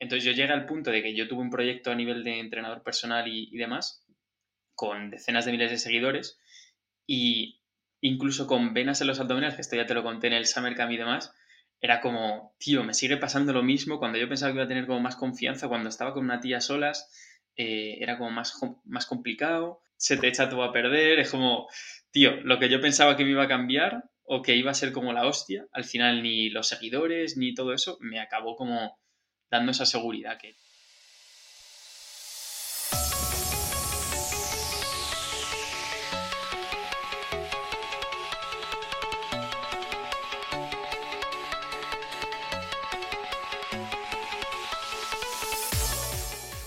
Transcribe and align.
Entonces 0.00 0.24
yo 0.24 0.32
llegué 0.32 0.52
al 0.52 0.66
punto 0.66 0.90
de 0.90 1.02
que 1.02 1.14
yo 1.14 1.28
tuve 1.28 1.42
un 1.42 1.50
proyecto 1.50 1.90
a 1.90 1.94
nivel 1.94 2.24
de 2.24 2.40
entrenador 2.40 2.82
personal 2.82 3.28
y, 3.28 3.56
demás, 3.56 4.04
con 4.74 5.10
decenas 5.10 5.44
de 5.44 5.52
miles 5.52 5.70
de 5.70 5.78
seguidores, 5.78 6.40
y 7.06 7.60
incluso 8.00 8.46
con 8.46 8.72
venas 8.72 9.00
en 9.02 9.08
los 9.08 9.20
abdominales, 9.20 9.56
que 9.56 9.60
esto 9.60 9.76
ya 9.76 9.86
te 9.86 9.94
lo 9.94 10.02
conté 10.02 10.28
en 10.28 10.32
el 10.32 10.46
Summer 10.46 10.74
Camp 10.74 10.90
y 10.92 10.96
demás, 10.96 11.32
era 11.82 12.00
como, 12.00 12.56
tío, 12.58 12.82
me 12.82 12.94
sigue 12.94 13.18
pasando 13.18 13.52
lo 13.52 13.62
mismo. 13.62 13.98
Cuando 13.98 14.18
yo 14.18 14.28
pensaba 14.28 14.52
que 14.52 14.56
iba 14.56 14.64
a 14.64 14.68
tener 14.68 14.86
como 14.86 15.00
más 15.00 15.16
confianza, 15.16 15.68
cuando 15.68 15.88
estaba 15.88 16.12
con 16.14 16.24
una 16.24 16.40
tía 16.40 16.60
solas, 16.60 17.10
eh, 17.56 17.98
era 18.00 18.16
como 18.18 18.30
más, 18.30 18.58
más 18.84 19.06
complicado, 19.06 19.80
se 19.96 20.16
te 20.16 20.28
echa 20.28 20.48
todo 20.48 20.62
a 20.62 20.72
perder, 20.72 21.18
es 21.18 21.30
como, 21.30 21.68
tío, 22.10 22.36
lo 22.42 22.58
que 22.58 22.70
yo 22.70 22.80
pensaba 22.80 23.16
que 23.16 23.24
me 23.24 23.30
iba 23.30 23.44
a 23.44 23.48
cambiar 23.48 24.04
o 24.22 24.40
que 24.42 24.56
iba 24.56 24.70
a 24.70 24.74
ser 24.74 24.92
como 24.92 25.12
la 25.12 25.26
hostia, 25.26 25.66
al 25.72 25.84
final 25.84 26.22
ni 26.22 26.50
los 26.50 26.68
seguidores 26.68 27.36
ni 27.36 27.52
todo 27.54 27.74
eso 27.74 27.98
me 28.00 28.20
acabó 28.20 28.56
como 28.56 28.99
dando 29.50 29.72
esa 29.72 29.86
seguridad 29.86 30.38
que... 30.38 30.54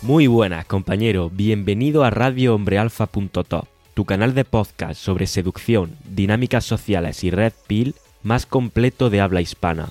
Muy 0.02 0.28
buenas, 0.28 0.66
compañero. 0.66 1.30
Bienvenido 1.30 2.04
a 2.04 2.10
radiohombrealfa.top, 2.10 3.68
tu 3.94 4.04
canal 4.04 4.34
de 4.34 4.44
podcast 4.44 5.00
sobre 5.00 5.28
seducción, 5.28 5.96
dinámicas 6.04 6.66
sociales 6.66 7.24
y 7.24 7.32
red 7.32 7.54
pill 7.68 7.96
más 8.22 8.46
completo 8.46 9.10
de 9.10 9.22
habla 9.22 9.40
hispana. 9.40 9.90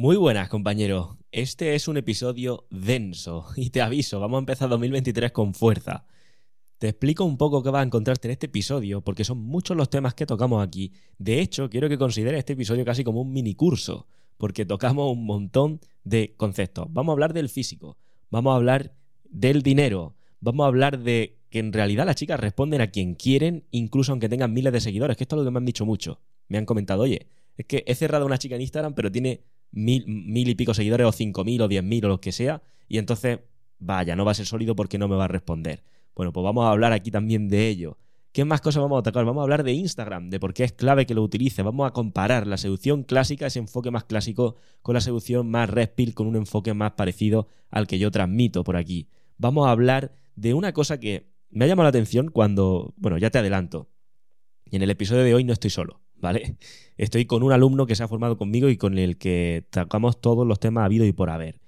Muy 0.00 0.16
buenas, 0.16 0.48
compañero. 0.48 1.18
Este 1.30 1.74
es 1.74 1.86
un 1.86 1.98
episodio 1.98 2.66
denso 2.70 3.44
y 3.56 3.68
te 3.68 3.82
aviso, 3.82 4.18
vamos 4.18 4.38
a 4.38 4.38
empezar 4.38 4.70
2023 4.70 5.30
con 5.30 5.52
fuerza. 5.52 6.06
Te 6.78 6.88
explico 6.88 7.22
un 7.26 7.36
poco 7.36 7.62
qué 7.62 7.68
vas 7.68 7.80
a 7.80 7.84
encontrarte 7.84 8.26
en 8.26 8.32
este 8.32 8.46
episodio 8.46 9.02
porque 9.02 9.24
son 9.24 9.36
muchos 9.36 9.76
los 9.76 9.90
temas 9.90 10.14
que 10.14 10.24
tocamos 10.24 10.66
aquí. 10.66 10.94
De 11.18 11.40
hecho, 11.40 11.68
quiero 11.68 11.86
que 11.90 11.98
consideres 11.98 12.38
este 12.38 12.54
episodio 12.54 12.82
casi 12.82 13.04
como 13.04 13.20
un 13.20 13.30
mini 13.30 13.54
curso 13.54 14.06
porque 14.38 14.64
tocamos 14.64 15.12
un 15.12 15.26
montón 15.26 15.80
de 16.02 16.32
conceptos. 16.38 16.86
Vamos 16.88 17.12
a 17.12 17.16
hablar 17.16 17.34
del 17.34 17.50
físico, 17.50 17.98
vamos 18.30 18.52
a 18.52 18.56
hablar 18.56 18.94
del 19.24 19.60
dinero, 19.60 20.14
vamos 20.40 20.64
a 20.64 20.68
hablar 20.68 20.98
de 20.98 21.36
que 21.50 21.58
en 21.58 21.74
realidad 21.74 22.06
las 22.06 22.16
chicas 22.16 22.40
responden 22.40 22.80
a 22.80 22.90
quien 22.90 23.16
quieren, 23.16 23.66
incluso 23.70 24.12
aunque 24.12 24.30
tengan 24.30 24.54
miles 24.54 24.72
de 24.72 24.80
seguidores, 24.80 25.18
que 25.18 25.24
esto 25.24 25.36
es 25.36 25.40
lo 25.40 25.44
que 25.44 25.50
me 25.50 25.58
han 25.58 25.66
dicho 25.66 25.84
mucho. 25.84 26.22
Me 26.48 26.56
han 26.56 26.64
comentado, 26.64 27.02
oye, 27.02 27.26
es 27.58 27.66
que 27.66 27.84
he 27.86 27.94
cerrado 27.94 28.24
una 28.24 28.38
chica 28.38 28.54
en 28.54 28.62
Instagram, 28.62 28.94
pero 28.94 29.12
tiene 29.12 29.44
mil, 29.72 30.04
mil 30.06 30.48
y 30.48 30.54
pico 30.54 30.74
seguidores, 30.74 31.06
o 31.06 31.12
cinco 31.12 31.44
mil, 31.44 31.60
o 31.62 31.68
diez 31.68 31.82
mil, 31.82 32.04
o 32.04 32.08
lo 32.08 32.20
que 32.20 32.32
sea, 32.32 32.62
y 32.88 32.98
entonces, 32.98 33.40
vaya, 33.78 34.16
no 34.16 34.24
va 34.24 34.32
a 34.32 34.34
ser 34.34 34.46
sólido 34.46 34.74
porque 34.74 34.98
no 34.98 35.08
me 35.08 35.16
va 35.16 35.24
a 35.24 35.28
responder. 35.28 35.84
Bueno, 36.14 36.32
pues 36.32 36.44
vamos 36.44 36.64
a 36.64 36.70
hablar 36.70 36.92
aquí 36.92 37.10
también 37.10 37.48
de 37.48 37.68
ello. 37.68 37.98
¿Qué 38.32 38.44
más 38.44 38.60
cosas 38.60 38.82
vamos 38.82 39.00
a 39.00 39.02
tocar? 39.02 39.24
Vamos 39.24 39.40
a 39.40 39.44
hablar 39.44 39.64
de 39.64 39.72
Instagram, 39.72 40.30
de 40.30 40.38
por 40.38 40.54
qué 40.54 40.62
es 40.62 40.72
clave 40.72 41.04
que 41.04 41.14
lo 41.14 41.22
utilice. 41.22 41.62
Vamos 41.62 41.88
a 41.88 41.92
comparar 41.92 42.46
la 42.46 42.58
seducción 42.58 43.02
clásica, 43.02 43.46
ese 43.46 43.58
enfoque 43.58 43.90
más 43.90 44.04
clásico, 44.04 44.56
con 44.82 44.94
la 44.94 45.00
seducción 45.00 45.50
más 45.50 45.68
red 45.68 45.90
con 46.14 46.28
un 46.28 46.36
enfoque 46.36 46.72
más 46.72 46.92
parecido 46.92 47.48
al 47.70 47.88
que 47.88 47.98
yo 47.98 48.12
transmito 48.12 48.62
por 48.62 48.76
aquí. 48.76 49.08
Vamos 49.36 49.66
a 49.66 49.72
hablar 49.72 50.12
de 50.36 50.54
una 50.54 50.72
cosa 50.72 51.00
que 51.00 51.32
me 51.50 51.64
ha 51.64 51.68
llamado 51.68 51.84
la 51.84 51.90
atención 51.90 52.28
cuando, 52.28 52.94
bueno, 52.96 53.18
ya 53.18 53.30
te 53.30 53.38
adelanto. 53.38 53.88
Y 54.64 54.76
en 54.76 54.82
el 54.82 54.90
episodio 54.90 55.24
de 55.24 55.34
hoy 55.34 55.42
no 55.42 55.52
estoy 55.52 55.70
solo, 55.70 56.00
¿vale? 56.14 56.56
Estoy 57.00 57.24
con 57.24 57.42
un 57.42 57.50
alumno 57.50 57.86
que 57.86 57.96
se 57.96 58.02
ha 58.02 58.08
formado 58.08 58.36
conmigo 58.36 58.68
y 58.68 58.76
con 58.76 58.98
el 58.98 59.16
que 59.16 59.64
tocamos 59.70 60.20
todos 60.20 60.46
los 60.46 60.60
temas 60.60 60.84
habido 60.84 61.06
y 61.06 61.14
por 61.14 61.30
haber. 61.30 61.58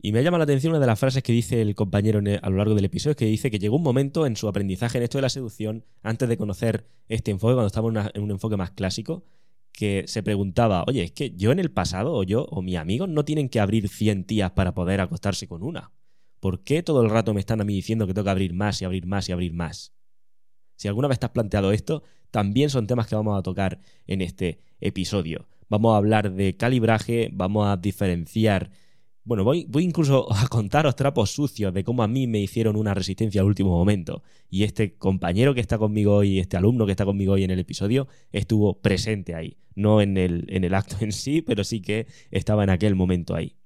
Y 0.00 0.12
me 0.12 0.20
ha 0.20 0.22
llamado 0.22 0.38
la 0.38 0.44
atención 0.44 0.70
una 0.70 0.78
de 0.78 0.86
las 0.86 1.00
frases 1.00 1.24
que 1.24 1.32
dice 1.32 1.60
el 1.60 1.74
compañero 1.74 2.20
a 2.20 2.50
lo 2.50 2.56
largo 2.56 2.76
del 2.76 2.84
episodio, 2.84 3.16
que 3.16 3.24
dice 3.24 3.50
que 3.50 3.58
llegó 3.58 3.74
un 3.74 3.82
momento 3.82 4.26
en 4.26 4.36
su 4.36 4.46
aprendizaje 4.46 4.98
en 4.98 5.02
esto 5.02 5.18
de 5.18 5.22
la 5.22 5.28
seducción, 5.28 5.84
antes 6.04 6.28
de 6.28 6.36
conocer 6.36 6.86
este 7.08 7.32
enfoque, 7.32 7.54
cuando 7.54 7.66
estaba 7.66 8.10
en, 8.14 8.22
un 8.22 8.30
enfoque 8.30 8.56
más 8.56 8.70
clásico, 8.70 9.24
que 9.72 10.04
se 10.06 10.22
preguntaba, 10.22 10.84
oye, 10.86 11.02
es 11.02 11.10
que 11.10 11.32
yo 11.32 11.50
en 11.50 11.58
el 11.58 11.72
pasado, 11.72 12.14
o 12.14 12.22
yo, 12.22 12.44
o 12.44 12.62
mis 12.62 12.76
amigos, 12.76 13.08
no 13.08 13.24
tienen 13.24 13.48
que 13.48 13.58
abrir 13.58 13.88
100 13.88 14.22
tías 14.22 14.52
para 14.52 14.72
poder 14.72 15.00
acostarse 15.00 15.48
con 15.48 15.64
una. 15.64 15.90
¿Por 16.38 16.62
qué 16.62 16.84
todo 16.84 17.02
el 17.02 17.10
rato 17.10 17.34
me 17.34 17.40
están 17.40 17.60
a 17.60 17.64
mí 17.64 17.74
diciendo 17.74 18.06
que 18.06 18.14
tengo 18.14 18.26
que 18.26 18.30
abrir 18.30 18.54
más 18.54 18.80
y 18.80 18.84
abrir 18.84 19.04
más 19.04 19.28
y 19.28 19.32
abrir 19.32 19.52
más? 19.52 19.92
Si 20.76 20.86
alguna 20.86 21.08
vez 21.08 21.18
te 21.18 21.26
has 21.26 21.32
planteado 21.32 21.72
esto, 21.72 22.04
también 22.36 22.68
son 22.68 22.86
temas 22.86 23.06
que 23.06 23.14
vamos 23.14 23.38
a 23.38 23.42
tocar 23.42 23.80
en 24.06 24.20
este 24.20 24.60
episodio. 24.78 25.48
Vamos 25.70 25.94
a 25.94 25.96
hablar 25.96 26.32
de 26.32 26.54
calibraje, 26.54 27.30
vamos 27.32 27.66
a 27.66 27.78
diferenciar 27.78 28.70
bueno, 29.24 29.42
voy, 29.42 29.66
incluso 29.80 30.30
a 30.30 30.46
contaros 30.48 30.94
trapos 30.96 31.30
sucios 31.30 31.72
de 31.72 31.82
cómo 31.82 32.02
a 32.02 32.08
mí 32.08 32.26
me 32.26 32.38
hicieron 32.38 32.76
una 32.76 32.92
resistencia 32.92 33.40
al 33.40 33.46
último 33.46 33.70
momento. 33.70 34.22
Y 34.50 34.64
este 34.64 34.98
compañero 34.98 35.54
que 35.54 35.62
está 35.62 35.78
conmigo 35.78 36.16
hoy, 36.16 36.38
este 36.38 36.58
alumno 36.58 36.84
que 36.84 36.92
está 36.92 37.06
conmigo 37.06 37.32
hoy 37.32 37.44
en 37.44 37.50
el 37.50 37.58
episodio, 37.58 38.06
estuvo 38.32 38.82
presente 38.82 39.34
ahí. 39.34 39.56
No 39.74 40.02
en 40.02 40.18
el, 40.18 40.44
en 40.48 40.62
el 40.62 40.74
acto 40.74 40.96
en 41.00 41.12
sí, 41.12 41.40
pero 41.40 41.64
sí 41.64 41.80
que 41.80 42.06
estaba 42.30 42.64
en 42.64 42.70
aquel 42.70 42.96
momento 42.96 43.34
ahí. 43.34 43.56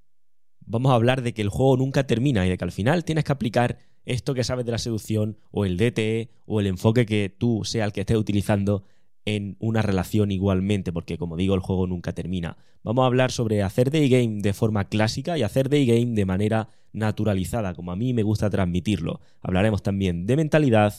Vamos 0.65 0.93
a 0.93 0.95
hablar 0.95 1.23
de 1.23 1.35
que 1.35 1.43
el 1.43 1.49
juego 1.49 1.77
nunca 1.77 2.07
termina 2.07 2.47
y 2.47 2.51
de 2.51 2.57
que 2.57 2.65
al 2.65 2.71
final 2.71 3.05
tienes 3.05 3.25
que 3.25 3.33
aplicar 3.33 3.79
esto 4.05 4.35
que 4.35 4.45
sabes 4.45 4.65
de 4.65 4.73
la 4.73 4.79
seducción 4.79 5.39
o 5.51 5.65
el 5.65 5.77
DTE 5.77 6.31
o 6.47 6.61
el 6.61 6.67
enfoque 6.67 7.07
que 7.07 7.35
tú 7.37 7.63
sea 7.65 7.85
el 7.85 7.93
que 7.93 8.01
estés 8.01 8.17
utilizando 8.17 8.85
en 9.25 9.57
una 9.61 9.83
relación 9.83 10.31
igualmente, 10.31 10.93
porque 10.93 11.19
como 11.19 11.37
digo, 11.37 11.55
el 11.55 11.61
juego 11.61 11.87
nunca 11.87 12.13
termina. 12.13 12.57
Vamos 12.83 13.03
a 13.03 13.07
hablar 13.07 13.31
sobre 13.31 13.63
hacer 13.63 13.91
day 13.91 14.09
game 14.09 14.41
de 14.41 14.53
forma 14.53 14.89
clásica 14.89 15.37
y 15.37 15.43
hacer 15.43 15.69
day 15.69 15.87
game 15.87 16.15
de 16.15 16.25
manera 16.25 16.71
naturalizada, 16.93 17.75
como 17.75 17.93
a 17.93 17.97
mí 17.97 18.15
me 18.15 18.23
gusta 18.23 18.51
transmitirlo. 18.51 19.21
Hablaremos 19.43 19.83
también 19.83 20.27
de 20.27 20.37
mentalidad 20.37 20.95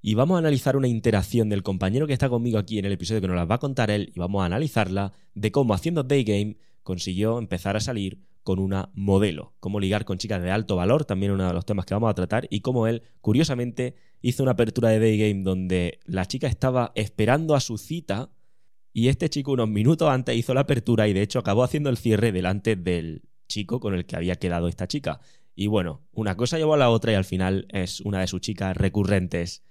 y 0.00 0.14
vamos 0.14 0.36
a 0.36 0.38
analizar 0.38 0.76
una 0.76 0.88
interacción 0.88 1.48
del 1.48 1.62
compañero 1.62 2.06
que 2.06 2.12
está 2.12 2.28
conmigo 2.28 2.58
aquí 2.58 2.78
en 2.78 2.84
el 2.84 2.92
episodio 2.92 3.20
que 3.20 3.28
nos 3.28 3.36
la 3.36 3.44
va 3.44 3.56
a 3.56 3.58
contar 3.58 3.90
él 3.90 4.12
y 4.14 4.20
vamos 4.20 4.42
a 4.42 4.46
analizarla 4.46 5.12
de 5.34 5.50
cómo 5.50 5.74
haciendo 5.74 6.02
day 6.02 6.24
game 6.24 6.56
consiguió 6.84 7.38
empezar 7.38 7.76
a 7.76 7.80
salir 7.80 8.20
con 8.44 8.60
una 8.60 8.90
modelo, 8.94 9.54
cómo 9.58 9.80
ligar 9.80 10.04
con 10.04 10.18
chicas 10.18 10.42
de 10.42 10.50
alto 10.50 10.76
valor, 10.76 11.04
también 11.04 11.32
uno 11.32 11.48
de 11.48 11.54
los 11.54 11.66
temas 11.66 11.86
que 11.86 11.94
vamos 11.94 12.10
a 12.10 12.14
tratar, 12.14 12.46
y 12.50 12.60
cómo 12.60 12.86
él, 12.86 13.02
curiosamente, 13.20 13.96
hizo 14.20 14.42
una 14.42 14.52
apertura 14.52 14.90
de 14.90 15.00
Day 15.00 15.18
Game 15.18 15.42
donde 15.42 15.98
la 16.04 16.26
chica 16.26 16.46
estaba 16.46 16.92
esperando 16.94 17.54
a 17.54 17.60
su 17.60 17.78
cita 17.78 18.30
y 18.92 19.08
este 19.08 19.28
chico 19.28 19.50
unos 19.50 19.68
minutos 19.68 20.08
antes 20.08 20.36
hizo 20.36 20.54
la 20.54 20.60
apertura 20.60 21.08
y 21.08 21.12
de 21.12 21.22
hecho 21.22 21.40
acabó 21.40 21.64
haciendo 21.64 21.90
el 21.90 21.96
cierre 21.96 22.30
delante 22.30 22.76
del 22.76 23.22
chico 23.48 23.80
con 23.80 23.92
el 23.92 24.06
que 24.06 24.14
había 24.14 24.36
quedado 24.36 24.68
esta 24.68 24.86
chica. 24.86 25.20
Y 25.56 25.66
bueno, 25.66 26.02
una 26.12 26.36
cosa 26.36 26.58
llevó 26.58 26.74
a 26.74 26.78
la 26.78 26.90
otra 26.90 27.12
y 27.12 27.16
al 27.16 27.24
final 27.24 27.66
es 27.70 28.00
una 28.00 28.20
de 28.20 28.28
sus 28.28 28.40
chicas 28.40 28.76
recurrentes. 28.76 29.62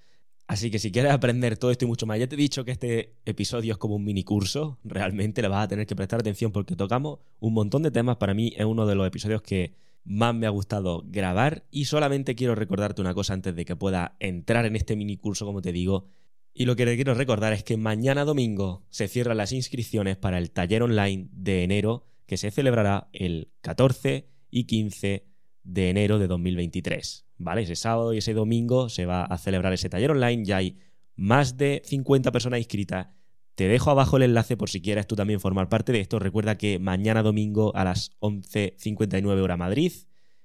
Así 0.54 0.70
que 0.70 0.78
si 0.78 0.92
quieres 0.92 1.12
aprender 1.12 1.58
todo 1.58 1.72
esto 1.72 1.86
y 1.86 1.88
mucho 1.88 2.06
más, 2.06 2.20
ya 2.20 2.28
te 2.28 2.36
he 2.36 2.38
dicho 2.38 2.64
que 2.64 2.70
este 2.70 3.16
episodio 3.26 3.72
es 3.72 3.80
como 3.80 3.96
un 3.96 4.04
mini 4.04 4.24
curso, 4.24 4.78
realmente 4.84 5.42
le 5.42 5.48
vas 5.48 5.64
a 5.64 5.68
tener 5.68 5.88
que 5.88 5.96
prestar 5.96 6.20
atención 6.20 6.52
porque 6.52 6.76
tocamos 6.76 7.22
un 7.40 7.56
montón 7.56 7.82
de 7.82 7.90
temas. 7.90 8.18
Para 8.18 8.36
mí 8.36 8.54
es 8.56 8.64
uno 8.64 8.86
de 8.86 8.94
los 8.94 9.08
episodios 9.08 9.42
que 9.42 9.74
más 10.04 10.36
me 10.36 10.46
ha 10.46 10.52
gustado 10.52 11.06
grabar 11.08 11.66
y 11.72 11.86
solamente 11.86 12.36
quiero 12.36 12.54
recordarte 12.54 13.02
una 13.02 13.16
cosa 13.16 13.34
antes 13.34 13.56
de 13.56 13.66
que 13.66 13.76
pueda 13.76 14.16
entrar 14.20 14.68
en 14.68 14.76
este 14.76 14.96
mini 14.96 15.18
curso, 15.18 15.48
como 15.48 15.64
te 15.64 15.72
digo. 15.72 16.06
Y 16.54 16.66
lo 16.66 16.76
que 16.76 16.86
te 16.86 16.94
quiero 16.94 17.16
recordar 17.16 17.54
es 17.54 17.64
que 17.64 17.76
mañana 17.76 18.24
domingo 18.24 18.84
se 18.92 19.08
cierran 19.08 19.38
las 19.38 19.54
inscripciones 19.54 20.18
para 20.18 20.38
el 20.38 20.52
taller 20.52 20.84
online 20.84 21.30
de 21.32 21.64
enero 21.64 22.06
que 22.28 22.38
se 22.38 22.52
celebrará 22.52 23.10
el 23.12 23.50
14 23.62 24.28
y 24.52 24.66
15 24.66 25.26
de 25.64 25.90
enero 25.90 26.20
de 26.20 26.28
2023. 26.28 27.26
¿Vale? 27.38 27.64
Ese 27.64 27.76
sábado 27.76 28.14
y 28.14 28.20
ese 28.20 28.34
domingo 28.34 28.90
se 28.90 29.06
va 29.06 29.24
a 29.24 29.38
celebrar 29.38 29.74
ese 29.74 29.90
taller 29.90 30.12
online. 30.12 30.46
Ya 30.46 30.58
hay 30.58 30.78
más 31.16 31.58
de 31.58 31.82
50 31.86 32.32
personas 32.32 32.60
inscritas 32.60 33.08
te 33.56 33.68
dejo 33.68 33.92
abajo 33.92 34.18
el 34.18 34.24
enlace 34.24 34.58
por 34.58 34.70
si 34.70 34.82
quieres 34.82 35.06
tú 35.06 35.16
también 35.16 35.40
formar 35.40 35.70
parte 35.70 35.92
de 35.92 36.00
esto. 36.00 36.18
Recuerda 36.18 36.58
que 36.58 36.80
mañana 36.80 37.22
domingo 37.22 37.76
a 37.76 37.84
las 37.84 38.18
11.59 38.20 39.42
hora 39.42 39.58
Madrid 39.58 39.92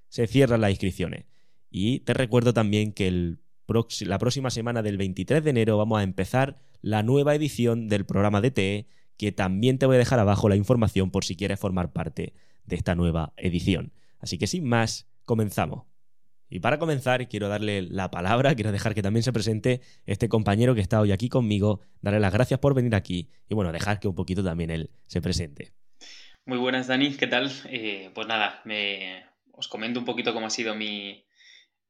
se 0.09 0.27
cierran 0.27 0.61
las 0.61 0.71
inscripciones. 0.71 1.25
Y 1.71 2.01
te 2.01 2.15
recuerdo 2.15 2.53
también 2.53 2.93
que 2.93 3.37
la 4.01 4.19
próxima 4.19 4.51
semana 4.51 4.83
del 4.83 4.99
23 4.99 5.43
de 5.43 5.51
enero 5.51 5.79
vamos 5.79 6.01
a 6.01 6.03
empezar 6.03 6.59
la 6.83 7.03
nueva 7.03 7.35
edición 7.35 7.89
del 7.89 8.05
programa 8.05 8.41
DTE, 8.41 8.87
que 9.17 9.33
también 9.33 9.79
te 9.79 9.87
voy 9.87 9.97
a 9.97 9.99
dejar 9.99 10.19
abajo 10.19 10.49
la 10.49 10.57
información 10.57 11.11
por 11.11 11.25
si 11.25 11.35
quieres 11.35 11.59
formar 11.59 11.93
parte 11.93 12.35
de 12.67 12.77
esta 12.77 12.95
nueva 12.95 13.33
edición. 13.37 13.93
Así 14.21 14.39
que 14.39 14.47
sin 14.47 14.65
más, 14.65 15.09
comenzamos. 15.25 15.87
Y 16.51 16.61
para 16.61 16.79
comenzar, 16.79 17.29
quiero 17.29 17.49
darle 17.49 17.83
la 17.83 18.11
palabra, 18.11 18.55
quiero 18.55 18.73
dejar 18.73 18.95
que 18.95 19.03
también 19.03 19.23
se 19.23 19.33
presente 19.33 19.83
este 20.07 20.29
compañero 20.29 20.75
que 20.75 20.81
está 20.81 21.01
hoy 21.01 21.13
aquí 21.13 21.29
conmigo, 21.29 21.83
darle 22.01 22.21
las 22.21 22.33
gracias 22.33 22.59
por 22.59 22.75
venir 22.75 22.95
aquí 22.95 23.31
y 23.49 23.55
bueno, 23.55 23.71
dejar 23.71 24.01
que 24.01 24.09
un 24.09 24.15
poquito 24.15 24.43
también 24.43 24.71
él 24.71 24.91
se 25.07 25.21
presente. 25.21 25.73
Muy 26.47 26.57
buenas, 26.57 26.87
Dani, 26.87 27.15
¿qué 27.15 27.27
tal? 27.27 27.53
Eh, 27.67 28.11
pues 28.15 28.27
nada, 28.27 28.63
me, 28.65 29.25
os 29.53 29.69
comento 29.69 30.01
un 30.01 30.07
poquito 30.07 30.33
cómo 30.33 30.47
ha 30.47 30.51
sido 30.51 30.75
mi, 30.75 31.27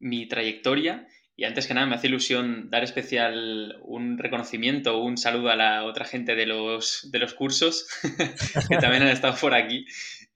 mi 0.00 0.26
trayectoria 0.26 1.06
Y 1.36 1.44
antes 1.44 1.69
que 1.69 1.74
nada 1.74 1.86
me 1.86 1.94
hace 1.94 2.08
ilusión 2.08 2.69
dar 2.69 2.82
especial 2.82 3.78
un 3.82 4.19
reconocimiento, 4.19 4.98
un 4.98 5.16
saludo 5.16 5.50
a 5.50 5.56
la 5.56 5.84
otra 5.84 6.04
gente 6.04 6.34
de 6.34 6.46
los, 6.46 7.08
de 7.12 7.20
los 7.20 7.34
cursos 7.34 7.86
que 8.69 8.76
también 8.78 9.04
han 9.04 9.10
estado 9.10 9.36
por 9.36 9.54
aquí. 9.54 9.86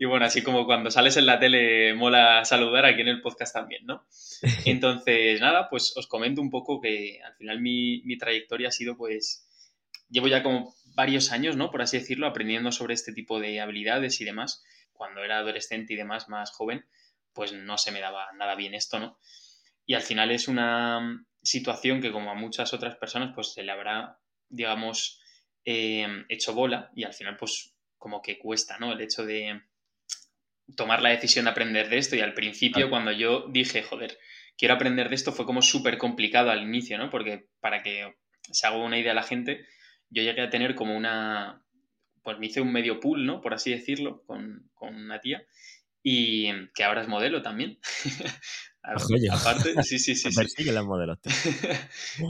Y 0.02 0.04
bueno, 0.04 0.26
así 0.26 0.42
como 0.42 0.66
cuando 0.66 0.90
sales 0.90 1.16
en 1.16 1.26
la 1.26 1.38
tele 1.38 1.94
mola 1.94 2.44
saludar 2.44 2.86
aquí 2.86 3.02
en 3.02 3.06
el 3.06 3.22
podcast 3.22 3.54
también, 3.54 3.86
¿no? 3.86 4.04
Entonces, 4.64 5.40
nada, 5.40 5.68
pues 5.70 5.96
os 5.96 6.08
comento 6.08 6.40
un 6.40 6.50
poco 6.50 6.80
que 6.80 7.20
al 7.24 7.36
final 7.36 7.60
mi, 7.60 8.02
mi 8.02 8.18
trayectoria 8.18 8.66
ha 8.66 8.72
sido 8.72 8.96
pues, 8.96 9.46
llevo 10.08 10.26
ya 10.26 10.42
como 10.42 10.74
varios 10.96 11.30
años, 11.30 11.56
¿no? 11.56 11.70
Por 11.70 11.82
así 11.82 12.00
decirlo, 12.00 12.26
aprendiendo 12.26 12.72
sobre 12.72 12.94
este 12.94 13.12
tipo 13.12 13.38
de 13.38 13.60
habilidades 13.60 14.20
y 14.20 14.24
demás. 14.24 14.64
Cuando 14.92 15.22
era 15.22 15.38
adolescente 15.38 15.92
y 15.92 15.96
demás, 15.96 16.28
más 16.28 16.50
joven, 16.50 16.84
pues 17.32 17.52
no 17.52 17.78
se 17.78 17.92
me 17.92 18.00
daba 18.00 18.26
nada 18.32 18.56
bien 18.56 18.74
esto, 18.74 18.98
¿no? 18.98 19.20
Y 19.86 19.94
al 19.94 20.02
final 20.02 20.32
es 20.32 20.48
una 20.48 21.24
situación 21.44 22.00
que 22.00 22.10
como 22.10 22.32
a 22.32 22.34
muchas 22.34 22.74
otras 22.74 22.96
personas 22.96 23.30
pues 23.36 23.52
se 23.52 23.62
le 23.62 23.70
habrá, 23.70 24.18
digamos, 24.48 25.20
eh, 25.64 26.24
hecho 26.28 26.54
bola 26.54 26.90
y 26.92 27.04
al 27.04 27.14
final 27.14 27.36
pues 27.36 27.76
como 27.98 28.20
que 28.20 28.36
cuesta, 28.36 28.78
¿no? 28.78 28.90
El 28.90 29.00
hecho 29.00 29.24
de 29.24 29.62
tomar 30.76 31.02
la 31.02 31.10
decisión 31.10 31.44
de 31.44 31.50
aprender 31.50 31.88
de 31.88 31.98
esto 31.98 32.16
y 32.16 32.20
al 32.20 32.34
principio 32.34 32.90
cuando 32.90 33.12
yo 33.12 33.46
dije, 33.48 33.82
joder, 33.82 34.18
quiero 34.56 34.74
aprender 34.74 35.08
de 35.08 35.14
esto 35.14 35.32
fue 35.32 35.46
como 35.46 35.62
súper 35.62 35.98
complicado 35.98 36.50
al 36.50 36.62
inicio, 36.62 36.98
¿no? 36.98 37.10
Porque 37.10 37.48
para 37.60 37.82
que 37.82 38.14
se 38.50 38.66
haga 38.66 38.76
una 38.76 38.98
idea 38.98 39.12
a 39.12 39.16
la 39.16 39.22
gente, 39.22 39.66
yo 40.10 40.22
llegué 40.22 40.42
a 40.42 40.50
tener 40.50 40.74
como 40.74 40.96
una, 40.96 41.64
pues 42.22 42.38
me 42.38 42.46
hice 42.46 42.60
un 42.60 42.72
medio 42.72 43.00
pool, 43.00 43.26
¿no? 43.26 43.40
Por 43.40 43.54
así 43.54 43.70
decirlo, 43.70 44.22
con, 44.24 44.70
con 44.74 44.94
una 44.94 45.20
tía 45.20 45.44
y 46.02 46.50
que 46.74 46.84
ahora 46.84 47.02
es 47.02 47.08
modelo 47.08 47.42
también. 47.42 47.78
Aparte, 48.82 49.80
sí, 49.84 49.98
sí, 50.00 50.16
sí. 50.16 50.34
Persiguen 50.34 50.74
las 50.74 50.84
modelos. 50.84 51.18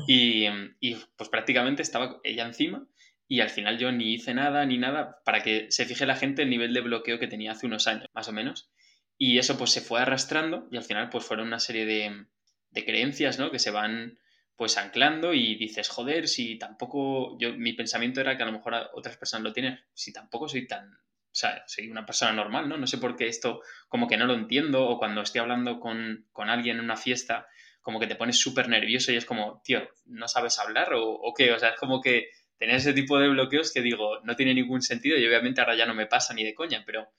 y, 0.06 0.46
y 0.81 0.96
pues 1.17 1.31
prácticamente 1.31 1.81
estaba 1.81 2.20
ella 2.25 2.46
encima 2.46 2.87
y 3.29 3.41
al 3.41 3.51
final 3.51 3.79
yo 3.79 3.93
ni 3.93 4.15
hice 4.15 4.35
nada 4.35 4.65
ni 4.67 4.79
nada 4.79 5.21
para 5.25 5.43
que 5.43 5.71
se 5.71 5.87
fije 5.87 6.07
la 6.07 6.17
gente 6.17 6.43
el 6.43 6.51
nivel 6.51 6.75
de 6.75 6.81
bloqueo 6.81 7.19
que 7.19 7.29
tenía 7.29 7.53
hace 7.53 7.67
unos 7.67 7.87
años, 7.87 8.07
más 8.13 8.29
o 8.29 8.33
menos. 8.33 8.71
Y 9.17 9.39
eso 9.39 9.57
pues 9.57 9.71
se 9.71 9.81
fue 9.81 10.01
arrastrando 10.01 10.69
y 10.71 10.77
al 10.77 10.85
final 10.85 11.09
pues 11.09 11.25
fueron 11.25 11.47
una 11.47 11.61
serie 11.61 11.87
de, 11.87 12.27
de 12.71 12.85
creencias, 12.85 13.39
¿no? 13.39 13.51
Que 13.51 13.59
se 13.59 13.71
van 13.71 14.19
pues 14.57 14.77
anclando 14.77 15.33
y 15.35 15.57
dices, 15.57 15.89
joder, 15.89 16.29
si 16.29 16.59
tampoco, 16.59 17.37
yo, 17.39 17.53
mi 17.55 17.73
pensamiento 17.73 18.21
era 18.21 18.37
que 18.37 18.43
a 18.43 18.47
lo 18.47 18.53
mejor 18.53 18.75
otras 18.95 19.17
personas 19.17 19.45
lo 19.45 19.53
tienen, 19.53 19.81
si 19.95 20.13
tampoco 20.13 20.49
soy 20.49 20.67
tan, 20.67 20.93
o 20.93 21.35
sea, 21.35 21.65
soy 21.67 21.91
una 21.91 22.05
persona 22.05 22.33
normal, 22.33 22.69
¿no? 22.69 22.77
No 22.77 22.87
sé 22.87 22.99
por 22.99 23.17
qué 23.17 23.27
esto 23.27 23.63
como 23.89 24.07
que 24.07 24.17
no 24.17 24.27
lo 24.27 24.35
entiendo 24.35 24.87
o 24.87 24.99
cuando 24.99 25.23
estoy 25.23 25.41
hablando 25.41 25.81
con, 25.81 26.27
alguien 26.37 26.79
en 26.79 26.85
una 26.85 26.97
fiesta 26.97 27.47
como 27.81 27.99
que 27.99 28.07
te 28.07 28.15
pones 28.15 28.39
súper 28.39 28.69
nervioso 28.69 29.11
y 29.11 29.17
es 29.17 29.25
como, 29.25 29.61
tío, 29.65 29.89
¿no 30.05 30.29
sabes 30.29 30.59
hablar 30.59 30.93
o, 30.93 31.11
o, 31.11 31.35
qué? 31.35 31.53
O 31.53 31.59
sea, 31.59 31.71
es 31.71 31.81
como 31.81 32.01
que 32.01 32.29
tener 32.62 32.76
ese 32.76 32.93
tipo 32.93 33.19
de 33.19 33.29
bloqueos 33.29 33.73
que 33.73 33.82
digo, 33.82 34.20
no 34.23 34.37
tiene 34.37 34.55
ningún 34.55 34.82
sentido 34.82 35.19
y 35.19 35.26
obviamente 35.26 35.61
ahora 35.61 35.75
ya 35.75 35.85
no 35.85 35.94
me 35.94 36.06
pasa 36.06 36.32
ni 36.32 36.44
de 36.44 36.55
coña, 36.55 36.85
pero 36.87 37.11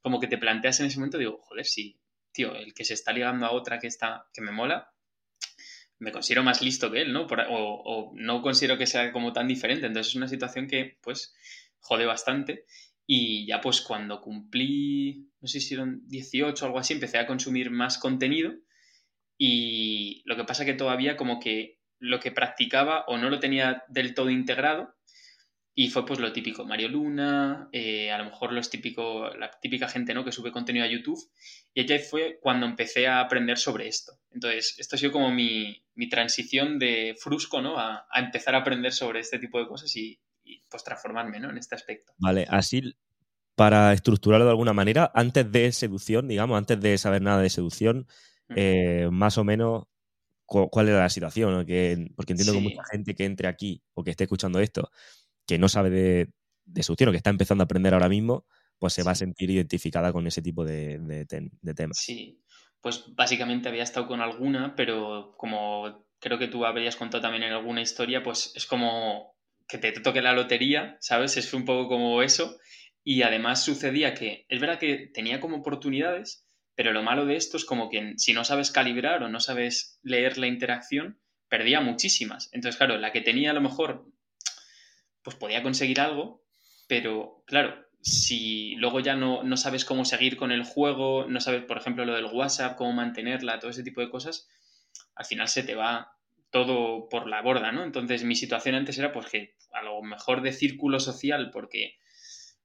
como 0.00 0.18
que 0.18 0.26
te 0.26 0.38
planteas 0.38 0.80
en 0.80 0.86
ese 0.86 0.96
momento, 0.96 1.18
digo, 1.18 1.36
joder, 1.42 1.66
sí, 1.66 2.00
tío, 2.32 2.54
el 2.56 2.72
que 2.72 2.82
se 2.82 2.94
está 2.94 3.12
ligando 3.12 3.44
a 3.44 3.52
otra 3.52 3.78
que 3.78 3.88
está, 3.88 4.24
que 4.32 4.40
me 4.40 4.52
mola, 4.52 4.90
me 5.98 6.12
considero 6.12 6.44
más 6.44 6.62
listo 6.62 6.90
que 6.90 7.02
él, 7.02 7.12
¿no? 7.12 7.26
o, 7.26 8.14
no 8.14 8.40
considero 8.40 8.78
que 8.78 8.86
sea 8.86 9.12
como 9.12 9.34
tan 9.34 9.48
diferente, 9.48 9.84
entonces 9.84 10.12
es 10.12 10.16
una 10.16 10.28
situación 10.28 10.66
que, 10.66 10.96
pues, 11.02 11.34
jode 11.80 12.06
bastante 12.06 12.64
y 13.06 13.46
ya 13.46 13.60
pues 13.60 13.82
cuando 13.82 14.22
cumplí, 14.22 15.28
no 15.42 15.46
sé 15.46 15.60
si 15.60 15.74
eran 15.74 16.08
18 16.08 16.64
o 16.64 16.68
algo 16.68 16.78
así, 16.78 16.94
empecé 16.94 17.18
a 17.18 17.26
consumir 17.26 17.70
más 17.70 17.98
contenido 17.98 18.54
y 19.36 20.22
lo 20.24 20.36
que 20.36 20.44
pasa 20.44 20.64
que 20.64 20.72
todavía 20.72 21.18
como 21.18 21.38
que 21.38 21.75
lo 21.98 22.20
que 22.20 22.32
practicaba 22.32 23.04
o 23.06 23.18
no 23.18 23.30
lo 23.30 23.38
tenía 23.38 23.84
del 23.88 24.14
todo 24.14 24.30
integrado 24.30 24.94
y 25.78 25.90
fue 25.90 26.06
pues 26.06 26.18
lo 26.18 26.32
típico, 26.32 26.64
Mario 26.64 26.88
Luna, 26.88 27.68
eh, 27.70 28.10
a 28.10 28.16
lo 28.16 28.24
mejor 28.24 28.52
los 28.52 28.70
típico, 28.70 29.28
la 29.36 29.50
típica 29.60 29.88
gente 29.88 30.14
¿no? 30.14 30.24
que 30.24 30.32
sube 30.32 30.50
contenido 30.50 30.86
a 30.86 30.88
YouTube 30.88 31.22
y 31.74 31.82
allá 31.82 31.98
fue 31.98 32.38
cuando 32.40 32.64
empecé 32.64 33.06
a 33.06 33.20
aprender 33.20 33.58
sobre 33.58 33.86
esto. 33.86 34.12
Entonces, 34.30 34.74
esto 34.78 34.96
ha 34.96 34.98
sido 34.98 35.12
como 35.12 35.30
mi, 35.30 35.84
mi 35.94 36.08
transición 36.08 36.78
de 36.78 37.14
frusco 37.20 37.60
¿no? 37.60 37.78
a, 37.78 38.06
a 38.10 38.20
empezar 38.20 38.54
a 38.54 38.60
aprender 38.60 38.92
sobre 38.92 39.20
este 39.20 39.38
tipo 39.38 39.58
de 39.58 39.68
cosas 39.68 39.94
y, 39.96 40.18
y 40.42 40.62
pues 40.70 40.82
transformarme 40.82 41.40
¿no? 41.40 41.50
en 41.50 41.58
este 41.58 41.74
aspecto. 41.74 42.14
Vale, 42.16 42.46
así 42.48 42.94
para 43.54 43.92
estructurarlo 43.92 44.44
de 44.44 44.52
alguna 44.52 44.74
manera, 44.74 45.10
antes 45.14 45.50
de 45.50 45.72
seducción, 45.72 46.28
digamos, 46.28 46.56
antes 46.56 46.80
de 46.80 46.96
saber 46.98 47.22
nada 47.22 47.40
de 47.40 47.50
seducción, 47.50 48.06
eh, 48.54 49.08
más 49.10 49.38
o 49.38 49.44
menos 49.44 49.84
cuál 50.46 50.88
era 50.88 51.00
la 51.00 51.10
situación, 51.10 51.54
porque 52.14 52.32
entiendo 52.32 52.52
que 52.52 52.60
mucha 52.60 52.84
gente 52.90 53.14
que 53.14 53.24
entre 53.24 53.48
aquí 53.48 53.82
o 53.94 54.04
que 54.04 54.10
esté 54.10 54.24
escuchando 54.24 54.60
esto, 54.60 54.90
que 55.46 55.58
no 55.58 55.68
sabe 55.68 55.90
de, 55.90 56.28
de, 56.64 56.82
seducción 56.82 57.08
o 57.08 57.12
que 57.12 57.18
está 57.18 57.30
empezando 57.30 57.62
a 57.62 57.66
aprender 57.66 57.94
ahora 57.94 58.08
mismo, 58.08 58.46
pues 58.78 58.92
se 58.92 59.02
va 59.02 59.12
a 59.12 59.16
sentir 59.16 59.50
identificada 59.50 60.12
con 60.12 60.26
ese 60.26 60.42
tipo 60.42 60.64
de, 60.64 60.98
de 60.98 61.74
temas. 61.74 61.98
Sí, 61.98 62.40
pues 62.80 63.04
básicamente 63.14 63.68
había 63.68 63.82
estado 63.82 64.06
con 64.06 64.20
alguna, 64.20 64.74
pero 64.76 65.34
como 65.36 66.06
creo 66.20 66.38
que 66.38 66.48
tú 66.48 66.64
habrías 66.64 66.96
contado 66.96 67.22
también 67.22 67.42
en 67.42 67.52
alguna 67.52 67.82
historia, 67.82 68.22
pues 68.22 68.52
es 68.54 68.66
como 68.66 69.36
que 69.68 69.78
te 69.78 69.92
toque 69.92 70.22
la 70.22 70.32
lotería, 70.32 70.96
¿sabes? 71.00 71.36
Es 71.36 71.52
un 71.52 71.64
poco 71.64 71.88
como 71.88 72.22
eso. 72.22 72.58
Y 73.02 73.22
además 73.22 73.64
sucedía 73.64 74.14
que 74.14 74.46
es 74.48 74.60
verdad 74.60 74.78
que 74.78 75.10
tenía 75.12 75.40
como 75.40 75.56
oportunidades, 75.56 76.45
pero 76.76 76.92
lo 76.92 77.02
malo 77.02 77.24
de 77.24 77.36
esto 77.36 77.56
es 77.56 77.64
como 77.64 77.88
que 77.88 78.12
si 78.18 78.34
no 78.34 78.44
sabes 78.44 78.70
calibrar 78.70 79.22
o 79.22 79.28
no 79.28 79.40
sabes 79.40 79.98
leer 80.02 80.38
la 80.38 80.46
interacción, 80.46 81.18
perdía 81.48 81.80
muchísimas. 81.80 82.50
Entonces, 82.52 82.76
claro, 82.76 82.98
la 82.98 83.12
que 83.12 83.22
tenía 83.22 83.50
a 83.50 83.54
lo 83.54 83.62
mejor, 83.62 84.06
pues 85.22 85.36
podía 85.36 85.62
conseguir 85.62 86.00
algo, 86.00 86.44
pero 86.86 87.42
claro, 87.46 87.86
si 88.02 88.76
luego 88.76 89.00
ya 89.00 89.16
no, 89.16 89.42
no 89.42 89.56
sabes 89.56 89.84
cómo 89.84 90.04
seguir 90.04 90.36
con 90.36 90.52
el 90.52 90.64
juego, 90.64 91.26
no 91.28 91.40
sabes, 91.40 91.64
por 91.64 91.78
ejemplo, 91.78 92.04
lo 92.04 92.14
del 92.14 92.26
WhatsApp, 92.26 92.76
cómo 92.76 92.92
mantenerla, 92.92 93.58
todo 93.58 93.70
ese 93.70 93.82
tipo 93.82 94.00
de 94.00 94.10
cosas, 94.10 94.48
al 95.14 95.24
final 95.24 95.48
se 95.48 95.62
te 95.62 95.74
va 95.74 96.12
todo 96.50 97.08
por 97.08 97.26
la 97.26 97.42
borda, 97.42 97.72
¿no? 97.72 97.84
Entonces 97.84 98.22
mi 98.22 98.36
situación 98.36 98.74
antes 98.74 98.98
era 98.98 99.12
pues 99.12 99.26
que 99.26 99.56
a 99.72 99.82
lo 99.82 100.02
mejor 100.02 100.42
de 100.42 100.52
círculo 100.52 101.00
social, 101.00 101.50
porque 101.50 101.96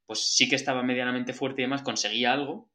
pues 0.06 0.20
sí 0.20 0.50
que 0.50 0.56
estaba 0.56 0.84
medianamente 0.84 1.34
fuerte 1.34 1.62
y 1.62 1.66
demás, 1.66 1.82
conseguía 1.82 2.34
algo, 2.34 2.71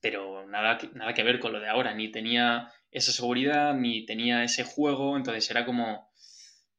pero 0.00 0.46
nada, 0.46 0.78
nada 0.94 1.14
que 1.14 1.22
ver 1.22 1.38
con 1.38 1.52
lo 1.52 1.60
de 1.60 1.68
ahora, 1.68 1.94
ni 1.94 2.10
tenía 2.10 2.72
esa 2.90 3.12
seguridad, 3.12 3.74
ni 3.74 4.04
tenía 4.06 4.44
ese 4.44 4.64
juego, 4.64 5.16
entonces 5.16 5.50
era 5.50 5.64
como, 5.64 6.10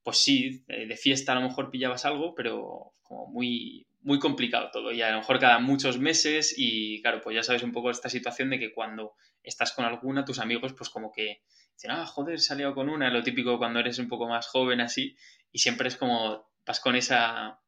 pues 0.03 0.17
sí, 0.17 0.63
de 0.67 0.97
fiesta 0.97 1.31
a 1.31 1.35
lo 1.35 1.41
mejor 1.41 1.71
pillabas 1.71 2.05
algo, 2.05 2.33
pero 2.35 2.93
como 3.01 3.27
muy, 3.27 3.87
muy 4.01 4.19
complicado 4.19 4.69
todo, 4.71 4.91
y 4.91 5.01
a 5.01 5.11
lo 5.11 5.19
mejor 5.19 5.39
cada 5.39 5.59
muchos 5.59 5.99
meses, 5.99 6.53
y 6.57 7.01
claro, 7.01 7.21
pues 7.21 7.35
ya 7.35 7.43
sabes 7.43 7.63
un 7.63 7.71
poco 7.71 7.91
esta 7.91 8.09
situación 8.09 8.49
de 8.49 8.59
que 8.59 8.73
cuando 8.73 9.13
estás 9.43 9.71
con 9.71 9.85
alguna, 9.85 10.25
tus 10.25 10.39
amigos 10.39 10.73
pues 10.73 10.89
como 10.89 11.11
que 11.11 11.41
dicen, 11.73 11.91
ah, 11.91 12.05
joder, 12.05 12.35
he 12.35 12.39
salido 12.39 12.73
con 12.73 12.89
una, 12.89 13.09
lo 13.09 13.23
típico 13.23 13.57
cuando 13.57 13.79
eres 13.79 13.99
un 13.99 14.07
poco 14.07 14.27
más 14.27 14.47
joven 14.47 14.81
así, 14.81 15.15
y 15.51 15.59
siempre 15.59 15.87
es 15.87 15.97
como, 15.97 16.49
vas 16.65 16.79
con 16.79 16.95
esa, 16.95 17.59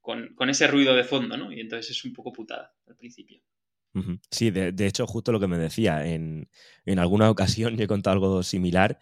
con, 0.00 0.48
ese 0.48 0.68
ruido 0.68 0.94
de 0.94 1.04
fondo, 1.04 1.36
¿no? 1.36 1.52
Y 1.52 1.60
entonces 1.60 1.90
es 1.90 2.04
un 2.04 2.12
poco 2.12 2.32
putada 2.32 2.72
al 2.86 2.96
principio. 2.96 3.42
Sí, 4.30 4.50
de, 4.50 4.86
hecho, 4.86 5.06
justo 5.06 5.32
lo 5.32 5.40
que 5.40 5.46
me 5.46 5.58
decía, 5.58 6.06
en, 6.06 6.48
en 6.84 6.98
alguna 6.98 7.30
ocasión 7.30 7.76
yo 7.76 7.84
he 7.84 7.88
contado 7.88 8.14
algo 8.14 8.42
similar, 8.42 8.98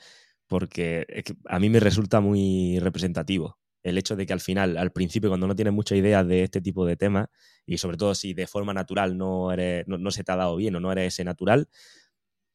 porque 0.46 1.24
a 1.46 1.58
mí 1.58 1.68
me 1.68 1.80
resulta 1.80 2.20
muy 2.20 2.78
representativo 2.78 3.58
el 3.84 3.98
hecho 3.98 4.16
de 4.16 4.26
que 4.26 4.32
al 4.32 4.40
final, 4.40 4.78
al 4.78 4.92
principio, 4.92 5.28
cuando 5.28 5.46
no 5.46 5.54
tienes 5.54 5.74
mucha 5.74 5.94
idea 5.94 6.24
de 6.24 6.42
este 6.42 6.62
tipo 6.62 6.86
de 6.86 6.96
temas, 6.96 7.28
y 7.66 7.78
sobre 7.78 7.98
todo 7.98 8.14
si 8.14 8.32
de 8.32 8.46
forma 8.46 8.72
natural 8.72 9.16
no, 9.16 9.52
eres, 9.52 9.86
no, 9.86 10.10
se 10.10 10.24
te 10.24 10.32
ha 10.32 10.36
dado 10.36 10.56
bien 10.56 10.74
o 10.74 10.80
no 10.80 10.90
eres 10.90 11.14
ese 11.14 11.22
natural, 11.22 11.68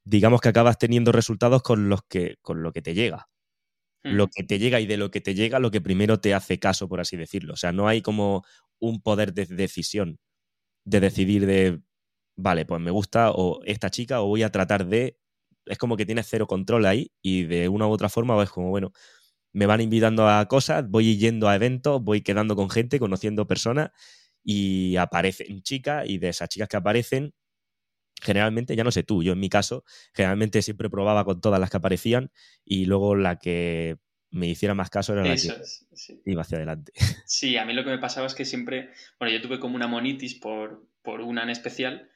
digamos 0.04 0.42
que 0.42 0.50
acabas 0.50 0.80
teniendo 0.80 1.12
resultados 1.12 1.62
con 1.62 1.88
los 1.88 2.02
que, 2.10 2.38
con 2.42 2.64
lo 2.64 2.74
que 2.74 2.82
te 2.82 2.96
llega. 2.96 3.30
Lo 4.04 4.26
mm. 4.26 4.30
que 4.36 4.44
te 4.44 4.60
llega 4.60 4.80
y 4.80 4.88
de 4.88 4.98
lo 4.98 5.12
que 5.12 5.22
te 5.22 5.36
llega, 5.36 5.60
lo 5.60 5.72
que 5.72 5.82
primero 5.82 6.20
te 6.20 6.34
hace 6.34 6.58
caso, 6.58 6.90
por 6.90 7.00
así 7.00 7.16
decirlo. 7.16 7.54
O 7.54 7.58
sea, 7.58 7.72
no 7.74 7.88
hay 7.88 8.02
como 8.02 8.44
un 8.80 9.02
poder 9.02 9.34
de 9.34 9.46
decisión 9.46 10.20
de 10.86 11.00
decidir 11.00 11.46
de, 11.46 11.82
vale, 12.42 12.66
pues 12.66 12.82
me 12.82 12.92
gusta 12.92 13.32
o 13.32 13.62
esta 13.66 13.90
chica 13.90 14.22
o 14.22 14.28
voy 14.28 14.44
a 14.44 14.52
tratar 14.52 14.88
de... 14.88 15.18
Es 15.66 15.78
como 15.78 15.98
que 15.98 16.06
tienes 16.06 16.28
cero 16.28 16.48
control 16.48 16.86
ahí 16.86 17.12
y 17.22 17.44
de 17.44 17.70
una 17.70 17.88
u 17.88 17.92
otra 17.92 18.10
forma 18.10 18.42
es 18.42 18.50
como, 18.50 18.70
bueno, 18.70 18.92
me 19.52 19.66
van 19.66 19.82
invitando 19.82 20.28
a 20.28 20.48
cosas, 20.48 20.90
voy 20.90 21.18
yendo 21.18 21.48
a 21.48 21.56
eventos, 21.56 22.02
voy 22.02 22.22
quedando 22.22 22.56
con 22.56 22.70
gente, 22.70 23.00
conociendo 23.00 23.48
personas 23.48 23.92
y 24.44 24.96
aparecen 24.96 25.62
chicas 25.62 26.08
y 26.08 26.18
de 26.18 26.30
esas 26.30 26.50
chicas 26.50 26.70
que 26.70 26.78
aparecen 26.78 27.34
generalmente, 28.22 28.76
ya 28.76 28.84
no 28.84 28.92
sé 28.92 29.04
tú, 29.04 29.24
yo 29.24 29.34
en 29.34 29.40
mi 29.40 29.50
caso, 29.50 29.84
generalmente 30.14 30.62
siempre 30.62 30.90
probaba 30.90 31.24
con 31.24 31.40
todas 31.42 31.60
las 31.60 31.70
que 31.70 31.78
aparecían 31.78 32.32
y 32.66 32.86
luego 32.86 33.16
la 33.16 33.38
que 33.38 33.98
me 34.32 34.48
hiciera 34.48 34.76
más 34.76 34.90
caso 34.90 35.14
era 35.14 35.24
la 35.24 35.36
que 35.36 35.54
iba 36.26 36.42
hacia 36.42 36.58
adelante. 36.58 36.92
Sí, 37.26 37.58
a 37.58 37.66
mí 37.66 37.74
lo 37.74 37.84
que 37.84 37.92
me 37.92 38.00
pasaba 38.00 38.28
es 38.28 38.36
que 38.36 38.46
siempre, 38.46 38.90
bueno, 39.20 39.34
yo 39.34 39.42
tuve 39.42 39.60
como 39.60 39.76
una 39.76 39.88
monitis 39.88 40.36
por, 40.36 40.88
por 41.02 41.22
una 41.22 41.44
en 41.44 41.50
especial 41.50 42.10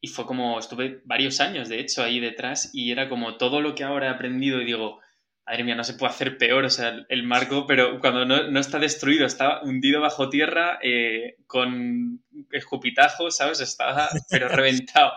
y 0.00 0.08
fue 0.08 0.26
como, 0.26 0.58
estuve 0.58 1.02
varios 1.04 1.40
años, 1.40 1.68
de 1.68 1.80
hecho, 1.80 2.02
ahí 2.02 2.20
detrás 2.20 2.70
y 2.72 2.92
era 2.92 3.08
como 3.08 3.36
todo 3.36 3.60
lo 3.60 3.74
que 3.74 3.84
ahora 3.84 4.06
he 4.06 4.10
aprendido 4.10 4.60
y 4.60 4.64
digo, 4.64 5.00
madre 5.48 5.64
mía, 5.64 5.74
no 5.74 5.84
se 5.84 5.94
puede 5.94 6.12
hacer 6.12 6.36
peor, 6.38 6.64
o 6.64 6.70
sea, 6.70 7.06
el 7.08 7.22
marco, 7.22 7.66
pero 7.66 8.00
cuando 8.00 8.24
no, 8.24 8.60
está 8.60 8.78
destruido, 8.78 9.26
está 9.26 9.62
hundido 9.62 10.00
bajo 10.00 10.28
tierra 10.28 10.78
eh, 10.82 11.36
con 11.46 12.22
escupitajo, 12.52 13.30
¿sabes? 13.30 13.60
Estaba, 13.60 14.08
pero 14.30 14.48
reventado, 14.48 15.12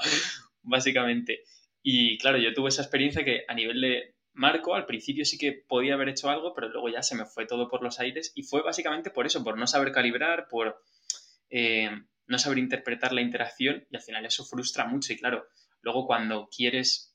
básicamente. 0.63 1.43
Y 1.83 2.17
claro, 2.17 2.38
yo 2.38 2.53
tuve 2.53 2.69
esa 2.69 2.81
experiencia 2.81 3.25
que 3.25 3.43
a 3.47 3.53
nivel 3.53 3.81
de 3.81 4.15
marco, 4.33 4.73
al 4.73 4.85
principio 4.85 5.25
sí 5.25 5.38
que 5.38 5.51
podía 5.51 5.95
haber 5.95 6.09
hecho 6.09 6.29
algo, 6.29 6.53
pero 6.53 6.69
luego 6.69 6.89
ya 6.89 7.03
se 7.03 7.15
me 7.15 7.25
fue 7.25 7.45
todo 7.45 7.67
por 7.67 7.83
los 7.83 8.00
aires 8.00 8.31
y 8.35 8.43
fue 8.43 8.61
básicamente 8.61 9.11
por 9.11 9.25
eso, 9.25 9.43
por 9.43 9.57
no 9.57 9.67
saber 9.67 9.91
calibrar, 9.91 10.47
por 10.47 10.81
eh, 11.50 11.89
no 12.27 12.39
saber 12.39 12.57
interpretar 12.57 13.13
la 13.13 13.21
interacción 13.21 13.85
y 13.89 13.95
al 13.95 14.01
final 14.01 14.25
eso 14.25 14.45
frustra 14.45 14.85
mucho 14.85 15.13
y 15.13 15.17
claro, 15.17 15.45
luego 15.81 16.05
cuando 16.05 16.49
quieres 16.55 17.11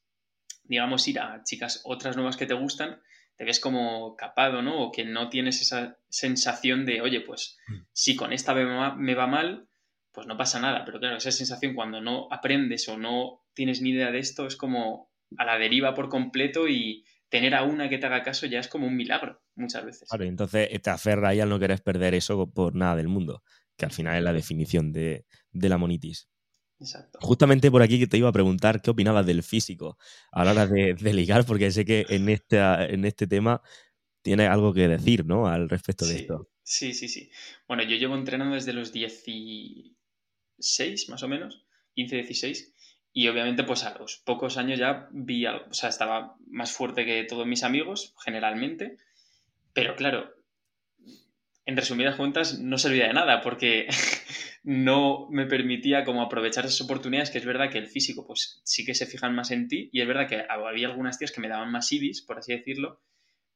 digamos, 0.68 1.06
ir 1.08 1.20
a 1.20 1.42
chicas 1.44 1.80
otras 1.84 2.16
nuevas 2.16 2.36
que 2.36 2.46
te 2.46 2.54
gustan, 2.54 3.00
te 3.36 3.44
ves 3.44 3.60
como 3.60 4.16
capado, 4.16 4.62
¿no? 4.62 4.80
O 4.82 4.92
que 4.92 5.04
no 5.04 5.28
tienes 5.28 5.60
esa 5.60 5.98
sensación 6.08 6.86
de, 6.86 7.00
oye, 7.00 7.20
pues 7.20 7.58
mm. 7.68 7.74
si 7.92 8.16
con 8.16 8.32
esta 8.32 8.54
me 8.54 9.14
va 9.14 9.26
mal, 9.26 9.68
pues 10.12 10.26
no 10.26 10.36
pasa 10.36 10.60
nada. 10.60 10.84
Pero 10.84 10.98
claro, 10.98 11.16
esa 11.16 11.30
sensación 11.30 11.74
cuando 11.74 12.00
no 12.00 12.28
aprendes 12.30 12.88
o 12.88 12.96
no 12.96 13.44
tienes 13.54 13.82
ni 13.82 13.90
idea 13.90 14.10
de 14.10 14.18
esto 14.18 14.46
es 14.46 14.56
como 14.56 15.10
a 15.36 15.44
la 15.44 15.58
deriva 15.58 15.94
por 15.94 16.08
completo 16.08 16.68
y 16.68 17.04
tener 17.28 17.54
a 17.54 17.64
una 17.64 17.88
que 17.88 17.98
te 17.98 18.06
haga 18.06 18.22
caso 18.22 18.46
ya 18.46 18.60
es 18.60 18.68
como 18.68 18.86
un 18.86 18.96
milagro 18.96 19.42
muchas 19.56 19.84
veces. 19.84 20.08
Claro, 20.08 20.24
entonces 20.24 20.70
te 20.80 20.90
aferra 20.90 21.34
y 21.34 21.40
al 21.40 21.48
no 21.48 21.58
querer 21.58 21.82
perder 21.82 22.14
eso 22.14 22.50
por 22.50 22.74
nada 22.74 22.96
del 22.96 23.08
mundo, 23.08 23.42
que 23.76 23.84
al 23.84 23.92
final 23.92 24.16
es 24.16 24.22
la 24.22 24.32
definición 24.32 24.92
de, 24.92 25.26
de 25.52 25.68
la 25.68 25.78
monitis. 25.78 26.28
Justamente 27.20 27.70
por 27.70 27.82
aquí 27.82 27.98
que 27.98 28.06
te 28.06 28.18
iba 28.18 28.28
a 28.28 28.32
preguntar 28.32 28.82
qué 28.82 28.90
opinabas 28.90 29.24
del 29.24 29.42
físico 29.42 29.96
a 30.30 30.44
la 30.44 30.52
hora 30.52 30.66
de, 30.66 30.94
ligar, 31.14 31.46
porque 31.46 31.70
sé 31.70 31.86
que 31.86 32.04
en, 32.10 32.28
en 32.28 33.04
este 33.04 33.26
tema 33.26 33.62
tienes 34.20 34.50
algo 34.50 34.74
que 34.74 34.88
decir, 34.88 35.24
¿no? 35.24 35.46
Al 35.46 35.70
respecto 35.70 36.06
de 36.06 36.16
esto. 36.16 36.50
Sí, 36.62 36.92
sí, 36.92 37.08
sí. 37.08 37.30
Bueno, 37.66 37.82
yo 37.84 37.96
llevo 37.96 38.14
entrenando 38.14 38.56
desde 38.56 38.74
los 38.74 38.92
16, 38.92 41.08
más 41.08 41.22
o 41.22 41.28
menos, 41.28 41.64
15, 41.94 42.16
16, 42.16 42.74
y 43.12 43.28
obviamente 43.28 43.64
pues 43.64 43.84
a 43.84 43.96
los 43.98 44.18
pocos 44.18 44.58
años 44.58 44.78
ya 44.78 45.08
vi, 45.12 45.46
o 45.46 45.72
sea, 45.72 45.88
estaba 45.88 46.36
más 46.48 46.72
fuerte 46.72 47.06
que 47.06 47.24
todos 47.24 47.46
mis 47.46 47.62
amigos, 47.62 48.14
generalmente, 48.22 48.98
pero 49.72 49.96
claro, 49.96 50.35
en 51.66 51.76
resumidas 51.76 52.14
cuentas 52.14 52.60
no 52.60 52.78
servía 52.78 53.08
de 53.08 53.12
nada 53.12 53.42
porque 53.42 53.88
no 54.62 55.26
me 55.30 55.46
permitía 55.46 56.04
como 56.04 56.22
aprovechar 56.22 56.64
esas 56.64 56.80
oportunidades, 56.80 57.30
que 57.30 57.38
es 57.38 57.44
verdad 57.44 57.70
que 57.70 57.78
el 57.78 57.88
físico 57.88 58.24
pues 58.24 58.62
sí 58.64 58.84
que 58.86 58.94
se 58.94 59.06
fijan 59.06 59.34
más 59.34 59.50
en 59.50 59.66
ti 59.66 59.90
y 59.92 60.00
es 60.00 60.06
verdad 60.06 60.28
que 60.28 60.44
había 60.48 60.86
algunas 60.86 61.18
tías 61.18 61.32
que 61.32 61.40
me 61.40 61.48
daban 61.48 61.72
más 61.72 61.90
ibis, 61.90 62.22
por 62.22 62.38
así 62.38 62.52
decirlo, 62.52 63.02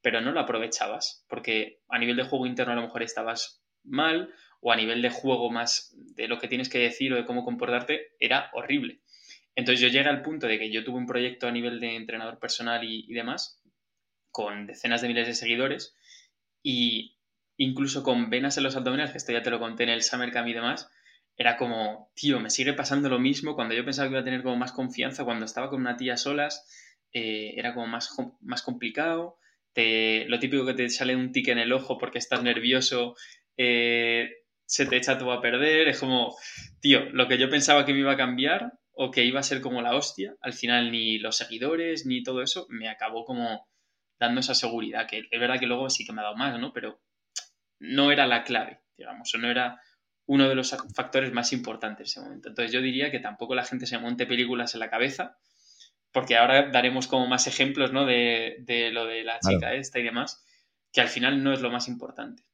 pero 0.03 0.21
no 0.21 0.33
lo 0.33 0.41
aprovechabas 0.41 1.25
porque 1.29 1.81
a 1.89 1.99
nivel 1.99 2.17
de 2.17 2.25
juego 2.25 2.47
interno 2.47 2.73
a 2.73 2.77
lo 2.77 2.83
mejor 2.83 3.05
estabas 3.05 3.63
mal 3.85 4.35
o 4.61 4.73
a 4.73 4.77
nivel 4.77 5.03
de 5.03 5.11
juego 5.11 5.51
más 5.51 5.95
de 5.97 6.27
lo 6.27 6.39
que 6.39 6.49
tienes 6.49 6.69
que 6.69 6.81
decir 6.81 7.13
o 7.13 7.17
de 7.17 7.25
cómo 7.25 7.45
comportarte 7.45 8.17
era 8.19 8.51
horrible. 8.53 9.01
Entonces 9.55 9.81
yo 9.81 9.89
llegué 9.89 10.09
al 10.09 10.23
punto 10.23 10.49
de 10.49 10.59
que 10.59 10.71
yo 10.71 10.83
tuve 10.85 10.99
un 10.99 11.07
proyecto 11.07 11.47
a 11.47 11.53
nivel 11.53 11.79
de 11.79 11.95
entrenador 11.95 12.41
personal 12.41 12.83
y, 12.83 13.05
y 13.09 13.15
demás 13.15 13.63
con 14.33 14.67
decenas 14.67 15.01
de 15.01 15.09
miles 15.09 15.27
de 15.29 15.35
seguidores 15.35 15.95
y 16.63 17.20
incluso 17.61 18.03
con 18.03 18.31
venas 18.31 18.57
en 18.57 18.65
los 18.65 18.75
abdominales, 18.75 19.13
que 19.13 19.19
esto 19.19 19.33
ya 19.33 19.43
te 19.43 19.51
lo 19.51 19.59
conté 19.59 19.83
en 19.83 19.91
el 19.91 20.03
Summer 20.03 20.33
Camp 20.33 20.49
y 20.49 20.55
demás, 20.55 20.91
era 21.37 21.59
como, 21.59 22.11
tío, 22.15 22.41
me 22.41 22.49
sigue 22.49 22.73
pasando 22.73 23.11
lo 23.11 23.19
mismo 23.19 23.55
cuando 23.55 23.75
yo 23.75 23.85
pensaba 23.85 24.09
que 24.09 24.13
iba 24.13 24.21
a 24.21 24.25
tener 24.25 24.43
como 24.43 24.57
más 24.57 24.73
confianza, 24.73 25.25
cuando 25.25 25.45
estaba 25.45 25.69
con 25.69 25.81
una 25.81 25.99
tía 25.99 26.17
solas, 26.17 26.67
eh, 27.13 27.53
era 27.57 27.75
como 27.75 27.87
más, 27.87 28.17
más 28.41 28.63
complicado. 28.63 29.37
Te, 29.75 30.25
lo 30.29 30.39
típico 30.39 30.65
que 30.65 30.73
te 30.73 30.89
sale 30.89 31.15
un 31.15 31.33
tique 31.33 31.53
en 31.53 31.59
el 31.59 31.73
ojo 31.73 31.99
porque 31.99 32.17
estás 32.19 32.43
nervioso, 32.43 33.15
eh, 33.59 34.31
se 34.65 34.87
te 34.87 34.97
echa 34.97 35.19
todo 35.19 35.33
a 35.33 35.43
perder, 35.43 35.89
es 35.89 36.01
como, 36.01 36.35
tío, 36.81 37.11
lo 37.11 37.29
que 37.29 37.37
yo 37.37 37.51
pensaba 37.51 37.85
que 37.85 37.93
me 37.93 38.01
iba 38.01 38.13
a 38.13 38.17
cambiar 38.17 38.73
o 38.93 39.11
que 39.11 39.25
iba 39.25 39.39
a 39.39 39.43
ser 39.43 39.61
como 39.61 39.83
la 39.83 39.97
hostia, 39.97 40.35
al 40.41 40.55
final 40.55 40.91
ni 40.91 41.19
los 41.19 41.37
seguidores 41.37 42.07
ni 42.07 42.23
todo 42.23 42.43
eso 42.43 42.67
me 42.71 42.89
acabó 42.89 43.27
como 43.27 43.69
dando 44.19 44.41
esa 44.41 44.55
seguridad, 44.55 45.07
que 45.07 45.25
es 45.31 45.41
verdad 45.41 45.61
que 45.61 45.67
luego 45.67 45.91
sí 45.91 46.07
que 46.07 46.13
me 46.13 46.23
ha 46.23 46.25
dado 46.25 46.37
más, 46.37 46.59
¿no? 46.59 46.73
Pero 46.73 47.01
no 47.81 48.13
era 48.13 48.27
la 48.27 48.45
clave, 48.45 48.81
digamos, 48.97 49.35
o 49.35 49.39
no 49.39 49.51
era 49.51 49.81
uno 50.27 50.49
de 50.49 50.55
los 50.55 50.77
factores 50.95 51.33
más 51.33 51.53
importantes 51.53 52.01
en 52.01 52.05
ese 52.05 52.21
momento. 52.21 52.49
Entonces 52.51 52.73
yo 52.73 52.81
diría 52.81 53.11
que 53.11 53.19
tampoco 53.19 53.55
la 53.55 53.65
gente 53.65 53.87
se 53.87 53.99
monte 53.99 54.27
películas 54.27 54.75
en 54.75 54.81
la 54.81 54.91
cabeza, 54.91 55.39
porque 56.13 56.37
ahora 56.37 56.71
daremos 56.71 57.09
como 57.09 57.27
más 57.27 57.47
ejemplos 57.47 57.93
¿no? 57.93 58.07
de, 58.07 58.91
lo 58.93 59.07
de 59.07 59.25
la 59.25 59.41
chica 59.41 59.75
esta 59.75 59.99
y 59.99 60.05
demás, 60.05 60.45
que 60.93 61.01
al 61.01 61.09
final 61.09 61.43
no 61.43 61.53
es 61.53 61.61
lo 61.61 61.71
más 61.71 61.89
importante. 61.89 62.45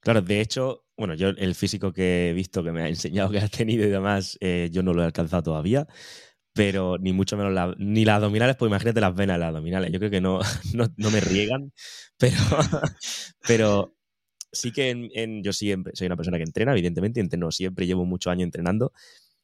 Claro, 0.00 0.22
de 0.22 0.40
hecho, 0.40 0.86
bueno, 0.96 1.14
yo 1.14 1.28
el 1.28 1.54
físico 1.54 1.92
que 1.92 2.30
he 2.30 2.32
visto 2.32 2.64
que 2.64 2.72
me 2.72 2.82
ha 2.82 2.88
enseñado 2.88 3.30
que 3.30 3.38
has 3.38 3.50
tenido 3.50 3.86
y 3.86 3.90
demás, 3.90 4.38
eh, 4.40 4.68
yo 4.72 4.82
no 4.82 4.92
lo 4.94 5.02
he 5.02 5.06
alcanzado 5.06 5.42
todavía, 5.42 5.86
pero 6.52 6.98
ni 6.98 7.12
mucho 7.12 7.36
menos 7.36 7.76
ni 7.78 8.04
las 8.04 8.16
abdominales, 8.16 8.56
pues 8.56 8.68
imagínate 8.68 9.00
las 9.00 9.14
venas 9.14 9.36
de 9.36 9.40
las 9.40 9.48
abdominales. 9.48 9.92
Yo 9.92 9.98
creo 9.98 10.10
que 10.10 10.20
no, 10.20 10.40
no, 10.74 10.86
no 10.96 11.10
me 11.10 11.20
riegan, 11.20 11.72
pero, 12.18 12.36
pero 13.46 13.96
sí 14.54 14.72
que 14.72 14.90
en, 14.90 15.42
yo 15.42 15.52
siempre 15.52 15.92
soy 15.96 16.06
una 16.06 16.16
persona 16.16 16.38
que 16.38 16.44
entrena, 16.44 16.72
evidentemente, 16.72 17.20
entreno 17.20 17.50
siempre, 17.50 17.86
llevo 17.86 18.04
muchos 18.04 18.30
años 18.32 18.44
entrenando. 18.44 18.92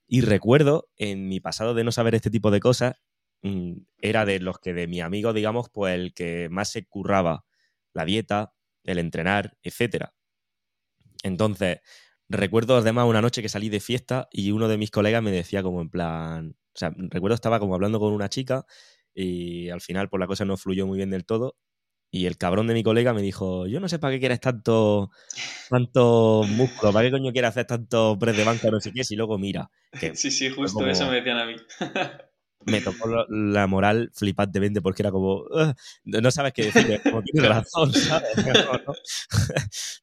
Y 0.07 0.23
recuerdo 0.23 0.89
en 0.97 1.29
mi 1.29 1.41
pasado 1.41 1.75
de 1.75 1.85
no 1.85 1.93
saber 1.93 2.15
este 2.15 2.31
tipo 2.31 2.51
de 2.51 2.61
cosas, 2.61 2.97
mm, 3.43 3.75
era 3.99 4.25
de 4.25 4.41
los 4.41 4.59
que 4.59 4.75
de 4.75 4.87
mi 4.89 5.01
amigo, 5.01 5.33
digamos, 5.33 5.69
pues 5.71 5.95
el 5.95 6.15
que 6.15 6.49
más 6.51 6.71
se 6.71 6.87
curraba 6.87 7.45
la 7.95 8.05
dieta, 8.05 8.55
el 8.85 8.99
entrenar, 8.99 9.57
etcétera. 9.63 10.15
Entonces, 11.23 11.81
recuerdo 12.29 12.77
además 12.77 13.07
una 13.07 13.23
noche 13.23 13.43
que 13.43 13.49
salí 13.49 13.69
de 13.69 13.81
fiesta 13.81 14.29
y 14.33 14.53
uno 14.53 14.69
de 14.69 14.79
mis 14.79 14.91
colegas 14.91 15.23
me 15.23 15.31
decía 15.33 15.63
como 15.63 15.83
en 15.83 15.91
plan, 15.91 16.57
o 16.75 16.79
sea, 16.79 16.93
recuerdo 16.97 17.35
estaba 17.35 17.61
como 17.61 17.75
hablando 17.75 18.01
con 18.01 18.13
una 18.13 18.29
chica 18.29 18.65
y 19.15 19.69
al 19.71 19.81
final 19.81 20.09
por 20.09 20.19
pues, 20.19 20.21
la 20.21 20.27
cosa 20.29 20.45
no 20.45 20.57
fluyó 20.57 20.87
muy 20.87 20.97
bien 20.97 21.11
del 21.11 21.27
todo 21.27 21.57
y 22.11 22.27
el 22.27 22.37
cabrón 22.37 22.67
de 22.67 22.75
mi 22.75 22.83
colega 22.83 23.15
me 23.15 23.23
dijo, 23.23 23.67
yo 23.67 23.79
no 23.79 23.89
sé 23.89 23.99
para 23.99 24.13
qué 24.13 24.21
quieres 24.21 24.41
tanto, 24.41 25.11
tanto 25.69 26.45
músculo, 26.49 26.93
para 26.93 27.07
qué 27.07 27.13
coño 27.13 27.33
quieres 27.33 27.51
hacer 27.51 27.67
tanto 27.67 28.19
press 28.19 28.37
de 28.37 28.45
banca, 28.45 28.71
no 28.71 28.81
sé 28.81 28.93
qué, 28.93 29.05
si 29.05 29.15
luego 29.15 29.39
mira. 29.39 29.71
sí, 30.15 30.31
sí, 30.31 30.51
justo 30.51 30.85
eso 30.87 31.07
me 31.07 31.17
decían 31.17 31.39
a 31.39 31.47
mí. 31.47 31.57
me 32.67 32.81
tocó 32.83 33.27
la 33.29 33.67
moral 33.69 34.11
flipantemente 34.13 34.83
porque 34.83 35.03
era 35.03 35.13
como, 35.13 35.45
no 36.05 36.31
sabes 36.33 36.53
qué 36.53 36.65
decir, 36.65 37.01
como 37.05 37.23
tiene 37.23 37.49
razón, 37.49 37.93
¿sabes? 37.93 38.31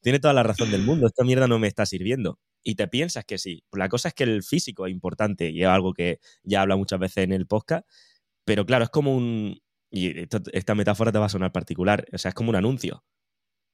tiene 0.02 0.20
toda 0.22 0.34
la 0.34 0.44
razón 0.44 0.72
del 0.72 0.84
mundo, 0.84 1.08
esta 1.08 1.26
mierda 1.26 1.48
no 1.48 1.60
me 1.60 1.68
está 1.68 1.86
sirviendo. 1.86 2.40
Y 2.64 2.76
te 2.76 2.88
piensas 2.88 3.24
que 3.24 3.38
sí. 3.38 3.64
La 3.72 3.88
cosa 3.88 4.10
es 4.10 4.14
que 4.14 4.24
el 4.24 4.44
físico 4.44 4.88
es 4.88 4.92
importante 4.92 5.52
y 5.52 5.62
es 5.62 5.68
algo 5.68 5.94
que 5.94 6.20
ya 6.44 6.62
habla 6.62 6.76
muchas 6.76 7.00
veces 7.00 7.24
en 7.24 7.32
el 7.32 7.48
podcast, 7.48 7.86
pero 8.46 8.66
claro, 8.66 8.86
es 8.86 8.90
como 8.90 9.16
un, 9.16 9.60
y 9.98 10.28
esta 10.54 10.76
metáfora 10.76 11.12
te 11.12 11.20
va 11.20 11.26
a 11.26 11.30
sonar 11.30 11.52
particular, 11.52 12.06
o 12.14 12.18
sea, 12.18 12.30
es 12.30 12.36
como 12.36 12.50
un 12.50 12.56
anuncio. 12.56 13.04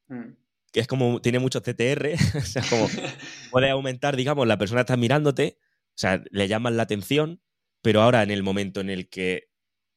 Mm. 0.08 0.36
Que 0.72 0.80
es 0.80 0.88
como, 0.88 1.22
tiene 1.22 1.40
muchos 1.40 1.62
CTR, 1.66 2.14
o 2.38 2.42
sea, 2.42 2.64
como 2.70 2.88
puede 3.52 3.70
aumentar, 3.70 4.16
digamos, 4.16 4.48
la 4.48 4.58
persona 4.58 4.82
está 4.82 4.98
mirándote, 4.98 5.58
o 5.60 5.98
sea, 5.98 6.24
le 6.32 6.48
llaman 6.48 6.78
la 6.78 6.84
atención, 6.84 7.42
pero 7.82 8.02
ahora 8.02 8.24
en 8.24 8.32
el 8.32 8.44
momento 8.44 8.80
en 8.80 8.90
el 8.90 9.10
que 9.10 9.50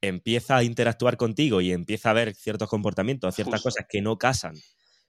empieza 0.03 0.57
a 0.57 0.65
interactuar 0.65 1.17
contigo 1.17 1.61
y 1.61 1.73
empieza 1.73 2.11
a 2.11 2.15
ver 2.15 2.35
ciertos 2.35 2.69
comportamientos, 2.69 3.35
ciertas 3.35 3.63
cosas 3.63 3.87
que 3.89 4.03
no 4.03 4.19
casan 4.19 4.55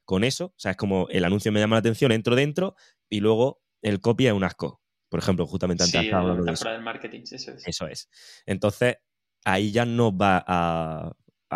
con 0.06 0.24
eso, 0.24 0.46
o 0.46 0.60
sea, 0.60 0.72
es 0.72 0.78
como 0.78 1.08
el 1.10 1.26
anuncio 1.26 1.52
me 1.52 1.60
llama 1.60 1.76
la 1.76 1.80
atención, 1.80 2.12
entro 2.12 2.36
dentro 2.36 2.76
y 3.10 3.20
luego 3.20 3.62
el 3.82 4.00
copia 4.00 4.30
es 4.30 4.36
un 4.36 4.44
asco. 4.44 4.82
Por 5.10 5.20
ejemplo, 5.20 5.46
justamente 5.48 5.84
antes 5.84 6.02
sí, 6.02 6.12
hablando 6.12 6.44
de 6.44 6.52
eso. 6.52 6.70
del 6.70 6.82
marketing, 6.82 7.22
eso 7.32 7.52
es. 7.52 7.68
Eso 7.68 7.88
es. 7.88 8.10
Entonces, 8.46 8.98
ahí 9.46 9.72
ya 9.72 9.86
no 9.86 10.16
va 10.16 10.44
a, 10.48 11.14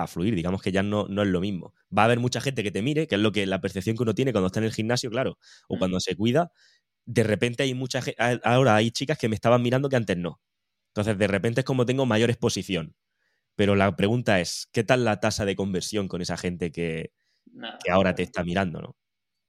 fluir, 0.08 0.36
digamos 0.36 0.62
que 0.62 0.72
ya 0.72 0.84
no, 0.84 1.08
no 1.08 1.22
es 1.24 1.28
lo 1.30 1.42
mismo. 1.42 1.74
Va 1.96 2.04
a 2.04 2.06
haber 2.06 2.20
mucha 2.20 2.42
gente 2.42 2.64
que 2.64 2.72
te 2.72 2.82
mire, 2.82 3.08
que 3.08 3.16
es 3.16 3.22
lo 3.22 3.32
que 3.32 3.46
la 3.46 3.62
percepción 3.62 3.98
que 3.98 4.04
uno 4.04 4.16
tiene 4.16 4.32
cuando 4.32 4.48
está 4.48 4.60
en 4.60 4.66
el 4.66 4.74
gimnasio, 4.74 5.10
claro, 5.10 5.38
o 5.68 5.78
cuando 5.78 6.00
se 6.00 6.16
cuida. 6.16 6.52
De 7.06 7.24
repente 7.24 7.64
hay 7.64 7.74
mucha 7.74 8.02
ahora 8.44 8.76
hay 8.76 8.92
chicas 8.92 9.18
que 9.18 9.30
me 9.30 9.36
estaban 9.36 9.62
mirando 9.62 9.90
que 9.90 9.98
antes 9.98 10.18
no. 10.18 10.40
Entonces, 10.92 11.18
de 11.18 11.28
repente 11.28 11.62
es 11.62 11.66
como 11.66 11.86
tengo 11.86 12.06
mayor 12.06 12.30
exposición. 12.30 12.96
Pero 13.56 13.76
la 13.76 13.96
pregunta 13.96 14.42
es, 14.42 14.68
¿qué 14.74 14.84
tal 14.84 15.06
la 15.06 15.20
tasa 15.20 15.46
de 15.46 15.56
conversión 15.56 16.08
con 16.08 16.22
esa 16.22 16.38
gente 16.38 16.72
que, 16.72 17.12
que 17.84 17.92
ahora 17.92 18.16
te 18.16 18.24
está 18.24 18.44
mirando, 18.44 18.82
no? 18.82 18.96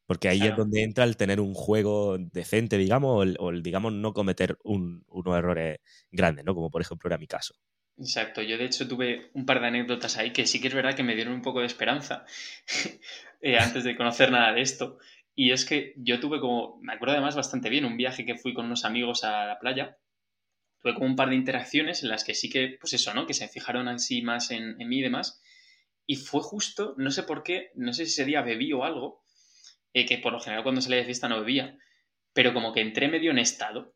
Porque 0.06 0.28
ahí 0.28 0.42
es 0.42 0.56
donde 0.56 0.82
entra 0.82 1.04
el 1.04 1.16
tener 1.16 1.40
un 1.40 1.54
juego 1.54 2.18
decente, 2.18 2.78
digamos, 2.78 3.26
o 3.38 3.50
el, 3.50 3.62
digamos, 3.62 3.92
no 3.94 4.12
cometer 4.12 4.58
unos 4.64 5.38
errores 5.38 5.78
grandes, 6.10 6.44
¿no? 6.44 6.54
Como 6.54 6.70
por 6.70 6.82
ejemplo 6.82 7.08
era 7.08 7.18
mi 7.18 7.26
caso. 7.26 7.54
Exacto, 7.98 8.42
yo 8.42 8.58
de 8.58 8.64
hecho 8.64 8.88
tuve 8.88 9.30
un 9.34 9.46
par 9.46 9.60
de 9.60 9.68
anécdotas 9.68 10.16
ahí 10.16 10.32
que 10.32 10.46
sí 10.46 10.60
que 10.60 10.68
es 10.68 10.74
verdad 10.74 10.94
que 10.94 11.02
me 11.02 11.14
dieron 11.14 11.34
un 11.34 11.42
poco 11.42 11.60
de 11.60 11.66
esperanza 11.66 12.24
eh, 13.40 13.58
antes 13.58 13.84
de 13.84 13.96
conocer 13.96 14.30
nada 14.30 14.52
de 14.52 14.62
esto. 14.62 14.98
Y 15.34 15.52
es 15.52 15.64
que 15.64 15.94
yo 15.96 16.20
tuve 16.20 16.40
como, 16.40 16.78
me 16.82 16.92
acuerdo 16.94 17.14
además 17.14 17.36
bastante 17.36 17.70
bien, 17.70 17.84
un 17.84 17.96
viaje 17.96 18.26
que 18.26 18.36
fui 18.36 18.52
con 18.54 18.66
unos 18.66 18.84
amigos 18.84 19.24
a 19.24 19.46
la 19.46 19.58
playa. 19.58 19.98
Tuve 20.80 20.94
como 20.94 21.06
un 21.06 21.16
par 21.16 21.30
de 21.30 21.36
interacciones 21.36 22.02
en 22.02 22.10
las 22.10 22.24
que 22.24 22.34
sí 22.34 22.50
que, 22.50 22.76
pues 22.80 22.92
eso, 22.92 23.14
¿no? 23.14 23.26
Que 23.26 23.34
se 23.34 23.48
fijaron 23.48 23.88
así 23.88 24.22
más 24.22 24.50
en, 24.50 24.80
en 24.80 24.88
mí 24.88 24.98
y 24.98 25.02
demás. 25.02 25.40
Y 26.06 26.16
fue 26.16 26.42
justo, 26.42 26.94
no 26.98 27.10
sé 27.10 27.22
por 27.22 27.42
qué, 27.42 27.70
no 27.74 27.92
sé 27.92 28.04
si 28.06 28.12
ese 28.12 28.24
día 28.26 28.42
bebí 28.42 28.72
o 28.72 28.84
algo, 28.84 29.22
eh, 29.94 30.06
que 30.06 30.18
por 30.18 30.32
lo 30.32 30.40
general 30.40 30.64
cuando 30.64 30.80
salía 30.80 30.98
de 30.98 31.04
fiesta 31.04 31.28
no 31.28 31.40
bebía, 31.40 31.78
pero 32.32 32.52
como 32.54 32.72
que 32.72 32.80
entré 32.80 33.08
medio 33.08 33.30
en 33.30 33.38
estado. 33.38 33.94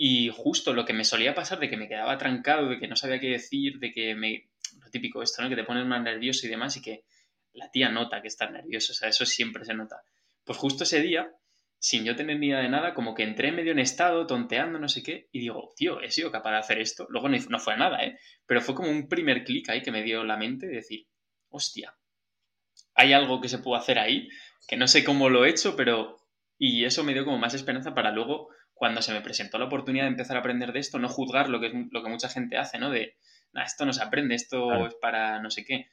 Y 0.00 0.30
justo 0.30 0.72
lo 0.72 0.84
que 0.84 0.92
me 0.92 1.04
solía 1.04 1.34
pasar 1.34 1.58
de 1.58 1.68
que 1.68 1.76
me 1.76 1.88
quedaba 1.88 2.16
trancado, 2.16 2.68
de 2.68 2.78
que 2.78 2.86
no 2.86 2.94
sabía 2.94 3.18
qué 3.18 3.30
decir, 3.30 3.80
de 3.80 3.92
que 3.92 4.14
me... 4.14 4.48
Lo 4.80 4.90
típico 4.90 5.22
esto, 5.22 5.42
¿no? 5.42 5.48
Que 5.48 5.56
te 5.56 5.64
pones 5.64 5.84
más 5.86 6.00
nervioso 6.02 6.46
y 6.46 6.50
demás 6.50 6.76
y 6.76 6.82
que 6.82 7.04
la 7.52 7.68
tía 7.70 7.88
nota 7.88 8.22
que 8.22 8.28
estás 8.28 8.52
nervioso, 8.52 8.92
o 8.92 8.94
sea, 8.94 9.08
eso 9.08 9.26
siempre 9.26 9.64
se 9.64 9.74
nota. 9.74 9.96
Pues 10.44 10.56
justo 10.56 10.84
ese 10.84 11.02
día, 11.02 11.32
sin 11.78 12.04
yo 12.04 12.14
tener 12.14 12.38
ni 12.38 12.46
idea 12.46 12.60
de 12.60 12.68
nada, 12.68 12.94
como 12.94 13.12
que 13.14 13.24
entré 13.24 13.50
medio 13.50 13.72
en 13.72 13.80
estado, 13.80 14.26
tonteando, 14.26 14.78
no 14.78 14.88
sé 14.88 15.02
qué, 15.02 15.28
y 15.32 15.40
digo, 15.40 15.72
tío, 15.76 16.00
he 16.00 16.12
sido 16.12 16.30
capaz 16.30 16.52
de 16.52 16.58
hacer 16.58 16.78
esto. 16.78 17.06
Luego 17.10 17.28
no 17.28 17.58
fue 17.58 17.76
nada, 17.76 18.04
¿eh? 18.04 18.20
Pero 18.46 18.60
fue 18.60 18.76
como 18.76 18.90
un 18.90 19.08
primer 19.08 19.42
clic 19.42 19.68
ahí 19.68 19.82
que 19.82 19.90
me 19.90 20.04
dio 20.04 20.22
la 20.22 20.36
mente 20.36 20.68
de 20.68 20.76
decir, 20.76 21.08
hostia, 21.48 21.96
hay 22.94 23.12
algo 23.12 23.40
que 23.40 23.48
se 23.48 23.58
puede 23.58 23.80
hacer 23.80 23.98
ahí, 23.98 24.28
que 24.68 24.76
no 24.76 24.86
sé 24.86 25.02
cómo 25.02 25.28
lo 25.28 25.44
he 25.44 25.50
hecho, 25.50 25.74
pero... 25.74 26.16
Y 26.60 26.84
eso 26.84 27.04
me 27.04 27.14
dio 27.14 27.24
como 27.24 27.38
más 27.38 27.54
esperanza 27.54 27.94
para 27.94 28.10
luego, 28.10 28.48
cuando 28.78 29.02
se 29.02 29.12
me 29.12 29.20
presentó 29.20 29.58
la 29.58 29.66
oportunidad 29.66 30.04
de 30.04 30.10
empezar 30.10 30.36
a 30.36 30.40
aprender 30.40 30.72
de 30.72 30.78
esto, 30.78 30.98
no 30.98 31.08
juzgar 31.08 31.48
lo 31.48 31.60
que, 31.60 31.66
es, 31.66 31.72
lo 31.90 32.02
que 32.02 32.08
mucha 32.08 32.28
gente 32.28 32.56
hace, 32.56 32.78
¿no? 32.78 32.90
De, 32.90 33.16
esto 33.64 33.84
no 33.84 33.92
se 33.92 34.02
aprende, 34.02 34.34
esto 34.34 34.86
es 34.86 34.94
para 34.94 35.40
no 35.40 35.50
sé 35.50 35.64
qué 35.64 35.88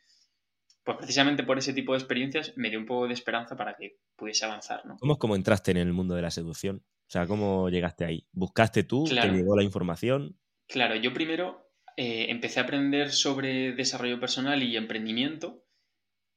pues 0.86 0.98
precisamente 0.98 1.44
por 1.44 1.58
ese 1.58 1.74
tipo 1.74 1.94
de 1.94 1.98
experiencias 1.98 2.54
me 2.56 2.70
dio 2.70 2.78
un 2.78 2.86
poco 2.86 3.08
de 3.08 3.14
esperanza 3.16 3.58
para 3.58 3.76
que 3.76 3.98
pudiese 4.16 4.46
avanzar, 4.46 4.86
¿no? 4.86 4.98
¿Cómo 4.98 5.14
es 5.14 5.20
como 5.20 5.36
entraste 5.36 5.72
en 5.72 5.78
el 5.78 5.92
mundo 5.94 6.14
de 6.14 6.22
la 6.22 6.30
seducción? 6.30 6.86
O 7.08 7.10
sea, 7.10 7.26
¿cómo 7.26 7.70
llegaste 7.70 8.06
ahí? 8.06 8.28
¿Buscaste 8.32 8.84
tú? 8.84 9.04
¿Te 9.06 9.16
llegó 9.16 9.56
la 9.56 9.64
información? 9.64 10.40
Claro, 10.68 10.96
yo 10.96 11.12
primero 11.12 11.72
eh, 11.98 12.28
empecé 12.30 12.60
a 12.60 12.64
aprender 12.64 13.12
sobre 13.12 13.74
desarrollo 13.74 14.20
personal 14.20 14.62
y 14.62 14.78
emprendimiento 14.78 15.65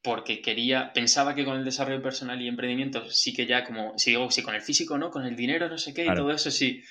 porque 0.02 0.40
quería, 0.40 0.92
pensaba 0.92 1.34
que 1.34 1.44
con 1.44 1.56
el 1.56 1.64
desarrollo 1.64 2.02
personal 2.02 2.40
y 2.40 2.48
emprendimiento 2.48 3.10
sí 3.10 3.34
que 3.34 3.46
ya 3.46 3.64
como, 3.64 3.98
si 3.98 4.10
digo, 4.10 4.30
sí, 4.30 4.42
con 4.42 4.54
el 4.54 4.62
físico, 4.62 4.96
¿no? 4.96 5.10
Con 5.10 5.26
el 5.26 5.36
dinero, 5.36 5.68
no 5.68 5.78
sé 5.78 5.92
qué, 5.92 6.04
y 6.04 6.14
todo 6.14 6.30
eso 6.30 6.50
sí. 6.50 6.82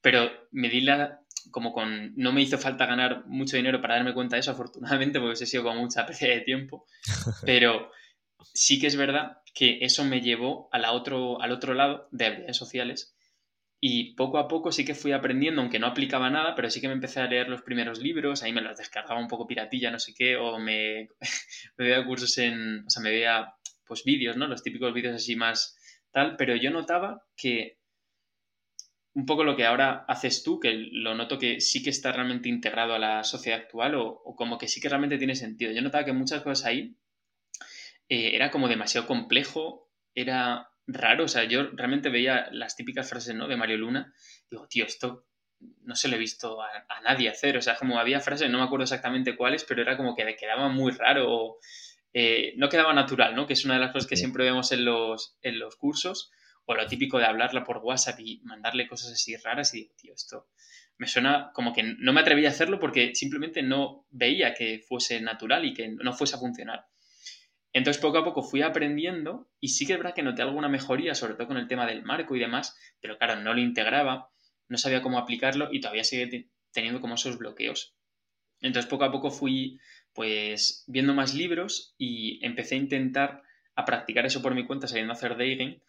Pero 0.00 0.30
me 0.50 0.68
di 0.68 0.80
la, 0.80 1.20
como 1.50 1.72
con, 1.72 2.12
no 2.16 2.32
me 2.32 2.42
hizo 2.42 2.58
falta 2.58 2.86
ganar 2.86 3.24
mucho 3.26 3.56
dinero 3.56 3.80
para 3.80 3.94
darme 3.94 4.14
cuenta 4.14 4.36
de 4.36 4.40
eso, 4.40 4.50
afortunadamente, 4.52 5.20
porque 5.20 5.44
he 5.44 5.46
sido 5.46 5.62
con 5.62 5.76
mucha 5.78 6.04
pérdida 6.06 6.34
de 6.34 6.40
tiempo, 6.40 6.86
pero 7.46 7.90
sí 8.52 8.80
que 8.80 8.88
es 8.88 8.96
verdad 8.96 9.38
que 9.54 9.78
eso 9.82 10.04
me 10.04 10.20
llevó 10.20 10.68
a 10.72 10.92
otro, 10.92 11.40
al 11.40 11.52
otro 11.52 11.74
lado 11.74 12.08
de 12.10 12.26
habilidades 12.26 12.56
sociales 12.56 13.16
y 13.86 14.14
poco 14.14 14.38
a 14.38 14.48
poco 14.48 14.72
sí 14.72 14.82
que 14.82 14.94
fui 14.94 15.12
aprendiendo, 15.12 15.60
aunque 15.60 15.78
no 15.78 15.86
aplicaba 15.86 16.30
nada, 16.30 16.54
pero 16.54 16.70
sí 16.70 16.80
que 16.80 16.88
me 16.88 16.94
empecé 16.94 17.20
a 17.20 17.26
leer 17.26 17.50
los 17.50 17.60
primeros 17.60 17.98
libros, 17.98 18.42
ahí 18.42 18.50
me 18.50 18.62
los 18.62 18.78
descargaba 18.78 19.20
un 19.20 19.28
poco 19.28 19.46
piratilla, 19.46 19.90
no 19.90 19.98
sé 19.98 20.14
qué, 20.14 20.38
o 20.38 20.58
me, 20.58 21.10
me 21.76 21.84
veía 21.84 22.06
cursos 22.06 22.38
en, 22.38 22.86
o 22.86 22.88
sea, 22.88 23.02
me 23.02 23.10
veía 23.10 23.52
pues 23.86 24.02
vídeos, 24.04 24.38
¿no? 24.38 24.46
Los 24.46 24.62
típicos 24.62 24.94
vídeos 24.94 25.16
así 25.16 25.36
más 25.36 25.76
tal, 26.12 26.36
pero 26.38 26.56
yo 26.56 26.70
notaba 26.70 27.26
que 27.36 27.76
un 29.12 29.26
poco 29.26 29.44
lo 29.44 29.54
que 29.54 29.66
ahora 29.66 30.06
haces 30.08 30.42
tú, 30.42 30.58
que 30.58 30.72
lo 30.72 31.14
noto 31.14 31.38
que 31.38 31.60
sí 31.60 31.82
que 31.82 31.90
está 31.90 32.10
realmente 32.10 32.48
integrado 32.48 32.94
a 32.94 32.98
la 32.98 33.22
sociedad 33.22 33.60
actual 33.60 33.96
o, 33.96 34.34
como 34.34 34.56
que 34.56 34.66
sí 34.66 34.80
que 34.80 34.88
realmente 34.88 35.18
tiene 35.18 35.34
sentido. 35.34 35.72
Yo 35.72 35.82
notaba 35.82 36.06
que 36.06 36.14
muchas 36.14 36.40
cosas 36.40 36.64
ahí 36.64 36.96
eh, 38.08 38.34
era 38.34 38.50
como 38.50 38.66
demasiado 38.66 39.06
complejo, 39.06 39.90
era 40.14 40.70
raro, 40.86 41.24
o 41.24 41.28
sea, 41.28 41.44
yo 41.44 41.70
realmente 41.72 42.10
veía 42.10 42.48
las 42.52 42.76
típicas 42.76 43.08
frases, 43.08 43.34
¿no? 43.34 43.48
De 43.48 43.56
Mario 43.56 43.78
Luna, 43.78 44.12
digo, 44.50 44.66
tío, 44.68 44.84
esto 44.84 45.26
no 45.82 45.94
se 45.96 46.08
lo 46.08 46.16
he 46.16 46.18
visto 46.18 46.60
a, 46.62 46.68
nadie 47.02 47.28
hacer, 47.28 47.56
o 47.56 47.62
sea, 47.62 47.76
como 47.76 47.98
había 47.98 48.20
frases, 48.20 48.50
no 48.50 48.58
me 48.58 48.64
acuerdo 48.64 48.84
exactamente 48.84 49.36
cuáles, 49.36 49.64
pero 49.64 49.82
era 49.82 49.96
como 49.96 50.14
que 50.14 50.36
quedaba 50.36 50.68
muy 50.68 50.92
raro, 50.92 51.58
eh, 52.12 52.54
no 52.56 52.68
quedaba 52.68 52.92
natural, 52.92 53.34
¿no? 53.34 53.46
Que 53.46 53.54
es 53.54 53.64
una 53.64 53.74
de 53.74 53.80
las 53.80 53.92
cosas 53.92 54.08
que 54.08 54.16
siempre 54.16 54.44
vemos 54.44 54.72
en 54.72 54.84
los, 54.84 55.38
en 55.42 55.58
los 55.58 55.76
cursos 55.76 56.30
o 56.66 56.74
lo 56.74 56.86
típico 56.86 57.18
de 57.18 57.26
hablarla 57.26 57.64
por 57.64 57.78
WhatsApp 57.78 58.20
y 58.20 58.40
mandarle 58.44 58.88
cosas 58.88 59.12
así 59.12 59.36
raras 59.36 59.74
y 59.74 59.80
digo, 59.80 59.94
tío, 59.96 60.14
esto 60.14 60.48
me 60.96 61.06
suena 61.06 61.50
como 61.52 61.72
que 61.72 61.82
no 61.82 62.12
me 62.12 62.20
atreví 62.20 62.46
a 62.46 62.50
hacerlo 62.50 62.78
porque 62.78 63.14
simplemente 63.14 63.62
no 63.62 64.06
veía 64.10 64.54
que 64.54 64.78
fuese 64.78 65.20
natural 65.20 65.64
y 65.64 65.74
que 65.74 65.88
no 65.88 66.12
fuese 66.12 66.36
a 66.36 66.38
funcionar. 66.38 66.86
Entonces 67.74 68.00
poco 68.00 68.16
a 68.16 68.24
poco 68.24 68.42
fui 68.42 68.62
aprendiendo 68.62 69.50
y 69.60 69.68
sí 69.68 69.86
que 69.86 69.92
es 69.92 69.98
verdad 69.98 70.14
que 70.14 70.22
noté 70.22 70.40
alguna 70.40 70.68
mejoría, 70.68 71.14
sobre 71.14 71.34
todo 71.34 71.48
con 71.48 71.58
el 71.58 71.68
tema 71.68 71.86
del 71.86 72.02
marco 72.02 72.34
y 72.34 72.40
demás, 72.40 72.78
pero 73.00 73.18
claro, 73.18 73.36
no 73.40 73.52
lo 73.52 73.60
integraba, 73.60 74.30
no 74.68 74.78
sabía 74.78 75.02
cómo 75.02 75.18
aplicarlo 75.18 75.68
y 75.70 75.80
todavía 75.80 76.04
sigue 76.04 76.48
teniendo 76.72 77.02
como 77.02 77.16
esos 77.16 77.36
bloqueos. 77.36 77.94
Entonces 78.62 78.88
poco 78.88 79.04
a 79.04 79.12
poco 79.12 79.30
fui 79.30 79.78
pues 80.14 80.84
viendo 80.86 81.12
más 81.12 81.34
libros 81.34 81.94
y 81.98 82.42
empecé 82.46 82.76
a 82.76 82.78
intentar 82.78 83.42
a 83.74 83.84
practicar 83.84 84.24
eso 84.24 84.40
por 84.40 84.54
mi 84.54 84.64
cuenta 84.64 84.86
saliendo 84.86 85.12
a 85.12 85.16
hacer 85.16 85.36
dating 85.36 85.82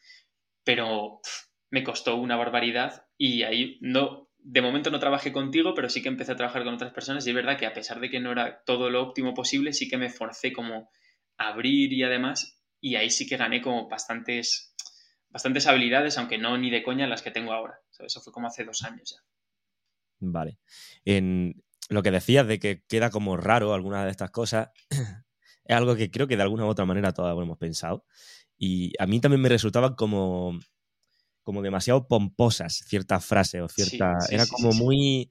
pero 0.65 1.21
me 1.69 1.83
costó 1.83 2.17
una 2.17 2.35
barbaridad 2.35 3.05
y 3.17 3.43
ahí 3.43 3.77
no, 3.79 4.29
de 4.39 4.61
momento 4.61 4.91
no 4.91 4.99
trabajé 4.99 5.31
contigo, 5.31 5.73
pero 5.73 5.89
sí 5.89 6.01
que 6.01 6.09
empecé 6.09 6.33
a 6.33 6.35
trabajar 6.35 6.65
con 6.65 6.73
otras 6.73 6.91
personas 6.91 7.25
y 7.25 7.29
es 7.29 7.35
verdad 7.35 7.57
que 7.57 7.67
a 7.67 7.73
pesar 7.73 8.01
de 8.01 8.09
que 8.09 8.19
no 8.19 8.33
era 8.33 8.63
todo 8.65 8.89
lo 8.89 9.01
óptimo 9.01 9.33
posible, 9.33 9.71
sí 9.71 9.87
que 9.87 9.97
me 9.97 10.09
forcé 10.09 10.51
como 10.51 10.89
abrir 11.37 11.93
y 11.93 12.03
además, 12.03 12.61
y 12.79 12.95
ahí 12.95 13.09
sí 13.09 13.27
que 13.27 13.37
gané 13.37 13.61
como 13.61 13.87
bastantes, 13.89 14.75
bastantes 15.29 15.67
habilidades, 15.67 16.17
aunque 16.17 16.37
no 16.37 16.57
ni 16.57 16.69
de 16.69 16.83
coña 16.83 17.07
las 17.07 17.21
que 17.21 17.31
tengo 17.31 17.53
ahora. 17.53 17.79
Eso 17.99 18.21
fue 18.21 18.33
como 18.33 18.47
hace 18.47 18.63
dos 18.65 18.83
años 18.83 19.15
ya. 19.15 19.23
Vale. 20.19 20.59
En 21.03 21.63
lo 21.89 22.03
que 22.03 22.11
decías 22.11 22.47
de 22.47 22.59
que 22.59 22.83
queda 22.87 23.09
como 23.09 23.37
raro 23.37 23.73
alguna 23.73 24.05
de 24.05 24.11
estas 24.11 24.31
cosas, 24.31 24.69
es 25.65 25.75
algo 25.75 25.95
que 25.95 26.11
creo 26.11 26.27
que 26.27 26.37
de 26.37 26.43
alguna 26.43 26.65
u 26.65 26.69
otra 26.69 26.85
manera 26.85 27.13
todos 27.13 27.31
hemos 27.41 27.57
pensado. 27.57 28.05
Y 28.57 28.93
a 28.99 29.05
mí 29.05 29.19
también 29.19 29.41
me 29.41 29.49
resultaban 29.49 29.95
como, 29.95 30.57
como 31.43 31.61
demasiado 31.61 32.07
pomposas 32.07 32.85
ciertas 32.87 33.25
frases 33.25 33.61
o 33.61 33.67
ciertas... 33.67 34.31
era 34.31 34.45
como 34.47 34.71
muy... 34.73 35.29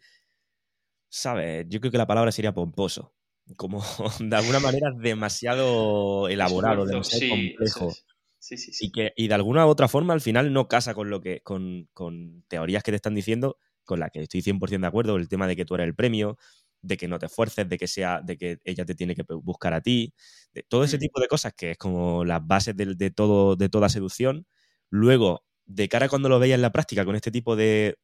¿Sabes? 1.09 1.67
Yo 1.69 1.81
creo 1.81 1.93
que 1.93 1.99
la 1.99 2.07
palabra 2.07 2.33
sería 2.33 2.53
pomposo. 2.53 3.14
Como 3.57 3.83
de 4.20 4.37
alguna 4.37 4.61
manera 4.61 4.90
demasiado 4.96 6.28
elaborado, 6.28 6.87
demasiado 6.87 7.30
complejo. 7.30 7.92
Sí, 8.38 8.59
sí, 8.59 8.72
sí. 8.72 8.87
Y, 8.87 8.92
que, 8.92 9.12
y 9.16 9.28
de 9.28 9.35
alguna 9.35 9.66
u 9.66 9.70
otra 9.70 9.88
forma 9.88 10.12
al 10.12 10.20
final 10.20 10.52
no 10.52 10.68
casa 10.68 10.92
con 10.94 11.09
lo 11.09 11.20
que 11.20 11.40
con, 11.42 11.88
con 11.94 12.44
teorías 12.48 12.83
que 12.83 12.92
te 12.92 12.96
están 12.96 13.14
diciendo, 13.14 13.59
con 13.85 14.00
las 14.00 14.11
que 14.11 14.20
estoy 14.20 14.42
100% 14.42 14.80
de 14.80 14.87
acuerdo, 14.87 15.16
el 15.16 15.28
tema 15.28 15.46
de 15.46 15.57
que 15.57 15.64
tú 15.64 15.74
eres 15.74 15.87
el 15.87 15.94
premio, 15.94 16.37
de 16.85 16.96
que 16.98 17.09
no 17.09 17.18
te 17.18 17.26
esfuerces, 17.26 17.68
de 17.68 17.78
que 17.78 17.88
sea, 17.88 18.20
de 18.20 18.37
que 18.37 18.59
ella 18.64 18.85
te 18.85 18.94
tiene 18.94 19.14
que 19.14 19.24
buscar 19.42 19.72
a 19.72 19.80
ti, 19.80 20.12
de 20.52 20.62
todo 20.62 20.85
ese 20.85 20.98
mm. 20.98 21.00
tipo 21.00 21.20
de 21.20 21.28
cosas 21.28 21.54
que 21.54 21.72
es 21.72 21.78
como 21.78 22.24
las 22.24 22.46
bases 22.46 22.76
de, 22.76 23.11
todo, 23.11 23.57
de 23.57 23.68
toda 23.68 23.88
seducción. 23.88 24.46
Luego, 24.90 25.44
de 25.64 25.88
cara 25.88 26.07
a 26.07 26.09
cuando 26.09 26.28
lo 26.28 26.38
veías 26.38 26.57
en 26.57 26.62
la 26.62 26.72
práctica 26.72 27.04
con 27.04 27.16
este 27.16 27.30
tipo 27.30 27.57
de 27.57 27.98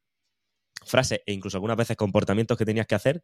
frases 0.86 1.20
e 1.26 1.32
incluso 1.34 1.58
algunas 1.58 1.76
veces 1.76 1.96
comportamientos 1.96 2.56
que 2.56 2.64
tenías 2.64 2.86
que 2.86 2.94
hacer, 2.94 3.22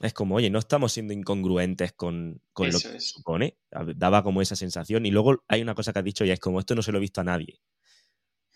es 0.00 0.12
como, 0.12 0.36
oye, 0.36 0.50
no 0.50 0.58
estamos 0.58 0.92
siendo 0.92 1.12
incongruentes 1.12 1.92
con, 1.92 2.40
lo 2.56 2.80
que 2.80 3.00
supone. 3.00 3.56
Daba 3.96 4.22
como 4.22 4.42
esa 4.42 4.56
sensación. 4.56 5.06
Y 5.06 5.10
luego 5.10 5.44
hay 5.48 5.62
una 5.62 5.74
cosa 5.74 5.92
que 5.92 6.00
has 6.00 6.04
dicho 6.04 6.24
y 6.24 6.30
es 6.30 6.40
como, 6.40 6.60
esto 6.60 6.74
no 6.74 6.82
se 6.82 6.92
lo 6.92 6.98
he 6.98 7.00
visto 7.00 7.20
a 7.20 7.24
nadie. 7.24 7.60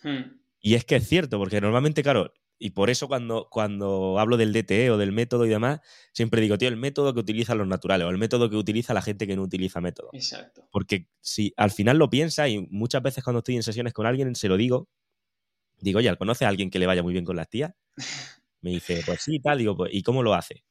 Hmm. 0.03 0.41
Y 0.61 0.75
es 0.75 0.85
que 0.85 0.97
es 0.97 1.07
cierto, 1.07 1.39
porque 1.39 1.61
normalmente, 1.61 2.03
claro, 2.03 2.33
y 2.59 2.71
por 2.71 2.91
eso 2.91 3.07
cuando, 3.07 3.49
cuando 3.51 4.19
hablo 4.19 4.37
del 4.37 4.53
DTE 4.53 4.91
o 4.91 4.99
del 4.99 5.13
método 5.13 5.47
y 5.47 5.49
demás, 5.49 5.81
siempre 6.13 6.41
digo, 6.41 6.59
tío, 6.59 6.69
el 6.69 6.77
método 6.77 7.15
que 7.15 7.21
utilizan 7.21 7.59
los 7.59 7.69
naturales 7.69 8.07
o 8.07 8.11
el 8.11 8.19
método 8.19 8.51
que 8.51 8.57
utiliza 8.57 8.93
la 8.93 9.03
gente 9.03 9.29
que 9.29 9.37
no 9.37 9.43
utiliza 9.43 9.81
método. 9.81 10.11
Exacto. 10.13 10.69
Porque 10.73 11.09
si 11.21 11.55
al 11.57 11.71
final 11.71 11.99
lo 11.99 12.11
piensa 12.11 12.49
y 12.49 12.67
muchas 12.71 13.03
veces 13.03 13.23
cuando 13.23 13.39
estoy 13.39 13.57
en 13.57 13.63
sesiones 13.63 13.93
con 13.93 14.07
alguien 14.07 14.35
se 14.35 14.49
lo 14.49 14.57
digo, 14.57 14.89
digo, 15.79 15.99
oye, 15.99 16.15
¿conoce 16.17 16.45
a 16.45 16.49
alguien 16.49 16.71
que 16.71 16.81
le 16.81 16.87
vaya 16.87 17.05
muy 17.05 17.13
bien 17.13 17.25
con 17.25 17.37
las 17.37 17.49
tías? 17.49 17.75
Me 18.61 18.71
dice, 18.71 19.03
pues 19.07 19.23
sí, 19.23 19.39
tal, 19.39 19.59
digo, 19.59 19.77
pues, 19.77 19.95
¿y 19.95 20.03
cómo 20.03 20.25
lo 20.25 20.35
hace? 20.35 20.65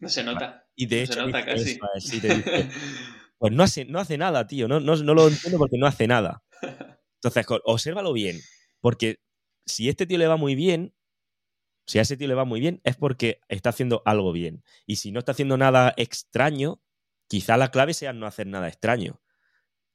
No 0.00 0.08
se 0.08 0.24
nota. 0.24 0.66
Y 0.76 0.86
de 0.86 1.02
hecho, 1.02 1.12
se 1.12 1.20
nota 1.20 1.44
casi. 1.44 1.78
pues 3.38 3.52
no 3.52 3.62
hace, 3.62 3.84
no 3.84 3.98
hace 3.98 4.16
nada, 4.16 4.46
tío, 4.46 4.66
no, 4.66 4.80
no, 4.80 4.96
no 4.96 5.12
lo 5.12 5.28
entiendo 5.28 5.58
porque 5.58 5.76
no 5.76 5.86
hace 5.86 6.06
nada. 6.06 6.42
Entonces, 7.16 7.44
obsérvalo 7.64 8.14
bien, 8.14 8.40
porque 8.80 9.20
si 9.66 9.90
este 9.90 10.06
tío 10.06 10.16
le 10.16 10.26
va 10.26 10.38
muy 10.38 10.54
bien, 10.54 10.94
si 11.86 11.98
a 11.98 12.02
ese 12.02 12.16
tío 12.16 12.28
le 12.28 12.34
va 12.34 12.46
muy 12.46 12.60
bien, 12.60 12.80
es 12.84 12.96
porque 12.96 13.40
está 13.48 13.70
haciendo 13.70 14.00
algo 14.06 14.32
bien. 14.32 14.64
Y 14.86 14.96
si 14.96 15.12
no 15.12 15.18
está 15.18 15.32
haciendo 15.32 15.58
nada 15.58 15.92
extraño, 15.98 16.80
quizá 17.28 17.58
la 17.58 17.70
clave 17.70 17.92
sea 17.92 18.14
no 18.14 18.26
hacer 18.26 18.46
nada 18.46 18.68
extraño. 18.68 19.20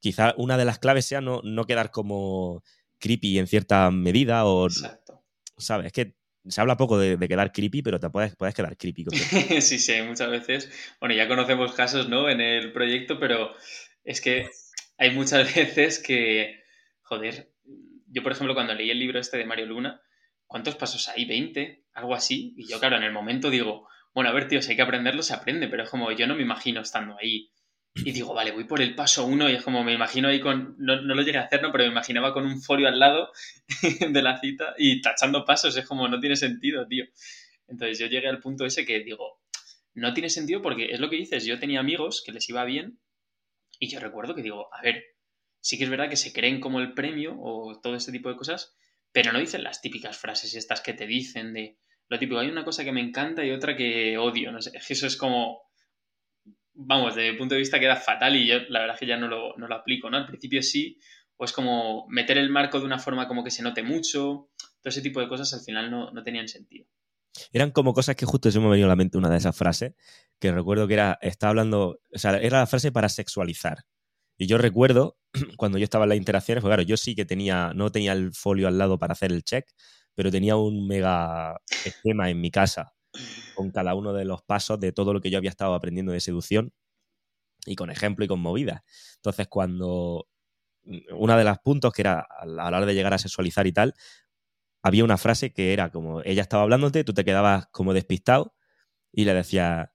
Quizá 0.01 0.35
una 0.37 0.57
de 0.57 0.65
las 0.65 0.77
claves 0.77 1.05
sea 1.05 1.21
no, 1.21 1.41
no 1.43 1.65
quedar 1.65 1.89
como 1.89 2.63
creepy 2.99 3.39
en 3.39 3.47
cierta 3.47 3.89
medida 3.89 4.45
o... 4.45 4.67
Exacto. 4.67 5.23
¿Sabes? 5.57 5.87
Es 5.87 5.93
que 5.93 6.15
se 6.47 6.61
habla 6.61 6.77
poco 6.77 6.97
de, 6.97 7.17
quedar 7.27 7.51
creepy, 7.51 7.81
pero 7.81 7.99
te 7.99 8.09
puedes, 8.09 8.35
puedes 8.35 8.55
quedar 8.55 8.77
creepy. 8.77 9.05
sí, 9.61 9.79
sí, 9.79 10.01
muchas 10.01 10.29
veces. 10.29 10.95
Bueno, 10.99 11.15
ya 11.15 11.27
conocemos 11.27 11.73
casos, 11.73 12.09
¿no? 12.09 12.29
En 12.29 12.41
el 12.41 12.71
proyecto, 12.71 13.19
pero 13.19 13.55
es 14.03 14.21
que 14.21 14.49
hay 14.97 15.11
muchas 15.11 15.53
veces 15.55 15.99
que, 15.99 16.63
joder, 17.01 17.51
yo, 18.07 18.23
por 18.23 18.31
ejemplo, 18.31 18.53
cuando 18.53 18.73
leí 18.73 18.89
el 18.89 18.99
libro 18.99 19.19
este 19.19 19.37
de 19.37 19.45
Mario 19.45 19.65
Luna, 19.65 20.01
¿cuántos 20.45 20.75
pasos 20.75 21.09
hay? 21.09 21.25
¿20? 21.25 21.83
Algo 21.93 22.13
así. 22.13 22.53
Y 22.57 22.67
yo, 22.69 22.79
claro, 22.79 22.97
en 22.97 23.03
el 23.03 23.11
momento 23.11 23.49
digo, 23.49 23.87
bueno, 24.13 24.29
a 24.29 24.33
ver, 24.33 24.47
tío, 24.47 24.61
si 24.61 24.71
hay 24.71 24.75
que 24.77 24.83
aprenderlo, 24.83 25.23
se 25.23 25.33
aprende, 25.33 25.67
pero 25.67 25.83
es 25.83 25.89
como 25.89 26.11
yo 26.11 26.27
no 26.27 26.35
me 26.35 26.41
imagino 26.41 26.81
estando 26.81 27.17
ahí 27.19 27.51
Y 27.97 28.11
digo, 28.11 28.33
vale, 28.33 28.51
voy 28.51 28.65
por 28.65 28.81
el 28.81 28.93
paso 28.93 29.25
uno 29.25 29.49
y 29.49 29.53
es 29.53 29.63
como 29.63 29.83
me 29.83 29.93
imagino 29.93 30.27
ahí 30.27 30.41
con, 30.41 30.75
no, 30.77 31.01
no 31.01 31.15
lo 31.15 31.21
llegué 31.21 31.37
a 31.37 31.43
hacer, 31.43 31.61
¿no? 31.61 31.71
Pero 31.71 31.85
me 31.85 31.91
imaginaba 31.91 32.33
con 32.33 32.45
un 32.45 32.61
folio 32.61 32.89
al 32.89 32.99
lado 32.99 33.31
de 34.09 34.21
la 34.21 34.39
cita 34.39 34.75
y 34.77 35.01
tachando 35.01 35.45
pasos, 35.45 35.77
es 35.77 35.87
como 35.87 36.07
no 36.09 36.19
tiene 36.19 36.35
sentido, 36.35 36.85
tío. 36.87 37.05
Entonces 37.67 37.97
yo 37.97 38.07
llegué 38.07 38.27
al 38.27 38.41
punto 38.41 38.65
ese 38.65 38.85
que 38.85 38.99
digo, 38.99 39.39
no 39.93 40.13
tiene 40.13 40.29
sentido 40.29 40.61
porque 40.61 40.91
es 40.91 40.99
lo 40.99 41.09
que 41.09 41.15
dices, 41.15 41.45
yo 41.45 41.57
tenía 41.57 41.79
amigos 41.79 42.21
que 42.25 42.33
les 42.33 42.49
iba 42.49 42.65
bien 42.65 42.99
y 43.79 43.87
yo 43.87 43.99
recuerdo 44.01 44.35
que 44.35 44.41
digo, 44.41 44.67
a 44.73 44.81
ver, 44.81 45.03
sí 45.61 45.77
que 45.77 45.85
es 45.85 45.89
verdad 45.89 46.09
que 46.09 46.17
se 46.17 46.33
creen 46.33 46.59
como 46.59 46.81
el 46.81 46.93
premio 46.93 47.35
o 47.39 47.79
todo 47.81 47.95
este 47.95 48.11
tipo 48.11 48.29
de 48.29 48.35
cosas, 48.35 48.75
pero 49.13 49.31
no 49.31 49.39
dicen 49.39 49.63
las 49.63 49.81
típicas 49.81 50.17
frases 50.17 50.53
estas 50.53 50.81
que 50.81 50.93
te 50.93 51.07
dicen 51.07 51.53
de 51.53 51.77
lo 52.07 52.19
típico, 52.19 52.39
hay 52.39 52.49
una 52.49 52.65
cosa 52.65 52.83
que 52.83 52.91
me 52.91 53.01
encanta 53.01 53.43
y 53.43 53.51
otra 53.51 53.75
que 53.75 54.17
odio, 54.17 54.51
no 54.51 54.61
sé, 54.61 54.71
eso 54.89 55.07
es 55.07 55.17
como, 55.17 55.64
vamos, 56.75 57.15
desde 57.15 57.31
mi 57.31 57.37
punto 57.37 57.55
de 57.55 57.59
vista 57.59 57.79
queda 57.79 57.95
fatal 57.95 58.35
y 58.35 58.47
yo 58.47 58.59
la 58.69 58.79
verdad 58.79 58.95
es 58.95 58.99
que 58.99 59.07
ya 59.07 59.17
no 59.17 59.27
lo, 59.27 59.55
no 59.57 59.67
lo 59.67 59.75
aplico, 59.75 60.09
¿no? 60.09 60.17
Al 60.17 60.27
principio 60.27 60.61
sí, 60.61 60.99
o 61.37 61.45
es 61.45 61.51
como 61.51 62.05
meter 62.09 62.37
el 62.37 62.49
marco 62.49 62.79
de 62.79 62.85
una 62.85 62.99
forma 62.99 63.27
como 63.27 63.43
que 63.43 63.51
se 63.51 63.63
note 63.63 63.83
mucho, 63.83 64.49
todo 64.57 64.89
ese 64.89 65.01
tipo 65.01 65.19
de 65.19 65.27
cosas 65.27 65.53
al 65.53 65.61
final 65.61 65.89
no, 65.89 66.11
no 66.11 66.23
tenían 66.23 66.47
sentido. 66.47 66.87
Eran 67.51 67.71
como 67.71 67.93
cosas 67.93 68.15
que 68.15 68.25
justo 68.25 68.49
se 68.51 68.59
me 68.59 68.67
ha 68.67 68.69
venido 68.69 68.87
a 68.87 68.89
la 68.89 68.95
mente 68.95 69.17
una 69.17 69.29
de 69.29 69.37
esas 69.37 69.55
frases, 69.55 69.93
que 70.39 70.51
recuerdo 70.51 70.87
que 70.87 70.93
era, 70.93 71.17
estaba 71.21 71.49
hablando, 71.49 71.99
o 72.13 72.17
sea, 72.17 72.37
era 72.37 72.59
la 72.59 72.67
frase 72.67 72.91
para 72.91 73.09
sexualizar. 73.09 73.79
Y 74.37 74.47
yo 74.47 74.57
recuerdo, 74.57 75.17
cuando 75.57 75.77
yo 75.77 75.83
estaba 75.83 76.05
en 76.05 76.09
las 76.09 76.17
interacciones, 76.17 76.61
pues 76.61 76.69
claro, 76.69 76.83
yo 76.83 76.97
sí 76.97 77.15
que 77.15 77.25
tenía, 77.25 77.73
no 77.73 77.91
tenía 77.91 78.13
el 78.13 78.33
folio 78.33 78.67
al 78.67 78.77
lado 78.77 78.97
para 78.97 79.13
hacer 79.13 79.31
el 79.31 79.43
check, 79.43 79.65
pero 80.13 80.31
tenía 80.31 80.55
un 80.55 80.87
mega 80.87 81.57
esquema 81.83 82.29
en 82.29 82.39
mi 82.39 82.51
casa 82.51 82.94
con 83.55 83.71
cada 83.71 83.95
uno 83.95 84.13
de 84.13 84.25
los 84.25 84.41
pasos 84.41 84.79
de 84.79 84.91
todo 84.91 85.13
lo 85.13 85.21
que 85.21 85.29
yo 85.29 85.37
había 85.37 85.49
estado 85.49 85.73
aprendiendo 85.73 86.11
de 86.11 86.19
seducción 86.19 86.73
y 87.65 87.75
con 87.75 87.89
ejemplo 87.89 88.25
y 88.25 88.27
con 88.27 88.39
movida. 88.39 88.83
Entonces, 89.17 89.47
cuando 89.47 90.27
una 91.11 91.37
de 91.37 91.43
las 91.43 91.59
puntos 91.59 91.93
que 91.93 92.01
era 92.03 92.19
a 92.19 92.45
la 92.45 92.67
hora 92.67 92.85
de 92.85 92.93
llegar 92.93 93.13
a 93.13 93.17
sexualizar 93.17 93.65
y 93.67 93.71
tal, 93.73 93.95
había 94.83 95.03
una 95.03 95.17
frase 95.17 95.51
que 95.51 95.73
era 95.73 95.89
como, 95.89 96.21
ella 96.21 96.43
estaba 96.43 96.63
hablándote, 96.63 97.03
tú 97.03 97.13
te 97.13 97.25
quedabas 97.25 97.67
como 97.71 97.93
despistado 97.93 98.53
y 99.11 99.25
le 99.25 99.33
decía, 99.33 99.93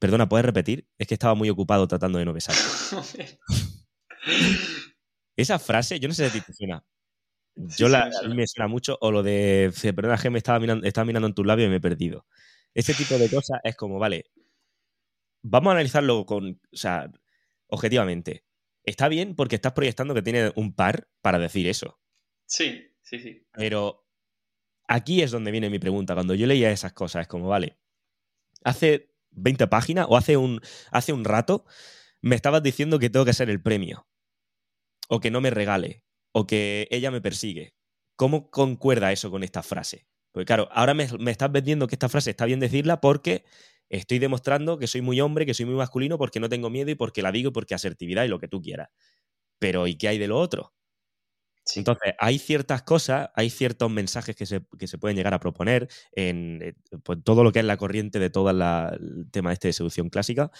perdona, 0.00 0.28
¿puedes 0.28 0.44
repetir? 0.44 0.88
Es 0.98 1.06
que 1.06 1.14
estaba 1.14 1.34
muy 1.34 1.48
ocupado 1.48 1.86
tratando 1.86 2.18
de 2.18 2.24
no 2.24 2.32
besar. 2.32 2.56
Esa 5.36 5.58
frase, 5.58 6.00
yo 6.00 6.08
no 6.08 6.14
sé 6.14 6.28
si 6.30 6.40
te 6.40 6.52
suena. 6.52 6.84
Yo 7.54 7.88
la, 7.88 8.10
me 8.34 8.46
suena 8.46 8.66
mucho, 8.66 8.98
o 9.00 9.10
lo 9.10 9.22
de, 9.22 9.72
perdona, 9.94 10.16
que 10.16 10.30
me 10.30 10.38
estaba 10.38 10.58
mirando, 10.58 10.86
estaba 10.86 11.04
mirando 11.04 11.28
en 11.28 11.34
tus 11.34 11.46
labios 11.46 11.68
y 11.68 11.70
me 11.70 11.76
he 11.76 11.80
perdido. 11.80 12.26
Ese 12.74 12.94
tipo 12.94 13.18
de 13.18 13.28
cosas 13.28 13.60
es 13.64 13.76
como, 13.76 13.98
vale, 13.98 14.26
vamos 15.42 15.70
a 15.70 15.72
analizarlo 15.72 16.24
con, 16.26 16.60
o 16.72 16.76
sea, 16.76 17.10
objetivamente. 17.66 18.44
Está 18.84 19.08
bien 19.08 19.36
porque 19.36 19.56
estás 19.56 19.72
proyectando 19.72 20.14
que 20.14 20.22
tiene 20.22 20.52
un 20.56 20.74
par 20.74 21.08
para 21.20 21.38
decir 21.38 21.68
eso. 21.68 22.00
Sí, 22.46 22.82
sí, 23.02 23.18
sí. 23.20 23.46
Pero 23.52 24.06
aquí 24.88 25.22
es 25.22 25.30
donde 25.30 25.50
viene 25.50 25.70
mi 25.70 25.78
pregunta. 25.78 26.14
Cuando 26.14 26.34
yo 26.34 26.46
leía 26.46 26.70
esas 26.70 26.92
cosas, 26.92 27.22
es 27.22 27.28
como, 27.28 27.48
vale, 27.48 27.78
hace 28.64 29.14
20 29.30 29.66
páginas 29.68 30.06
o 30.08 30.16
hace 30.16 30.36
un, 30.36 30.60
hace 30.90 31.12
un 31.12 31.24
rato 31.24 31.64
me 32.20 32.36
estabas 32.36 32.62
diciendo 32.62 32.98
que 32.98 33.10
tengo 33.10 33.24
que 33.24 33.32
ser 33.32 33.50
el 33.50 33.62
premio. 33.62 34.06
O 35.08 35.20
que 35.20 35.30
no 35.30 35.40
me 35.40 35.50
regale. 35.50 36.04
O 36.32 36.46
que 36.46 36.88
ella 36.90 37.10
me 37.10 37.20
persigue. 37.20 37.74
¿Cómo 38.16 38.50
concuerda 38.50 39.12
eso 39.12 39.30
con 39.30 39.42
esta 39.42 39.62
frase? 39.62 40.06
Porque 40.32 40.46
claro, 40.46 40.68
ahora 40.72 40.94
me, 40.94 41.06
me 41.18 41.30
estás 41.30 41.52
vendiendo 41.52 41.86
que 41.86 41.94
esta 41.94 42.08
frase 42.08 42.30
está 42.30 42.46
bien 42.46 42.58
decirla 42.58 43.00
porque 43.00 43.44
estoy 43.88 44.18
demostrando 44.18 44.78
que 44.78 44.86
soy 44.86 45.02
muy 45.02 45.20
hombre, 45.20 45.46
que 45.46 45.54
soy 45.54 45.66
muy 45.66 45.74
masculino, 45.74 46.18
porque 46.18 46.40
no 46.40 46.48
tengo 46.48 46.70
miedo 46.70 46.90
y 46.90 46.94
porque 46.94 47.22
la 47.22 47.30
digo 47.30 47.50
y 47.50 47.52
porque 47.52 47.74
asertividad 47.74 48.24
y 48.24 48.28
lo 48.28 48.38
que 48.38 48.48
tú 48.48 48.60
quieras. 48.62 48.88
Pero 49.58 49.86
¿y 49.86 49.96
qué 49.96 50.08
hay 50.08 50.18
de 50.18 50.28
lo 50.28 50.38
otro? 50.38 50.74
Entonces, 51.76 52.14
hay 52.18 52.38
ciertas 52.38 52.82
cosas, 52.82 53.30
hay 53.34 53.48
ciertos 53.48 53.90
mensajes 53.90 54.34
que 54.34 54.46
se, 54.46 54.60
pueden 54.98 55.16
llegar 55.16 55.34
a 55.34 55.40
proponer 55.40 55.88
en 56.12 56.60
eh, 56.60 56.74
pues, 57.04 57.20
todo 57.22 57.44
lo 57.44 57.52
que 57.52 57.60
es 57.60 57.64
la 57.64 57.76
corriente 57.76 58.18
de 58.18 58.30
todo 58.30 58.50
el 58.50 59.30
tema 59.30 59.52
este 59.52 59.68
de 59.68 59.72
seducción 59.72 60.08
clásica, 60.08 60.50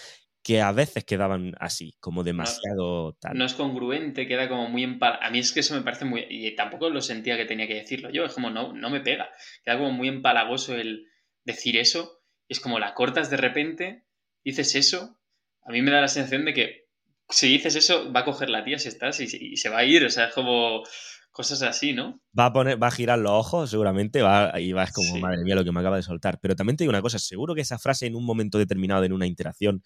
que 0.43 0.61
a 0.61 0.73
veces 0.73 1.05
quedaban 1.05 1.55
así, 1.59 1.95
como 2.01 2.23
demasiado 2.23 3.11
no, 3.11 3.13
tal. 3.13 3.37
No 3.37 3.45
es 3.45 3.53
congruente, 3.53 4.27
queda 4.27 4.49
como 4.49 4.67
muy 4.67 4.83
empalagoso. 4.83 5.25
A 5.25 5.31
mí 5.31 5.39
es 5.39 5.53
que 5.53 5.61
eso 5.61 5.73
me 5.73 5.81
parece 5.81 6.03
muy. 6.03 6.25
Y 6.29 6.53
tampoco 6.55 6.89
lo 6.89 7.01
sentía 7.01 7.37
que 7.37 7.45
tenía 7.45 7.67
que 7.67 7.75
decirlo 7.75 8.09
yo, 8.09 8.25
es 8.25 8.33
como 8.33 8.49
no, 8.49 8.73
no 8.73 8.89
me 8.89 8.99
pega. 8.99 9.29
Queda 9.63 9.77
como 9.77 9.91
muy 9.91 10.09
empalagoso 10.09 10.75
el 10.75 11.07
decir 11.45 11.77
eso. 11.77 12.19
Es 12.49 12.59
como 12.59 12.77
la 12.77 12.93
cortas 12.93 13.29
de 13.29 13.37
repente, 13.37 14.03
dices 14.43 14.75
eso. 14.75 15.17
A 15.61 15.71
mí 15.71 15.81
me 15.81 15.91
da 15.91 16.01
la 16.01 16.09
sensación 16.09 16.43
de 16.43 16.53
que 16.53 16.83
si 17.29 17.47
dices 17.47 17.75
eso, 17.75 18.11
va 18.11 18.21
a 18.21 18.25
coger 18.25 18.49
la 18.49 18.65
tía 18.65 18.77
si 18.77 18.89
estás 18.89 19.21
y, 19.21 19.55
se 19.55 19.69
va 19.69 19.79
a 19.79 19.85
ir. 19.85 20.03
O 20.03 20.09
sea, 20.09 20.25
es 20.25 20.33
como 20.33 20.83
cosas 21.31 21.61
así, 21.63 21.93
¿no? 21.93 22.21
Va 22.37 22.47
a 22.47 22.53
poner, 22.53 22.81
va 22.81 22.87
a 22.87 22.91
girar 22.91 23.17
los 23.17 23.31
ojos, 23.31 23.69
seguramente, 23.69 24.21
va, 24.21 24.59
y 24.59 24.73
vas 24.73 24.91
como, 24.91 25.17
madre 25.19 25.43
mía, 25.43 25.55
lo 25.55 25.63
que 25.63 25.71
me 25.71 25.79
acaba 25.79 25.95
de 25.95 26.03
soltar. 26.03 26.39
Pero 26.41 26.55
también 26.55 26.75
te 26.75 26.83
digo 26.83 26.91
una 26.91 27.01
cosa, 27.01 27.17
seguro 27.17 27.55
que 27.55 27.61
esa 27.61 27.79
frase 27.79 28.05
en 28.07 28.15
un 28.15 28.25
momento 28.25 28.57
determinado 28.57 29.05
en 29.05 29.13
una 29.13 29.25
interacción 29.25 29.81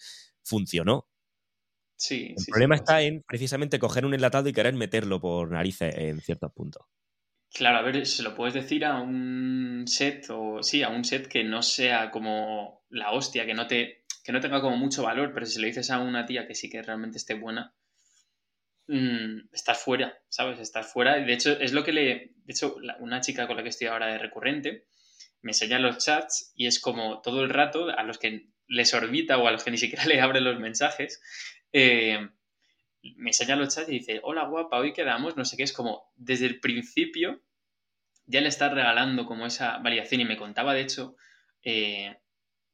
funcionó. 0.48 1.08
Sí. 1.96 2.36
El 2.38 2.46
problema 2.46 2.76
está 2.76 3.02
en 3.02 3.24
precisamente 3.24 3.80
coger 3.80 4.06
un 4.06 4.14
enlatado 4.14 4.48
y 4.50 4.54
querer 4.54 4.76
meterlo 4.76 5.20
por 5.20 5.52
narices 5.52 5.96
en 5.98 6.22
ciertos 6.22 6.52
puntos. 6.54 6.86
Claro, 7.54 7.78
a 7.78 7.82
ver, 7.82 8.06
se 8.06 8.24
lo 8.24 8.36
puedes 8.36 8.54
decir 8.54 8.86
a 8.86 9.00
un 9.00 9.86
set, 9.88 10.30
o 10.30 10.62
sí, 10.62 10.84
a 10.84 10.90
un 10.90 11.04
set 11.04 11.28
que 11.28 11.44
no 11.44 11.64
sea 11.64 12.12
como 12.12 12.86
la 12.90 13.12
hostia, 13.12 13.46
que 13.46 13.54
no 13.54 13.68
te 13.68 14.06
que 14.24 14.34
no 14.34 14.42
tenga 14.42 14.60
como 14.60 14.76
mucho 14.76 15.04
valor, 15.04 15.32
pero 15.34 15.46
si 15.46 15.54
se 15.54 15.62
lo 15.62 15.68
dices 15.68 15.90
a 15.90 16.00
una 16.00 16.26
tía 16.26 16.46
que 16.46 16.54
sí 16.54 16.70
que 16.70 16.82
realmente 16.82 17.18
esté 17.18 17.36
buena, 17.36 17.74
mmm, 18.88 19.48
estás 19.54 19.80
fuera, 19.80 20.20
¿sabes? 20.28 20.60
Estás 20.60 20.92
fuera. 20.92 21.16
De 21.16 21.34
hecho, 21.34 21.58
es 21.58 21.72
lo 21.72 21.84
que 21.84 21.94
le. 21.94 22.34
De 22.44 22.54
hecho, 22.54 22.76
una 23.00 23.22
chica 23.22 23.48
con 23.48 23.56
la 23.56 23.64
que 23.64 23.70
estoy 23.70 23.88
ahora 23.88 24.08
de 24.08 24.18
recurrente 24.18 24.88
me 25.42 25.52
enseña 25.52 25.80
los 25.80 25.98
chats 26.04 26.52
y 26.56 26.68
es 26.68 26.80
como 26.80 27.22
todo 27.22 27.42
el 27.44 27.50
rato 27.50 27.90
a 27.90 28.04
los 28.04 28.18
que 28.18 28.50
les 28.68 28.94
orbita 28.94 29.38
o 29.38 29.48
a 29.48 29.52
los 29.52 29.64
que 29.64 29.72
ni 29.72 29.78
siquiera 29.78 30.06
le 30.06 30.22
abren 30.22 30.44
los 30.44 30.60
mensajes. 30.60 31.22
Eh, 31.74 32.28
me 33.16 33.30
enseña 33.30 33.56
los 33.56 33.74
chats 33.74 33.90
y 33.90 34.00
dice, 34.00 34.20
hola 34.24 34.46
guapa, 34.46 34.80
hoy 34.80 34.94
quedamos, 34.94 35.38
no 35.38 35.46
sé 35.46 35.56
qué, 35.56 35.64
es 35.64 35.74
como 35.74 36.12
desde 36.16 36.46
el 36.46 36.60
principio 36.60 37.42
ya 38.28 38.42
le 38.42 38.50
estás 38.50 38.74
regalando 38.74 39.26
como 39.26 39.46
esa 39.46 39.78
validación 39.78 40.22
y 40.22 40.26
me 40.26 40.38
contaba 40.38 40.74
de 40.74 40.82
hecho 40.82 41.16
eh, 41.64 42.18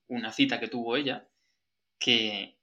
una 0.07 0.31
cita 0.31 0.59
que 0.59 0.67
tuvo 0.67 0.97
ella 0.97 1.29
que 1.99 2.57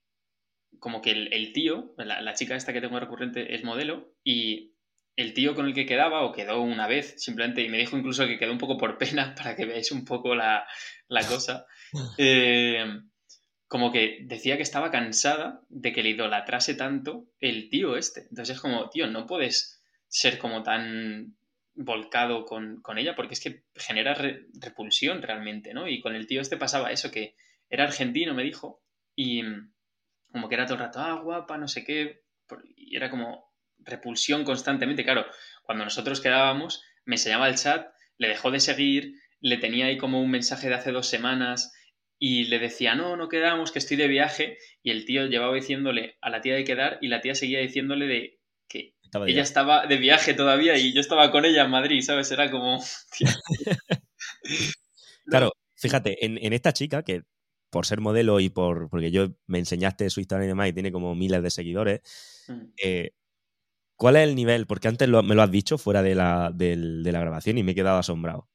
como 0.79 1.01
que 1.03 1.11
el, 1.11 1.53
tío, 1.53 1.95
la, 1.97 2.35
chica 2.35 2.57
esta 2.57 2.73
que 2.73 2.81
tengo 2.81 2.99
recurrente 2.99 3.55
es 3.55 3.65
modelo 3.65 4.15
y 4.25 4.75
el 5.17 5.35
tío 5.35 5.55
con 5.55 5.67
el 5.67 5.75
que 5.75 5.85
quedaba 5.85 6.23
o 6.23 6.33
quedó 6.33 6.63
una 6.63 6.87
vez 6.87 7.15
simplemente 7.23 7.63
y 7.63 7.69
me 7.69 7.79
dijo 7.79 7.97
incluso 7.97 8.27
que 8.27 8.39
quedó 8.39 8.53
un 8.53 8.59
poco 8.59 8.79
por 8.79 8.97
pena 8.97 9.35
para 9.37 9.57
que 9.57 9.67
veáis 9.67 9.93
un 9.93 10.05
poco 10.05 10.35
la, 10.35 10.67
cosa, 11.29 11.67
eh, 12.19 12.85
como 13.71 13.93
que 13.93 14.19
decía 14.23 14.57
que 14.57 14.65
estaba 14.65 14.91
cansada 14.91 15.61
de 15.69 15.93
que 15.93 16.03
le 16.03 16.09
idolatrase 16.09 16.75
tanto 16.75 17.29
el 17.39 17.69
tío 17.71 17.97
este. 17.97 18.23
Entonces 18.23 18.57
es 18.57 18.61
como, 18.61 18.91
tío, 18.91 19.07
no 19.07 19.29
puedes 19.29 19.81
ser 20.09 20.39
como 20.39 20.65
tan 20.65 21.37
volcado 21.75 22.47
con, 22.47 22.83
ella 22.99 23.15
porque 23.15 23.35
es 23.35 23.41
que 23.41 23.63
genera 23.77 24.17
repulsión 24.61 25.23
realmente, 25.23 25.73
¿no? 25.73 25.87
Y 25.87 26.01
con 26.01 26.17
el 26.17 26.27
tío 26.27 26.41
este 26.41 26.57
pasaba 26.57 26.91
eso, 26.91 27.13
que 27.13 27.37
era 27.69 27.85
argentino, 27.85 28.35
me 28.35 28.43
dijo, 28.43 28.83
y 29.15 29.45
como 30.33 30.49
que 30.49 30.57
era 30.57 30.67
todo 30.67 30.75
el 30.75 30.81
rato, 30.81 30.99
ah, 30.99 31.21
guapa, 31.23 31.57
no 31.57 31.69
sé 31.69 31.85
qué. 31.85 32.25
Y 32.75 32.97
era 32.97 33.09
como 33.09 33.53
repulsión 33.79 34.43
constantemente. 34.43 35.05
Claro, 35.05 35.27
cuando 35.63 35.85
nosotros 35.85 36.21
quedábamos, 36.21 36.83
me 37.05 37.15
enseñaba 37.15 37.49
el 37.49 37.55
chat, 37.55 37.87
le 38.19 38.27
dejó 38.27 38.51
de 38.51 38.59
seguir, 38.59 39.15
le 39.39 39.59
tenía 39.59 39.87
ahí 39.87 39.97
como 39.97 40.21
un 40.21 40.33
mensaje 40.33 40.69
de 40.69 40.75
hace 40.75 40.91
dos 40.91 41.07
semanas 41.07 41.73
y 42.23 42.45
le 42.45 42.59
decía, 42.59 42.95
no, 42.95 43.17
no 43.17 43.29
quedamos, 43.29 43.73
que 43.73 43.79
estoy 43.79 43.97
de 43.97 44.07
viaje. 44.07 44.59
Y 44.83 44.91
el 44.91 45.07
tío 45.07 45.27
llevaba 45.27 45.55
diciéndole 45.55 46.19
a 46.21 46.29
la 46.29 46.43
tía 46.43 46.55
de 46.55 46.65
quedar 46.65 46.99
y 47.01 47.09
la 47.09 47.23
tía 47.23 47.35
seguía 47.35 47.61
diciéndole 47.61 48.07
de 48.07 48.41
que 48.69 48.95
ella 49.27 49.43
estaba 49.43 49.87
de 49.87 49.97
viaje 49.97 50.35
todavía 50.35 50.77
y 50.77 50.93
yo 50.93 51.01
estaba 51.01 51.33
con 51.33 51.47
ella 51.47 51.65
en 51.65 51.71
Madrid, 51.71 52.03
¿sabes? 52.03 52.31
Era 52.31 52.51
como... 52.51 52.79
claro, 55.25 55.53
fíjate, 55.77 56.25
en, 56.25 56.39
en, 56.41 56.53
esta 56.53 56.73
chica, 56.75 57.03
que 57.03 57.23
por 57.71 57.87
ser 57.87 58.01
modelo 58.01 58.39
y 58.39 58.51
por 58.51 58.91
porque 58.91 59.11
yo 59.11 59.29
me 59.47 59.59
enseñaste 59.59 60.11
su 60.11 60.21
Instagram 60.21 60.45
y 60.45 60.49
demás 60.49 60.69
y 60.69 60.73
tiene 60.75 60.93
como 60.93 61.15
miles 61.15 61.43
de 61.43 61.51
seguidores, 61.51 62.01
mm. 62.49 62.61
eh, 62.85 63.13
¿cuál 63.97 64.17
es 64.17 64.29
el 64.29 64.35
nivel? 64.35 64.67
Porque 64.67 64.89
antes 64.89 65.09
me 65.09 65.35
lo 65.35 65.43
has 65.43 65.51
dicho 65.51 65.79
fuera 65.79 66.03
de 66.03 66.15
la, 66.15 66.51
de 66.55 66.77
la, 66.77 67.21
grabación 67.21 67.57
y 67.57 67.63
me 67.63 67.73
he 67.73 67.75
quedado 67.75 67.99
asombrado. 67.99 68.49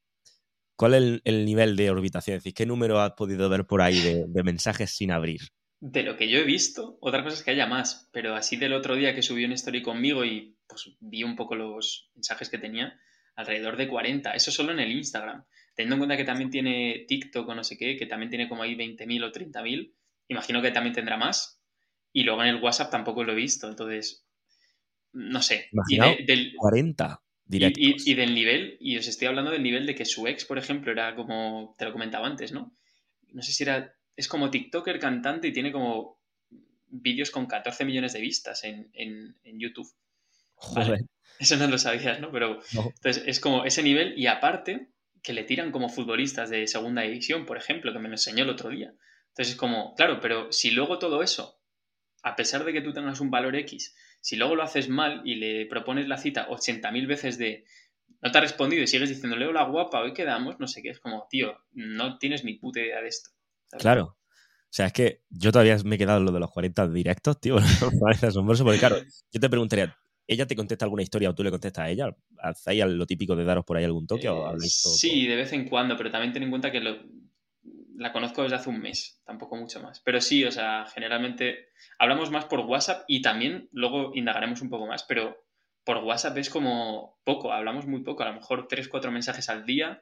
¿Cuál 0.76 0.94
es 0.94 1.22
el, 1.24 1.46
nivel 1.46 1.76
de 1.76 1.90
orbitación? 1.90 2.38
Es 2.38 2.44
decir, 2.44 2.54
¿qué 2.54 2.66
número 2.66 3.00
has 3.00 3.14
podido 3.14 3.50
ver 3.50 3.66
por 3.66 3.82
ahí 3.82 4.00
de, 4.00 4.44
mensajes 4.44 4.92
sin 4.92 5.12
abrir? 5.12 5.42
De 5.80 6.04
lo 6.04 6.18
que 6.18 6.30
yo 6.30 6.40
he 6.40 6.44
visto, 6.44 6.98
otra 7.02 7.24
cosa 7.24 7.36
es 7.36 7.44
que 7.44 7.52
haya 7.52 7.68
más, 7.68 8.10
pero 8.12 8.36
así 8.36 8.58
del 8.58 8.74
otro 8.74 8.96
día 8.96 9.14
que 9.14 9.22
subió 9.22 9.46
una 9.46 9.56
story 9.56 9.82
conmigo 9.82 10.26
y 10.26 10.58
pues 10.68 10.96
vi 11.00 11.24
un 11.24 11.36
poco 11.36 11.56
los 11.56 12.10
mensajes 12.16 12.50
que 12.50 12.58
tenía, 12.58 13.00
alrededor 13.36 13.78
de 13.78 13.88
40, 13.88 14.32
eso 14.32 14.52
solo 14.52 14.72
en 14.72 14.80
el 14.80 14.92
Instagram. 14.92 15.46
Teniendo 15.76 15.96
en 15.96 16.00
cuenta 16.00 16.18
que 16.18 16.24
también 16.24 16.50
tiene 16.50 17.06
TikTok 17.08 17.48
o 17.48 17.56
no 17.56 17.64
sé 17.64 17.78
qué, 17.78 17.98
que 17.98 18.06
también 18.06 18.30
tiene 18.30 18.50
como 18.50 18.64
ahí 18.64 18.76
20.000 18.76 19.24
o 19.24 19.32
30.000, 19.32 19.94
imagino 20.30 20.62
que 20.62 20.72
también 20.72 20.96
tendrá 20.96 21.18
más. 21.18 21.62
y 22.12 22.24
luego 22.24 22.44
en 22.44 22.50
el 22.50 22.64
WhatsApp 22.64 22.92
tampoco 22.92 23.26
lo 23.26 23.34
he 23.34 23.36
visto. 23.36 23.68
Entonces, 23.68 24.26
no 25.12 25.42
sé. 25.42 25.70
Y 25.90 26.26
del, 26.26 26.54
40 26.56 27.25
directos. 27.46 27.82
Y, 27.82 28.12
y, 28.12 28.14
del 28.16 28.34
nivel, 28.34 28.78
y 28.80 28.98
os 28.98 29.08
estoy 29.08 29.28
hablando 29.28 29.52
del 29.52 29.64
nivel 29.64 29.86
de 29.86 29.96
que 29.96 30.06
su 30.06 30.28
ex, 30.28 30.46
por 30.46 30.58
ejemplo, 30.58 30.92
era 30.92 31.16
como, 31.16 31.76
te 31.78 31.86
lo 31.86 31.92
comentaba 31.92 32.28
antes, 32.28 32.52
¿no? 32.52 32.76
No 33.32 33.42
sé 33.42 33.52
si 33.52 33.64
era, 33.64 33.94
es 34.16 34.28
como 34.28 34.50
TikToker 34.50 35.00
cantante 35.00 35.48
y 35.48 35.54
tiene 35.54 35.72
como 35.72 36.20
vídeos 36.88 37.32
con 37.32 37.46
14 37.46 37.86
millones 37.86 38.14
de 38.14 38.22
vistas 38.22 38.64
en, 38.64 39.36
YouTube. 39.44 39.92
Joder. 40.56 41.02
Eso 41.40 41.58
no 41.58 41.68
lo 41.68 41.78
sabías, 41.78 42.20
¿no? 42.22 42.32
Pero 42.32 42.62
entonces 42.72 43.24
es 43.26 43.40
como 43.42 43.66
ese 43.66 43.84
nivel 43.84 44.18
y 44.18 44.28
aparte 44.28 44.92
que 45.22 45.34
le 45.34 45.44
tiran 45.44 45.72
como 45.72 45.90
futbolistas 45.90 46.50
de 46.50 46.68
segunda 46.68 47.02
división, 47.02 47.46
por 47.46 47.58
ejemplo, 47.58 47.92
que 47.92 48.00
me 48.00 48.08
lo 48.08 48.14
enseñó 48.14 48.44
el 48.44 48.52
otro 48.52 48.70
día. 48.70 48.94
Entonces 49.30 49.54
es 49.54 49.56
como, 49.56 49.96
claro, 49.96 50.20
pero 50.22 50.52
si 50.52 50.72
luego 50.72 50.98
todo 50.98 51.22
eso, 51.24 51.60
a 52.24 52.36
pesar 52.36 52.64
de 52.64 52.72
que 52.72 52.82
tú 52.82 52.94
tengas 52.94 53.20
un 53.20 53.32
valor 53.32 53.56
X, 53.58 53.96
si 54.26 54.38
luego 54.38 54.56
lo 54.56 54.64
haces 54.64 54.90
mal 54.90 55.22
y 55.24 55.36
le 55.36 55.68
propones 55.68 56.08
la 56.08 56.18
cita 56.18 56.48
80.000 56.50 57.06
veces 57.06 57.38
de 57.38 57.64
no 58.24 58.32
te 58.32 58.40
ha 58.40 58.42
respondido 58.42 58.82
y 58.82 58.88
sigues 58.88 59.10
diciéndole 59.10 59.46
hola 59.46 59.66
guapa, 59.66 60.02
hoy 60.02 60.14
quedamos, 60.14 60.60
no 60.60 60.66
sé 60.66 60.82
qué, 60.82 60.90
es 60.90 61.00
como, 61.00 61.28
tío, 61.30 61.56
no 61.74 62.18
tienes 62.18 62.44
ni 62.44 62.56
puta 62.56 62.80
idea 62.80 63.02
de 63.02 63.08
esto. 63.08 63.30
Claro. 63.78 64.04
O 64.04 64.72
sea, 64.72 64.88
es 64.88 64.94
que 64.94 65.22
yo 65.30 65.52
todavía 65.52 65.78
me 65.86 65.94
he 65.94 66.00
quedado 66.00 66.18
en 66.18 66.26
lo 66.26 66.32
de 66.32 66.40
los 66.40 66.50
40 66.50 66.88
directos, 66.88 67.40
tío. 67.40 67.58
Me 67.58 68.00
parece 68.02 68.26
asombroso 68.26 68.64
porque, 68.64 68.80
claro, 68.80 68.98
yo 69.32 69.40
te 69.40 69.48
preguntaría, 69.48 69.96
¿ella 70.26 70.48
te 70.48 70.56
contesta 70.56 70.86
alguna 70.86 71.04
historia 71.04 71.30
o 71.30 71.36
tú 71.36 71.44
le 71.44 71.52
contestas 71.52 71.86
a 71.86 71.90
ella? 71.92 72.10
¿Hacéis 72.40 72.84
lo 72.84 73.06
típico 73.06 73.36
de 73.36 73.44
daros 73.44 73.64
por 73.64 73.78
ahí 73.78 73.84
algún 73.84 74.08
toque? 74.08 74.28
o 74.28 74.56
eh, 74.56 74.60
sí, 74.60 75.28
de 75.28 75.36
vez 75.36 75.54
en 75.54 75.70
cuando, 75.70 75.96
pero 75.96 76.10
también 76.10 76.34
ten 76.34 76.42
en 76.42 76.50
cuenta 76.50 76.72
que 76.72 76.82
la 77.98 78.12
conozco 78.12 78.44
desde 78.44 78.56
hace 78.56 78.70
un 78.70 78.80
mes, 78.80 79.22
tampoco 79.26 79.56
mucho 79.56 79.82
más. 79.82 80.00
Pero 80.02 80.22
sí, 80.22 80.44
o 80.44 80.52
sea, 80.52 80.86
generalmente 80.94 81.70
hablamos 82.00 82.32
más 82.32 82.46
por 82.46 82.62
WhatsApp 82.62 83.04
y 83.08 83.22
también 83.22 83.70
luego 83.72 84.12
indagaremos 84.14 84.62
un 84.62 84.70
poco 84.70 84.88
más, 84.88 85.04
pero 85.04 85.46
por 85.84 85.98
WhatsApp 85.98 86.38
es 86.38 86.50
como 86.50 87.20
poco, 87.24 87.52
hablamos 87.54 87.86
muy 87.86 88.04
poco, 88.04 88.24
a 88.24 88.28
lo 88.28 88.34
mejor 88.34 88.68
3, 88.68 88.88
4 88.88 89.12
mensajes 89.12 89.50
al 89.50 89.66
día. 89.66 90.02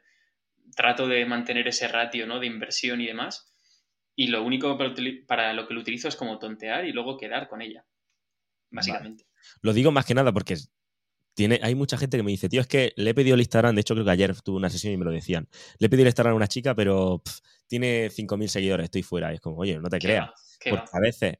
Trato 0.76 1.08
de 1.08 1.26
mantener 1.26 1.68
ese 1.68 1.90
ratio 1.90 2.26
¿no? 2.26 2.40
de 2.40 2.48
inversión 2.48 3.02
y 3.02 3.08
demás 3.08 3.54
y 4.16 4.28
lo 4.28 4.44
único 4.44 4.78
para 5.28 5.54
lo 5.54 5.68
que 5.68 5.74
lo 5.74 5.82
utilizo 5.82 6.08
es 6.08 6.16
como 6.16 6.38
tontear 6.40 6.86
y 6.86 6.92
luego 6.92 7.18
quedar 7.18 7.48
con 7.48 7.62
ella, 7.62 7.86
básicamente. 8.70 9.26
Lo 9.62 9.74
digo 9.74 9.92
más 9.92 10.06
que 10.06 10.14
nada 10.14 10.32
porque 10.32 10.56
tiene, 11.34 11.60
hay 11.64 11.74
mucha 11.74 11.98
gente 11.98 12.18
que 12.18 12.24
me 12.24 12.32
dice, 12.32 12.48
tío, 12.48 12.62
es 12.62 12.68
que 12.68 12.94
le 12.96 13.10
he 13.10 13.14
pedido 13.14 13.34
el 13.36 13.42
Instagram, 13.42 13.74
de 13.74 13.82
hecho 13.82 13.96
creo 13.96 14.06
que 14.06 14.12
ayer 14.12 14.40
tuve 14.42 14.58
una 14.58 14.70
sesión 14.70 14.94
y 14.94 14.98
me 14.98 15.06
lo 15.06 15.12
decían, 15.12 15.48
le 15.80 15.88
he 15.88 15.90
pedido 15.90 16.04
el 16.04 16.10
Instagram 16.10 16.34
a 16.34 16.38
una 16.38 16.48
chica, 16.48 16.76
pero 16.76 17.24
tiene 17.80 18.12
5.000 18.12 18.48
seguidores, 18.48 18.84
estoy 18.84 19.02
fuera. 19.02 19.32
Y 19.32 19.36
es 19.36 19.42
como, 19.42 19.58
oye, 19.58 19.80
no 19.80 19.90
te 19.90 19.98
creas. 19.98 20.30
porque 20.70 20.90
a 20.92 21.00
veces 21.00 21.38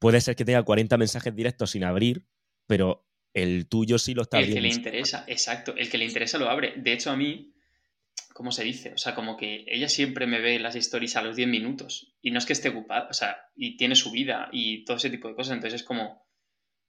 puede 0.00 0.20
ser 0.20 0.34
que 0.34 0.44
tenga 0.44 0.64
40 0.64 0.98
mensajes 0.98 1.32
directos 1.32 1.70
sin 1.70 1.84
abrir, 1.84 2.26
pero 2.66 3.06
el 3.32 3.68
tuyo 3.68 3.96
sí 3.98 4.12
lo 4.12 4.22
está 4.22 4.38
abriendo. 4.38 4.58
El 4.58 4.62
que 4.64 4.68
le 4.68 4.74
interesa, 4.74 5.24
exacto, 5.28 5.76
el 5.76 5.88
que 5.88 5.98
le 5.98 6.06
interesa 6.06 6.38
lo 6.38 6.50
abre. 6.50 6.74
De 6.76 6.92
hecho, 6.92 7.12
a 7.12 7.16
mí 7.16 7.54
¿cómo 8.32 8.50
se 8.50 8.64
dice? 8.64 8.92
O 8.94 8.98
sea, 8.98 9.14
como 9.14 9.36
que 9.36 9.64
ella 9.68 9.88
siempre 9.88 10.26
me 10.26 10.40
ve 10.40 10.58
las 10.58 10.74
stories 10.74 11.14
a 11.14 11.22
los 11.22 11.36
10 11.36 11.48
minutos 11.48 12.16
y 12.20 12.32
no 12.32 12.38
es 12.38 12.46
que 12.46 12.52
esté 12.52 12.70
ocupada, 12.70 13.06
o 13.08 13.14
sea, 13.14 13.38
y 13.54 13.76
tiene 13.76 13.94
su 13.94 14.10
vida 14.10 14.48
y 14.50 14.84
todo 14.84 14.96
ese 14.96 15.08
tipo 15.08 15.28
de 15.28 15.36
cosas, 15.36 15.54
entonces 15.54 15.80
es 15.80 15.86
como, 15.86 16.26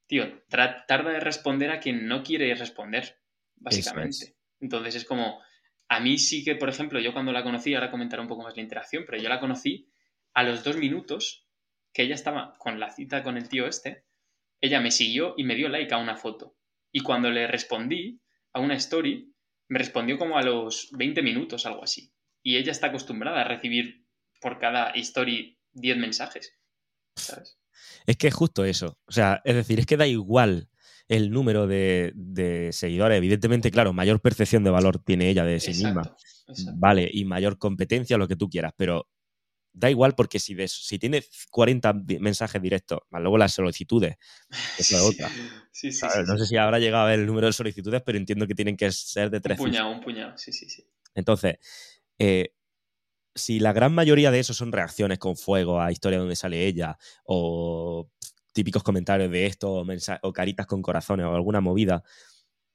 tío, 0.08 0.44
tarda 0.50 1.12
de 1.12 1.20
responder 1.20 1.70
a 1.70 1.80
quien 1.80 2.08
no 2.08 2.24
quiere 2.24 2.54
responder, 2.56 3.22
básicamente. 3.56 4.36
Entonces 4.60 4.96
es 4.96 5.06
como, 5.06 5.40
a 5.90 6.00
mí 6.00 6.18
sí 6.18 6.44
que, 6.44 6.56
por 6.56 6.70
ejemplo, 6.70 7.00
yo 7.00 7.14
cuando 7.14 7.32
la 7.32 7.44
conocí, 7.44 7.74
ahora 7.74 7.92
comentaré 7.92 8.22
un 8.22 8.28
poco 8.28 8.44
más 8.44 8.56
la 8.56 8.62
interacción, 8.62 9.04
pero 9.06 9.22
yo 9.22 9.30
la 9.30 9.40
conocí 9.40 9.90
a 10.34 10.44
los 10.44 10.64
dos 10.64 10.78
minutos 10.78 11.48
que 11.94 12.04
ella 12.04 12.16
estaba 12.16 12.54
con 12.58 12.80
la 12.80 12.92
cita 12.92 13.24
con 13.24 13.38
el 13.38 13.50
tío 13.50 13.68
este, 13.68 14.06
ella 14.62 14.82
me 14.82 14.92
siguió 14.92 15.34
y 15.38 15.44
me 15.44 15.56
dio 15.56 15.70
like 15.70 15.94
a 15.94 15.98
una 15.98 16.16
foto. 16.16 16.58
Y 16.92 17.02
cuando 17.02 17.30
le 17.32 17.48
respondí 17.48 18.22
a 18.54 18.60
una 18.60 18.76
story, 18.76 19.34
me 19.70 19.80
respondió 19.80 20.18
como 20.18 20.38
a 20.38 20.42
los 20.42 20.90
20 20.92 21.22
minutos, 21.22 21.66
algo 21.66 21.84
así. 21.84 22.14
Y 22.44 22.58
ella 22.58 22.72
está 22.72 22.88
acostumbrada 22.88 23.42
a 23.42 23.48
recibir 23.48 24.06
por 24.42 24.60
cada 24.60 24.92
story 24.92 25.60
10 25.74 25.98
mensajes. 25.98 26.58
Es 28.06 28.18
que 28.18 28.28
es 28.28 28.34
justo 28.34 28.66
eso. 28.66 29.00
O 29.06 29.12
sea, 29.12 29.42
es 29.44 29.56
decir, 29.56 29.80
es 29.80 29.86
que 29.86 29.98
da 29.98 30.08
igual 30.08 30.70
el 31.08 31.32
número 31.32 31.68
de, 31.68 32.70
seguidores. 32.72 33.18
Evidentemente, 33.18 33.72
claro, 33.72 33.94
mayor 33.94 34.20
percepción 34.20 34.64
de 34.64 34.70
valor 34.70 35.00
tiene 35.00 35.30
ella 35.30 35.46
de 35.46 35.60
sí 35.60 35.72
misma. 35.72 36.16
Vale, 36.76 37.10
y 37.12 37.26
mayor 37.26 37.58
competencia, 37.58 38.18
lo 38.18 38.28
que 38.28 38.36
tú 38.36 38.50
quieras, 38.50 38.74
pero 38.78 39.08
da 39.74 39.92
igual 39.92 40.16
porque 40.16 40.40
si, 40.40 40.56
si 40.68 40.98
tiene 40.98 41.24
40 41.52 41.94
mensajes 42.20 42.62
directos, 42.62 43.02
más 43.10 43.22
luego 43.22 43.38
las 43.38 43.54
solicitudes, 43.54 44.16
es 44.80 44.92
la 44.92 45.04
otra. 45.04 45.30
no 46.28 46.38
sé 46.38 46.46
si 46.46 46.58
habrá 46.58 46.80
llegado 46.80 47.04
a 47.06 47.10
ver 47.10 47.20
el 47.20 47.26
número 47.26 47.48
de 47.48 47.54
solicitudes, 47.54 48.02
pero 48.06 48.18
entiendo 48.18 48.48
que 48.48 48.56
tienen 48.56 48.76
que 48.76 48.92
ser 48.92 49.30
de 49.30 49.40
tres. 49.40 49.60
Un 49.60 49.66
puñado, 49.66 49.92
un 49.92 50.02
puñado, 50.02 50.38
sí, 50.38 50.52
sí, 50.52 50.70
sí. 50.70 50.88
Entonces, 51.14 51.58
eh, 52.18 52.54
si 53.36 53.60
la 53.60 53.72
gran 53.72 53.94
mayoría 53.94 54.32
de 54.32 54.40
esos 54.40 54.58
son 54.58 54.72
reacciones 54.72 55.20
con 55.20 55.38
fuego 55.38 55.80
a 55.80 55.92
historia 55.92 56.20
donde 56.20 56.36
sale 56.36 56.66
ella, 56.66 56.98
o 57.24 58.10
típicos 58.58 58.84
comentarios 58.84 59.32
de 59.32 59.46
esto, 59.46 59.72
o, 59.72 59.86
o 60.24 60.34
caritas 60.34 60.66
con 60.66 60.82
corazones, 60.82 61.28
o 61.28 61.36
alguna 61.36 61.62
movida, 61.62 62.04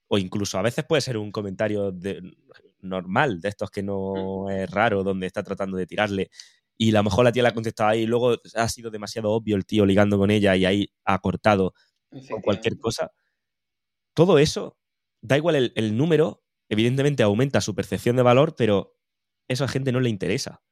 o 0.08 0.16
incluso 0.16 0.58
a 0.58 0.62
veces 0.62 0.84
puede 0.84 1.02
ser 1.02 1.18
un 1.18 1.32
comentario 1.32 1.90
de, 1.90 2.22
normal, 2.80 3.40
de 3.40 3.48
estos 3.48 3.70
que 3.70 3.82
no 3.82 4.44
mm. 4.46 4.50
es 4.50 4.70
raro, 4.70 5.02
donde 5.02 5.26
está 5.26 5.42
tratando 5.42 5.76
de 5.76 5.86
tirarle 5.86 6.30
y 6.76 6.90
a 6.90 6.98
lo 6.98 7.04
mejor 7.04 7.24
la 7.24 7.32
tía 7.32 7.42
la 7.42 7.50
ha 7.50 7.54
contestado 7.54 7.90
ahí 7.90 8.02
y 8.02 8.06
luego 8.06 8.36
ha 8.54 8.68
sido 8.68 8.90
demasiado 8.90 9.30
obvio 9.30 9.56
el 9.56 9.66
tío 9.66 9.86
ligando 9.86 10.18
con 10.18 10.30
ella 10.30 10.56
y 10.56 10.64
ahí 10.64 10.92
ha 11.04 11.18
cortado 11.20 11.74
o 12.10 12.40
cualquier 12.42 12.78
cosa. 12.78 13.12
Todo 14.14 14.38
eso, 14.38 14.76
da 15.20 15.36
igual 15.36 15.72
el, 15.74 15.96
número, 15.96 16.42
evidentemente 16.68 17.22
aumenta 17.22 17.60
su 17.60 17.74
percepción 17.74 18.16
de 18.16 18.22
valor, 18.22 18.54
pero 18.56 18.96
eso 19.48 19.64
a 19.64 19.68
gente 19.68 19.92
no 19.92 20.00
le 20.00 20.10
interesa. 20.10 20.62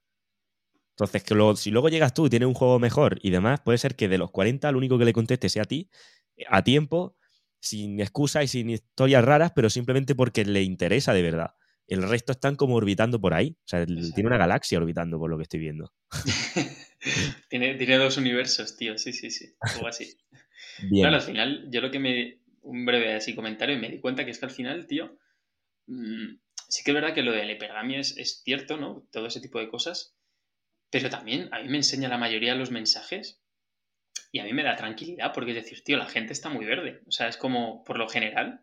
Entonces, 1.01 1.23
que 1.23 1.35
si 1.57 1.71
luego 1.71 1.89
llegas 1.89 2.13
tú 2.13 2.27
y 2.27 2.31
tienes 2.31 2.47
un 2.47 2.55
juego 2.55 2.79
mejor 2.79 3.19
y 3.23 3.31
demás, 3.31 3.61
puede 3.61 3.79
ser 3.79 3.97
que 3.97 4.07
de 4.07 4.19
los 4.19 4.31
40 4.31 4.71
lo 4.71 4.77
único 4.77 4.99
que 4.99 5.07
le 5.07 5.15
conteste 5.15 5.49
sea 5.49 5.63
a 5.63 5.65
ti, 5.65 5.89
a 6.47 6.63
tiempo, 6.63 7.17
sin 7.59 8.01
excusa 8.01 8.43
y 8.43 8.49
sin 8.49 8.69
historias 8.69 9.25
raras, 9.25 9.53
pero 9.55 9.71
simplemente 9.71 10.15
porque 10.15 10.45
le 10.45 10.63
interesa 10.63 11.15
de 11.15 11.23
verdad. 11.23 11.55
El 11.87 12.03
resto 12.03 12.33
están 12.33 12.55
como 12.55 12.77
orbitando 12.77 13.19
por 13.19 13.33
ahí. 13.33 13.57
O 13.59 13.69
sea, 13.69 13.85
tiene 13.87 14.27
una 14.27 14.37
galaxia 14.37 14.79
orbitando 14.79 15.19
por 15.19 15.31
lo 15.31 15.39
que 15.39 15.45
estoy 15.45 15.61
viendo. 15.61 15.93
tiene, 17.49 17.75
tiene, 17.77 17.97
dos 17.97 18.19
universos, 18.19 18.77
tío. 18.77 18.97
Sí, 18.99 19.13
sí, 19.13 19.31
sí. 19.31 19.55
Algo 19.59 19.89
así. 19.89 20.17
Bien. 20.83 21.05
Claro, 21.05 21.17
al 21.17 21.23
final, 21.23 21.69
yo 21.71 21.81
lo 21.81 21.91
que 21.91 21.99
me. 21.99 22.41
Un 22.63 22.85
breve 22.85 23.15
así 23.15 23.35
comentario 23.35 23.75
y 23.75 23.81
me 23.81 23.89
di 23.89 24.01
cuenta 24.01 24.25
que 24.25 24.31
es 24.31 24.39
que 24.39 24.45
al 24.45 24.53
final, 24.53 24.87
tío. 24.87 25.19
Mm, 25.87 26.37
sí 26.69 26.85
que 26.85 26.91
es 26.91 26.95
verdad 26.95 27.15
que 27.15 27.23
lo 27.23 27.33
de 27.33 27.45
la 27.45 27.53
hipergamia 27.53 27.99
es, 27.99 28.17
es 28.19 28.43
cierto, 28.45 28.77
¿no? 28.77 29.09
Todo 29.11 29.27
ese 29.27 29.41
tipo 29.41 29.59
de 29.59 29.69
cosas. 29.69 30.15
Pero 30.90 31.09
también 31.09 31.48
a 31.53 31.61
mí 31.61 31.68
me 31.68 31.76
enseña 31.79 32.09
la 32.09 32.18
mayoría 32.18 32.53
de 32.53 32.59
los 32.59 32.70
mensajes 32.70 33.40
y 34.33 34.40
a 34.40 34.44
mí 34.44 34.53
me 34.53 34.62
da 34.62 34.76
tranquilidad 34.76 35.33
porque 35.33 35.50
es 35.53 35.62
decir, 35.62 35.83
tío, 35.85 35.96
la 35.96 36.07
gente 36.07 36.33
está 36.33 36.48
muy 36.48 36.66
verde. 36.66 37.03
O 37.07 37.12
sea, 37.12 37.29
es 37.29 37.37
como, 37.37 37.85
por 37.85 37.98
lo 37.98 38.09
general, 38.09 38.61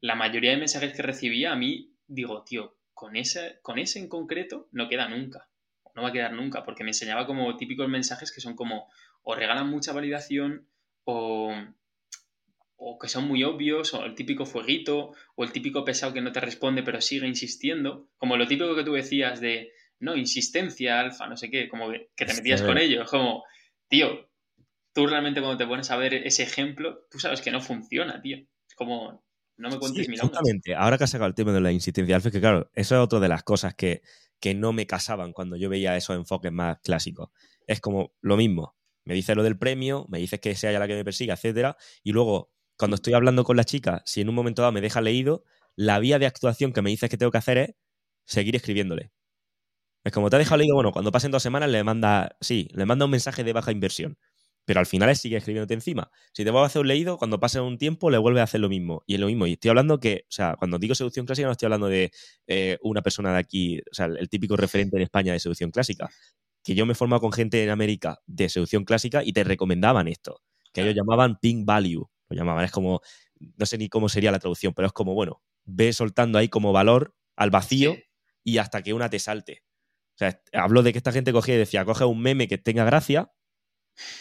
la 0.00 0.14
mayoría 0.14 0.50
de 0.50 0.58
mensajes 0.58 0.94
que 0.94 1.02
recibía 1.02 1.52
a 1.52 1.56
mí 1.56 1.92
digo, 2.06 2.44
tío, 2.44 2.76
con 2.92 3.16
ese, 3.16 3.58
con 3.62 3.78
ese 3.78 3.98
en 3.98 4.08
concreto 4.08 4.68
no 4.72 4.88
queda 4.88 5.08
nunca. 5.08 5.48
No 5.94 6.02
va 6.02 6.08
a 6.08 6.12
quedar 6.12 6.32
nunca, 6.32 6.64
porque 6.64 6.84
me 6.84 6.90
enseñaba 6.90 7.26
como 7.26 7.56
típicos 7.56 7.88
mensajes 7.88 8.32
que 8.32 8.40
son 8.40 8.54
como 8.54 8.88
o 9.22 9.34
regalan 9.34 9.68
mucha 9.68 9.92
validación 9.92 10.68
o, 11.04 11.54
o 12.76 12.98
que 12.98 13.08
son 13.08 13.28
muy 13.28 13.44
obvios, 13.44 13.92
o 13.94 14.04
el 14.04 14.14
típico 14.14 14.46
fueguito, 14.46 15.12
o 15.34 15.44
el 15.44 15.52
típico 15.52 15.84
pesado 15.84 16.12
que 16.12 16.22
no 16.22 16.32
te 16.32 16.40
responde 16.40 16.82
pero 16.82 17.00
sigue 17.00 17.26
insistiendo. 17.26 18.08
Como 18.16 18.36
lo 18.36 18.46
típico 18.46 18.74
que 18.74 18.84
tú 18.84 18.94
decías 18.94 19.40
de, 19.40 19.72
no, 20.02 20.16
insistencia, 20.16 20.98
alfa, 20.98 21.28
no 21.28 21.36
sé 21.36 21.48
qué, 21.48 21.68
como 21.68 21.88
que, 21.90 22.10
te 22.16 22.34
metías 22.34 22.60
con 22.60 22.76
ello. 22.76 23.04
Como, 23.06 23.44
tío, 23.88 24.28
tú 24.92 25.06
realmente 25.06 25.40
cuando 25.40 25.56
te 25.56 25.66
pones 25.66 25.90
a 25.92 25.96
ver 25.96 26.14
ese 26.14 26.42
ejemplo, 26.42 27.06
tú 27.08 27.20
sabes 27.20 27.40
que 27.40 27.52
no 27.52 27.60
funciona, 27.60 28.20
tío. 28.20 28.36
Es 28.36 28.74
como, 28.74 29.24
no 29.56 29.70
me 29.70 29.78
cuentes 29.78 30.06
sí, 30.06 30.12
Exactamente. 30.12 30.74
Ahora 30.74 30.98
que 30.98 31.04
has 31.04 31.10
sacado 31.10 31.28
el 31.28 31.36
tema 31.36 31.52
de 31.52 31.60
la 31.60 31.70
insistencia 31.70 32.16
alfa, 32.16 32.32
que 32.32 32.40
claro, 32.40 32.68
eso 32.74 32.96
es 32.96 33.00
otra 33.00 33.20
de 33.20 33.28
las 33.28 33.44
cosas 33.44 33.76
que, 33.76 34.02
que 34.40 34.54
no 34.54 34.72
me 34.72 34.88
casaban 34.88 35.32
cuando 35.32 35.56
yo 35.56 35.68
veía 35.68 35.96
esos 35.96 36.16
enfoques 36.16 36.50
más 36.50 36.80
clásicos. 36.80 37.30
Es 37.68 37.80
como 37.80 38.12
lo 38.20 38.36
mismo. 38.36 38.74
Me 39.04 39.14
dices 39.14 39.36
lo 39.36 39.44
del 39.44 39.56
premio, 39.56 40.06
me 40.08 40.18
dices 40.18 40.40
que 40.40 40.56
sea 40.56 40.70
ella 40.70 40.80
la 40.80 40.88
que 40.88 40.96
me 40.96 41.04
persiga, 41.04 41.34
etcétera, 41.34 41.76
y 42.02 42.10
luego, 42.10 42.52
cuando 42.76 42.96
estoy 42.96 43.14
hablando 43.14 43.44
con 43.44 43.56
la 43.56 43.64
chica, 43.64 44.02
si 44.04 44.20
en 44.20 44.28
un 44.28 44.34
momento 44.34 44.62
dado 44.62 44.72
me 44.72 44.80
deja 44.80 45.00
leído, 45.00 45.44
la 45.76 46.00
vía 46.00 46.18
de 46.18 46.26
actuación 46.26 46.72
que 46.72 46.82
me 46.82 46.90
dices 46.90 47.08
que 47.08 47.16
tengo 47.16 47.30
que 47.30 47.38
hacer 47.38 47.58
es 47.58 47.74
seguir 48.26 48.56
escribiéndole. 48.56 49.12
Es 50.04 50.12
como 50.12 50.30
te 50.30 50.36
ha 50.36 50.38
dejado 50.38 50.58
leído, 50.58 50.74
bueno, 50.74 50.92
cuando 50.92 51.12
pasen 51.12 51.30
dos 51.30 51.42
semanas 51.42 51.70
le 51.70 51.84
manda, 51.84 52.36
sí, 52.40 52.68
le 52.72 52.86
manda 52.86 53.04
un 53.04 53.10
mensaje 53.10 53.44
de 53.44 53.52
baja 53.52 53.72
inversión 53.72 54.18
pero 54.64 54.80
al 54.80 54.86
final 54.86 55.14
sigue 55.16 55.36
escribiéndote 55.36 55.74
encima. 55.74 56.10
Si 56.32 56.44
te 56.44 56.50
vuelve 56.50 56.64
a 56.64 56.66
hacer 56.66 56.80
un 56.82 56.88
leído, 56.88 57.18
cuando 57.18 57.40
pase 57.40 57.60
un 57.60 57.78
tiempo 57.78 58.10
le 58.10 58.18
vuelve 58.18 58.40
a 58.40 58.44
hacer 58.44 58.60
lo 58.60 58.68
mismo. 58.68 59.02
Y 59.06 59.14
es 59.14 59.20
lo 59.20 59.26
mismo. 59.26 59.46
Y 59.46 59.54
estoy 59.54 59.70
hablando 59.70 59.98
que, 59.98 60.24
o 60.28 60.32
sea, 60.32 60.54
cuando 60.56 60.78
digo 60.78 60.94
seducción 60.94 61.26
clásica 61.26 61.46
no 61.46 61.52
estoy 61.52 61.66
hablando 61.66 61.88
de 61.88 62.12
eh, 62.46 62.78
una 62.82 63.02
persona 63.02 63.32
de 63.32 63.38
aquí, 63.38 63.78
o 63.80 63.94
sea, 63.94 64.06
el 64.06 64.28
típico 64.28 64.56
referente 64.56 64.96
en 64.96 65.02
España 65.02 65.32
de 65.32 65.40
seducción 65.40 65.70
clásica. 65.70 66.10
Que 66.62 66.74
yo 66.74 66.86
me 66.86 66.92
he 66.92 66.94
formado 66.94 67.20
con 67.20 67.32
gente 67.32 67.62
en 67.62 67.70
América 67.70 68.20
de 68.26 68.48
seducción 68.48 68.84
clásica 68.84 69.24
y 69.24 69.32
te 69.32 69.42
recomendaban 69.44 70.06
esto. 70.08 70.40
que 70.72 70.82
ellos 70.82 70.94
llamaban 70.94 71.38
ping 71.40 71.64
value, 71.66 72.08
lo 72.30 72.36
llamaban, 72.36 72.64
es 72.64 72.70
como, 72.70 73.00
no 73.58 73.66
sé 73.66 73.76
ni 73.78 73.88
cómo 73.88 74.08
sería 74.08 74.30
la 74.32 74.38
traducción, 74.38 74.72
pero 74.74 74.86
es 74.86 74.92
como, 74.92 75.14
bueno, 75.14 75.42
ve 75.64 75.92
soltando 75.92 76.38
ahí 76.38 76.48
como 76.48 76.72
valor 76.72 77.14
al 77.36 77.50
vacío 77.50 77.96
y 78.44 78.58
hasta 78.58 78.82
que 78.82 78.94
una 78.94 79.10
te 79.10 79.18
salte. 79.18 79.62
O 80.14 80.18
sea, 80.18 80.40
hablo 80.52 80.82
de 80.82 80.92
que 80.92 80.98
esta 80.98 81.12
gente 81.12 81.32
cogía 81.32 81.54
y 81.54 81.58
decía, 81.58 81.84
coge 81.84 82.04
un 82.04 82.20
meme 82.20 82.48
que 82.48 82.58
tenga 82.58 82.84
gracia 82.84 83.32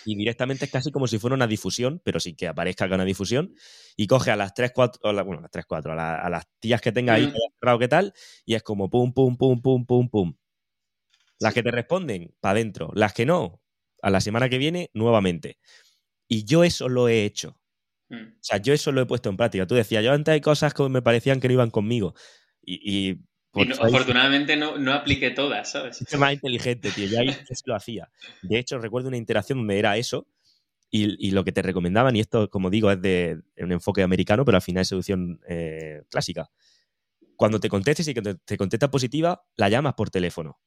y 0.06 0.16
directamente 0.16 0.66
es 0.66 0.72
casi 0.72 0.92
como 0.92 1.08
si 1.08 1.18
fuera 1.18 1.36
una 1.36 1.48
difusión, 1.48 2.02
pero 2.04 2.20
sin 2.20 2.36
que 2.36 2.48
aparezca 2.48 2.88
que 2.88 2.96
una 2.96 3.06
difusión, 3.06 3.56
y 3.96 4.08
coge 4.08 4.32
a 4.32 4.36
las 4.36 4.54
3, 4.54 4.72
4, 4.74 5.00
bueno, 5.26 5.40
a 5.40 5.42
las 5.44 5.52
3, 5.52 5.66
4, 5.66 5.94
a, 5.94 6.30
las 6.30 6.48
tías 6.60 6.82
que 6.82 6.92
tenga 6.92 7.14
ahí 7.14 7.28
mm. 7.28 7.34
cerrado 7.60 7.80
que 7.80 7.88
tal, 7.88 8.14
y 8.46 8.56
es 8.56 8.64
como 8.64 8.90
pum, 8.90 9.14
pum, 9.14 9.38
pum, 9.38 9.62
pum, 9.62 9.86
pum, 9.86 10.10
pum. 10.10 10.34
Las 11.40 11.54
que 11.54 11.64
te 11.64 11.72
responden, 11.72 12.36
para 12.40 12.52
adentro. 12.52 12.92
Las 12.94 13.14
que 13.14 13.26
no, 13.26 13.62
a 14.02 14.10
la 14.12 14.22
semana 14.22 14.48
que 14.48 14.60
viene, 14.60 14.92
nuevamente. 14.94 15.58
Y 16.28 16.46
yo 16.46 16.64
eso 16.64 16.88
lo 16.88 17.08
he 17.08 17.26
hecho. 17.26 17.58
Mm. 18.10 18.34
O 18.34 18.44
sea, 18.44 18.58
yo 18.58 18.74
eso 18.74 18.92
lo 18.92 19.02
he 19.02 19.06
puesto 19.06 19.30
en 19.30 19.38
práctica. 19.38 19.66
Tú 19.66 19.74
decías, 19.74 20.04
yo 20.04 20.12
antes 20.12 20.34
hay 20.34 20.42
cosas 20.42 20.74
que 20.74 20.88
me 20.88 21.02
parecían 21.02 21.40
que 21.40 21.48
no 21.48 21.56
iban 21.56 21.72
conmigo. 21.72 22.14
Y, 22.62 23.18
afortunadamente 23.54 24.56
no, 24.56 24.78
no, 24.78 24.94
apliqué 24.94 25.32
todas, 25.32 25.72
¿sabes? 25.72 26.02
Es 26.02 26.18
más 26.18 26.34
inteligente, 26.34 26.92
tío. 26.92 27.20
Ahí 27.20 27.28
lo 27.66 27.76
hacía. 27.76 28.10
De 28.42 28.60
hecho, 28.60 28.78
recuerdo 28.80 29.10
una 29.10 29.18
interacción 29.18 29.60
donde 29.60 29.80
era 29.80 29.98
eso. 29.98 30.28
Y, 30.94 31.32
lo 31.32 31.46
que 31.46 31.54
te 31.54 31.62
recomendaban, 31.62 32.18
y 32.18 32.20
esto, 32.20 32.50
como 32.50 32.70
digo, 32.70 32.92
es 32.92 33.02
de 33.02 33.40
un 33.56 33.72
enfoque 33.72 34.04
americano, 34.04 34.44
pero 34.44 34.58
al 34.58 34.62
final 34.62 34.82
es 34.82 34.90
seducción 34.90 35.40
eh, 35.48 36.02
clásica. 36.10 36.52
Cuando 37.38 37.62
te 37.62 37.70
contestes 37.70 38.10
y 38.10 38.14
que 38.14 38.22
te, 38.22 38.36
te 38.36 38.58
contesta 38.58 38.92
positiva, 38.92 39.42
la 39.56 39.70
llamas 39.70 39.94
por 39.94 40.10
teléfono. 40.10 40.60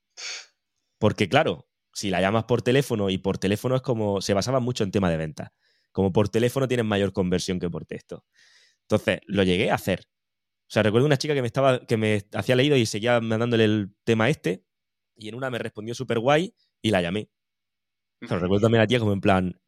Porque, 0.99 1.29
claro, 1.29 1.68
si 1.92 2.09
la 2.09 2.23
llamas 2.23 2.44
por 2.44 2.62
teléfono 2.62 3.11
y 3.11 3.18
por 3.18 3.37
teléfono 3.37 3.77
es 3.77 3.83
como. 3.83 4.23
Se 4.23 4.33
basaba 4.33 4.61
mucho 4.61 4.83
en 4.83 4.90
tema 4.90 5.11
de 5.11 5.18
venta. 5.18 5.53
Como 5.92 6.11
por 6.11 6.31
teléfono 6.31 6.66
tienes 6.66 6.87
mayor 6.87 7.12
conversión 7.12 7.61
que 7.61 7.68
por 7.68 7.85
texto. 7.85 8.25
Entonces, 8.83 9.20
lo 9.27 9.42
llegué 9.42 9.70
a 9.70 9.75
hacer. 9.75 10.09
O 10.75 10.77
sea, 10.77 10.83
recuerdo 10.83 11.07
una 11.07 11.17
chica 11.17 11.35
que 11.35 11.41
me 11.41 11.47
estaba, 11.47 11.87
que 11.87 11.97
me 11.97 12.25
hacía 12.33 12.57
leído 12.57 12.77
y 12.77 12.85
seguía 12.85 13.21
mandándole 13.21 13.65
el 13.65 13.95
tema 14.03 14.29
este, 14.29 14.65
y 15.17 15.29
en 15.29 15.37
una 15.37 15.49
me 15.49 15.61
respondió 15.61 15.95
súper 15.95 16.19
guay 16.19 16.53
y 16.83 16.91
la 16.91 17.01
llamé. 17.01 17.31
Pero 18.19 18.41
recuerdo 18.41 18.63
también 18.63 18.81
a 18.81 18.83
la 18.83 18.89
tía 18.89 18.99
como 18.99 19.13
en 19.13 19.21
plan, 19.21 19.61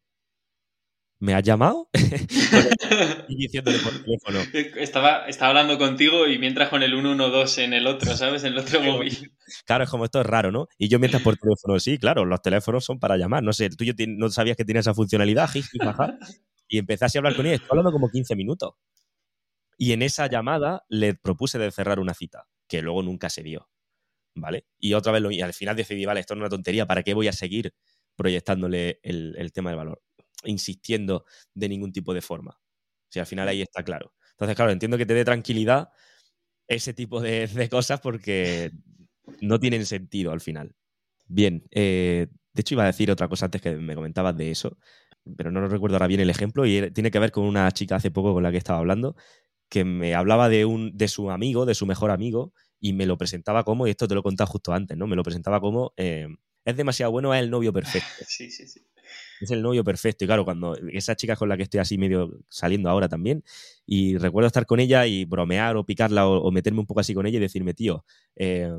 ¿me 1.21 1.33
has 1.33 1.45
llamado? 1.45 1.89
y 3.29 3.37
diciéndole 3.37 3.79
por 3.79 3.93
teléfono. 4.03 4.41
Estaba, 4.81 5.29
estaba 5.29 5.51
hablando 5.51 5.79
contigo 5.79 6.27
y 6.27 6.41
mientras 6.41 6.71
con 6.71 6.83
el 6.83 6.91
112 6.91 7.63
en 7.63 7.75
el 7.75 7.87
otro, 7.87 8.17
¿sabes? 8.17 8.43
En 8.43 8.55
el 8.55 8.59
otro 8.59 8.83
móvil. 8.83 9.33
Claro, 9.65 9.85
es 9.85 9.91
como 9.91 10.07
esto 10.07 10.21
es 10.21 10.27
raro, 10.27 10.51
¿no? 10.51 10.67
Y 10.77 10.89
yo 10.89 10.99
mientras 10.99 11.23
por 11.23 11.37
teléfono, 11.37 11.79
sí, 11.79 11.99
claro, 11.99 12.25
los 12.25 12.43
teléfonos 12.43 12.85
son 12.85 12.99
para 12.99 13.17
llamar. 13.17 13.45
No 13.45 13.53
sé, 13.53 13.71
tú 13.71 13.85
yo 13.85 13.93
no 14.09 14.29
sabías 14.31 14.57
que 14.57 14.65
tenía 14.65 14.81
esa 14.81 14.93
funcionalidad, 14.93 15.49
y 16.67 16.79
empecé 16.79 17.05
a 17.05 17.09
hablar 17.15 17.37
con 17.37 17.47
ella. 17.47 17.55
Estoy 17.55 17.69
hablando 17.71 17.93
como 17.93 18.11
15 18.11 18.35
minutos. 18.35 18.75
Y 19.77 19.93
en 19.93 20.03
esa 20.03 20.27
llamada 20.29 20.85
le 20.89 21.15
propuse 21.15 21.59
de 21.59 21.71
cerrar 21.71 22.01
una 22.01 22.15
cita, 22.15 22.49
que 22.69 22.83
luego 22.83 23.03
nunca 23.03 23.31
se 23.31 23.43
dio. 23.43 23.69
¿Vale? 24.35 24.67
Y 24.79 24.93
otra 24.95 25.13
vez 25.13 25.23
lo, 25.23 25.31
y 25.31 25.41
al 25.41 25.55
final 25.55 25.77
decidí, 25.77 26.05
vale, 26.05 26.21
esto 26.21 26.35
es 26.35 26.41
una 26.41 26.49
tontería, 26.49 26.87
¿para 26.87 27.03
qué 27.03 27.15
voy 27.15 27.29
a 27.29 27.33
seguir 27.33 27.75
proyectándole 28.17 29.01
el, 29.03 29.51
tema 29.53 29.71
del 29.71 29.79
valor? 29.79 30.03
Insistiendo 30.45 31.25
de 31.55 31.69
ningún 31.69 31.93
tipo 31.93 32.13
de 32.13 32.21
forma. 32.21 32.59
Si 33.09 33.19
al 33.19 33.27
final 33.27 33.49
ahí 33.49 33.63
está 33.63 33.83
claro. 33.83 34.15
Entonces, 34.33 34.57
claro, 34.57 34.73
entiendo 34.73 34.99
que 34.99 35.07
te 35.07 35.15
dé 35.15 35.25
tranquilidad 35.25 35.89
ese 36.69 36.93
tipo 36.93 37.21
de, 37.21 37.69
cosas 37.71 38.01
porque 38.01 38.73
no 39.41 39.59
tienen 39.59 39.87
sentido 39.87 40.33
al 40.33 40.41
final. 40.41 40.75
Bien, 41.29 41.65
eh, 41.71 42.29
de 42.53 42.61
hecho 42.61 42.75
iba 42.75 42.85
a 42.85 42.87
decir 42.87 43.11
otra 43.11 43.29
cosa 43.29 43.47
antes 43.47 43.63
que 43.63 43.75
me 43.77 43.95
comentabas 43.95 44.37
de 44.37 44.51
eso, 44.51 44.79
pero 45.37 45.51
no 45.51 45.67
recuerdo 45.67 45.97
ahora 45.97 46.07
bien 46.07 46.21
el 46.21 46.31
ejemplo 46.31 46.67
y 46.67 46.91
tiene 46.93 47.11
que 47.11 47.19
ver 47.19 47.33
con 47.33 47.45
una 47.45 47.71
chica 47.73 47.97
hace 47.97 48.11
poco 48.11 48.33
con 48.35 48.43
la 48.43 48.53
que 48.53 48.59
estaba 48.59 48.79
hablando 48.79 49.17
que 49.69 49.85
me 49.85 50.15
hablaba 50.15 50.49
de, 50.49 50.65
un, 50.65 50.97
de 50.97 51.09
su 51.09 51.31
amigo, 51.31 51.67
de 51.67 51.75
su 51.75 51.87
mejor 51.87 52.11
amigo, 52.11 52.53
y 52.81 52.93
me 52.93 53.07
lo 53.07 53.19
presentaba 53.19 53.65
como, 53.65 53.87
y 53.87 53.91
esto 53.91 54.07
te 54.07 54.15
lo 54.15 54.21
he 54.21 54.23
contado 54.23 54.49
justo 54.49 54.73
antes, 54.73 54.97
¿no? 54.97 55.07
Me 55.07 55.17
lo 55.17 55.23
presentaba 55.23 55.61
como, 55.61 55.93
eh, 55.97 56.29
es 56.65 56.77
demasiado 56.77 57.13
bueno, 57.13 57.33
es 57.35 57.43
el 57.43 57.51
novio 57.51 57.73
perfecto. 57.73 58.07
Sí, 58.29 58.51
sí, 58.51 58.67
sí. 58.67 58.81
Es 59.41 59.51
el 59.51 59.63
novio 59.63 59.85
perfecto. 59.85 60.25
Y 60.25 60.27
claro, 60.27 60.45
cuando 60.45 60.77
esa 60.93 61.15
chica 61.15 61.37
con 61.37 61.49
la 61.49 61.57
que 61.57 61.63
estoy 61.63 61.79
así 61.81 61.97
medio 61.99 62.41
saliendo 62.49 62.91
ahora 62.91 63.09
también, 63.09 63.45
y 63.85 64.17
recuerdo 64.19 64.47
estar 64.49 64.67
con 64.67 64.81
ella 64.81 65.07
y 65.07 65.25
bromear 65.25 65.77
o 65.77 65.85
picarla 65.85 66.27
o, 66.27 66.51
meterme 66.51 66.81
un 66.81 66.87
poco 66.87 67.01
así 67.01 67.15
con 67.15 67.27
ella 67.27 67.37
y 67.37 67.41
decirme, 67.41 67.75
tío, 67.75 68.05
eh, 68.35 68.73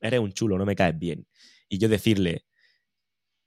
eres 0.00 0.20
un 0.20 0.32
chulo, 0.32 0.56
no 0.56 0.64
me 0.64 0.76
caes 0.76 0.98
bien. 0.98 1.26
Y 1.68 1.78
yo 1.78 1.88
decirle, 1.88 2.44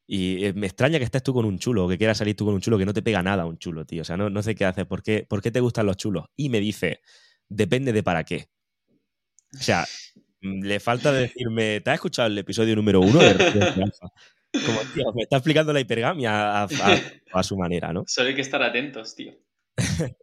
y 0.08 0.46
eh, 0.46 0.54
me 0.54 0.68
extraña 0.68 1.00
que 1.00 1.06
estés 1.06 1.24
tú 1.24 1.34
con 1.34 1.46
un 1.46 1.58
chulo, 1.58 1.86
o 1.86 1.90
que 1.90 1.98
quieras 1.98 2.18
salir 2.18 2.36
tú 2.36 2.46
con 2.46 2.54
un 2.54 2.62
chulo, 2.62 2.78
que 2.78 2.86
no 2.86 2.94
te 2.94 3.02
pega 3.02 3.24
nada 3.24 3.46
un 3.46 3.58
chulo, 3.58 3.86
tío. 3.86 4.04
O 4.04 4.06
sea, 4.06 4.18
no, 4.18 4.30
no 4.30 4.44
sé 4.44 4.56
qué 4.56 4.66
haces, 4.66 4.86
¿por 4.86 5.02
qué, 5.02 5.26
¿por 5.28 5.42
qué 5.42 5.52
te 5.52 5.60
gustan 5.60 5.86
los 5.86 5.98
chulos? 5.98 6.26
Y 6.36 6.50
me 6.50 6.60
dice, 6.60 7.02
depende 7.50 7.92
de 7.92 8.04
para 8.04 8.24
qué. 8.24 8.50
O 9.54 9.64
sea, 9.64 9.86
mm, 10.42 10.64
le 10.64 10.80
falta 10.80 11.12
decirme, 11.12 11.82
¿te 11.82 11.90
has 11.90 11.96
escuchado 11.96 12.28
el 12.28 12.38
episodio 12.38 12.76
número 12.76 13.02
uno 13.02 13.20
de, 13.20 13.34
Como, 14.66 14.80
tío, 14.94 15.12
me 15.14 15.24
está 15.24 15.38
explicando 15.38 15.74
la 15.74 15.80
hipergamia 15.80 16.64
a, 16.64 17.44
su 17.44 17.58
manera, 17.58 17.92
¿no? 17.92 18.04
Solo 18.06 18.30
hay 18.30 18.36
que 18.36 18.42
estar 18.42 18.62
atentos, 18.62 19.16
tío. 19.16 19.34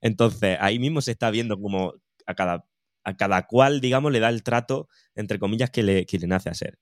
Entonces, 0.00 0.56
ahí 0.60 0.78
mismo 0.78 1.00
se 1.00 1.10
está 1.10 1.30
viendo 1.30 1.58
como 1.58 1.94
a 2.24 2.34
cada, 2.34 2.66
a 3.02 3.16
cada 3.16 3.46
cual, 3.46 3.80
digamos, 3.80 4.12
le 4.12 4.20
da 4.20 4.28
el 4.28 4.42
trato, 4.42 4.88
entre 5.14 5.38
comillas, 5.38 5.70
que 5.70 5.82
le, 5.82 6.06
que 6.06 6.18
le 6.18 6.28
nace 6.28 6.48
a 6.48 6.54
ser. 6.54 6.78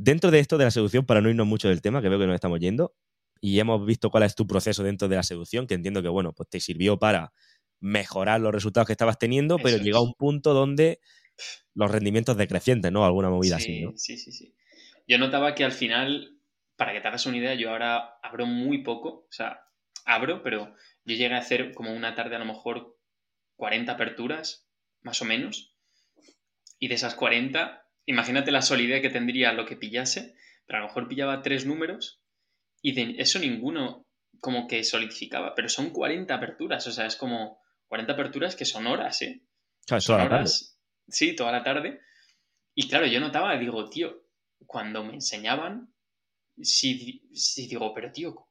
Dentro 0.00 0.30
de 0.30 0.38
esto 0.38 0.58
de 0.58 0.64
la 0.64 0.70
seducción, 0.70 1.04
para 1.04 1.20
no 1.20 1.28
irnos 1.28 1.46
mucho 1.46 1.68
del 1.68 1.82
tema, 1.82 2.00
que 2.00 2.08
veo 2.08 2.20
que 2.20 2.26
nos 2.26 2.36
estamos 2.36 2.60
yendo, 2.60 2.94
y 3.40 3.58
hemos 3.58 3.84
visto 3.84 4.10
cuál 4.10 4.22
es 4.22 4.36
tu 4.36 4.46
proceso 4.46 4.84
dentro 4.84 5.08
de 5.08 5.16
la 5.16 5.24
seducción, 5.24 5.66
que 5.66 5.74
entiendo 5.74 6.02
que, 6.02 6.08
bueno, 6.08 6.32
pues 6.32 6.48
te 6.48 6.60
sirvió 6.60 7.00
para 7.00 7.32
mejorar 7.80 8.40
los 8.40 8.52
resultados 8.52 8.86
que 8.86 8.92
estabas 8.92 9.18
teniendo, 9.18 9.58
pero 9.58 9.76
llega 9.78 9.98
a 9.98 10.02
un 10.02 10.14
punto 10.14 10.54
donde 10.54 11.00
los 11.74 11.90
rendimientos 11.90 12.36
decrecientes, 12.36 12.92
¿no? 12.92 13.04
Alguna 13.04 13.28
movida 13.28 13.56
así, 13.56 13.80
¿no? 13.80 13.92
Sí, 13.96 14.16
sí, 14.18 14.30
sí. 14.30 14.54
Yo 15.08 15.18
notaba 15.18 15.56
que 15.56 15.64
al 15.64 15.72
final, 15.72 16.38
para 16.76 16.92
que 16.92 17.00
te 17.00 17.08
hagas 17.08 17.26
una 17.26 17.38
idea, 17.38 17.54
yo 17.54 17.70
ahora 17.70 18.18
abro 18.22 18.46
muy 18.46 18.84
poco, 18.84 19.08
o 19.08 19.32
sea, 19.32 19.64
abro, 20.04 20.44
pero 20.44 20.74
yo 21.04 21.16
llegué 21.16 21.34
a 21.34 21.38
hacer 21.38 21.72
como 21.74 21.92
una 21.92 22.14
tarde 22.14 22.36
a 22.36 22.38
lo 22.38 22.44
mejor 22.44 22.96
40 23.56 23.92
aperturas, 23.92 24.68
más 25.00 25.20
o 25.22 25.24
menos, 25.24 25.74
y 26.78 26.86
de 26.86 26.94
esas 26.94 27.16
40 27.16 27.87
imagínate 28.08 28.50
la 28.50 28.62
solidez 28.62 29.02
que 29.02 29.10
tendría 29.10 29.52
lo 29.52 29.66
que 29.66 29.76
pillase, 29.76 30.34
pero 30.66 30.78
a 30.78 30.80
lo 30.80 30.88
mejor 30.88 31.08
pillaba 31.08 31.42
tres 31.42 31.66
números 31.66 32.22
y 32.80 32.92
de 32.92 33.16
eso 33.18 33.38
ninguno 33.38 34.06
como 34.40 34.66
que 34.66 34.82
solidificaba, 34.82 35.54
pero 35.54 35.68
son 35.68 35.90
40 35.90 36.34
aperturas, 36.34 36.86
o 36.86 36.92
sea, 36.92 37.06
es 37.06 37.16
como 37.16 37.60
40 37.88 38.12
aperturas 38.12 38.56
que 38.56 38.64
son 38.64 38.86
horas, 38.86 39.20
¿eh? 39.22 39.42
Claro, 39.86 40.00
son 40.00 40.20
horas. 40.20 40.78
Sí, 41.06 41.34
toda 41.34 41.52
la 41.52 41.62
tarde. 41.62 42.00
Y 42.74 42.88
claro, 42.88 43.06
yo 43.06 43.20
notaba, 43.20 43.56
digo, 43.58 43.88
tío, 43.90 44.24
cuando 44.66 45.04
me 45.04 45.14
enseñaban, 45.14 45.92
sí, 46.60 47.22
digo, 47.68 47.92
pero 47.92 48.12
tío, 48.12 48.48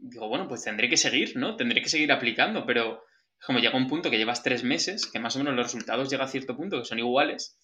digo, 0.00 0.28
bueno, 0.28 0.48
pues 0.48 0.64
tendré 0.64 0.88
que 0.88 0.96
seguir, 0.96 1.36
¿no? 1.36 1.56
Tendré 1.56 1.80
que 1.80 1.88
seguir 1.88 2.10
aplicando, 2.10 2.66
pero 2.66 3.04
como 3.44 3.58
llega 3.58 3.76
un 3.76 3.88
punto 3.88 4.10
que 4.10 4.18
llevas 4.18 4.42
tres 4.42 4.64
meses, 4.64 5.06
que 5.06 5.20
más 5.20 5.36
o 5.36 5.38
menos 5.38 5.54
los 5.54 5.66
resultados 5.66 6.10
llegan 6.10 6.26
a 6.26 6.30
cierto 6.30 6.56
punto 6.56 6.78
que 6.78 6.84
son 6.86 6.98
iguales, 6.98 7.58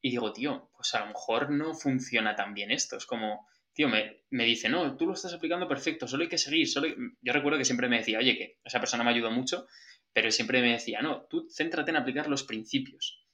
y 0.00 0.10
digo, 0.10 0.32
tío, 0.32 0.70
pues 0.76 0.94
a 0.94 1.00
lo 1.00 1.06
mejor 1.06 1.50
no 1.50 1.74
funciona 1.74 2.34
tan 2.34 2.54
bien 2.54 2.70
esto. 2.70 2.96
Es 2.96 3.06
como, 3.06 3.46
tío, 3.72 3.88
me, 3.88 4.24
me 4.30 4.44
dice, 4.44 4.68
no, 4.68 4.96
tú 4.96 5.06
lo 5.06 5.14
estás 5.14 5.32
aplicando 5.32 5.68
perfecto, 5.68 6.06
solo 6.06 6.22
hay 6.22 6.28
que 6.28 6.38
seguir. 6.38 6.68
Solo 6.68 6.88
Yo 7.20 7.32
recuerdo 7.32 7.58
que 7.58 7.64
siempre 7.64 7.88
me 7.88 7.98
decía, 7.98 8.18
oye, 8.18 8.36
que 8.36 8.58
esa 8.64 8.80
persona 8.80 9.04
me 9.04 9.10
ayudó 9.10 9.30
mucho, 9.30 9.66
pero 10.12 10.30
siempre 10.30 10.62
me 10.62 10.72
decía, 10.72 11.02
no, 11.02 11.26
tú 11.28 11.48
céntrate 11.50 11.90
en 11.90 11.96
aplicar 11.96 12.28
los 12.28 12.44
principios. 12.44 13.24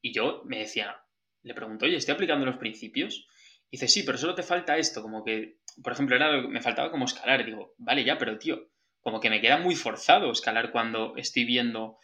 Y 0.00 0.12
yo 0.12 0.42
me 0.44 0.58
decía, 0.58 0.96
le 1.42 1.54
pregunto, 1.54 1.84
oye, 1.84 1.96
¿estoy 1.96 2.14
aplicando 2.14 2.44
los 2.46 2.56
principios? 2.56 3.26
Y 3.70 3.76
dice, 3.76 3.88
sí, 3.88 4.02
pero 4.02 4.18
solo 4.18 4.34
te 4.34 4.42
falta 4.42 4.76
esto, 4.76 5.02
como 5.02 5.24
que, 5.24 5.58
por 5.82 5.92
ejemplo, 5.92 6.16
era, 6.16 6.42
me 6.48 6.60
faltaba 6.60 6.90
como 6.90 7.04
escalar. 7.04 7.44
Digo, 7.44 7.74
vale, 7.78 8.04
ya, 8.04 8.18
pero 8.18 8.38
tío, 8.38 8.70
como 9.00 9.20
que 9.20 9.30
me 9.30 9.40
queda 9.40 9.58
muy 9.58 9.76
forzado 9.76 10.32
escalar 10.32 10.72
cuando 10.72 11.14
estoy 11.16 11.44
viendo 11.44 11.98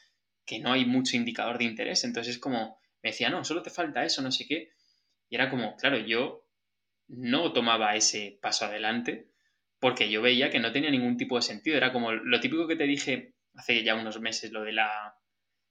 que 0.45 0.59
no 0.59 0.73
hay 0.73 0.85
mucho 0.85 1.17
indicador 1.17 1.59
de 1.59 1.65
interés. 1.65 2.05
Entonces 2.05 2.35
es 2.35 2.41
como, 2.41 2.79
me 3.03 3.11
decía, 3.11 3.31
no, 3.31 3.45
solo 3.45 3.63
te 3.63 3.71
falta 3.71 4.05
eso, 4.05 4.23
no 4.23 4.31
sé 4.31 4.47
qué. 4.47 4.73
Y 5.29 5.37
era 5.37 5.51
como, 5.51 5.77
claro, 5.77 5.99
yo 5.99 6.47
no 7.09 7.53
tomaba 7.53 7.95
ese 7.97 8.39
paso 8.41 8.67
adelante 8.67 9.31
porque 9.79 10.11
yo 10.11 10.23
veía 10.23 10.51
que 10.51 10.61
no 10.61 10.73
tenía 10.73 10.91
ningún 10.91 11.17
tipo 11.17 11.37
de 11.37 11.43
sentido. 11.43 11.77
Era 11.77 11.93
como 11.93 12.13
lo 12.13 12.41
típico 12.41 12.67
que 12.67 12.77
te 12.77 12.85
dije 12.85 13.35
hace 13.55 13.83
ya 13.83 13.95
unos 13.95 14.21
meses, 14.21 14.53
lo 14.53 14.63
de 14.63 14.73
la, 14.73 15.17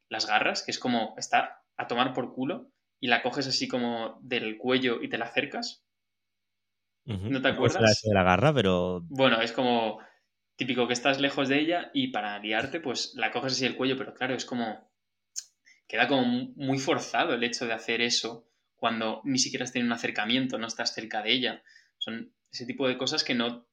las 0.10 0.26
garras, 0.26 0.64
que 0.64 0.72
es 0.72 0.80
como 0.80 1.16
estar 1.18 1.60
a 1.78 1.88
tomar 1.88 2.14
por 2.14 2.34
culo 2.34 2.72
y 3.00 3.08
la 3.08 3.22
coges 3.22 3.48
así 3.48 3.68
como 3.68 4.20
del 4.22 4.58
cuello 4.58 5.02
y 5.02 5.10
te 5.10 5.18
la 5.18 5.26
acercas. 5.26 5.86
¿No 7.06 7.42
te 7.42 7.48
acuerdas? 7.48 8.02
de 8.04 8.14
la 8.14 8.24
garra, 8.24 8.54
pero... 8.54 9.02
Bueno, 9.10 9.42
es 9.42 9.52
como 9.52 10.00
típico 10.56 10.86
que 10.88 10.94
estás 10.94 11.20
lejos 11.20 11.48
de 11.48 11.60
ella 11.60 11.90
y 11.94 12.10
para 12.10 12.38
liarte, 12.40 12.80
pues 12.80 13.14
la 13.16 13.32
coges 13.32 13.54
así 13.54 13.66
el 13.66 13.78
cuello, 13.78 13.98
pero 13.98 14.14
claro, 14.14 14.36
es 14.36 14.46
como 14.46 14.89
queda 15.90 16.08
como 16.08 16.24
muy 16.56 16.78
forzado 16.78 17.34
el 17.34 17.44
hecho 17.44 17.66
de 17.66 17.74
hacer 17.74 18.00
eso 18.00 18.48
cuando 18.76 19.22
ni 19.26 19.40
siquiera 19.40 19.66
has 19.66 19.74
tenido 19.74 19.88
un 19.88 19.94
acercamiento, 19.94 20.58
no 20.58 20.68
estás 20.68 20.94
cerca 20.94 21.22
de 21.22 21.34
ella. 21.34 21.64
Son 21.98 22.32
ese 22.52 22.66
tipo 22.66 22.88
de 22.88 22.98
cosas 22.98 23.24
que 23.24 23.34
no, 23.34 23.68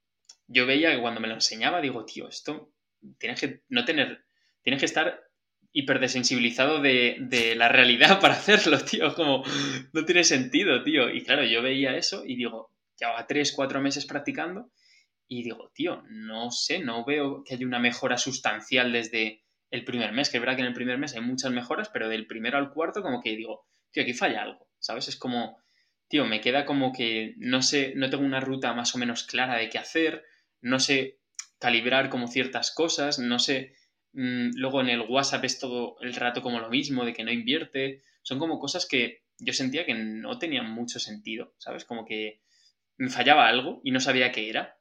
yo 0.49 0.67
veía 0.67 0.93
que 0.93 1.01
cuando 1.01 1.21
me 1.21 1.29
lo 1.29 1.35
enseñaba, 1.35 1.81
digo, 1.81 2.05
tío, 2.07 2.27
esto 2.27 2.73
tienes 3.19 3.39
que 3.39 3.63
no 3.69 3.85
tener, 3.85 4.25
tienes 4.63 4.81
que 4.81 4.87
estar 4.87 5.23
hiperdesensibilizado 5.73 6.81
de, 6.81 7.19
de 7.21 7.55
la 7.55 7.69
realidad 7.69 8.19
para 8.21 8.35
hacerlo, 8.35 8.79
tío, 8.81 9.15
como 9.15 9.45
no 9.93 10.05
tiene 10.07 10.25
sentido, 10.25 10.83
tío. 10.83 11.11
Y 11.11 11.23
claro, 11.23 11.45
yo 11.45 11.61
veía 11.61 11.97
eso 11.97 12.25
y 12.25 12.35
digo, 12.37 12.73
llevaba 12.99 13.27
tres, 13.27 13.53
cuatro 13.53 13.81
meses 13.83 14.07
practicando 14.07 14.73
y 15.29 15.43
digo, 15.43 15.71
tío, 15.75 16.03
no 16.09 16.51
sé, 16.51 16.79
no 16.79 17.05
veo 17.05 17.45
que 17.45 17.55
haya 17.55 17.67
una 17.67 17.79
mejora 17.79 18.17
sustancial 18.17 18.93
desde 18.93 19.45
el 19.71 19.85
primer 19.85 20.13
mes, 20.13 20.31
que 20.31 20.37
es 20.37 20.41
verdad 20.41 20.57
que 20.57 20.63
en 20.63 20.69
el 20.69 20.75
primer 20.75 20.99
mes 20.99 21.15
hay 21.15 21.21
muchas 21.21 21.51
mejoras, 21.53 21.89
pero 21.89 22.09
del 22.09 22.27
primero 22.27 22.59
al 22.59 22.73
cuarto 22.73 23.03
como 23.03 23.23
que 23.23 23.37
digo, 23.37 23.67
tío, 23.91 24.03
aquí 24.03 24.13
falla 24.13 24.43
algo, 24.43 24.69
¿sabes? 24.79 25.09
Es 25.09 25.17
como, 25.17 25.59
tío, 26.09 26.25
me 26.25 26.41
queda 26.41 26.65
como 26.65 26.93
que 26.93 27.35
no 27.39 27.63
sé, 27.63 27.93
no 27.97 28.11
tengo 28.11 28.25
una 28.25 28.41
ruta 28.41 28.73
más 28.75 28.95
o 28.95 28.99
menos 28.99 29.25
clara 29.25 29.57
de 29.57 29.69
qué 29.69 29.79
hacer, 29.79 30.25
no 30.61 30.79
sé 30.79 31.19
calibrar 31.59 32.11
como 32.11 32.29
ciertas 32.29 32.71
cosas, 32.71 33.19
no 33.19 33.39
sé, 33.39 33.75
mm, 34.13 34.51
luego 34.55 34.81
en 34.81 34.89
el 34.89 35.01
WhatsApp 35.01 35.45
es 35.45 35.59
todo 35.59 35.97
el 36.01 36.15
rato 36.15 36.43
como 36.43 36.61
lo 36.61 36.69
mismo, 36.69 37.05
de 37.05 37.13
que 37.13 37.25
no 37.25 37.33
invierte, 37.33 38.03
son 38.23 38.39
como 38.39 38.59
cosas 38.59 38.87
que 38.87 39.23
yo 39.39 39.53
sentía 39.53 39.85
que 39.85 39.95
no 39.95 40.39
tenían 40.39 40.71
mucho 40.71 40.99
sentido, 40.99 41.55
¿sabes? 41.59 41.85
Como 41.85 42.05
que 42.05 42.41
me 42.97 43.11
fallaba 43.11 43.49
algo 43.49 43.81
y 43.85 43.91
no 43.91 44.01
sabía 44.01 44.33
qué 44.33 44.49
era. 44.49 44.76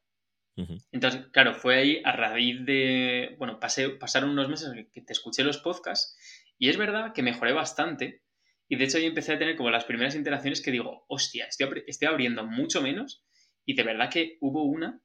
Entonces, 0.91 1.28
claro, 1.32 1.53
fue 1.53 1.76
ahí 1.76 2.01
a 2.06 2.14
raíz 2.14 2.66
de, 2.66 3.36
bueno, 3.38 3.60
pasé, 3.60 3.89
pasaron 3.89 4.30
unos 4.30 4.47
meses 4.47 4.72
en 4.72 4.89
que 4.89 5.01
te 5.01 5.12
escuché 5.12 5.43
los 5.43 5.58
podcasts 5.58 6.18
y 6.58 6.70
es 6.70 6.78
verdad 6.78 7.14
que 7.14 7.24
mejoré 7.24 7.51
bastante. 7.51 8.24
Y 8.68 8.78
de 8.78 8.86
hecho 8.86 8.97
ahí 8.97 9.06
empecé 9.06 9.34
a 9.34 9.38
tener 9.38 9.58
como 9.58 9.70
las 9.70 9.84
primeras 9.84 10.16
interacciones 10.16 10.62
que 10.62 10.72
digo, 10.72 11.06
hostia, 11.08 11.45
estoy, 11.45 11.84
estoy 11.88 12.08
abriendo 12.08 12.45
mucho 12.45 12.82
menos 12.82 13.24
y 13.66 13.76
de 13.76 13.84
verdad 13.84 14.10
que 14.10 14.38
hubo 14.39 14.64
una 14.64 15.01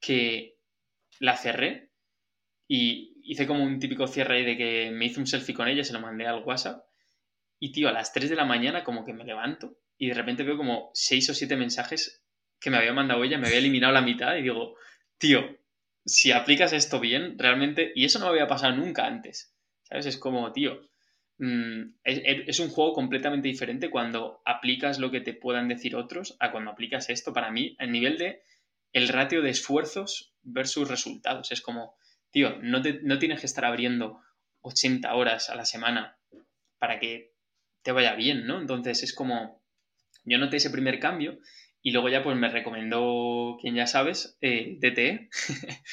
que 0.00 0.58
la 1.18 1.36
cerré 1.36 1.90
y 2.68 3.20
hice 3.24 3.46
como 3.46 3.64
un 3.64 3.78
típico 3.78 4.06
cierre 4.06 4.36
ahí 4.36 4.44
de 4.44 4.56
que 4.56 4.90
me 4.92 5.06
hice 5.06 5.20
un 5.20 5.26
selfie 5.26 5.54
con 5.54 5.68
ella, 5.68 5.82
se 5.82 5.92
lo 5.92 6.00
mandé 6.00 6.26
al 6.26 6.44
WhatsApp. 6.44 6.84
Y 7.58 7.72
tío, 7.72 7.88
a 7.88 7.92
las 7.92 8.12
3 8.12 8.30
de 8.30 8.36
la 8.36 8.44
mañana 8.44 8.84
como 8.84 9.04
que 9.04 9.12
me 9.12 9.24
levanto 9.24 9.78
y 9.98 10.08
de 10.08 10.14
repente 10.14 10.44
veo 10.44 10.56
como 10.56 10.90
6 10.94 11.30
o 11.30 11.34
7 11.34 11.56
mensajes 11.56 12.24
que 12.60 12.70
me 12.70 12.76
había 12.76 12.92
mandado 12.92 13.24
ella, 13.24 13.38
me 13.38 13.46
había 13.46 13.58
eliminado 13.58 13.92
la 13.92 14.02
mitad 14.02 14.36
y 14.36 14.42
digo, 14.42 14.76
tío, 15.20 15.58
si 16.04 16.32
aplicas 16.32 16.72
esto 16.72 16.98
bien, 16.98 17.38
realmente, 17.38 17.92
y 17.94 18.06
eso 18.06 18.18
no 18.18 18.24
me 18.24 18.30
había 18.32 18.48
pasado 18.48 18.74
nunca 18.74 19.06
antes, 19.06 19.54
¿sabes? 19.82 20.06
Es 20.06 20.16
como, 20.16 20.50
tío, 20.50 20.80
mm, 21.38 21.82
es, 22.02 22.58
un 22.58 22.70
juego 22.70 22.94
completamente 22.94 23.46
diferente 23.46 23.90
cuando 23.90 24.40
aplicas 24.46 24.98
lo 24.98 25.10
que 25.10 25.20
te 25.20 25.34
puedan 25.34 25.68
decir 25.68 25.94
otros 25.94 26.36
a 26.40 26.50
cuando 26.50 26.70
aplicas 26.70 27.10
esto. 27.10 27.32
Para 27.34 27.50
mí, 27.52 27.76
el 27.78 27.92
nivel 27.92 28.18
de 28.18 28.42
el 28.92 29.08
ratio 29.08 29.42
de 29.42 29.50
esfuerzos 29.50 30.34
versus 30.42 30.88
resultados. 30.88 31.52
Es 31.52 31.60
como, 31.60 31.94
tío, 32.30 32.58
no, 32.62 32.80
no 33.02 33.18
tienes 33.18 33.40
que 33.40 33.46
estar 33.46 33.66
abriendo 33.66 34.20
80 34.62 35.14
horas 35.14 35.50
a 35.50 35.54
la 35.54 35.66
semana 35.66 36.18
para 36.78 36.98
que 36.98 37.34
te 37.82 37.92
vaya 37.92 38.14
bien, 38.14 38.46
¿no? 38.46 38.58
Entonces 38.58 39.02
es 39.02 39.14
como, 39.14 39.62
yo 40.24 40.38
noté 40.38 40.56
ese 40.56 40.70
primer 40.70 40.98
cambio 40.98 41.38
y 41.82 41.92
luego 41.92 42.08
ya 42.08 42.22
pues 42.22 42.36
me 42.36 42.48
recomendó, 42.48 43.56
quien 43.60 43.74
ya 43.74 43.86
sabes, 43.86 44.36
eh, 44.40 44.76
DTE. 44.80 45.28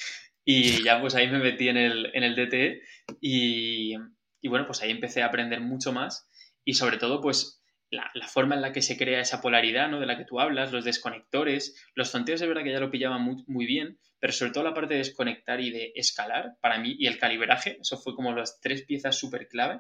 y 0.46 0.84
ya 0.84 1.02
pues 1.02 1.16
ahí 1.16 1.28
me 1.28 1.40
metí 1.40 1.70
en 1.70 1.78
el, 1.78 2.12
en 2.14 2.24
el 2.24 2.36
DTE 2.36 2.82
y, 3.22 3.96
y, 4.42 4.48
bueno, 4.48 4.66
pues 4.66 4.82
ahí 4.82 4.92
empecé 4.92 5.22
a 5.22 5.28
aprender 5.28 5.62
mucho 5.62 5.92
más 5.92 6.30
y 6.64 6.74
sobre 6.74 6.98
todo 6.98 7.22
pues 7.22 7.64
la, 7.90 8.10
la, 8.14 8.28
forma 8.28 8.56
en 8.56 8.62
la 8.62 8.74
que 8.74 8.82
se 8.82 8.98
crea 8.98 9.22
esa 9.22 9.42
polaridad, 9.42 9.90
¿no? 9.90 10.00
De 10.00 10.06
la 10.06 10.18
que 10.18 10.26
tú 10.26 10.40
hablas, 10.40 10.72
los 10.72 10.84
desconectores, 10.84 11.76
los 11.96 12.12
tonteos 12.12 12.40
de 12.40 12.48
verdad 12.48 12.64
que 12.64 12.72
ya 12.72 12.80
lo 12.80 12.92
pillaban 12.92 13.22
muy, 13.22 13.44
muy 13.48 13.66
bien, 13.66 14.00
pero 14.20 14.34
sobre 14.34 14.52
todo 14.52 14.64
la 14.64 14.74
parte 14.74 14.96
de 14.96 15.00
desconectar 15.00 15.62
y 15.62 15.72
de 15.72 15.94
escalar, 15.96 16.58
para 16.62 16.80
mí, 16.80 16.96
y 16.98 17.08
el 17.08 17.18
calibraje, 17.18 17.78
eso 17.80 17.98
fue 17.98 18.16
como 18.16 18.34
las 18.34 18.60
tres 18.60 18.84
piezas 18.84 19.18
súper 19.18 19.48
clave 19.48 19.80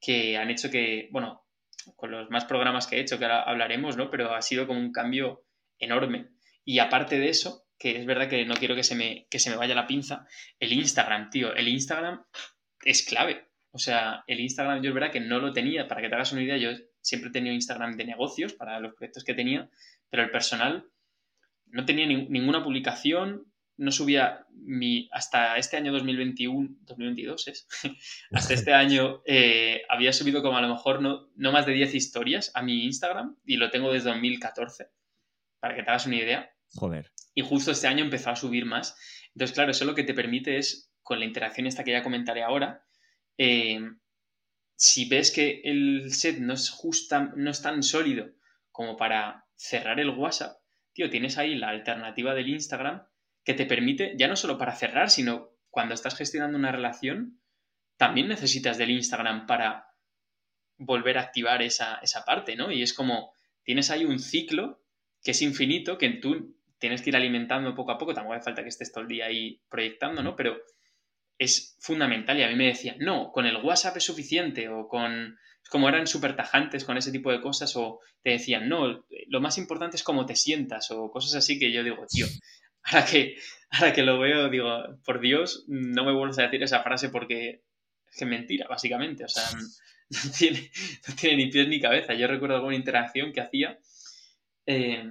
que 0.00 0.36
han 0.36 0.50
hecho 0.50 0.70
que, 0.70 1.08
bueno, 1.12 1.43
con 1.96 2.10
los 2.10 2.30
más 2.30 2.44
programas 2.44 2.86
que 2.86 2.96
he 2.96 3.00
hecho, 3.00 3.18
que 3.18 3.24
ahora 3.24 3.42
hablaremos, 3.42 3.96
¿no? 3.96 4.10
Pero 4.10 4.34
ha 4.34 4.42
sido 4.42 4.66
como 4.66 4.80
un 4.80 4.92
cambio 4.92 5.44
enorme. 5.78 6.30
Y 6.64 6.78
aparte 6.78 7.18
de 7.18 7.28
eso, 7.28 7.66
que 7.78 7.98
es 7.98 8.06
verdad 8.06 8.28
que 8.28 8.44
no 8.46 8.54
quiero 8.54 8.74
que 8.74 8.84
se 8.84 8.94
me, 8.94 9.26
que 9.30 9.38
se 9.38 9.50
me 9.50 9.56
vaya 9.56 9.74
la 9.74 9.86
pinza, 9.86 10.26
el 10.58 10.72
Instagram, 10.72 11.30
tío, 11.30 11.54
el 11.54 11.68
Instagram 11.68 12.24
es 12.82 13.04
clave. 13.04 13.50
O 13.70 13.78
sea, 13.78 14.22
el 14.26 14.40
Instagram 14.40 14.82
yo 14.82 14.90
es 14.90 14.94
verdad 14.94 15.10
que 15.10 15.20
no 15.20 15.40
lo 15.40 15.52
tenía, 15.52 15.88
para 15.88 16.00
que 16.00 16.08
te 16.08 16.14
hagas 16.14 16.32
una 16.32 16.42
idea, 16.42 16.56
yo 16.56 16.70
siempre 17.00 17.30
he 17.30 17.32
tenido 17.32 17.54
Instagram 17.54 17.96
de 17.96 18.04
negocios 18.04 18.54
para 18.54 18.78
los 18.80 18.94
proyectos 18.94 19.24
que 19.24 19.34
tenía, 19.34 19.68
pero 20.08 20.22
el 20.22 20.30
personal 20.30 20.86
no 21.66 21.84
tenía 21.84 22.06
ninguna 22.06 22.62
publicación, 22.62 23.52
no 23.76 23.90
subía 23.90 24.46
mi, 24.50 25.08
hasta 25.12 25.56
este 25.56 25.76
año 25.76 25.92
2021, 25.92 26.76
2022 26.82 27.48
es, 27.48 27.68
hasta 28.32 28.54
este 28.54 28.72
año 28.72 29.22
eh, 29.26 29.82
había 29.88 30.12
subido 30.12 30.42
como 30.42 30.56
a 30.56 30.62
lo 30.62 30.68
mejor 30.68 31.02
no, 31.02 31.28
no 31.36 31.52
más 31.52 31.66
de 31.66 31.72
10 31.72 31.94
historias 31.94 32.50
a 32.54 32.62
mi 32.62 32.84
Instagram 32.84 33.36
y 33.44 33.56
lo 33.56 33.70
tengo 33.70 33.92
desde 33.92 34.10
2014, 34.10 34.88
para 35.60 35.74
que 35.74 35.82
te 35.82 35.90
hagas 35.90 36.06
una 36.06 36.16
idea. 36.16 36.54
Joder. 36.74 37.10
Y 37.34 37.42
justo 37.42 37.72
este 37.72 37.88
año 37.88 38.04
empezó 38.04 38.30
a 38.30 38.36
subir 38.36 38.64
más. 38.64 38.96
Entonces, 39.34 39.54
claro, 39.54 39.72
eso 39.72 39.84
lo 39.84 39.94
que 39.94 40.04
te 40.04 40.14
permite 40.14 40.58
es, 40.58 40.92
con 41.02 41.18
la 41.18 41.24
interacción 41.24 41.66
esta 41.66 41.84
que 41.84 41.92
ya 41.92 42.02
comentaré 42.02 42.42
ahora, 42.42 42.84
eh, 43.36 43.80
si 44.76 45.08
ves 45.08 45.30
que 45.30 45.60
el 45.64 46.12
set 46.12 46.38
no 46.38 46.52
es, 46.54 46.70
justa, 46.70 47.32
no 47.36 47.50
es 47.50 47.62
tan 47.62 47.82
sólido 47.82 48.30
como 48.70 48.96
para 48.96 49.46
cerrar 49.56 50.00
el 50.00 50.10
WhatsApp, 50.10 50.58
tío, 50.92 51.10
tienes 51.10 51.38
ahí 51.38 51.54
la 51.54 51.70
alternativa 51.70 52.34
del 52.34 52.48
Instagram 52.48 53.02
que 53.44 53.54
te 53.54 53.66
permite, 53.66 54.14
ya 54.16 54.28
no 54.28 54.36
solo 54.36 54.58
para 54.58 54.74
cerrar, 54.74 55.10
sino 55.10 55.50
cuando 55.70 55.94
estás 55.94 56.16
gestionando 56.16 56.56
una 56.56 56.72
relación, 56.72 57.40
también 57.96 58.28
necesitas 58.28 58.78
del 58.78 58.90
Instagram 58.90 59.46
para 59.46 59.88
volver 60.76 61.18
a 61.18 61.22
activar 61.22 61.62
esa, 61.62 62.00
parte, 62.26 62.56
¿no? 62.56 62.70
Y 62.70 62.82
es 62.82 62.94
como, 62.94 63.32
tienes 63.62 63.90
ahí 63.90 64.04
un 64.04 64.18
ciclo 64.18 64.82
que 65.22 65.32
es 65.32 65.42
infinito, 65.42 65.98
que 65.98 66.10
tú 66.10 66.56
tienes 66.78 67.02
que 67.02 67.10
ir 67.10 67.16
alimentando 67.16 67.74
poco 67.74 67.92
a 67.92 67.98
poco, 67.98 68.14
tampoco 68.14 68.34
hace 68.34 68.44
falta 68.44 68.62
que 68.62 68.68
estés 68.68 68.92
todo 68.92 69.02
el 69.02 69.08
día 69.08 69.26
ahí 69.26 69.62
proyectando, 69.68 70.22
¿no? 70.22 70.36
Pero 70.36 70.58
es 71.38 71.76
fundamental 71.80 72.38
y 72.38 72.42
a 72.42 72.48
mí 72.48 72.56
me 72.56 72.66
decían, 72.66 72.96
no, 72.98 73.32
con 73.32 73.46
el 73.46 73.56
WhatsApp 73.56 73.96
es 73.96 74.04
suficiente 74.04 74.68
o 74.68 74.86
con, 74.88 75.38
como 75.70 75.88
eran 75.88 76.06
súper 76.06 76.36
tajantes 76.36 76.84
con 76.84 76.96
ese 76.96 77.10
tipo 77.10 77.30
de 77.30 77.40
cosas 77.40 77.74
o 77.76 78.00
te 78.22 78.30
decían, 78.30 78.68
no, 78.68 79.04
lo 79.28 79.40
más 79.40 79.58
importante 79.58 79.96
es 79.96 80.02
cómo 80.02 80.26
te 80.26 80.36
sientas 80.36 80.90
o 80.90 81.10
cosas 81.10 81.34
así 81.34 81.58
que 81.58 81.72
yo 81.72 81.82
digo, 81.82 82.06
tío, 82.06 82.26
ahora 82.84 83.04
que, 83.04 83.36
ahora 83.70 83.92
que 83.92 84.02
lo 84.02 84.18
veo, 84.18 84.48
digo, 84.48 84.98
por 85.04 85.20
Dios, 85.20 85.64
no 85.68 86.04
me 86.04 86.12
vuelvas 86.12 86.38
a 86.38 86.42
decir 86.42 86.62
esa 86.62 86.82
frase 86.82 87.08
porque 87.08 87.62
es 88.10 88.16
que 88.16 88.26
mentira, 88.26 88.66
básicamente. 88.68 89.24
O 89.24 89.28
sea, 89.28 89.44
no 90.10 90.30
tiene, 91.16 91.36
ni 91.36 91.50
pies 91.50 91.68
ni 91.68 91.80
cabeza. 91.80 92.14
Yo 92.14 92.26
recuerdo 92.26 92.56
alguna 92.56 92.76
interacción 92.76 93.32
que 93.32 93.40
hacía 93.40 93.78
eh, 94.66 95.10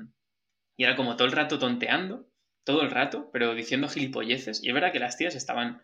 y 0.76 0.84
era 0.84 0.96
como 0.96 1.16
todo 1.16 1.28
el 1.28 1.34
rato 1.34 1.60
tonteando, 1.60 2.28
todo 2.64 2.82
el 2.82 2.92
rato, 2.92 3.30
pero 3.32 3.54
diciendo 3.54 3.90
gilipolleces. 3.90 4.64
Y 4.64 4.70
es 4.70 4.74
verdad 4.74 4.92
que 4.92 5.00
las 5.00 5.18
tías 5.18 5.36
estaban, 5.36 5.84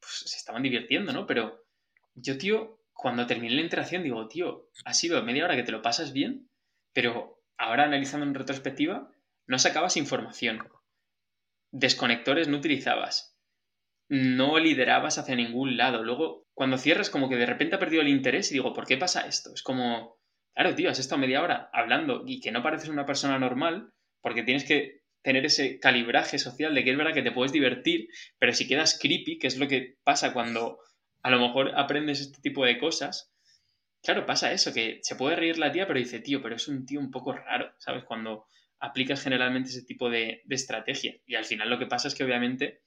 pues, 0.00 0.24
se 0.26 0.36
estaban 0.36 0.62
divirtiendo, 0.62 1.12
¿no? 1.12 1.26
Pero 1.26 1.64
yo, 2.14 2.38
tío, 2.38 2.80
cuando 2.92 3.26
terminé 3.26 3.54
la 3.54 3.62
interacción, 3.62 4.02
digo, 4.02 4.28
tío, 4.28 4.70
ha 4.84 4.94
sido 4.94 5.22
media 5.22 5.44
hora 5.44 5.56
que 5.56 5.62
te 5.62 5.72
lo 5.72 5.82
pasas 5.82 6.12
bien, 6.12 6.48
pero 6.92 7.42
ahora 7.56 7.84
analizando 7.84 8.26
en 8.26 8.34
retrospectiva, 8.34 9.10
no 9.46 9.58
sacabas 9.58 9.96
información 9.96 10.58
desconectores 11.74 12.46
no 12.48 12.58
utilizabas. 12.58 13.36
No 14.08 14.58
liderabas 14.58 15.18
hacia 15.18 15.34
ningún 15.34 15.76
lado. 15.76 16.04
Luego, 16.04 16.46
cuando 16.54 16.78
cierras, 16.78 17.10
como 17.10 17.28
que 17.28 17.36
de 17.36 17.46
repente 17.46 17.74
ha 17.74 17.80
perdido 17.80 18.02
el 18.02 18.08
interés 18.08 18.50
y 18.50 18.54
digo, 18.54 18.72
¿por 18.72 18.86
qué 18.86 18.96
pasa 18.96 19.26
esto? 19.26 19.50
Es 19.52 19.62
como, 19.62 20.18
claro, 20.54 20.74
tío, 20.74 20.88
has 20.88 21.00
estado 21.00 21.20
media 21.20 21.42
hora 21.42 21.68
hablando 21.72 22.22
y 22.26 22.40
que 22.40 22.52
no 22.52 22.62
pareces 22.62 22.88
una 22.88 23.06
persona 23.06 23.38
normal 23.38 23.92
porque 24.20 24.44
tienes 24.44 24.64
que 24.64 25.02
tener 25.22 25.44
ese 25.46 25.80
calibraje 25.80 26.38
social 26.38 26.74
de 26.74 26.84
que 26.84 26.92
es 26.92 26.96
verdad 26.96 27.14
que 27.14 27.22
te 27.22 27.32
puedes 27.32 27.52
divertir, 27.52 28.08
pero 28.38 28.52
si 28.52 28.68
quedas 28.68 28.98
creepy, 29.00 29.38
que 29.38 29.48
es 29.48 29.56
lo 29.56 29.66
que 29.66 29.96
pasa 30.04 30.32
cuando 30.32 30.78
a 31.22 31.30
lo 31.30 31.40
mejor 31.40 31.72
aprendes 31.76 32.20
este 32.20 32.40
tipo 32.40 32.64
de 32.64 32.78
cosas, 32.78 33.32
claro, 34.02 34.26
pasa 34.26 34.52
eso, 34.52 34.72
que 34.72 35.00
se 35.02 35.16
puede 35.16 35.34
reír 35.34 35.58
la 35.58 35.72
tía, 35.72 35.86
pero 35.86 35.98
dice, 35.98 36.20
tío, 36.20 36.42
pero 36.42 36.56
es 36.56 36.68
un 36.68 36.84
tío 36.84 37.00
un 37.00 37.10
poco 37.10 37.32
raro, 37.32 37.72
¿sabes? 37.78 38.04
Cuando 38.04 38.46
aplicas 38.84 39.22
generalmente 39.22 39.70
ese 39.70 39.82
tipo 39.82 40.10
de, 40.10 40.42
estrategia. 40.50 41.16
Y 41.26 41.34
al 41.34 41.44
final 41.44 41.70
lo 41.70 41.78
que 41.78 41.86
pasa 41.86 42.08
es 42.08 42.14
que 42.14 42.24
obviamente 42.24 42.82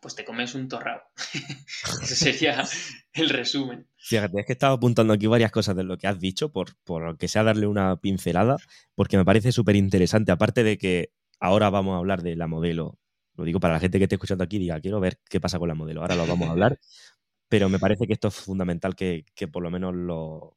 pues 0.00 0.14
te 0.14 0.24
comes 0.24 0.54
un 0.54 0.68
torrado. 0.68 1.02
Ese 2.02 2.16
sería 2.16 2.64
el 3.12 3.28
resumen. 3.28 3.86
Fíjate, 3.98 4.40
es 4.40 4.46
que 4.46 4.52
estaba 4.52 4.74
apuntando 4.74 5.12
aquí 5.12 5.26
varias 5.26 5.50
cosas 5.50 5.76
de 5.76 5.84
lo 5.84 5.98
que 5.98 6.06
has 6.06 6.18
dicho, 6.18 6.52
por, 6.52 6.74
por 6.84 7.18
que 7.18 7.28
sea 7.28 7.42
darle 7.42 7.66
una 7.66 7.96
pincelada, 7.96 8.56
porque 8.94 9.18
me 9.18 9.26
parece 9.26 9.52
súper 9.52 9.76
interesante. 9.76 10.32
Aparte 10.32 10.64
de 10.64 10.78
que 10.78 11.12
ahora 11.38 11.68
vamos 11.68 11.94
a 11.94 11.98
hablar 11.98 12.22
de 12.22 12.34
la 12.34 12.46
modelo, 12.46 12.98
lo 13.34 13.44
digo 13.44 13.60
para 13.60 13.74
la 13.74 13.80
gente 13.80 13.98
que 13.98 14.04
esté 14.04 14.14
escuchando 14.14 14.44
aquí, 14.44 14.58
diga, 14.58 14.80
quiero 14.80 15.00
ver 15.00 15.18
qué 15.28 15.38
pasa 15.38 15.58
con 15.58 15.68
la 15.68 15.74
modelo, 15.74 16.00
ahora 16.00 16.16
lo 16.16 16.26
vamos 16.26 16.48
a 16.48 16.52
hablar, 16.52 16.78
pero 17.48 17.68
me 17.68 17.78
parece 17.78 18.06
que 18.06 18.14
esto 18.14 18.28
es 18.28 18.34
fundamental 18.34 18.94
que, 18.94 19.24
por 19.52 19.62
lo 19.62 19.70
menos 19.70 19.94
lo 19.94 20.56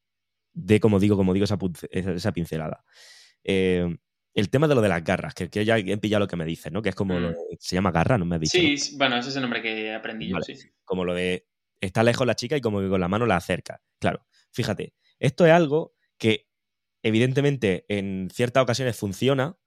dé, 0.54 0.80
como 0.80 1.00
digo, 1.00 1.18
como 1.18 1.34
digo, 1.34 1.44
esa, 1.44 1.58
esa 1.91 2.32
pincelada. 2.32 2.86
Eh, 3.44 3.98
el 4.34 4.50
tema 4.50 4.68
de 4.68 4.76
lo 4.76 4.82
de 4.82 4.90
las 4.90 5.04
garras, 5.04 5.34
que, 5.36 5.50
que 5.50 5.64
ya 5.66 5.78
he 5.78 5.98
pillado 5.98 6.22
lo 6.22 6.28
que 6.28 6.36
me 6.36 6.46
dices, 6.46 6.72
¿no? 6.72 6.82
Que 6.82 6.90
es 6.90 6.96
como 6.96 7.20
lo 7.20 7.30
Mm. 7.32 7.36
se 7.60 7.76
llama 7.76 7.92
garra, 7.92 8.18
¿no 8.18 8.26
me 8.26 8.36
has 8.36 8.42
dicho? 8.42 8.58
Sí, 8.58 8.72
¿no? 8.72 8.78
sí, 8.78 8.98
bueno, 8.98 9.18
ese 9.18 9.30
es 9.30 9.36
el 9.36 9.42
nombre 9.44 9.62
que 9.62 9.94
aprendí 9.94 10.28
yo, 10.30 10.34
Vale. 10.36 10.46
sí. 10.56 10.70
Como 10.84 11.06
lo 11.06 11.14
de 11.14 11.48
está 11.82 12.02
lejos 12.04 12.26
la 12.26 12.36
chica 12.36 12.56
y 12.58 12.62
como 12.62 12.80
que 12.82 12.90
con 12.90 13.00
la 13.02 13.08
mano 13.08 13.26
la 13.26 13.36
acerca. 13.36 13.82
Claro, 14.00 14.26
fíjate, 14.52 14.94
esto 15.20 15.46
es 15.46 15.52
algo 15.52 15.94
que 16.18 16.48
evidentemente 17.04 17.86
en 17.90 18.30
ciertas 18.32 18.64
ocasiones 18.64 18.98
funciona, 18.98 19.58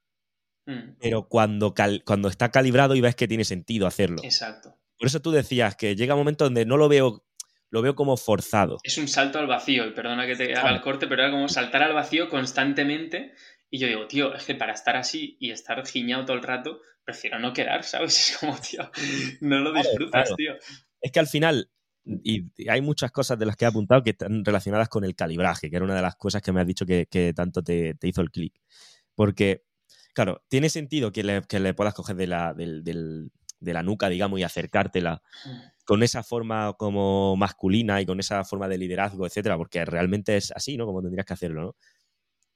Mm, 0.69 0.97
pero 1.01 1.29
cuando, 1.29 1.75
cal- 1.75 2.03
cuando 2.05 2.29
está 2.29 2.51
calibrado 2.51 2.97
y 2.97 3.01
ves 3.01 3.15
que 3.15 3.29
tiene 3.29 3.45
sentido 3.45 3.87
hacerlo. 3.87 4.17
Exacto. 4.25 4.75
Por 4.99 5.07
eso 5.07 5.23
tú 5.23 5.31
decías 5.31 5.77
que 5.77 5.95
llega 5.95 6.15
un 6.15 6.21
momento 6.21 6.43
donde 6.43 6.67
no 6.67 6.77
lo 6.77 6.89
veo, 6.89 7.25
lo 7.71 7.83
veo 7.83 7.95
como 7.95 8.17
forzado. 8.17 8.79
Es 8.83 8.99
un 8.99 9.07
salto 9.07 9.39
al 9.39 9.47
vacío, 9.47 9.87
y 9.87 9.93
perdona 9.93 10.27
que 10.27 10.35
te 10.35 10.57
haga 10.57 10.75
el 10.75 10.81
corte, 10.81 11.07
pero 11.07 11.23
era 11.23 11.31
como 11.31 11.49
saltar 11.49 11.85
al 11.85 11.93
vacío 11.93 12.29
constantemente. 12.29 13.33
Y 13.71 13.79
yo 13.79 13.89
digo, 13.89 14.07
tío, 14.07 14.35
es 14.35 14.45
que 14.45 14.55
para 14.55 14.73
estar 14.73 14.97
así 14.97 15.37
y 15.41 15.51
estar 15.51 15.85
giñado 15.87 16.25
todo 16.25 16.37
el 16.37 16.43
rato, 16.43 16.81
prefiero 17.05 17.39
no 17.39 17.53
quedar, 17.53 17.85
¿sabes? 17.85 18.17
Es 18.31 18.39
como, 18.39 18.57
tío, 18.61 18.91
no 19.41 19.59
lo 19.61 19.73
Claro, 19.73 19.89
disfrutas, 19.89 20.11
claro. 20.25 20.37
tío. 20.37 20.53
Es 21.01 21.13
que 21.13 21.21
al 21.21 21.27
final, 21.27 21.71
y 22.05 22.45
y 22.57 22.69
hay 22.69 22.81
muchas 22.81 23.11
cosas 23.11 23.39
de 23.39 23.47
las 23.47 23.57
que 23.57 23.65
he 23.65 23.69
apuntado 23.69 24.03
que 24.03 24.11
están 24.11 24.45
relacionadas 24.45 24.89
con 24.89 25.05
el 25.05 25.15
calibraje, 25.15 25.69
que 25.71 25.77
era 25.77 25.85
una 25.85 25.97
de 25.97 26.03
las 26.03 26.17
cosas 26.17 26.43
que 26.43 26.53
me 26.53 26.61
has 26.61 26.67
dicho 26.67 26.87
que, 26.87 27.07
que 27.11 27.33
tanto 27.35 27.63
te, 27.63 27.95
te 27.95 28.09
hizo 28.09 28.21
el 28.23 28.31
clic. 28.31 28.55
Porque, 29.15 29.65
claro, 30.15 30.45
tiene 30.49 30.69
sentido 30.69 31.13
que 31.13 31.23
le, 31.25 31.43
que 31.43 31.61
le 31.61 31.75
puedas 31.75 31.95
coger 31.95 32.17
de 32.17 32.27
la, 32.27 32.55
del- 32.55 32.85
del- 32.85 33.31
de 33.59 33.73
la 33.73 33.83
nuca, 33.83 34.09
digamos, 34.09 34.39
y 34.39 34.43
acercártela 34.43 35.23
con 35.85 36.03
esa 36.03 36.23
forma 36.23 36.75
como 36.79 37.37
masculina 37.37 38.01
y 38.01 38.07
con 38.07 38.21
esa 38.21 38.45
forma 38.45 38.69
de 38.69 38.77
liderazgo, 38.79 39.27
etcétera, 39.27 39.57
porque 39.57 39.85
realmente 39.85 40.37
es 40.37 40.53
así, 40.53 40.77
¿no? 40.77 40.85
Como 40.87 41.01
tendrías 41.03 41.25
que 41.27 41.33
hacerlo, 41.35 41.63
¿no? 41.63 41.77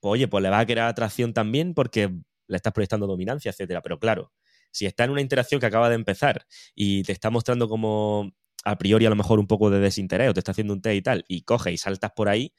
Pues 0.00 0.12
oye, 0.12 0.28
pues 0.28 0.42
le 0.42 0.50
va 0.50 0.60
a 0.60 0.66
crear 0.66 0.88
atracción 0.88 1.32
también 1.34 1.74
porque 1.74 2.10
le 2.46 2.56
estás 2.56 2.72
proyectando 2.72 3.06
dominancia, 3.06 3.50
etcétera. 3.50 3.82
Pero 3.82 3.98
claro, 3.98 4.32
si 4.72 4.86
está 4.86 5.04
en 5.04 5.10
una 5.10 5.20
interacción 5.20 5.60
que 5.60 5.66
acaba 5.66 5.88
de 5.88 5.94
empezar 5.94 6.46
y 6.74 7.02
te 7.02 7.12
está 7.12 7.30
mostrando 7.30 7.68
como 7.68 8.32
a 8.64 8.76
priori 8.78 9.06
a 9.06 9.10
lo 9.10 9.16
mejor 9.16 9.38
un 9.38 9.46
poco 9.46 9.70
de 9.70 9.80
desinterés 9.80 10.28
o 10.30 10.34
te 10.34 10.40
está 10.40 10.52
haciendo 10.52 10.74
un 10.74 10.82
té 10.82 10.94
y 10.94 11.02
tal, 11.02 11.24
y 11.28 11.42
coge 11.42 11.72
y 11.72 11.78
saltas 11.78 12.12
por 12.14 12.28
ahí, 12.28 12.52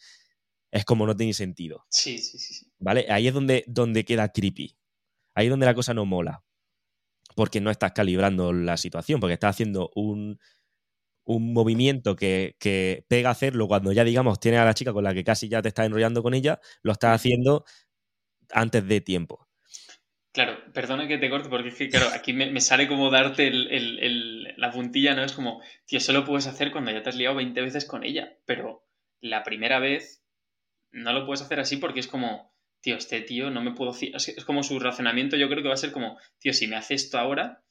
es 0.71 0.85
como 0.85 1.05
no 1.05 1.15
tiene 1.15 1.33
sentido, 1.33 1.85
Sí, 1.89 2.17
sí, 2.17 2.37
sí. 2.39 2.53
sí. 2.53 2.71
¿vale? 2.79 3.05
Ahí 3.09 3.27
es 3.27 3.33
donde, 3.33 3.63
donde 3.67 4.05
queda 4.05 4.29
creepy. 4.29 4.77
Ahí 5.35 5.47
es 5.47 5.49
donde 5.49 5.65
la 5.65 5.73
cosa 5.75 5.93
no 5.93 6.05
mola. 6.05 6.43
Porque 7.35 7.61
no 7.61 7.71
estás 7.71 7.93
calibrando 7.93 8.51
la 8.51 8.77
situación, 8.77 9.19
porque 9.19 9.33
estás 9.33 9.55
haciendo 9.55 9.89
un, 9.95 10.39
un 11.25 11.53
movimiento 11.53 12.15
que, 12.15 12.55
que 12.59 13.05
pega 13.07 13.29
a 13.29 13.33
hacerlo 13.33 13.67
cuando 13.67 13.91
ya, 13.91 14.03
digamos, 14.03 14.39
tienes 14.39 14.59
a 14.59 14.65
la 14.65 14.73
chica 14.73 14.93
con 14.93 15.03
la 15.03 15.13
que 15.13 15.23
casi 15.23 15.49
ya 15.49 15.61
te 15.61 15.69
estás 15.69 15.85
enrollando 15.85 16.23
con 16.23 16.33
ella, 16.33 16.59
lo 16.83 16.91
estás 16.93 17.15
haciendo 17.15 17.65
antes 18.51 18.87
de 18.87 19.01
tiempo. 19.01 19.47
Claro, 20.33 20.53
perdona 20.73 21.07
que 21.09 21.17
te 21.17 21.29
corte, 21.29 21.49
porque 21.49 21.69
es 21.69 21.75
que, 21.75 21.89
claro, 21.89 22.07
aquí 22.13 22.31
me, 22.31 22.49
me 22.51 22.61
sale 22.61 22.87
como 22.87 23.09
darte 23.09 23.47
el- 23.47 23.69
el- 23.71 23.99
el- 23.99 24.53
la 24.57 24.71
puntilla, 24.71 25.13
¿no? 25.13 25.23
Es 25.23 25.33
como, 25.33 25.61
tío, 25.85 25.97
eso 25.97 26.13
lo 26.13 26.23
puedes 26.25 26.47
hacer 26.47 26.71
cuando 26.71 26.91
ya 26.91 27.03
te 27.03 27.09
has 27.09 27.15
liado 27.17 27.35
20 27.35 27.59
veces 27.61 27.85
con 27.85 28.03
ella, 28.05 28.37
pero 28.45 28.85
la 29.19 29.43
primera 29.43 29.79
vez 29.79 30.23
no 30.91 31.13
lo 31.13 31.25
puedes 31.25 31.41
hacer 31.43 31.59
así 31.59 31.77
porque 31.77 32.01
es 32.01 32.07
como, 32.07 32.53
tío, 32.81 32.97
este 32.97 33.21
tío 33.21 33.51
no 33.51 33.61
me 33.61 33.73
puedo 33.73 33.93
es 33.93 34.45
como 34.45 34.63
su 34.63 34.79
razonamiento, 34.79 35.37
yo 35.37 35.49
creo 35.49 35.63
que 35.63 35.69
va 35.69 35.75
a 35.75 35.77
ser 35.77 35.91
como, 35.91 36.17
tío, 36.39 36.53
si 36.53 36.67
me 36.67 36.77
hace 36.77 36.95
esto 36.95 37.19
ahora, 37.19 37.63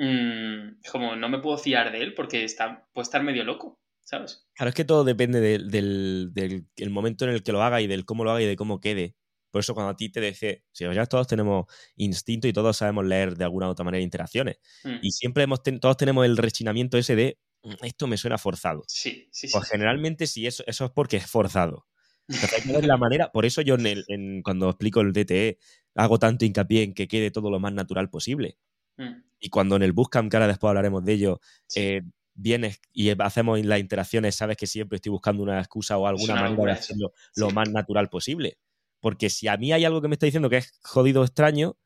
mm, 0.00 0.80
como 0.90 1.16
no 1.16 1.28
me 1.28 1.38
puedo 1.40 1.58
fiar 1.58 1.92
de 1.92 2.02
él 2.02 2.14
porque 2.14 2.44
está, 2.44 2.88
puede 2.92 3.04
estar 3.04 3.22
medio 3.22 3.44
loco, 3.44 3.80
¿sabes? 4.00 4.46
Claro, 4.54 4.70
es 4.70 4.74
que 4.74 4.84
todo 4.84 5.04
depende 5.04 5.40
del, 5.40 5.70
del- 5.70 6.30
del- 6.32 6.66
el 6.76 6.90
momento 6.90 7.24
en 7.24 7.30
el 7.32 7.42
que 7.42 7.52
lo 7.52 7.62
haga 7.62 7.80
y 7.80 7.86
del 7.86 8.04
cómo 8.04 8.24
lo 8.24 8.30
haga 8.30 8.42
y 8.42 8.46
de 8.46 8.56
cómo 8.56 8.80
quede. 8.80 9.16
Por 9.50 9.60
eso 9.60 9.74
cuando 9.74 9.90
a 9.90 9.96
ti 9.96 10.10
te 10.10 10.20
dice, 10.20 10.64
si 10.72 10.84
ya 10.84 11.06
todos 11.06 11.26
tenemos 11.26 11.64
instinto 11.96 12.46
y 12.46 12.52
todos 12.52 12.76
sabemos 12.76 13.04
leer 13.04 13.36
de 13.36 13.44
alguna 13.44 13.66
u 13.66 13.70
otra 13.70 13.84
manera 13.84 14.02
interacciones. 14.02 14.58
Mm, 14.84 14.98
Y 15.02 15.10
siempre 15.12 15.42
hemos 15.42 15.62
ten- 15.62 15.80
todos 15.80 15.96
tenemos 15.96 16.24
el 16.24 16.36
rechinamiento 16.36 16.98
ese 16.98 17.16
de, 17.16 17.38
"Mm, 17.64 17.84
esto 17.84 18.06
me 18.06 18.16
suena 18.16 18.38
forzado. 18.38 18.84
Sí, 18.86 19.28
sí, 19.32 19.48
sí. 19.48 19.52
Pues 19.52 19.64
sí. 19.66 19.70
generalmente 19.72 20.26
sí, 20.26 20.46
eso, 20.46 20.62
eso 20.66 20.84
es 20.84 20.90
porque 20.92 21.16
es 21.16 21.26
forzado. 21.26 21.86
Entonces 22.28 22.52
hay 22.58 22.62
que 22.62 22.72
ver 22.72 22.84
la 22.86 22.96
manera, 22.96 23.32
por 23.32 23.44
eso 23.44 23.60
yo 23.62 23.74
en 23.74 23.86
el- 23.86 24.04
en- 24.08 24.42
cuando 24.42 24.68
explico 24.70 25.00
el 25.00 25.12
DTE 25.12 25.58
hago 25.96 26.18
tanto 26.20 26.44
hincapié 26.44 26.84
en 26.84 26.94
que 26.94 27.08
quede 27.08 27.30
todo 27.32 27.50
lo 27.50 27.58
más 27.58 27.72
natural 27.72 28.08
posible. 28.08 28.56
Mm, 29.00 29.22
Y 29.40 29.48
cuando 29.50 29.76
en 29.76 29.82
el 29.82 29.92
Bootcamp, 29.92 30.30
que 30.30 30.36
ahora 30.36 30.48
después 30.48 30.68
hablaremos 30.70 31.04
de 31.04 31.12
ello, 31.14 31.40
sí. 31.66 31.80
eh, 31.80 32.02
vienes 32.34 32.80
y 32.92 33.10
hacemos 33.10 33.64
las 33.64 33.80
interacciones, 33.80 34.34
sabes 34.36 34.56
que 34.56 34.66
siempre 34.66 34.96
estoy 34.96 35.10
buscando 35.10 35.42
una 35.42 35.58
excusa 35.58 35.98
o 35.98 36.06
alguna 36.06 36.34
una 36.34 36.42
manera 36.42 36.50
locura 36.50 36.72
de 36.74 36.78
hacerlo 36.80 37.12
lo 37.36 37.50
más 37.50 37.70
natural 37.70 38.08
posible. 38.08 38.58
Porque 39.00 39.30
si 39.30 39.48
a 39.48 39.56
mí 39.56 39.72
hay 39.72 39.84
algo 39.84 40.02
que 40.02 40.08
me 40.08 40.14
está 40.14 40.26
diciendo 40.26 40.50
que 40.50 40.58
es 40.58 40.72
jodido 40.82 41.24
extraño, 41.24 41.76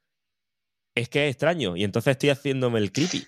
es 0.95 1.09
que 1.09 1.27
es 1.27 1.33
extraño 1.33 1.77
y 1.77 1.85
entonces 1.85 2.13
estoy 2.13 2.31
haciéndome 2.31 2.79
el 2.79 2.93
creepy. 2.93 3.25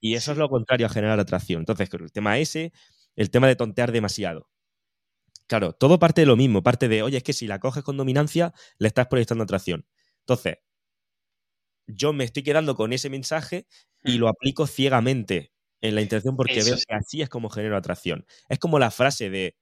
Y 0.00 0.14
eso 0.14 0.32
es 0.32 0.38
lo 0.38 0.48
contrario 0.48 0.86
a 0.86 0.90
generar 0.90 1.18
atracción. 1.20 1.60
Entonces, 1.60 1.88
el 1.92 2.12
tema 2.12 2.38
ese, 2.38 2.72
el 3.16 3.30
tema 3.30 3.48
de 3.48 3.56
tontear 3.56 3.92
demasiado. 3.92 4.50
Claro, 5.48 5.72
todo 5.72 5.98
parte 5.98 6.22
de 6.22 6.26
lo 6.26 6.36
mismo, 6.36 6.62
parte 6.62 6.88
de, 6.88 7.02
oye, 7.02 7.18
es 7.18 7.22
que 7.22 7.32
si 7.32 7.46
la 7.46 7.60
coges 7.60 7.84
con 7.84 7.96
dominancia, 7.96 8.52
le 8.78 8.88
estás 8.88 9.06
proyectando 9.08 9.44
atracción. 9.44 9.86
Entonces, 10.20 10.58
yo 11.86 12.12
me 12.12 12.24
estoy 12.24 12.42
quedando 12.42 12.74
con 12.76 12.92
ese 12.92 13.10
mensaje 13.10 13.66
y 14.04 14.18
Mm, 14.18 14.18
lo 14.18 14.28
aplico 14.28 14.66
ciegamente 14.66 15.52
en 15.80 15.94
la 15.94 16.02
intención 16.02 16.36
porque 16.36 16.60
Eso 16.60 16.64
veo 16.64 16.76
que 16.86 16.94
así 16.94 17.22
es 17.22 17.28
como 17.28 17.50
genero 17.50 17.76
atracción. 17.76 18.26
Es 18.48 18.58
como 18.58 18.78
la 18.78 18.90
frase 18.90 19.30
de, 19.30 19.56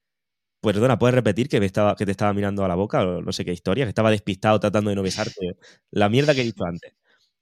perdona, 0.61 0.99
¿puedes 0.99 1.15
repetir 1.15 1.49
que, 1.49 1.61
me 1.61 1.67
estaba, 1.67 1.97
que 1.97 2.07
te 2.07 2.13
estaba 2.13 2.33
mirando 2.35 2.65
a 2.65 2.69
la 2.69 2.75
boca 2.75 3.03
o 3.07 3.23
no 3.23 3.33
sé 3.33 3.45
qué 3.45 3.53
historia? 3.53 3.85
Que 3.85 3.91
estaba 3.91 4.11
despistado 4.11 4.59
tratando 4.61 4.91
de 4.91 4.97
no 4.97 5.03
besarte. 5.03 5.57
La 5.91 6.09
mierda 6.09 6.35
que 6.35 6.43
he 6.43 6.45
dicho 6.45 6.65
antes. 6.65 6.95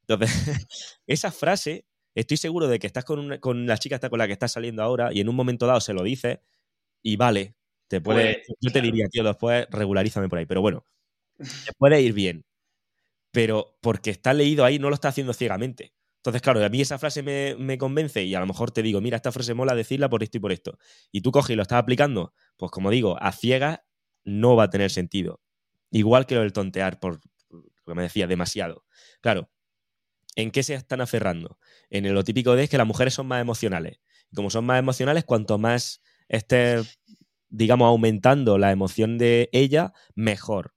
Entonces, 0.08 0.30
esa 1.06 1.32
frase, 1.32 1.86
estoy 2.14 2.36
seguro 2.38 2.68
de 2.68 2.78
que 2.78 2.86
estás 2.88 3.04
con, 3.04 3.18
una- 3.20 3.40
con 3.40 3.66
la 3.66 3.78
chica 3.78 3.98
con 4.10 4.18
la 4.18 4.26
que 4.26 4.32
estás 4.34 4.52
saliendo 4.52 4.82
ahora 4.82 5.12
y 5.12 5.20
en 5.20 5.28
un 5.28 5.36
momento 5.36 5.66
dado 5.66 5.80
se 5.80 5.94
lo 5.94 6.02
dices 6.02 6.38
y 7.02 7.16
vale, 7.16 7.56
te 7.88 8.00
puede, 8.00 8.36
Puede, 8.36 8.42
yo 8.60 8.72
te 8.72 8.80
claro. 8.80 8.86
diría, 8.92 9.08
tío, 9.10 9.24
después 9.24 9.66
regularízame 9.70 10.28
por 10.28 10.38
ahí. 10.40 10.46
Pero 10.46 10.62
bueno, 10.62 10.86
te 11.64 11.72
puede 11.78 12.00
ir 12.02 12.12
bien. 12.14 12.44
Pero 13.32 13.76
porque 13.80 14.10
está 14.10 14.32
leído 14.32 14.64
ahí, 14.64 14.78
no 14.78 14.88
lo 14.88 14.94
está 14.94 15.08
haciendo 15.08 15.32
ciegamente. 15.32 15.94
Entonces, 16.22 16.40
claro, 16.40 16.64
a 16.64 16.68
mí 16.68 16.80
esa 16.80 16.98
frase 16.98 17.20
me, 17.24 17.78
convence 17.78 18.22
y 18.22 18.32
a 18.36 18.40
lo 18.40 18.46
mejor 18.46 18.70
te 18.70 18.80
digo, 18.82 19.00
mira, 19.00 19.16
esta 19.16 19.32
frase 19.32 19.54
mola 19.54 19.74
decirla 19.74 20.08
por 20.08 20.22
esto 20.22 20.36
y 20.36 20.40
por 20.40 20.52
esto. 20.52 20.78
Y 21.10 21.20
tú 21.22 21.32
coges 21.32 21.50
y 21.50 21.56
lo 21.56 21.62
estás 21.62 21.80
aplicando, 21.80 22.32
pues 22.56 22.70
como 22.70 22.90
digo, 22.90 23.20
a 23.20 23.32
ciegas 23.32 23.80
no 24.22 24.54
va 24.54 24.64
a 24.64 24.70
tener 24.70 24.92
sentido. 24.92 25.40
Igual 25.90 26.26
que 26.26 26.36
lo 26.36 26.42
del 26.42 26.52
tontear, 26.52 27.00
por 27.00 27.20
lo 27.50 27.64
que 27.84 27.94
me 27.94 28.02
decía, 28.02 28.28
demasiado. 28.28 28.84
Claro, 29.20 29.50
¿en 30.36 30.52
qué 30.52 30.62
se 30.62 30.74
están 30.74 31.00
aferrando? 31.00 31.58
En 31.90 32.14
lo 32.14 32.22
típico 32.22 32.54
de 32.54 32.64
es 32.64 32.70
que 32.70 32.78
las 32.78 32.86
mujeres 32.86 33.14
son 33.14 33.26
más 33.26 33.40
emocionales. 33.40 33.98
Y 34.30 34.36
como 34.36 34.48
son 34.48 34.64
más 34.64 34.78
emocionales, 34.78 35.24
cuanto 35.24 35.58
más 35.58 36.02
estés, 36.28 37.00
digamos, 37.48 37.88
aumentando 37.88 38.58
la 38.58 38.70
emoción 38.70 39.18
de 39.18 39.50
ella, 39.52 39.92
mejor. 40.14 40.74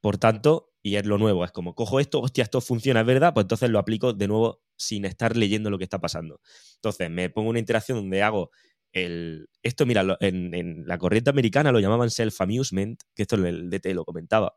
Por 0.00 0.18
tanto, 0.18 0.73
y 0.86 0.96
es 0.96 1.06
lo 1.06 1.16
nuevo, 1.16 1.46
es 1.46 1.50
como 1.50 1.74
cojo 1.74 1.98
esto, 1.98 2.20
hostia, 2.20 2.44
esto 2.44 2.60
funciona, 2.60 3.00
es 3.00 3.06
verdad, 3.06 3.32
pues 3.32 3.44
entonces 3.44 3.70
lo 3.70 3.78
aplico 3.78 4.12
de 4.12 4.28
nuevo 4.28 4.62
sin 4.76 5.06
estar 5.06 5.34
leyendo 5.34 5.70
lo 5.70 5.78
que 5.78 5.84
está 5.84 5.98
pasando. 5.98 6.42
Entonces, 6.74 7.08
me 7.10 7.30
pongo 7.30 7.48
una 7.48 7.58
interacción 7.58 7.96
donde 7.96 8.22
hago 8.22 8.50
el. 8.92 9.48
Esto, 9.62 9.86
mira, 9.86 10.04
en, 10.20 10.84
la 10.86 10.98
corriente 10.98 11.30
americana 11.30 11.72
lo 11.72 11.80
llamaban 11.80 12.10
self-amusement, 12.10 13.00
que 13.14 13.22
esto 13.22 13.36
el 13.36 13.70
DT 13.70 13.94
lo 13.94 14.04
comentaba. 14.04 14.56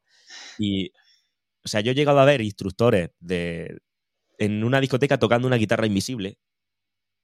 Y, 0.60 0.90
o 1.64 1.70
sea, 1.70 1.80
yo 1.80 1.94
he 1.94 1.96
llegado 1.96 2.20
a 2.20 2.26
ver 2.26 2.42
instructores 2.42 3.12
de, 3.22 3.80
en 4.38 4.66
una 4.66 4.82
discoteca 4.82 5.18
tocando 5.20 5.48
una 5.48 5.56
guitarra 5.56 5.88
invisible, 5.88 6.40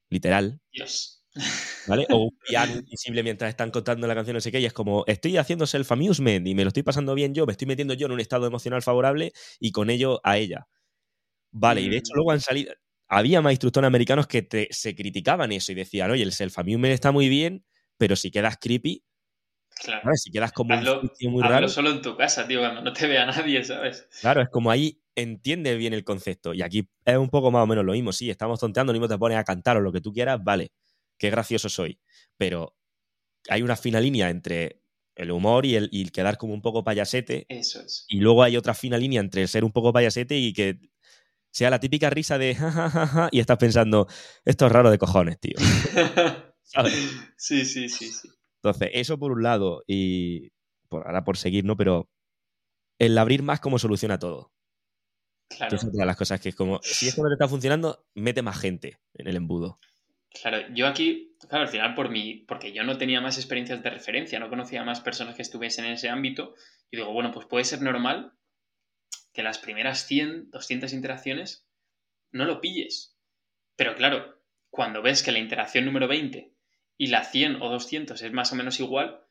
literal, 0.09 0.61
Dios. 0.71 1.22
¿Vale? 1.85 2.07
O 2.09 2.23
un 2.25 2.29
piano 2.47 2.73
invisible 2.75 3.23
mientras 3.23 3.49
están 3.49 3.71
contando 3.71 4.07
la 4.07 4.15
canción, 4.15 4.35
no 4.35 4.41
sé 4.41 4.51
qué, 4.51 4.59
y 4.59 4.65
es 4.65 4.73
como, 4.73 5.03
estoy 5.07 5.37
haciendo 5.37 5.65
self-amusement 5.67 6.47
y 6.47 6.55
me 6.55 6.63
lo 6.63 6.69
estoy 6.69 6.83
pasando 6.83 7.15
bien 7.15 7.33
yo, 7.33 7.45
me 7.45 7.51
estoy 7.53 7.67
metiendo 7.67 7.93
yo 7.93 8.07
en 8.07 8.13
un 8.13 8.19
estado 8.19 8.47
emocional 8.47 8.81
favorable 8.81 9.33
y 9.59 9.71
con 9.71 9.89
ello 9.89 10.19
a 10.23 10.37
ella. 10.37 10.67
Vale, 11.51 11.81
y 11.81 11.89
de 11.89 11.97
hecho 11.97 12.13
Mm. 12.13 12.15
luego 12.15 12.31
han 12.31 12.41
salido, 12.41 12.73
había 13.09 13.41
más 13.41 13.53
instructores 13.53 13.87
americanos 13.87 14.27
que 14.27 14.41
te- 14.43 14.67
se 14.71 14.95
criticaban 14.95 15.51
eso 15.51 15.71
y 15.71 15.75
decían, 15.75 16.11
oye, 16.11 16.23
el 16.23 16.31
self-amusement 16.33 16.93
está 16.93 17.11
muy 17.11 17.29
bien, 17.29 17.65
pero 17.97 18.15
si 18.15 18.31
quedas 18.31 18.57
creepy, 18.59 19.03
Claro. 19.69 20.03
¿sabes? 20.03 20.21
Si 20.23 20.31
quedas 20.31 20.51
como 20.53 20.75
un 20.75 20.85
Hazlo, 20.85 20.95
sitio 20.99 21.29
muy 21.31 21.43
hazlo 21.43 21.43
raro, 21.43 21.69
solo 21.69 21.91
en 21.91 22.01
tu 22.01 22.15
casa, 22.17 22.47
tío, 22.47 22.59
cuando 22.59 22.81
no 22.81 22.93
te 22.93 23.07
vea 23.07 23.25
nadie, 23.25 23.63
¿sabes? 23.63 24.07
claro, 24.19 24.41
es 24.41 24.49
como 24.49 24.71
ahí 24.71 25.01
entiende 25.15 25.75
bien 25.75 25.93
el 25.93 26.03
concepto. 26.03 26.53
Y 26.53 26.61
aquí 26.61 26.89
es 27.05 27.17
un 27.17 27.29
poco 27.29 27.51
más 27.51 27.63
o 27.63 27.67
menos 27.67 27.85
lo 27.85 27.93
mismo, 27.93 28.11
sí, 28.13 28.29
estamos 28.29 28.59
tonteando, 28.59 28.93
lo 28.93 28.99
mismo 28.99 29.13
te 29.13 29.17
pones 29.19 29.37
a 29.37 29.43
cantar 29.43 29.77
o 29.77 29.81
lo 29.81 29.91
que 29.91 30.01
tú 30.01 30.11
quieras, 30.13 30.39
vale, 30.43 30.71
qué 31.17 31.29
gracioso 31.29 31.69
soy. 31.69 31.99
Pero 32.37 32.75
hay 33.49 33.61
una 33.61 33.75
fina 33.75 33.99
línea 33.99 34.29
entre 34.29 34.81
el 35.15 35.31
humor 35.31 35.65
y 35.65 35.75
el, 35.75 35.89
y 35.91 36.01
el 36.01 36.11
quedar 36.11 36.37
como 36.37 36.53
un 36.53 36.61
poco 36.61 36.83
payasete, 36.83 37.45
Eso 37.49 37.81
es. 37.81 38.05
y 38.09 38.19
luego 38.19 38.43
hay 38.43 38.57
otra 38.57 38.73
fina 38.73 38.97
línea 38.97 39.21
entre 39.21 39.43
el 39.43 39.47
ser 39.47 39.63
un 39.63 39.71
poco 39.71 39.93
payasete 39.93 40.37
y 40.37 40.53
que 40.53 40.79
sea 41.51 41.69
la 41.69 41.79
típica 41.79 42.09
risa 42.09 42.37
de 42.39 42.55
ja, 42.55 42.71
ja, 42.71 42.89
ja, 42.89 43.07
ja, 43.07 43.29
y 43.31 43.39
estás 43.39 43.57
pensando, 43.57 44.07
esto 44.43 44.65
es 44.65 44.71
raro 44.71 44.89
de 44.89 44.97
cojones, 44.97 45.39
tío. 45.39 45.55
¿Sabes? 46.63 46.93
sí, 47.37 47.63
sí, 47.63 47.89
sí, 47.89 48.11
sí. 48.11 48.27
Entonces, 48.55 48.89
eso 48.93 49.19
por 49.19 49.31
un 49.31 49.43
lado, 49.43 49.83
y 49.85 50.51
por, 50.89 51.05
ahora 51.05 51.23
por 51.23 51.37
seguir, 51.37 51.65
¿no? 51.65 51.77
Pero 51.77 52.09
el 52.97 53.17
abrir 53.17 53.43
más 53.43 53.59
como 53.59 53.77
soluciona 53.77 54.17
todo. 54.17 54.51
Claro. 55.49 55.75
es 55.75 55.83
otra 55.83 55.99
de 55.99 56.05
las 56.07 56.17
cosas 56.17 56.41
que 56.41 56.49
es 56.49 56.55
como, 56.55 56.79
si 56.81 57.07
esto 57.07 57.21
no 57.21 57.29
te 57.29 57.35
está 57.35 57.47
funcionando, 57.47 58.07
mete 58.15 58.41
más 58.41 58.57
gente 58.57 58.99
en 59.13 59.27
el 59.27 59.35
embudo. 59.35 59.79
Claro, 60.33 60.67
yo 60.73 60.87
aquí, 60.87 61.35
claro, 61.47 61.65
al 61.65 61.69
final 61.69 61.93
por 61.93 62.09
mí, 62.09 62.43
porque 62.47 62.73
yo 62.73 62.83
no 62.83 62.97
tenía 62.97 63.21
más 63.21 63.37
experiencias 63.37 63.83
de 63.83 63.89
referencia, 63.89 64.39
no 64.39 64.49
conocía 64.49 64.83
más 64.83 64.99
personas 64.99 65.35
que 65.35 65.43
estuviesen 65.43 65.85
en 65.85 65.93
ese 65.93 66.09
ámbito, 66.09 66.55
yo 66.91 66.99
digo, 66.99 67.13
bueno, 67.13 67.31
pues 67.31 67.45
puede 67.45 67.65
ser 67.65 67.81
normal 67.81 68.33
que 69.31 69.43
las 69.43 69.59
primeras 69.59 70.05
100, 70.05 70.49
200 70.49 70.93
interacciones 70.93 71.67
no 72.31 72.45
lo 72.45 72.61
pilles. 72.61 73.15
Pero 73.75 73.95
claro, 73.95 74.41
cuando 74.69 75.01
ves 75.01 75.23
que 75.23 75.31
la 75.31 75.39
interacción 75.39 75.85
número 75.85 76.07
20 76.07 76.53
y 76.97 77.07
la 77.07 77.23
100 77.23 77.61
o 77.61 77.69
200 77.69 78.21
es 78.21 78.31
más 78.31 78.51
o 78.51 78.55
menos 78.55 78.79
igual, 78.79 79.21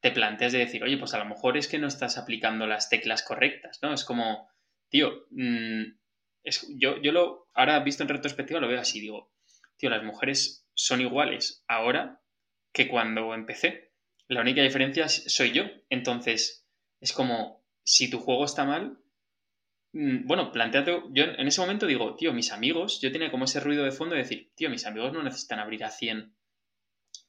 te 0.00 0.12
planteas 0.12 0.52
de 0.52 0.58
decir, 0.58 0.84
oye, 0.84 0.98
pues 0.98 1.14
a 1.14 1.18
lo 1.18 1.24
mejor 1.24 1.56
es 1.56 1.66
que 1.66 1.78
no 1.78 1.88
estás 1.88 2.16
aplicando 2.18 2.66
las 2.66 2.88
teclas 2.90 3.22
correctas, 3.22 3.80
¿no? 3.82 3.92
Es 3.92 4.04
como, 4.04 4.48
tío, 4.88 5.26
mm, 5.30 5.82
es, 6.44 6.66
yo, 6.78 7.00
yo 7.00 7.10
lo, 7.12 7.48
ahora 7.54 7.80
visto 7.80 8.02
en 8.02 8.08
retrospectiva 8.10 8.60
lo 8.60 8.68
veo 8.68 8.80
así, 8.80 9.00
digo, 9.00 9.33
tío, 9.76 9.90
las 9.90 10.02
mujeres 10.02 10.66
son 10.74 11.00
iguales 11.00 11.64
ahora 11.68 12.22
que 12.72 12.88
cuando 12.88 13.34
empecé. 13.34 13.92
La 14.28 14.40
única 14.40 14.62
diferencia 14.62 15.08
soy 15.08 15.52
yo. 15.52 15.64
Entonces, 15.90 16.66
es 17.00 17.12
como, 17.12 17.64
si 17.84 18.10
tu 18.10 18.18
juego 18.18 18.44
está 18.44 18.64
mal, 18.64 18.98
mm, 19.92 20.26
bueno, 20.26 20.50
planteate, 20.50 21.02
yo 21.10 21.24
en 21.24 21.46
ese 21.46 21.60
momento 21.60 21.86
digo, 21.86 22.16
tío, 22.16 22.32
mis 22.32 22.52
amigos, 22.52 23.00
yo 23.00 23.12
tenía 23.12 23.30
como 23.30 23.44
ese 23.44 23.60
ruido 23.60 23.84
de 23.84 23.92
fondo 23.92 24.14
de 24.14 24.22
decir, 24.22 24.52
tío, 24.54 24.70
mis 24.70 24.86
amigos 24.86 25.12
no 25.12 25.22
necesitan 25.22 25.60
abrir 25.60 25.84
a 25.84 25.90
100 25.90 26.34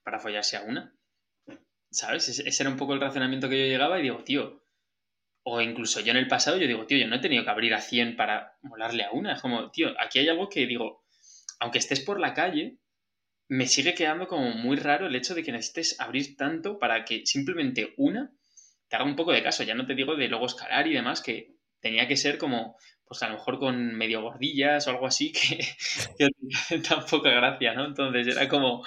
para 0.03 0.19
follarse 0.19 0.57
a 0.57 0.63
una. 0.63 0.95
¿Sabes? 1.91 2.27
Ese 2.27 2.63
era 2.63 2.69
un 2.69 2.77
poco 2.77 2.93
el 2.93 3.01
razonamiento 3.01 3.47
que 3.47 3.59
yo 3.59 3.65
llegaba 3.65 3.99
y 3.99 4.03
digo, 4.03 4.23
tío, 4.23 4.65
o 5.43 5.61
incluso 5.61 6.01
yo 6.01 6.11
en 6.11 6.17
el 6.17 6.27
pasado, 6.27 6.57
yo 6.57 6.67
digo, 6.67 6.85
tío, 6.87 6.97
yo 6.97 7.07
no 7.07 7.17
he 7.17 7.19
tenido 7.19 7.43
que 7.43 7.49
abrir 7.51 7.73
a 7.73 7.81
100 7.81 8.15
para 8.15 8.57
molarle 8.63 9.03
a 9.03 9.11
una. 9.11 9.33
Es 9.33 9.41
como, 9.41 9.69
tío, 9.71 9.93
aquí 9.99 10.19
hay 10.19 10.27
algo 10.27 10.49
que 10.49 10.65
digo, 10.65 11.04
aunque 11.59 11.79
estés 11.79 12.01
por 12.01 12.19
la 12.19 12.33
calle, 12.33 12.77
me 13.47 13.67
sigue 13.67 13.93
quedando 13.93 14.27
como 14.27 14.51
muy 14.51 14.77
raro 14.77 15.07
el 15.07 15.15
hecho 15.15 15.35
de 15.35 15.43
que 15.43 15.51
necesites 15.51 15.99
abrir 15.99 16.35
tanto 16.35 16.79
para 16.79 17.05
que 17.05 17.25
simplemente 17.25 17.93
una 17.97 18.31
te 18.87 18.95
haga 18.95 19.05
un 19.05 19.15
poco 19.15 19.31
de 19.31 19.43
caso. 19.43 19.63
Ya 19.63 19.75
no 19.75 19.85
te 19.85 19.95
digo 19.95 20.15
de 20.15 20.27
luego 20.27 20.45
escalar 20.45 20.87
y 20.87 20.93
demás, 20.93 21.21
que 21.21 21.55
tenía 21.79 22.07
que 22.07 22.17
ser 22.17 22.37
como, 22.37 22.77
pues 23.05 23.21
a 23.23 23.29
lo 23.29 23.35
mejor 23.35 23.59
con 23.59 23.95
medio 23.95 24.21
gordillas 24.21 24.87
o 24.87 24.91
algo 24.91 25.07
así, 25.07 25.31
que, 25.31 25.59
que 26.17 26.79
tan 26.79 27.05
poca 27.05 27.29
gracia, 27.29 27.73
¿no? 27.73 27.85
Entonces 27.85 28.27
era 28.27 28.47
como, 28.47 28.83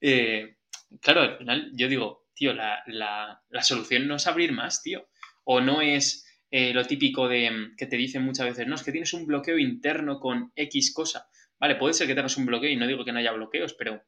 eh, 0.00 0.56
claro, 1.00 1.22
al 1.22 1.38
final 1.38 1.70
yo 1.74 1.88
digo, 1.88 2.28
tío, 2.34 2.52
la, 2.52 2.82
la, 2.86 3.42
la, 3.48 3.62
solución 3.62 4.06
no 4.06 4.16
es 4.16 4.26
abrir 4.26 4.52
más, 4.52 4.82
tío. 4.82 5.08
O 5.44 5.60
no 5.60 5.82
es 5.82 6.26
eh, 6.50 6.72
lo 6.72 6.84
típico 6.84 7.28
de 7.28 7.72
que 7.76 7.86
te 7.86 7.96
dicen 7.96 8.22
muchas 8.22 8.46
veces, 8.46 8.66
no, 8.66 8.74
es 8.74 8.82
que 8.82 8.92
tienes 8.92 9.12
un 9.12 9.26
bloqueo 9.26 9.58
interno 9.58 10.20
con 10.20 10.52
X 10.54 10.92
cosa. 10.94 11.28
Vale, 11.60 11.76
puede 11.76 11.92
ser 11.92 12.06
que 12.06 12.14
tengas 12.14 12.36
un 12.38 12.46
bloqueo 12.46 12.70
y 12.70 12.76
no 12.76 12.86
digo 12.86 13.04
que 13.04 13.12
no 13.12 13.18
haya 13.18 13.32
bloqueos, 13.32 13.74
pero 13.74 14.02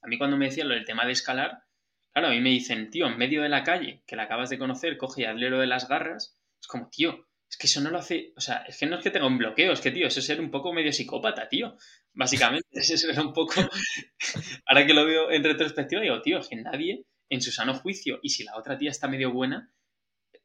a 0.00 0.06
mí 0.08 0.16
cuando 0.16 0.38
me 0.38 0.46
decían 0.46 0.68
lo 0.68 0.74
del 0.74 0.86
tema 0.86 1.04
de 1.04 1.12
escalar, 1.12 1.64
claro, 2.12 2.28
a 2.28 2.30
mí 2.30 2.40
me 2.40 2.48
dicen, 2.48 2.90
tío, 2.90 3.06
en 3.06 3.18
medio 3.18 3.42
de 3.42 3.50
la 3.50 3.62
calle, 3.62 4.02
que 4.06 4.16
la 4.16 4.24
acabas 4.24 4.48
de 4.48 4.58
conocer, 4.58 4.96
coge 4.96 5.22
y 5.22 5.24
hazle 5.26 5.50
lo 5.50 5.60
de 5.60 5.66
las 5.66 5.86
garras, 5.86 6.38
es 6.60 6.66
como, 6.66 6.88
tío, 6.88 7.28
es 7.48 7.58
que 7.58 7.66
eso 7.66 7.82
no 7.82 7.90
lo 7.90 7.98
hace, 7.98 8.32
o 8.36 8.40
sea, 8.40 8.64
es 8.66 8.78
que 8.78 8.86
no 8.86 8.96
es 8.96 9.04
que 9.04 9.10
tenga 9.10 9.26
un 9.26 9.36
bloqueo, 9.36 9.72
es 9.72 9.82
que, 9.82 9.90
tío, 9.90 10.06
eso 10.06 10.20
es 10.20 10.26
ser 10.26 10.40
un 10.40 10.50
poco 10.50 10.72
medio 10.72 10.92
psicópata, 10.92 11.46
tío, 11.46 11.76
básicamente, 12.14 12.66
eso 12.72 13.10
era 13.10 13.20
un 13.20 13.34
poco, 13.34 13.54
ahora 14.66 14.86
que 14.86 14.94
lo 14.94 15.04
veo 15.04 15.30
en 15.30 15.44
retrospectiva, 15.44 16.00
digo, 16.00 16.22
tío, 16.22 16.38
es 16.38 16.48
que 16.48 16.56
nadie 16.56 17.04
en 17.28 17.42
su 17.42 17.52
sano 17.52 17.74
juicio, 17.74 18.18
y 18.22 18.30
si 18.30 18.44
la 18.44 18.56
otra 18.56 18.78
tía 18.78 18.90
está 18.90 19.08
medio 19.08 19.30
buena, 19.30 19.70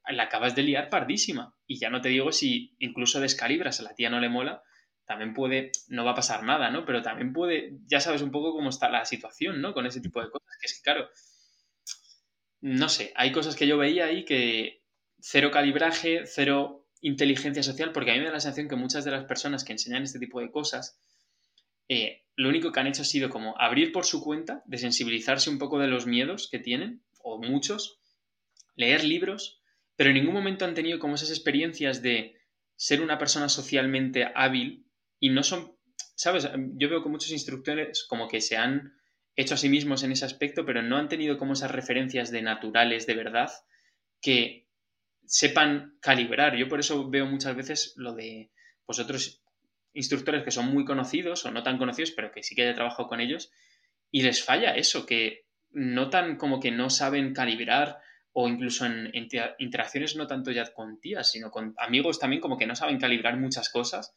la 0.10 0.24
acabas 0.24 0.56
de 0.56 0.64
liar 0.64 0.90
pardísima, 0.90 1.56
y 1.66 1.80
ya 1.80 1.90
no 1.90 2.02
te 2.02 2.10
digo 2.10 2.34
si 2.34 2.76
incluso 2.80 3.22
descalibras, 3.22 3.80
a 3.80 3.84
la 3.84 3.96
tía 3.96 4.10
no 4.10 4.20
le 4.20 4.30
mola, 4.30 4.62
también 5.08 5.34
puede, 5.34 5.72
no 5.88 6.04
va 6.04 6.12
a 6.12 6.16
pasar 6.16 6.44
nada, 6.44 6.70
¿no? 6.70 6.86
Pero 6.86 7.02
también 7.02 7.32
puede, 7.32 7.78
ya 7.88 8.02
sabes 8.02 8.22
un 8.22 8.30
poco 8.30 8.52
cómo 8.52 8.70
está 8.70 8.90
la 8.90 9.06
situación, 9.06 9.62
¿no? 9.62 9.74
Con 9.74 9.86
ese 9.86 10.02
tipo 10.02 10.22
de 10.22 10.30
cosas, 10.30 10.50
que 10.60 10.68
es 10.68 10.76
que, 10.76 10.84
claro, 10.84 11.10
no 12.60 12.90
sé, 12.90 13.14
hay 13.16 13.32
cosas 13.32 13.56
que 13.56 13.66
yo 13.66 13.78
veía 13.78 14.06
ahí 14.06 14.26
que 14.26 14.84
cero 15.20 15.50
calibraje, 15.50 16.26
cero 16.26 16.90
inteligencia 17.00 17.64
social, 17.64 17.94
porque 17.94 18.12
a 18.12 18.14
mí 18.16 18.20
me 18.20 18.26
da 18.26 18.34
la 18.34 18.40
sensación 18.42 18.68
que 18.68 18.76
muchas 18.76 19.06
de 19.06 19.12
las 19.12 19.24
personas 19.24 19.64
que 19.64 19.72
enseñan 19.72 20.04
este 20.04 20.20
tipo 20.20 20.42
de 20.42 20.52
cosas, 20.52 21.00
eh, 21.88 22.26
lo 22.36 22.50
único 22.50 22.74
que 22.74 22.80
han 22.82 22.88
hecho 22.88 23.04
ha 23.04 23.06
sido 23.06 23.30
como 23.30 23.58
abrir 23.60 23.94
por 23.94 24.06
su 24.06 24.22
cuenta, 24.22 24.62
desensibilizarse 24.66 25.50
un 25.50 25.58
poco 25.58 25.80
de 25.80 25.88
los 25.88 26.06
miedos 26.06 26.50
que 26.52 26.60
tienen, 26.60 27.02
o 27.22 27.42
muchos, 27.42 28.02
leer 28.76 29.06
libros, 29.06 29.62
pero 29.96 30.10
en 30.10 30.16
ningún 30.16 30.34
momento 30.34 30.66
han 30.66 30.74
tenido 30.74 31.00
como 31.00 31.16
esas 31.16 31.30
experiencias 31.30 32.02
de 32.02 32.36
ser 32.76 33.02
una 33.02 33.18
persona 33.18 33.48
socialmente 33.48 34.30
hábil 34.36 34.87
y 35.20 35.30
no 35.30 35.44
son, 35.44 35.76
¿sabes? 36.16 36.50
Yo 36.76 36.90
veo 36.90 37.04
que 37.04 37.10
muchos 37.10 37.32
instructores 37.32 38.06
como 38.08 38.28
que 38.28 38.42
se 38.42 38.58
han 38.58 38.94
hecho 39.36 39.54
a 39.54 39.58
sí 39.58 39.70
mismos 39.70 40.04
en 40.04 40.12
ese 40.12 40.26
aspecto, 40.26 40.66
pero 40.66 40.82
no 40.82 40.98
han 40.98 41.10
tenido 41.10 41.38
como 41.38 41.54
esas 41.54 41.72
referencias 41.72 42.32
de 42.32 42.42
naturales 42.42 43.06
de 43.06 43.16
verdad 43.16 43.52
que 44.22 44.68
sepan 45.26 45.98
calibrar. 46.02 46.56
Yo 46.56 46.68
por 46.68 46.80
eso 46.80 47.10
veo 47.10 47.26
muchas 47.26 47.56
veces 47.56 47.94
lo 47.98 48.14
de 48.14 48.52
vosotros 48.86 49.44
instructores 49.94 50.44
que 50.44 50.52
son 50.52 50.68
muy 50.68 50.86
conocidos 50.86 51.46
o 51.46 51.52
no 51.52 51.64
tan 51.64 51.78
conocidos, 51.78 52.12
pero 52.12 52.32
que 52.32 52.44
sí 52.44 52.56
que 52.56 52.64
haya 52.64 52.76
trabajado 52.76 53.08
con 53.08 53.20
ellos, 53.20 53.52
y 54.12 54.22
les 54.22 54.44
falla 54.44 54.76
eso, 54.76 55.06
que 55.06 55.46
notan 55.72 56.38
como 56.38 56.60
que 56.60 56.72
no 56.72 56.90
saben 56.90 57.34
calibrar 57.34 58.00
o 58.32 58.48
incluso 58.48 58.86
en, 58.86 59.12
interacciones 59.58 60.16
no 60.16 60.28
tanto 60.28 60.52
ya 60.52 60.72
con 60.74 61.00
tías, 61.00 61.32
sino 61.32 61.52
con 61.52 61.74
amigos 61.78 62.20
también 62.20 62.42
como 62.42 62.58
que 62.58 62.68
no 62.68 62.76
saben 62.76 63.00
calibrar 63.00 63.38
muchas 63.38 63.70
cosas 63.70 64.16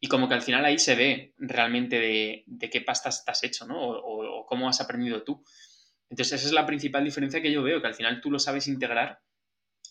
y 0.00 0.08
como 0.08 0.28
que 0.28 0.34
al 0.34 0.42
final 0.42 0.64
ahí 0.64 0.78
se 0.78 0.94
ve 0.94 1.34
realmente 1.38 1.98
de, 1.98 2.44
de 2.46 2.70
qué 2.70 2.80
pasta 2.80 3.08
estás 3.08 3.42
hecho, 3.42 3.66
¿no? 3.66 3.78
O, 3.80 4.46
cómo 4.46 4.68
has 4.68 4.80
aprendido 4.80 5.24
tú. 5.24 5.44
Entonces, 6.08 6.40
esa 6.40 6.46
es 6.46 6.52
la 6.52 6.66
principal 6.66 7.04
diferencia 7.04 7.42
que 7.42 7.52
yo 7.52 7.62
veo, 7.62 7.80
que 7.80 7.88
al 7.88 7.94
final 7.94 8.20
tú 8.20 8.30
lo 8.30 8.38
sabes 8.38 8.68
integrar, 8.68 9.20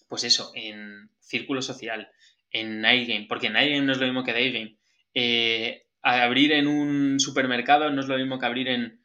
pues 0.07 0.23
eso, 0.23 0.51
en 0.55 1.11
círculo 1.19 1.61
social, 1.61 2.09
en 2.49 2.79
iGame, 2.79 3.27
porque 3.27 3.47
en 3.47 3.57
iGame 3.57 3.81
no 3.81 3.91
es 3.91 3.99
lo 3.99 4.05
mismo 4.05 4.23
que 4.23 4.33
de 4.33 4.43
iGame. 4.43 4.77
Eh, 5.13 5.87
abrir 6.01 6.53
en 6.53 6.67
un 6.67 7.19
supermercado 7.19 7.91
no 7.91 8.01
es 8.01 8.07
lo 8.07 8.17
mismo 8.17 8.39
que 8.39 8.45
abrir 8.45 8.69
en, 8.69 9.01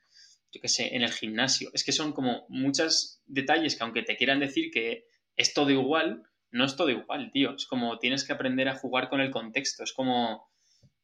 yo 0.52 0.60
qué 0.60 0.68
sé, 0.68 0.94
en 0.94 1.02
el 1.02 1.12
gimnasio. 1.12 1.70
Es 1.74 1.84
que 1.84 1.92
son 1.92 2.12
como 2.12 2.46
muchos 2.48 3.20
detalles 3.26 3.76
que 3.76 3.82
aunque 3.82 4.02
te 4.02 4.16
quieran 4.16 4.40
decir 4.40 4.70
que 4.70 5.04
es 5.36 5.52
todo 5.52 5.70
igual, 5.70 6.22
no 6.50 6.64
es 6.64 6.76
todo 6.76 6.90
igual, 6.90 7.30
tío. 7.32 7.56
Es 7.56 7.66
como 7.66 7.98
tienes 7.98 8.24
que 8.24 8.32
aprender 8.32 8.68
a 8.68 8.76
jugar 8.76 9.08
con 9.08 9.20
el 9.20 9.30
contexto. 9.30 9.82
Es 9.82 9.92
como 9.92 10.51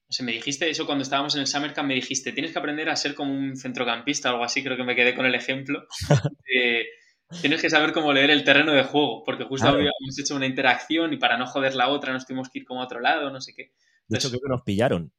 o 0.09 0.13
sea, 0.13 0.25
me 0.25 0.33
dijiste 0.33 0.71
eso 0.71 0.87
cuando 0.87 1.03
estábamos 1.03 1.35
en 1.35 1.43
el 1.43 1.47
Summer 1.47 1.75
Camp, 1.75 1.87
me 1.87 1.95
dijiste, 1.95 2.33
tienes 2.33 2.53
que 2.53 2.59
aprender 2.59 2.89
a 2.89 2.97
ser 2.97 3.15
como 3.15 3.33
un 3.33 3.57
centrocampista 3.57 4.31
o 4.31 4.33
algo 4.33 4.45
así, 4.45 4.63
creo 4.63 4.77
que 4.77 4.85
me 4.85 4.97
quedé 4.97 5.15
con 5.15 5.27
el 5.27 5.35
ejemplo. 5.35 5.87
tienes 7.43 7.61
que 7.61 7.69
saber 7.69 7.93
cómo 7.93 8.15
leer 8.15 8.31
el 8.31 8.43
terreno 8.43 8.73
de 8.73 8.85
juego, 8.85 9.23
porque 9.25 9.45
justo 9.45 9.69
habíamos 9.69 10.19
hecho 10.19 10.35
una 10.35 10.47
interacción 10.47 11.13
y 11.13 11.19
para 11.19 11.37
no 11.37 11.47
joder 11.47 11.75
la 11.75 11.89
otra 11.89 12.15
nos 12.15 12.25
tuvimos 12.25 12.49
que 12.49 12.61
ir 12.61 12.65
como 12.65 12.81
a 12.81 12.85
otro 12.85 13.01
lado, 13.01 13.31
no 13.31 13.43
sé 13.43 13.53
qué. 13.55 13.75
de 14.09 14.17
hecho, 14.17 14.31
creo 14.31 14.41
que 14.41 14.49
nos 14.49 14.63
pillaron. 14.63 15.13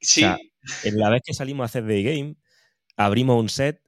Sí. 0.00 0.24
en 0.24 0.98
la 0.98 1.10
vez 1.10 1.22
que 1.24 1.32
salimos 1.32 1.62
a 1.62 1.66
hacer 1.66 1.86
The 1.86 2.02
Game, 2.02 2.36
abrimos 2.96 3.40
un 3.40 3.48
set 3.48 3.82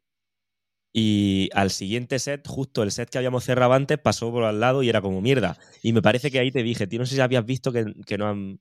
y 0.93 1.51
al 1.55 1.73
siguiente 1.73 2.21
set, 2.21 2.47
justo 2.47 2.85
el 2.85 2.93
set 2.93 3.11
que 3.11 3.19
habíamos 3.19 3.43
cerrado 3.43 3.73
antes, 3.73 3.99
pasó 3.99 4.31
por 4.31 4.45
al 4.45 4.61
lado 4.61 4.85
y 4.85 4.89
era 4.89 5.03
como 5.03 5.21
mierda. 5.21 5.59
Y 5.83 5.93
me 5.93 6.03
parece 6.03 6.31
que 6.31 6.39
ahí 6.39 6.53
te 6.53 6.63
dije, 6.63 6.87
tío, 6.87 7.01
no 7.01 7.05
sé 7.05 7.17
si 7.17 7.21
habías 7.21 7.45
visto 7.45 7.73
que, 7.73 7.85
que 8.07 8.17
no 8.17 8.29
han 8.29 8.61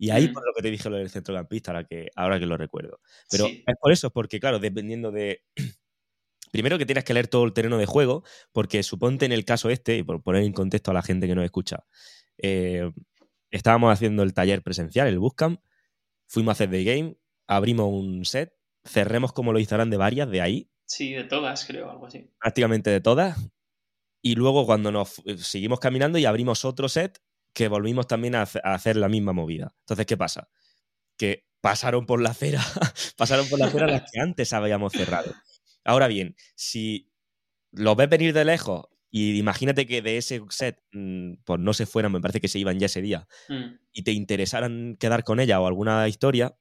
y 0.00 0.08
ahí 0.08 0.28
por 0.28 0.46
lo 0.46 0.54
que 0.54 0.62
te 0.62 0.70
dije 0.70 0.88
lo 0.88 0.96
del 0.96 1.10
centrocampista, 1.10 1.72
ahora 1.72 1.84
que, 1.84 2.08
ahora 2.16 2.40
que 2.40 2.46
lo 2.46 2.56
recuerdo. 2.56 3.00
Pero 3.30 3.46
es 3.48 3.76
por 3.78 3.92
eso, 3.92 4.10
porque 4.10 4.40
claro, 4.40 4.58
dependiendo 4.58 5.12
de... 5.12 5.44
Primero 6.52 6.78
que 6.78 6.86
tienes 6.86 7.04
que 7.04 7.12
leer 7.12 7.28
todo 7.28 7.44
el 7.44 7.52
terreno 7.52 7.76
de 7.76 7.84
juego, 7.84 8.24
porque 8.50 8.82
suponte 8.82 9.26
en 9.26 9.32
el 9.32 9.44
caso 9.44 9.68
este, 9.68 9.98
y 9.98 10.02
por 10.02 10.22
poner 10.22 10.42
en 10.42 10.54
contexto 10.54 10.90
a 10.90 10.94
la 10.94 11.02
gente 11.02 11.28
que 11.28 11.34
nos 11.34 11.44
escucha, 11.44 11.84
eh, 12.38 12.90
estábamos 13.50 13.92
haciendo 13.92 14.22
el 14.22 14.32
taller 14.32 14.62
presencial, 14.62 15.06
el 15.06 15.18
Bootcamp, 15.18 15.60
fuimos 16.26 16.52
a 16.52 16.54
hacer 16.54 16.70
The 16.70 16.82
Game, 16.82 17.16
abrimos 17.46 17.88
un 17.92 18.24
set, 18.24 18.54
cerremos 18.84 19.34
como 19.34 19.52
lo 19.52 19.58
instalan 19.58 19.90
de 19.90 19.98
varias 19.98 20.30
de 20.30 20.40
ahí. 20.40 20.70
Sí, 20.86 21.12
de 21.12 21.24
todas, 21.24 21.66
creo, 21.66 21.90
algo 21.90 22.06
así. 22.06 22.30
Prácticamente 22.40 22.88
de 22.88 23.02
todas. 23.02 23.38
Y 24.22 24.34
luego 24.34 24.64
cuando 24.66 24.90
nos 24.90 25.20
eh, 25.26 25.36
seguimos 25.36 25.78
caminando 25.78 26.18
y 26.18 26.24
abrimos 26.24 26.64
otro 26.64 26.88
set, 26.88 27.20
que 27.52 27.68
volvimos 27.68 28.06
también 28.06 28.34
a, 28.34 28.42
hacer 28.42 28.96
la 28.96 29.08
misma 29.08 29.32
movida. 29.32 29.74
Entonces, 29.80 30.06
¿qué 30.06 30.16
pasa? 30.16 30.48
Que 31.16 31.46
pasaron 31.60 32.06
por 32.06 32.20
la 32.20 32.30
acera, 32.30 32.62
pasaron 33.16 33.48
por 33.48 33.58
la 33.58 33.66
acera 33.66 33.86
las 33.86 34.10
que 34.10 34.20
antes 34.20 34.52
habíamos 34.52 34.92
cerrado. 34.92 35.34
Ahora 35.84 36.08
bien, 36.08 36.36
si 36.54 37.10
lo 37.72 37.96
ves 37.96 38.08
venir 38.08 38.32
de 38.32 38.44
lejos 38.44 38.86
y 39.10 39.36
imagínate 39.38 39.86
que 39.86 40.02
de 40.02 40.16
ese 40.16 40.40
set 40.50 40.82
mm, 40.92 41.34
pues 41.44 41.60
no 41.60 41.74
se 41.74 41.86
fueran, 41.86 42.12
me 42.12 42.20
parece 42.20 42.40
que 42.40 42.48
se 42.48 42.58
iban 42.58 42.78
ya 42.78 42.86
ese 42.86 43.02
día, 43.02 43.26
mm. 43.48 43.78
y 43.92 44.02
te 44.02 44.12
interesaran 44.12 44.96
quedar 44.98 45.24
con 45.24 45.40
ella 45.40 45.60
o 45.60 45.66
alguna 45.66 46.06
historia, 46.08 46.56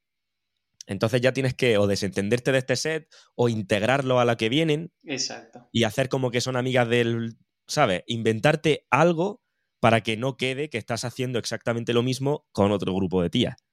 entonces 0.88 1.22
ya 1.22 1.34
tienes 1.34 1.54
que 1.54 1.78
o 1.78 1.86
desentenderte 1.86 2.52
de 2.52 2.58
este 2.58 2.76
set 2.76 3.08
o 3.36 3.48
integrarlo 3.48 4.20
a 4.20 4.26
la 4.26 4.38
que 4.38 4.50
vienen. 4.50 4.92
Exacto. 5.04 5.70
Y 5.72 5.84
hacer 5.84 6.10
como 6.10 6.32
que 6.32 6.42
son 6.42 6.56
amigas 6.56 6.90
del, 6.90 7.38
¿sabes? 7.68 8.04
Inventarte 8.08 8.88
algo 8.90 9.44
para 9.80 10.02
que 10.02 10.18
no 10.18 10.38
quede 10.38 10.70
que 10.70 10.78
estás 10.78 11.06
haciendo 11.06 11.40
exactamente 11.40 11.94
lo 11.94 12.04
mismo 12.04 12.48
con 12.52 12.72
otro 12.72 12.94
grupo 12.94 13.22
de 13.22 13.30
tías. 13.30 13.64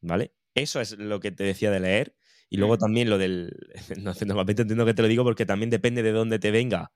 ¿Vale? 0.00 0.34
Eso 0.54 0.80
es 0.80 0.98
lo 0.98 1.20
que 1.20 1.32
te 1.32 1.44
decía 1.44 1.70
de 1.70 1.80
leer. 1.80 2.16
Y 2.48 2.58
luego 2.58 2.76
también 2.76 3.08
lo 3.08 3.18
del. 3.18 3.50
No, 4.02 4.12
normalmente 4.26 4.62
entiendo 4.62 4.84
que 4.84 4.94
te 4.94 5.02
lo 5.02 5.08
digo 5.08 5.24
porque 5.24 5.46
también 5.46 5.70
depende 5.70 6.02
de 6.02 6.12
dónde 6.12 6.38
te 6.38 6.50
venga. 6.50 6.92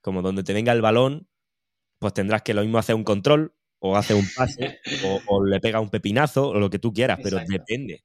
Como 0.00 0.20
donde 0.20 0.42
te 0.42 0.52
venga 0.52 0.72
el 0.72 0.82
balón, 0.82 1.28
pues 1.98 2.12
tendrás 2.12 2.42
que 2.42 2.54
lo 2.54 2.62
mismo 2.62 2.78
hacer 2.78 2.94
un 2.94 3.04
control, 3.04 3.54
o 3.78 3.96
hace 3.96 4.14
un 4.14 4.26
pase, 4.36 4.80
o, 5.28 5.44
le 5.44 5.60
pega 5.60 5.80
un 5.80 5.90
pepinazo, 5.90 6.48
o 6.48 6.58
lo 6.58 6.68
que 6.68 6.78
tú 6.78 6.92
quieras, 6.92 7.18
pero 7.22 7.38
depende. 7.46 8.04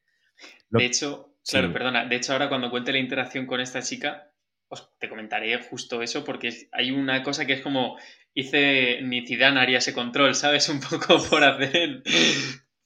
De 0.70 0.86
hecho, 0.86 1.36
claro, 1.48 1.74
perdona. 1.74 2.06
De 2.06 2.16
hecho, 2.16 2.34
ahora 2.34 2.50
cuando 2.50 2.70
cuente 2.70 2.92
la 2.92 3.00
interacción 3.00 3.46
con 3.48 3.60
esta 3.60 3.82
chica, 3.82 4.32
os 4.70 4.90
te 5.00 5.10
comentaré 5.10 5.58
justo 5.64 6.02
eso, 6.02 6.24
porque 6.24 6.54
hay 6.72 6.92
una 6.92 7.24
cosa 7.24 7.46
que 7.46 7.54
es 7.54 7.62
como 7.62 7.98
hice 8.34 9.02
ni 9.02 9.26
Zidane 9.26 9.60
haría 9.60 9.80
ese 9.80 9.94
control, 9.94 10.36
¿sabes? 10.36 10.70
Un 10.70 10.80
poco 10.80 11.24
por 11.30 11.44
hacer 11.44 12.04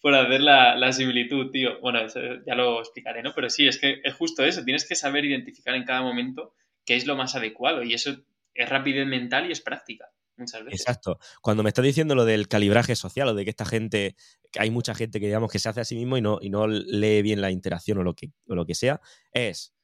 por 0.02 0.16
hacer 0.16 0.42
la, 0.42 0.92
similitud, 0.92 1.52
tío. 1.52 1.80
Bueno, 1.80 2.00
eso 2.00 2.20
ya 2.46 2.56
lo 2.56 2.80
explicaré, 2.80 3.22
¿no? 3.22 3.34
Pero 3.36 3.50
sí, 3.50 3.68
es 3.68 3.78
que 3.78 4.02
es 4.04 4.14
justo 4.16 4.44
eso. 4.44 4.64
Tienes 4.64 4.88
que 4.88 4.96
saber 4.96 5.26
identificar 5.26 5.76
en 5.76 5.86
cada 5.86 6.02
momento 6.02 6.56
qué 6.86 6.96
es 6.96 7.06
lo 7.06 7.16
más 7.16 7.36
adecuado. 7.36 7.84
Y 7.84 7.94
eso 7.94 8.16
es 8.56 8.70
rapidez 8.70 9.06
mental 9.06 9.48
y 9.48 9.52
es 9.52 9.62
práctica. 9.62 10.10
Muchas 10.38 10.64
veces. 10.64 10.82
Exacto. 10.82 11.20
Cuando 11.42 11.62
me 11.62 11.70
estás 11.70 11.86
diciendo 11.86 12.16
lo 12.16 12.26
del 12.26 12.48
calibraje 12.48 12.96
social 12.96 13.28
o 13.28 13.36
de 13.36 13.44
que 13.44 13.52
esta 13.52 13.66
gente, 13.66 14.16
que 14.52 14.60
hay 14.60 14.72
mucha 14.72 14.96
gente 14.96 15.20
que 15.20 15.28
digamos 15.28 15.52
que 15.52 15.60
se 15.60 15.70
hace 15.70 15.82
a 15.82 15.86
sí 15.86 15.96
mismo 15.96 16.18
y 16.18 16.22
no, 16.22 16.40
y 16.42 16.50
no 16.50 16.66
lee 16.68 17.22
bien 17.22 17.42
la 17.42 17.52
interacción 17.52 18.00
o 18.00 18.04
lo 18.04 18.16
que, 18.16 18.32
o 18.48 18.56
lo 18.56 18.66
que 18.66 18.74
sea, 18.74 19.02
es, 19.34 19.76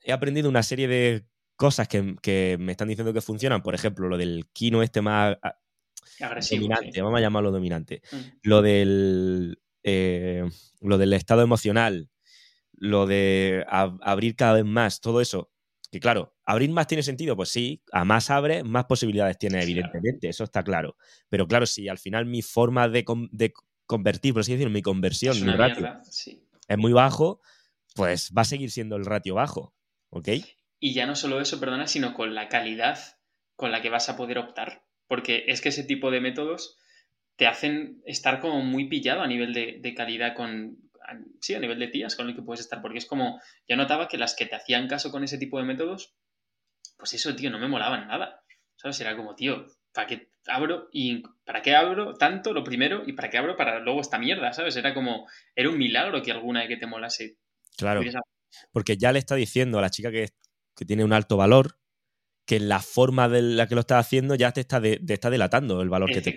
he 0.00 0.12
aprendido 0.12 0.48
una 0.48 0.62
serie 0.62 0.88
de 0.88 1.26
cosas 1.56 1.88
que, 1.88 2.56
me 2.58 2.72
están 2.72 2.88
diciendo 2.88 3.12
que 3.12 3.20
funcionan. 3.20 3.62
Por 3.62 3.74
ejemplo, 3.74 4.08
lo 4.08 4.16
del 4.16 4.46
kino 4.52 4.82
este 4.82 5.02
más 5.02 5.36
dominante, 6.50 7.02
vamos 7.02 7.18
a 7.18 7.22
llamarlo 7.22 7.50
dominante. 7.50 8.02
Mm. 8.12 8.16
Lo 8.42 8.62
del 8.62 9.58
eh, 9.88 10.44
lo 10.80 10.98
del 10.98 11.12
estado 11.12 11.42
emocional, 11.42 12.10
lo 12.72 13.06
de 13.06 13.64
abrir 13.68 14.34
cada 14.34 14.54
vez 14.54 14.64
más, 14.64 15.00
todo 15.00 15.20
eso. 15.20 15.50
Que 15.92 16.00
claro, 16.00 16.34
abrir 16.44 16.70
más 16.70 16.88
tiene 16.88 17.04
sentido, 17.04 17.36
pues 17.36 17.50
sí, 17.50 17.82
a 17.92 18.04
más 18.04 18.28
abre, 18.30 18.64
más 18.64 18.86
posibilidades 18.86 19.38
tiene, 19.38 19.62
evidentemente, 19.62 20.28
eso 20.28 20.42
está 20.42 20.64
claro. 20.64 20.96
Pero 21.28 21.46
claro, 21.46 21.66
si 21.66 21.88
al 21.88 21.98
final 21.98 22.26
mi 22.26 22.42
forma 22.42 22.88
de, 22.88 23.04
convertir, 23.86 24.32
por 24.32 24.40
así 24.40 24.52
decirlo, 24.52 24.72
mi 24.72 24.82
conversión, 24.82 25.40
mi 25.44 25.52
ratio, 25.52 25.88
es 26.66 26.78
muy 26.78 26.92
bajo, 26.92 27.40
pues 27.94 28.32
va 28.36 28.42
a 28.42 28.44
seguir 28.44 28.72
siendo 28.72 28.96
el 28.96 29.06
ratio 29.06 29.36
bajo, 29.36 29.72
¿ok? 30.10 30.28
Y 30.78 30.92
ya 30.92 31.06
no 31.06 31.16
solo 31.16 31.40
eso, 31.40 31.58
perdona, 31.58 31.86
sino 31.86 32.14
con 32.14 32.34
la 32.34 32.48
calidad 32.48 32.98
con 33.54 33.72
la 33.72 33.80
que 33.80 33.90
vas 33.90 34.08
a 34.08 34.16
poder 34.16 34.38
optar. 34.38 34.84
Porque 35.08 35.44
es 35.48 35.60
que 35.60 35.70
ese 35.70 35.84
tipo 35.84 36.10
de 36.10 36.20
métodos 36.20 36.76
te 37.36 37.46
hacen 37.46 38.02
estar 38.04 38.40
como 38.40 38.62
muy 38.62 38.88
pillado 38.88 39.22
a 39.22 39.26
nivel 39.26 39.52
de, 39.52 39.94
calidad 39.94 40.34
con, 40.34 40.78
sí, 41.40 41.54
a 41.54 41.60
nivel 41.60 41.78
de 41.78 41.88
tías 41.88 42.16
con 42.16 42.28
el 42.28 42.34
que 42.34 42.42
puedes 42.42 42.60
estar, 42.60 42.80
porque 42.80 42.98
es 42.98 43.06
como, 43.06 43.40
yo 43.68 43.76
notaba 43.76 44.08
que 44.08 44.18
las 44.18 44.34
que 44.34 44.46
te 44.46 44.56
hacían 44.56 44.88
caso 44.88 45.10
con 45.10 45.22
ese 45.22 45.38
tipo 45.38 45.58
de 45.58 45.64
métodos, 45.64 46.14
pues 46.96 47.12
eso, 47.14 47.34
tío, 47.36 47.50
no 47.50 47.58
me 47.58 47.68
molaban 47.68 48.08
nada, 48.08 48.42
¿sabes? 48.76 48.98
Era 49.00 49.16
como, 49.16 49.34
tío, 49.34 49.66
¿para 49.92 50.06
qué 50.06 50.30
abro 50.46 50.88
y 50.92 51.22
para 51.44 51.60
qué 51.60 51.74
abro 51.74 52.14
tanto 52.14 52.52
lo 52.52 52.64
primero 52.64 53.02
y 53.06 53.12
para 53.12 53.28
qué 53.28 53.38
abro 53.38 53.56
para 53.56 53.80
luego 53.80 54.00
esta 54.00 54.18
mierda, 54.18 54.52
¿sabes? 54.54 54.76
Era 54.76 54.94
como, 54.94 55.28
era 55.54 55.68
un 55.68 55.78
milagro 55.78 56.22
que 56.22 56.32
alguna 56.32 56.62
de 56.62 56.68
que 56.68 56.76
te 56.78 56.86
molase. 56.86 57.36
Claro, 57.76 58.00
porque 58.72 58.96
ya 58.96 59.12
le 59.12 59.18
está 59.18 59.34
diciendo 59.34 59.78
a 59.78 59.82
la 59.82 59.90
chica 59.90 60.10
que, 60.10 60.30
tiene 60.84 61.04
un 61.04 61.12
alto 61.12 61.36
valor, 61.36 61.78
que 62.46 62.60
la 62.60 62.80
forma 62.80 63.28
de 63.28 63.42
la 63.42 63.66
que 63.66 63.74
lo 63.74 63.80
está 63.80 63.98
haciendo 63.98 64.34
ya 64.34 64.52
te 64.52 64.60
está, 64.60 64.80
te 64.80 65.00
está 65.08 65.30
delatando 65.30 65.82
el 65.82 65.88
valor 65.88 66.10
que 66.10 66.20
te... 66.20 66.30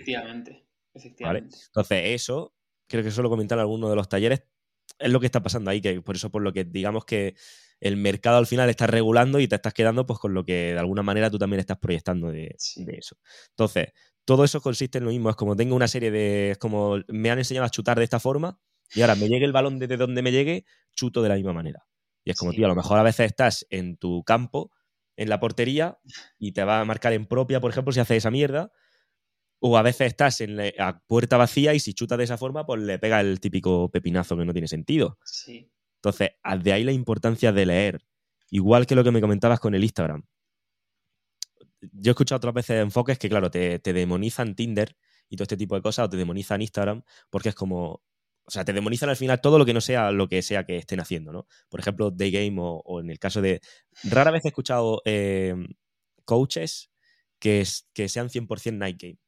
Efectivamente. 0.94 1.56
Entonces, 1.66 2.02
eso, 2.04 2.54
creo 2.88 3.02
que 3.02 3.10
eso 3.10 3.22
lo 3.22 3.30
comentaron 3.30 3.60
algunos 3.60 3.90
de 3.90 3.96
los 3.96 4.08
talleres, 4.08 4.42
es 4.98 5.10
lo 5.10 5.20
que 5.20 5.26
está 5.26 5.42
pasando 5.42 5.70
ahí, 5.70 5.80
que 5.80 6.02
por 6.02 6.16
eso 6.16 6.30
por 6.30 6.42
lo 6.42 6.52
que 6.52 6.64
digamos 6.64 7.04
que 7.04 7.34
el 7.80 7.96
mercado 7.96 8.36
al 8.36 8.46
final 8.46 8.68
está 8.68 8.86
regulando 8.86 9.40
y 9.40 9.48
te 9.48 9.54
estás 9.54 9.72
quedando 9.72 10.04
pues 10.04 10.18
con 10.18 10.34
lo 10.34 10.44
que 10.44 10.72
de 10.74 10.78
alguna 10.78 11.02
manera 11.02 11.30
tú 11.30 11.38
también 11.38 11.60
estás 11.60 11.78
proyectando 11.78 12.30
de, 12.30 12.54
eso. 12.56 13.16
Entonces, 13.50 13.92
todo 14.24 14.44
eso 14.44 14.60
consiste 14.60 14.98
en 14.98 15.04
lo 15.04 15.10
mismo, 15.10 15.30
es 15.30 15.36
como 15.36 15.56
tengo 15.56 15.74
una 15.74 15.88
serie 15.88 16.10
de, 16.10 16.52
es 16.52 16.58
como 16.58 16.98
me 17.08 17.30
han 17.30 17.38
enseñado 17.38 17.66
a 17.66 17.70
chutar 17.70 17.98
de 17.98 18.04
esta 18.04 18.20
forma 18.20 18.60
y 18.94 19.00
ahora 19.00 19.14
me 19.14 19.28
llegue 19.28 19.44
el 19.44 19.52
balón 19.52 19.78
desde 19.78 19.96
donde 19.96 20.20
me 20.22 20.32
llegue, 20.32 20.64
chuto 20.92 21.22
de 21.22 21.28
la 21.30 21.36
misma 21.36 21.52
manera. 21.52 21.86
Y 22.24 22.30
es 22.30 22.36
como, 22.36 22.52
tío, 22.52 22.66
a 22.66 22.68
lo 22.68 22.74
mejor 22.74 22.98
a 22.98 23.02
veces 23.02 23.26
estás 23.26 23.66
en 23.70 23.96
tu 23.96 24.22
campo, 24.24 24.70
en 25.16 25.28
la 25.28 25.40
portería, 25.40 25.98
y 26.38 26.52
te 26.52 26.64
va 26.64 26.80
a 26.80 26.84
marcar 26.84 27.12
en 27.12 27.26
propia, 27.26 27.60
por 27.60 27.70
ejemplo, 27.70 27.92
si 27.92 28.00
haces 28.00 28.18
esa 28.18 28.30
mierda, 28.30 28.72
o 29.60 29.76
a 29.76 29.82
veces 29.82 30.08
estás 30.08 30.40
en 30.40 30.56
la 30.56 31.02
puerta 31.06 31.36
vacía 31.36 31.74
y 31.74 31.80
si 31.80 31.92
chuta 31.92 32.16
de 32.16 32.24
esa 32.24 32.38
forma, 32.38 32.64
pues 32.64 32.80
le 32.80 32.98
pega 32.98 33.20
el 33.20 33.40
típico 33.40 33.90
pepinazo 33.90 34.36
que 34.36 34.44
no 34.44 34.52
tiene 34.52 34.68
sentido. 34.68 35.18
Sí. 35.24 35.70
Entonces, 35.96 36.30
de 36.62 36.72
ahí 36.72 36.82
la 36.82 36.92
importancia 36.92 37.52
de 37.52 37.66
leer. 37.66 38.06
Igual 38.50 38.86
que 38.86 38.94
lo 38.94 39.04
que 39.04 39.10
me 39.10 39.20
comentabas 39.20 39.60
con 39.60 39.74
el 39.74 39.84
Instagram. 39.84 40.24
Yo 41.92 42.10
he 42.10 42.12
escuchado 42.12 42.38
otras 42.38 42.54
veces 42.54 42.82
enfoques 42.82 43.18
que, 43.18 43.28
claro, 43.28 43.50
te, 43.50 43.78
demonizan 43.78 44.54
Tinder 44.54 44.96
y 45.28 45.36
todo 45.36 45.44
este 45.44 45.56
tipo 45.56 45.74
de 45.74 45.82
cosas, 45.82 46.06
o 46.06 46.10
te 46.10 46.16
demonizan 46.16 46.62
Instagram, 46.62 47.02
porque 47.28 47.50
es 47.50 47.54
como. 47.54 48.02
O 48.50 48.52
sea, 48.52 48.64
te 48.64 48.72
demonizan 48.72 49.08
al 49.08 49.16
final 49.16 49.40
todo 49.40 49.58
lo 49.58 49.64
que 49.64 49.72
no 49.72 49.80
sea 49.80 50.10
lo 50.10 50.28
que 50.28 50.42
sea 50.42 50.64
que 50.64 50.76
estén 50.76 50.98
haciendo, 50.98 51.30
¿no? 51.30 51.46
Por 51.68 51.78
ejemplo, 51.78 52.10
Day 52.10 52.32
Game 52.32 52.56
o, 52.58 53.00
en 53.00 53.08
el 53.08 53.20
caso 53.20 53.40
de. 53.40 53.60
Rara 54.02 54.32
vez 54.32 54.44
he 54.44 54.48
escuchado 54.48 55.02
eh, 55.04 55.54
coaches 56.24 56.90
que, 57.38 57.64
que 57.92 58.08
sean 58.08 58.28
100% 58.28 58.76
Night 58.76 59.00
Game. 59.00 59.18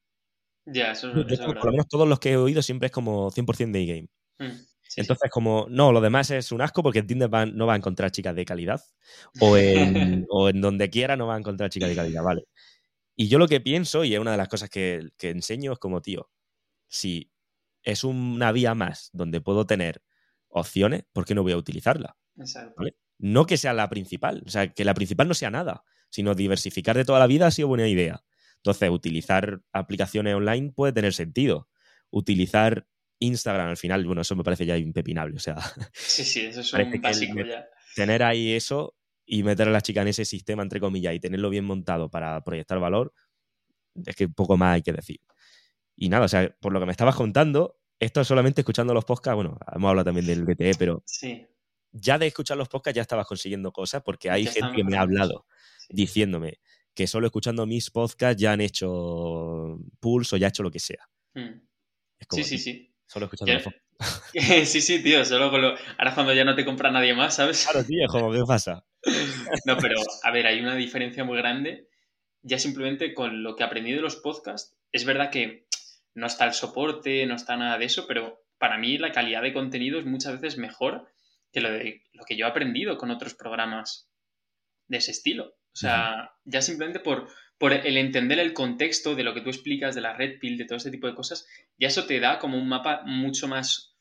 Ya, 0.67 0.93
eso, 0.93 1.13
es 1.29 1.41
Por 1.41 1.65
lo 1.65 1.71
menos 1.73 1.89
todos 1.89 2.09
los 2.09 2.21
que 2.21 2.33
he 2.33 2.37
oído 2.37 2.63
siempre 2.63 2.87
es 2.87 2.93
como 2.93 3.31
100% 3.31 3.73
de 3.73 3.87
game. 3.87 4.09
Mm, 4.39 4.59
Entonces, 4.97 5.31
como, 5.31 5.67
no, 5.69 5.93
lo 5.93 6.01
demás 6.01 6.31
es 6.31 6.53
un 6.53 6.61
asco 6.61 6.83
porque 6.83 7.01
en 7.01 7.07
Tinder 7.07 7.31
no 7.53 7.67
va 7.67 7.75
a 7.75 7.77
encontrar 7.77 8.11
chicas 8.11 8.35
de 8.37 8.45
calidad. 8.45 8.81
O 9.41 9.57
en, 9.57 10.27
o 10.29 10.49
en 10.49 10.61
donde 10.61 10.91
quiera 10.91 11.17
no 11.17 11.27
va 11.27 11.35
a 11.35 11.39
encontrar 11.39 11.71
chicas 11.71 11.89
de 11.89 11.97
calidad, 11.97 12.23
¿vale? 12.23 12.45
Y 13.17 13.29
yo 13.29 13.39
lo 13.39 13.49
que 13.49 13.61
pienso, 13.61 14.05
y 14.05 14.15
es 14.15 14.21
una 14.21 14.33
de 14.33 14.37
las 14.37 14.49
cosas 14.49 14.71
que, 14.71 15.11
enseño, 15.21 15.73
es 15.73 15.79
como, 15.79 16.01
tío, 16.01 16.31
si 16.89 17.32
es 17.83 18.05
una 18.05 18.53
vía 18.53 18.75
más 18.75 19.11
donde 19.13 19.41
puedo 19.41 19.67
tener 19.67 20.03
opciones, 20.49 21.05
¿por 21.13 21.25
qué 21.25 21.35
no 21.35 21.43
voy 21.43 21.53
a 21.53 21.57
utilizarla? 21.57 22.17
No 23.19 23.47
que 23.47 23.57
sea 23.57 23.73
la 23.73 23.89
principal, 23.89 24.43
o 24.47 24.51
sea, 24.51 24.73
que 24.73 24.85
la 24.85 24.95
principal 24.95 25.29
no 25.29 25.35
sea 25.35 25.51
nada, 25.51 25.85
sino 26.11 26.35
diversificar 26.35 26.97
de 26.97 27.05
toda 27.05 27.19
la 27.19 27.27
vida 27.27 27.47
ha 27.47 27.51
sido 27.51 27.69
buena 27.69 27.89
idea. 27.89 28.23
Entonces, 28.57 28.91
utilizar 28.91 29.61
aplicaciones 29.73 30.35
online 30.35 30.73
puede 30.73 30.93
tener 30.93 31.15
sentido. 31.15 31.69
Utilizar 32.11 32.87
Instagram 33.19 33.71
al 33.71 33.77
final, 33.77 34.05
bueno, 34.07 34.23
eso 34.23 34.37
me 34.37 34.45
parece 34.45 34.67
ya 34.67 34.77
impepinable. 34.77 35.37
O 35.37 35.41
sea, 35.41 35.57
sí, 35.93 36.25
sí, 36.25 36.41
eso 36.41 36.61
es 36.61 36.73
un 36.73 37.01
básico 37.01 37.41
ya. 37.41 37.67
Tener 37.95 38.23
ahí 38.23 38.53
eso 38.53 38.95
y 39.25 39.43
meter 39.43 39.69
a 39.69 39.71
la 39.71 39.81
chica 39.81 40.03
en 40.03 40.09
ese 40.09 40.25
sistema, 40.25 40.63
entre 40.63 40.81
comillas, 40.81 41.15
y 41.15 41.21
tenerlo 41.21 41.51
bien 41.51 41.65
montado 41.65 42.11
para 42.11 42.43
proyectar 42.45 42.79
valor, 42.79 43.13
es 44.07 44.15
que 44.17 44.29
poco 44.29 44.57
más 44.57 44.75
hay 44.75 44.83
que 44.83 44.93
decir. 44.93 45.21
Y 45.97 46.09
nada, 46.09 46.25
o 46.25 46.29
sea, 46.29 46.55
por 46.61 46.73
lo 46.73 46.81
que 46.81 46.87
me 46.87 46.93
estabas 46.93 47.15
contando, 47.15 47.79
esto 47.99 48.21
es 48.21 48.29
solamente 48.29 48.63
escuchando 48.63 48.95
los 48.95 49.05
podcasts, 49.05 49.37
bueno, 49.37 49.59
hemos 49.75 49.89
hablado 49.89 50.07
también 50.07 50.27
del 50.27 50.45
BTE, 50.45 50.75
pero 50.79 51.03
sí. 51.07 51.47
ya 51.93 52.19
de 52.19 52.27
escuchar 52.27 52.57
los 52.57 52.69
podcasts 52.69 52.97
ya 52.97 53.03
estabas 53.03 53.27
consiguiendo 53.27 53.73
cosas 53.73 54.03
porque 54.03 54.31
hay 54.31 54.47
gente 54.47 54.77
que 54.77 54.85
me 54.85 54.97
ha 54.97 55.03
hablado 55.03 55.47
diciéndome, 55.89 56.61
que 56.95 57.07
solo 57.07 57.27
escuchando 57.27 57.67
mis 57.67 57.91
podcasts 57.91 58.41
ya 58.41 58.53
han 58.53 58.61
hecho 58.61 59.79
pulso, 60.01 60.37
ya 60.37 60.47
ha 60.47 60.51
hecho 60.51 60.63
lo 60.63 60.71
que 60.71 60.81
sea. 60.81 61.09
Hmm. 61.35 61.61
sí, 62.31 62.45
sí, 62.45 62.59
sí. 62.59 62.95
Solo 63.07 63.27
escuchando 63.27 63.53
Sí, 64.65 64.81
sí, 64.81 65.03
tío, 65.03 65.25
solo 65.25 65.51
con 65.51 65.61
lo... 65.61 65.75
Ahora 65.99 66.15
cuando 66.15 66.33
ya 66.35 66.45
no 66.45 66.55
te 66.55 66.65
compra 66.65 66.91
nadie 66.91 67.15
más, 67.15 67.37
¿sabes? 67.37 67.67
Claro, 67.71 67.87
tío, 67.87 68.07
como, 68.09 68.33
¿qué 68.33 68.43
pasa? 68.47 68.85
no, 69.67 69.77
pero, 69.77 70.01
a 70.23 70.31
ver, 70.31 70.47
hay 70.47 70.61
una 70.61 70.75
diferencia 70.75 71.25
muy 71.25 71.37
grande 71.37 71.89
ya 72.43 72.59
simplemente 72.59 73.15
con 73.15 73.43
lo 73.43 73.57
que 73.57 73.65
aprendí 73.65 73.93
de 73.93 74.01
los 74.01 74.17
podcasts. 74.17 74.77
Es 74.91 75.05
verdad 75.05 75.31
que 75.31 75.67
no 76.15 76.27
está 76.27 76.45
el 76.45 76.53
soporte, 76.53 77.27
no 77.27 77.35
está 77.35 77.57
nada 77.57 77.79
de 77.79 77.87
eso, 77.87 78.07
pero 78.07 78.45
para 78.59 78.79
mí 78.79 78.99
la 78.99 79.13
calidad 79.13 79.43
de 79.43 79.53
contenido 79.53 79.99
es 79.99 80.07
muchas 80.07 80.41
veces 80.41 80.59
mejor 80.59 81.09
que 81.53 81.61
lo, 81.61 81.71
de, 81.71 82.03
lo 82.13 82.25
que 82.25 82.37
yo 82.37 82.47
he 82.47 82.49
aprendido 82.49 82.97
con 82.97 83.11
otros 83.11 83.35
programas 83.35 84.09
de 84.89 84.99
ese 84.99 85.11
estilo. 85.11 85.57
O 85.75 85.77
sea, 85.77 86.33
ya 86.45 86.61
simplemente 86.61 87.01
por, 87.01 87.29
por 87.57 87.73
el 87.73 87.97
entender 87.97 88.39
el 88.39 88.53
contexto 88.53 89.15
de 89.15 89.25
lo 89.25 89.33
que 89.33 89.41
tú 89.41 89.49
explicas, 89.49 89.95
de 89.95 90.03
la 90.03 90.13
red 90.13 90.39
pill, 90.39 90.59
de 90.59 90.67
todo 90.67 90.77
este 90.77 90.91
tipo 90.91 91.07
de 91.07 91.15
cosas, 91.15 91.47
ya 91.79 91.89
eso 91.89 92.05
te 92.05 92.21
da 92.21 92.39
como 92.39 92.59
un 92.59 92.69
mapa 92.69 93.03
mucho 93.05 93.49
más 93.49 93.97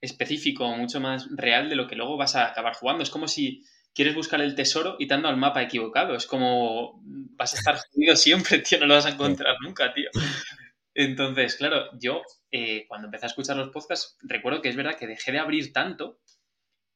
específico, 0.00 0.68
mucho 0.76 1.00
más 1.00 1.28
real 1.30 1.68
de 1.68 1.76
lo 1.76 1.86
que 1.86 1.96
luego 1.96 2.16
vas 2.16 2.34
a 2.36 2.46
acabar 2.46 2.74
jugando. 2.74 3.02
Es 3.02 3.10
como 3.10 3.28
si 3.28 3.64
quieres 3.94 4.14
buscar 4.14 4.40
el 4.40 4.54
tesoro 4.54 4.96
y 4.98 5.06
te 5.06 5.14
ando 5.14 5.28
al 5.28 5.36
mapa 5.36 5.62
equivocado. 5.62 6.14
Es 6.14 6.26
como 6.26 7.00
vas 7.02 7.54
a 7.54 7.58
estar 7.58 7.76
jodido 7.76 8.16
siempre, 8.16 8.58
tío, 8.58 8.78
no 8.80 8.86
lo 8.86 8.94
vas 8.94 9.06
a 9.06 9.10
encontrar 9.10 9.56
nunca, 9.60 9.92
tío. 9.92 10.10
Entonces, 11.00 11.54
claro, 11.54 11.96
yo 12.00 12.22
eh, 12.50 12.84
cuando 12.88 13.06
empecé 13.06 13.26
a 13.26 13.28
escuchar 13.28 13.56
los 13.56 13.70
podcasts, 13.70 14.16
recuerdo 14.20 14.60
que 14.60 14.68
es 14.68 14.74
verdad 14.74 14.96
que 14.98 15.06
dejé 15.06 15.30
de 15.30 15.38
abrir 15.38 15.72
tanto 15.72 16.18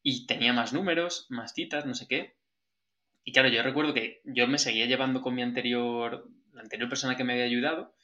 y 0.03 0.27
tenía 0.27 0.53
más 0.53 0.73
números, 0.73 1.27
más 1.31 1.55
citas, 1.55 1.87
no 1.87 1.95
sé 1.95 2.09
qué, 2.09 2.35
y 3.23 3.33
claro, 3.33 3.49
yo 3.49 3.63
recuerdo 3.63 3.95
que 3.95 4.21
yo 4.25 4.49
me 4.49 4.59
seguía 4.59 4.87
llevando 4.87 5.21
con 5.21 5.37
mi 5.37 5.43
anterior, 5.43 6.29
la 6.53 6.63
anterior 6.63 6.89
persona 6.89 7.17
que 7.17 7.23
me 7.23 7.35
había 7.35 7.45
ayudado, 7.45 7.95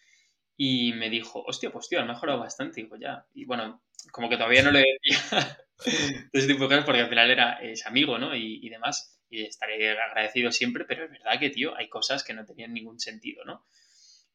y 0.57 0.93
me 0.93 1.11
dijo, 1.11 1.43
hostia, 1.45 1.73
pues 1.73 1.89
tío, 1.89 2.01
ha 2.01 2.05
mejorado 2.05 2.39
bastante. 2.39 2.81
Y 2.81 2.85
digo, 2.85 2.97
ya. 2.97 3.27
Y 3.35 3.45
bueno, 3.45 3.83
como 4.13 4.29
que 4.29 4.37
todavía 4.37 4.63
no 4.63 4.71
le 4.71 4.85
decía 5.03 5.59
ese 6.33 6.47
tipo 6.47 6.63
de 6.63 6.69
cosas 6.69 6.85
porque 6.85 7.01
al 7.01 7.09
final 7.09 7.31
era, 7.33 7.55
es 7.55 7.87
amigo, 7.87 8.19
¿no? 8.19 8.37
Y, 8.37 8.65
y, 8.65 8.69
demás. 8.69 9.21
Y 9.29 9.43
estaré 9.47 9.91
agradecido 10.01 10.53
siempre, 10.53 10.85
pero 10.85 11.07
es 11.07 11.11
verdad 11.11 11.41
que, 11.41 11.51
tío, 11.51 11.77
hay 11.77 11.89
cosas 11.89 12.23
que 12.23 12.35
no 12.35 12.45
tenían 12.45 12.73
ningún 12.73 13.01
sentido, 13.01 13.45
¿no? 13.45 13.67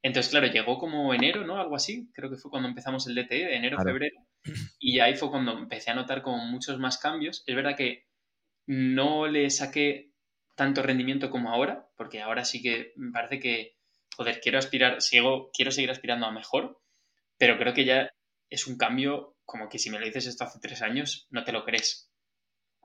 Entonces, 0.03 0.29
claro, 0.29 0.47
llegó 0.47 0.77
como 0.77 1.13
enero, 1.13 1.45
¿no? 1.45 1.59
Algo 1.59 1.75
así. 1.75 2.11
Creo 2.13 2.29
que 2.29 2.37
fue 2.37 2.51
cuando 2.51 2.69
empezamos 2.69 3.07
el 3.07 3.15
DTE, 3.15 3.45
de 3.45 3.55
enero, 3.55 3.77
febrero. 3.81 4.15
Y 4.77 4.99
ahí 4.99 5.15
fue 5.15 5.31
cuando 5.31 5.57
empecé 5.57 5.91
a 5.91 5.95
notar 5.95 6.21
como 6.21 6.45
muchos 6.45 6.77
más 6.77 6.97
cambios. 6.97 7.43
Es 7.47 7.55
verdad 7.55 7.77
que 7.77 8.05
no 8.67 9.27
le 9.27 9.49
saqué 9.49 10.11
tanto 10.55 10.83
rendimiento 10.83 11.29
como 11.29 11.49
ahora, 11.49 11.87
porque 11.97 12.21
ahora 12.21 12.45
sí 12.45 12.61
que 12.61 12.91
me 12.97 13.11
parece 13.11 13.39
que, 13.39 13.77
joder, 14.15 14.39
quiero 14.41 14.59
aspirar, 14.59 15.01
sigo, 15.01 15.49
quiero 15.53 15.71
seguir 15.71 15.89
aspirando 15.89 16.25
a 16.25 16.31
mejor, 16.31 16.81
pero 17.37 17.57
creo 17.57 17.73
que 17.73 17.85
ya 17.85 18.11
es 18.49 18.67
un 18.67 18.77
cambio 18.77 19.35
como 19.45 19.69
que 19.69 19.79
si 19.79 19.89
me 19.89 19.99
lo 19.99 20.05
dices 20.05 20.27
esto 20.27 20.43
hace 20.43 20.59
tres 20.59 20.81
años, 20.81 21.27
no 21.31 21.43
te 21.43 21.51
lo 21.51 21.65
crees, 21.65 22.11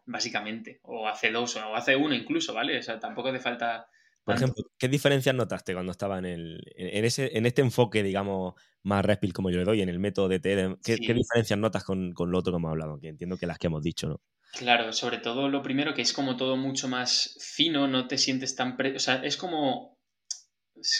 básicamente, 0.06 0.80
o 0.82 1.08
hace 1.08 1.30
dos, 1.30 1.56
o 1.56 1.74
hace 1.74 1.96
uno 1.96 2.14
incluso, 2.14 2.54
¿vale? 2.54 2.78
O 2.78 2.82
sea, 2.82 2.98
tampoco 2.98 3.28
hace 3.28 3.40
falta... 3.40 3.88
Por 4.28 4.36
ejemplo, 4.36 4.64
¿qué 4.76 4.88
diferencias 4.88 5.34
notaste 5.34 5.72
cuando 5.72 5.90
estaba 5.90 6.18
en, 6.18 6.26
el, 6.26 6.60
en, 6.76 7.06
ese, 7.06 7.30
en 7.38 7.46
este 7.46 7.62
enfoque, 7.62 8.02
digamos, 8.02 8.56
más 8.82 9.02
respil 9.02 9.32
como 9.32 9.48
yo 9.48 9.56
le 9.56 9.64
doy, 9.64 9.80
en 9.80 9.88
el 9.88 9.98
método 9.98 10.28
de 10.28 10.38
TED? 10.38 10.76
¿Qué, 10.84 10.98
¿qué 10.98 11.14
diferencias 11.14 11.58
notas 11.58 11.82
con, 11.82 12.12
con, 12.12 12.30
lo 12.30 12.38
otro 12.38 12.52
que 12.52 12.58
hemos 12.58 12.68
hablado? 12.68 13.00
Que 13.00 13.08
entiendo 13.08 13.38
que 13.38 13.46
las 13.46 13.58
que 13.58 13.68
hemos 13.68 13.82
dicho, 13.82 14.06
¿no? 14.06 14.20
Claro, 14.52 14.92
sobre 14.92 15.16
todo 15.16 15.48
lo 15.48 15.62
primero 15.62 15.94
que 15.94 16.02
es 16.02 16.12
como 16.12 16.36
todo 16.36 16.58
mucho 16.58 16.88
más 16.88 17.38
fino, 17.40 17.88
no 17.88 18.06
te 18.06 18.18
sientes 18.18 18.54
tan... 18.54 18.76
O 18.94 18.98
sea, 18.98 19.22
es 19.24 19.38
como... 19.38 19.98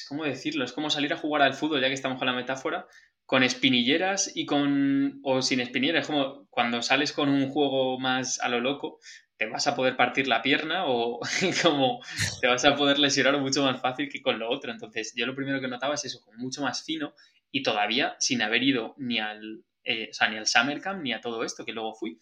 ¿Cómo 0.09 0.25
decirlo? 0.25 0.65
Es 0.65 0.73
como 0.73 0.89
salir 0.89 1.13
a 1.13 1.19
jugar 1.19 1.43
al 1.43 1.53
fútbol, 1.53 1.83
ya 1.83 1.89
que 1.89 1.95
estamos 1.95 2.17
con 2.17 2.29
la 2.29 2.33
metáfora, 2.33 2.87
con 3.27 3.43
espinilleras 3.43 4.33
y 4.35 4.47
con... 4.47 5.21
o 5.23 5.43
sin 5.43 5.61
espinilleras. 5.61 6.05
Es 6.05 6.07
como 6.07 6.47
cuando 6.49 6.81
sales 6.81 7.13
con 7.13 7.29
un 7.29 7.51
juego 7.51 8.01
más 8.01 8.41
a 8.41 8.49
lo 8.49 8.61
loco, 8.61 9.01
te 9.39 9.47
vas 9.47 9.67
a 9.67 9.75
poder 9.75 9.97
partir 9.97 10.29
la 10.29 10.43
pierna 10.43 10.87
o 10.87 11.21
como 11.63 12.01
te 12.41 12.49
vas 12.49 12.65
a 12.65 12.75
poder 12.75 12.99
lesionar 12.99 13.39
mucho 13.39 13.63
más 13.63 13.81
fácil 13.81 14.09
que 14.09 14.21
con 14.21 14.39
lo 14.39 14.51
otro. 14.51 14.71
Entonces, 14.73 15.13
yo 15.17 15.27
lo 15.27 15.35
primero 15.35 15.61
que 15.61 15.69
notaba 15.69 15.95
es 15.95 16.05
eso, 16.05 16.21
como 16.21 16.39
mucho 16.39 16.61
más 16.61 16.85
fino 16.85 17.15
y 17.51 17.63
todavía 17.63 18.17
sin 18.19 18.43
haber 18.43 18.63
ido 18.63 18.95
ni 18.99 19.21
al, 19.21 19.65
eh, 19.85 20.09
o 20.11 20.15
sea, 20.15 20.29
ni 20.29 20.37
al 20.37 20.47
Summer 20.47 20.81
Camp 20.81 21.03
ni 21.03 21.13
a 21.13 21.21
todo 21.21 21.45
esto 21.45 21.65
que 21.65 21.73
luego 21.73 21.95
fui 21.95 22.19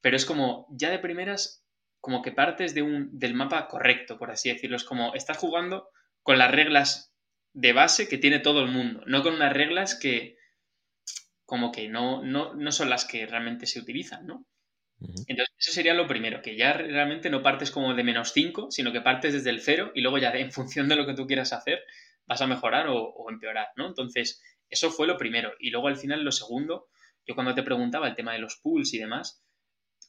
pero 0.00 0.16
es 0.16 0.24
como, 0.24 0.66
ya 0.70 0.90
de 0.90 0.98
primeras, 0.98 1.64
como 2.00 2.22
que 2.22 2.32
partes 2.32 2.74
de 2.74 2.82
un, 2.82 3.18
del 3.18 3.34
mapa 3.34 3.68
correcto, 3.68 4.18
por 4.18 4.30
así 4.30 4.48
decirlo. 4.48 4.76
Es 4.76 4.84
como, 4.84 5.14
estás 5.14 5.38
jugando 5.38 5.88
con 6.22 6.38
las 6.38 6.50
reglas 6.50 7.12
de 7.52 7.72
base 7.72 8.08
que 8.08 8.18
tiene 8.18 8.38
todo 8.38 8.62
el 8.62 8.70
mundo, 8.70 9.02
no 9.06 9.22
con 9.22 9.34
unas 9.34 9.52
reglas 9.52 9.98
que 9.98 10.36
como 11.44 11.72
que 11.72 11.88
no, 11.88 12.22
no, 12.22 12.54
no 12.54 12.72
son 12.72 12.90
las 12.90 13.06
que 13.06 13.26
realmente 13.26 13.66
se 13.66 13.80
utilizan, 13.80 14.26
¿no? 14.26 14.44
Entonces, 15.00 15.54
eso 15.58 15.72
sería 15.72 15.94
lo 15.94 16.06
primero, 16.06 16.42
que 16.42 16.56
ya 16.56 16.72
realmente 16.72 17.30
no 17.30 17.42
partes 17.42 17.70
como 17.70 17.94
de 17.94 18.02
menos 18.02 18.32
5, 18.32 18.70
sino 18.70 18.92
que 18.92 19.00
partes 19.00 19.32
desde 19.32 19.50
el 19.50 19.60
cero 19.60 19.92
y 19.94 20.00
luego 20.00 20.18
ya 20.18 20.30
en 20.30 20.50
función 20.50 20.88
de 20.88 20.96
lo 20.96 21.06
que 21.06 21.14
tú 21.14 21.26
quieras 21.26 21.52
hacer 21.52 21.80
vas 22.26 22.42
a 22.42 22.46
mejorar 22.46 22.86
o, 22.88 23.30
empeorar, 23.30 23.68
¿no? 23.76 23.86
Entonces, 23.86 24.42
eso 24.68 24.90
fue 24.90 25.06
lo 25.06 25.16
primero. 25.16 25.52
Y 25.58 25.70
luego 25.70 25.88
al 25.88 25.96
final 25.96 26.22
lo 26.22 26.32
segundo, 26.32 26.88
yo 27.26 27.34
cuando 27.34 27.54
te 27.54 27.62
preguntaba 27.62 28.06
el 28.06 28.14
tema 28.14 28.32
de 28.32 28.38
los 28.38 28.56
pools 28.56 28.92
y 28.92 28.98
demás, 28.98 29.42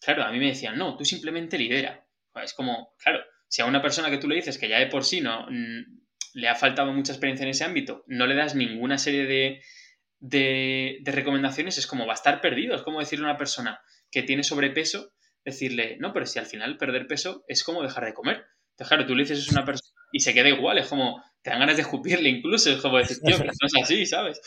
claro, 0.02 0.24
a 0.24 0.32
mí 0.32 0.40
me 0.40 0.48
decían, 0.48 0.78
no, 0.78 0.98
tú 0.98 1.06
simplemente 1.06 1.58
lidera. 1.58 2.06
Es 2.44 2.54
como, 2.54 2.94
claro, 3.02 3.22
si 3.48 3.62
a 3.62 3.66
una 3.66 3.82
persona 3.82 4.10
que 4.10 4.18
tú 4.18 4.28
le 4.28 4.36
dices 4.36 4.58
que 4.58 4.68
ya 4.68 4.80
de 4.80 4.88
por 4.88 5.06
sí 5.06 5.22
no 5.22 5.48
le 6.34 6.48
ha 6.48 6.56
faltado 6.56 6.92
mucha 6.94 7.14
experiencia 7.14 7.44
en 7.44 7.50
ese 7.50 7.64
ámbito, 7.64 8.04
no 8.08 8.28
le 8.28 8.36
das 8.36 8.54
ninguna 8.54 8.98
serie 8.98 9.26
de, 9.26 9.62
de, 10.20 11.12
recomendaciones, 11.12 11.78
es 11.78 11.88
como 11.88 12.06
va 12.06 12.14
a 12.14 12.16
estar 12.16 12.42
perdido. 12.42 12.76
Es 12.76 12.82
como 12.82 13.00
decirle 13.00 13.26
a 13.26 13.30
una 13.30 13.38
persona 13.38 13.82
que 14.12 14.24
tiene 14.24 14.44
sobrepeso, 14.44 15.12
decirle, 15.44 15.98
no, 16.00 16.14
pero 16.14 16.26
si 16.26 16.40
al 16.40 16.46
final 16.46 16.78
perder 16.78 17.08
peso 17.08 17.44
es 17.48 17.64
como 17.64 17.84
dejar 17.84 18.06
de 18.06 18.14
comer. 18.14 18.46
Entonces, 18.72 18.88
claro, 18.88 19.06
tú 19.06 19.16
le 19.16 19.24
dices 19.24 19.40
es 19.40 19.50
una 19.50 19.66
persona 19.66 19.90
y 20.12 20.20
se 20.20 20.34
queda 20.34 20.50
igual, 20.50 20.78
es 20.78 20.88
como, 20.88 21.24
te 21.42 21.50
dan 21.50 21.60
ganas 21.60 21.76
de 21.76 21.84
escupirle 21.84 22.30
incluso, 22.30 22.72
es 22.72 22.82
como 22.82 22.98
decir, 22.98 23.18
tío, 23.24 23.38
no 23.38 23.52
es 23.52 23.84
así, 23.84 24.06
¿sabes? 24.06 24.42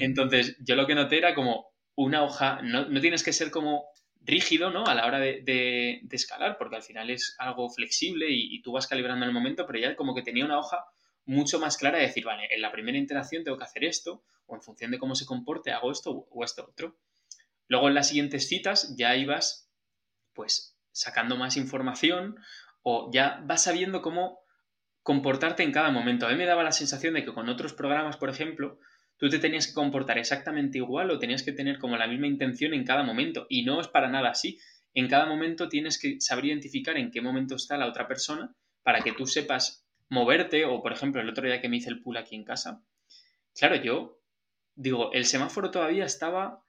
Entonces, 0.00 0.56
yo 0.60 0.74
lo 0.74 0.86
que 0.86 0.94
noté 0.94 1.18
era 1.18 1.34
como 1.34 1.66
una 1.94 2.24
hoja, 2.24 2.60
no, 2.62 2.86
no 2.88 3.00
tienes 3.00 3.22
que 3.22 3.32
ser 3.32 3.50
como 3.50 3.86
rígido 4.24 4.70
¿no? 4.70 4.84
a 4.86 4.94
la 4.94 5.06
hora 5.06 5.20
de, 5.20 6.00
escalar, 6.10 6.56
porque 6.58 6.76
al 6.76 6.82
final 6.82 7.10
es 7.10 7.36
algo 7.38 7.68
flexible 7.68 8.26
y, 8.30 8.60
tú 8.62 8.72
vas 8.72 8.86
calibrando 8.86 9.24
en 9.24 9.28
el 9.28 9.34
momento, 9.34 9.66
pero 9.66 9.78
ya 9.78 9.94
como 9.96 10.14
que 10.14 10.22
tenía 10.22 10.44
una 10.44 10.58
hoja 10.58 10.84
mucho 11.26 11.58
más 11.58 11.76
clara 11.76 11.98
de 11.98 12.06
decir, 12.06 12.24
vale, 12.24 12.48
en 12.50 12.60
la 12.60 12.72
primera 12.72 12.98
interacción 12.98 13.44
tengo 13.44 13.58
que 13.58 13.64
hacer 13.64 13.84
esto, 13.84 14.24
o 14.46 14.54
en 14.54 14.62
función 14.62 14.90
de 14.90 14.98
cómo 14.98 15.14
se 15.14 15.26
comporte 15.26 15.72
hago 15.72 15.90
esto 15.90 16.26
o 16.30 16.44
esto 16.44 16.66
otro. 16.68 16.96
Luego 17.68 17.88
en 17.88 17.94
las 17.94 18.08
siguientes 18.08 18.48
citas 18.48 18.94
ya 18.96 19.16
ibas 19.16 19.70
pues 20.32 20.76
sacando 20.92 21.36
más 21.36 21.56
información 21.56 22.36
o 22.82 23.10
ya 23.12 23.40
vas 23.44 23.64
sabiendo 23.64 24.02
cómo 24.02 24.40
comportarte 25.02 25.62
en 25.62 25.72
cada 25.72 25.90
momento. 25.90 26.26
A 26.26 26.30
mí 26.30 26.36
me 26.36 26.46
daba 26.46 26.64
la 26.64 26.72
sensación 26.72 27.14
de 27.14 27.24
que 27.24 27.32
con 27.32 27.48
otros 27.48 27.74
programas, 27.74 28.16
por 28.16 28.30
ejemplo, 28.30 28.78
tú 29.18 29.28
te 29.28 29.38
tenías 29.38 29.66
que 29.66 29.74
comportar 29.74 30.18
exactamente 30.18 30.78
igual 30.78 31.10
o 31.10 31.18
tenías 31.18 31.42
que 31.42 31.52
tener 31.52 31.78
como 31.78 31.96
la 31.96 32.06
misma 32.06 32.26
intención 32.26 32.74
en 32.74 32.84
cada 32.84 33.02
momento. 33.02 33.46
Y 33.48 33.64
no 33.64 33.80
es 33.80 33.88
para 33.88 34.08
nada 34.08 34.30
así. 34.30 34.58
En 34.94 35.08
cada 35.08 35.26
momento 35.26 35.68
tienes 35.68 35.98
que 35.98 36.20
saber 36.20 36.46
identificar 36.46 36.96
en 36.96 37.10
qué 37.10 37.20
momento 37.20 37.56
está 37.56 37.76
la 37.76 37.86
otra 37.86 38.08
persona 38.08 38.54
para 38.82 39.02
que 39.02 39.12
tú 39.12 39.26
sepas 39.26 39.86
moverte. 40.08 40.64
O, 40.64 40.82
por 40.82 40.92
ejemplo, 40.92 41.20
el 41.20 41.28
otro 41.28 41.46
día 41.46 41.60
que 41.60 41.68
me 41.68 41.76
hice 41.76 41.90
el 41.90 42.00
pool 42.00 42.16
aquí 42.16 42.34
en 42.34 42.44
casa, 42.44 42.82
claro, 43.54 43.76
yo 43.76 44.20
digo, 44.74 45.12
el 45.12 45.26
semáforo 45.26 45.70
todavía 45.70 46.04
estaba. 46.04 46.63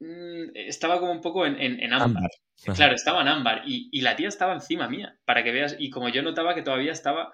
Mm, 0.00 0.50
estaba 0.54 1.00
como 1.00 1.12
un 1.12 1.20
poco 1.20 1.46
en, 1.46 1.92
ámbar. 1.92 2.30
Claro, 2.74 2.94
estaba 2.94 3.22
en 3.22 3.28
ámbar. 3.28 3.62
Y, 3.66 3.88
y 3.92 4.00
la 4.02 4.16
tía 4.16 4.28
estaba 4.28 4.54
encima 4.54 4.88
mía, 4.88 5.18
para 5.24 5.42
que 5.42 5.52
veas. 5.52 5.76
Y 5.78 5.90
como 5.90 6.08
yo 6.08 6.22
notaba 6.22 6.54
que 6.54 6.62
todavía 6.62 6.92
estaba. 6.92 7.32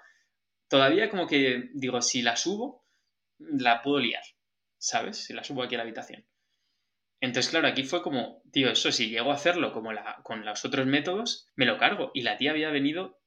Todavía 0.68 1.10
como 1.10 1.26
que, 1.26 1.70
digo, 1.74 2.00
si 2.00 2.22
la 2.22 2.36
subo, 2.36 2.84
la 3.38 3.82
puedo 3.82 3.98
liar, 3.98 4.22
¿sabes? 4.78 5.18
Si 5.18 5.34
la 5.34 5.44
subo 5.44 5.62
aquí 5.62 5.74
a 5.74 5.78
la 5.78 5.84
habitación. 5.84 6.26
Entonces, 7.20 7.50
claro, 7.50 7.68
aquí 7.68 7.84
fue 7.84 8.02
como, 8.02 8.42
tío, 8.50 8.70
eso 8.70 8.92
si 8.92 9.08
llego 9.08 9.30
a 9.30 9.34
hacerlo 9.34 9.72
como 9.72 9.92
la, 9.92 10.20
con 10.22 10.44
los 10.44 10.64
otros 10.64 10.86
métodos, 10.86 11.48
me 11.54 11.66
lo 11.66 11.78
cargo. 11.78 12.10
Y 12.14 12.22
la 12.22 12.36
tía 12.36 12.50
había 12.50 12.70
venido 12.70 13.20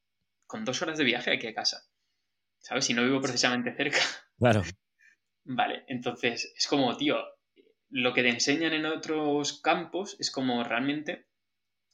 con 0.46 0.66
dos 0.66 0.82
horas 0.82 0.98
de 0.98 1.04
viaje 1.04 1.32
aquí 1.32 1.48
a 1.48 1.54
casa. 1.54 1.82
¿Sabes? 2.60 2.86
Si 2.86 2.94
no 2.94 3.04
vivo 3.04 3.22
precisamente 3.22 3.76
cerca. 3.76 4.00
Claro. 4.38 4.62
Vale, 5.46 5.86
entonces 5.88 6.54
es 6.56 6.68
como, 6.68 6.96
tío, 6.98 7.18
lo 7.90 8.14
que 8.14 8.24
te 8.24 8.30
enseñan 8.30 8.74
en 8.74 8.86
otros 8.86 9.62
campos 9.62 10.16
es 10.20 10.32
como 10.32 10.64
realmente 10.64 11.28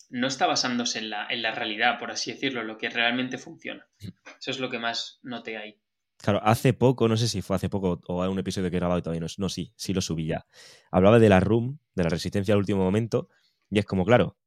no 0.10 0.28
está 0.28 0.46
basándose 0.46 1.00
en 1.00 1.10
la, 1.10 1.28
realidad, 1.56 1.98
por 1.98 2.12
así 2.12 2.32
decirlo, 2.32 2.64
lo 2.64 2.78
que 2.78 2.90
realmente 2.90 3.38
funciona. 3.38 3.88
Eso 4.00 4.52
es 4.52 4.60
lo 4.60 4.70
que 4.70 4.78
más 4.78 5.20
noté 5.24 5.58
ahí. 5.58 5.80
Claro, 6.18 6.40
hace 6.44 6.74
poco, 6.74 7.08
no 7.08 7.18
sé 7.18 7.28
si 7.28 7.42
fue 7.42 7.56
hace 7.56 7.68
poco 7.68 8.00
o 8.08 8.30
un 8.30 8.40
episodio 8.40 8.70
que 8.70 8.78
he 8.78 8.80
grabado 8.80 9.00
y 9.00 9.02
todavía 9.02 9.22
no, 9.22 9.28
no, 9.38 9.50
sí, 9.50 9.74
sí 9.76 9.94
lo 9.94 10.02
subí 10.02 10.28
ya. 10.28 10.46
Hablaba 10.92 11.20
de 11.20 11.30
la 11.30 11.40
RUM, 11.40 11.80
de 11.96 12.04
la 12.04 12.10
resistencia 12.10 12.54
al 12.54 12.60
último 12.60 12.84
momento, 12.84 13.28
y 13.70 13.80
es 13.80 13.86
como, 13.86 14.06
claro, 14.06 14.38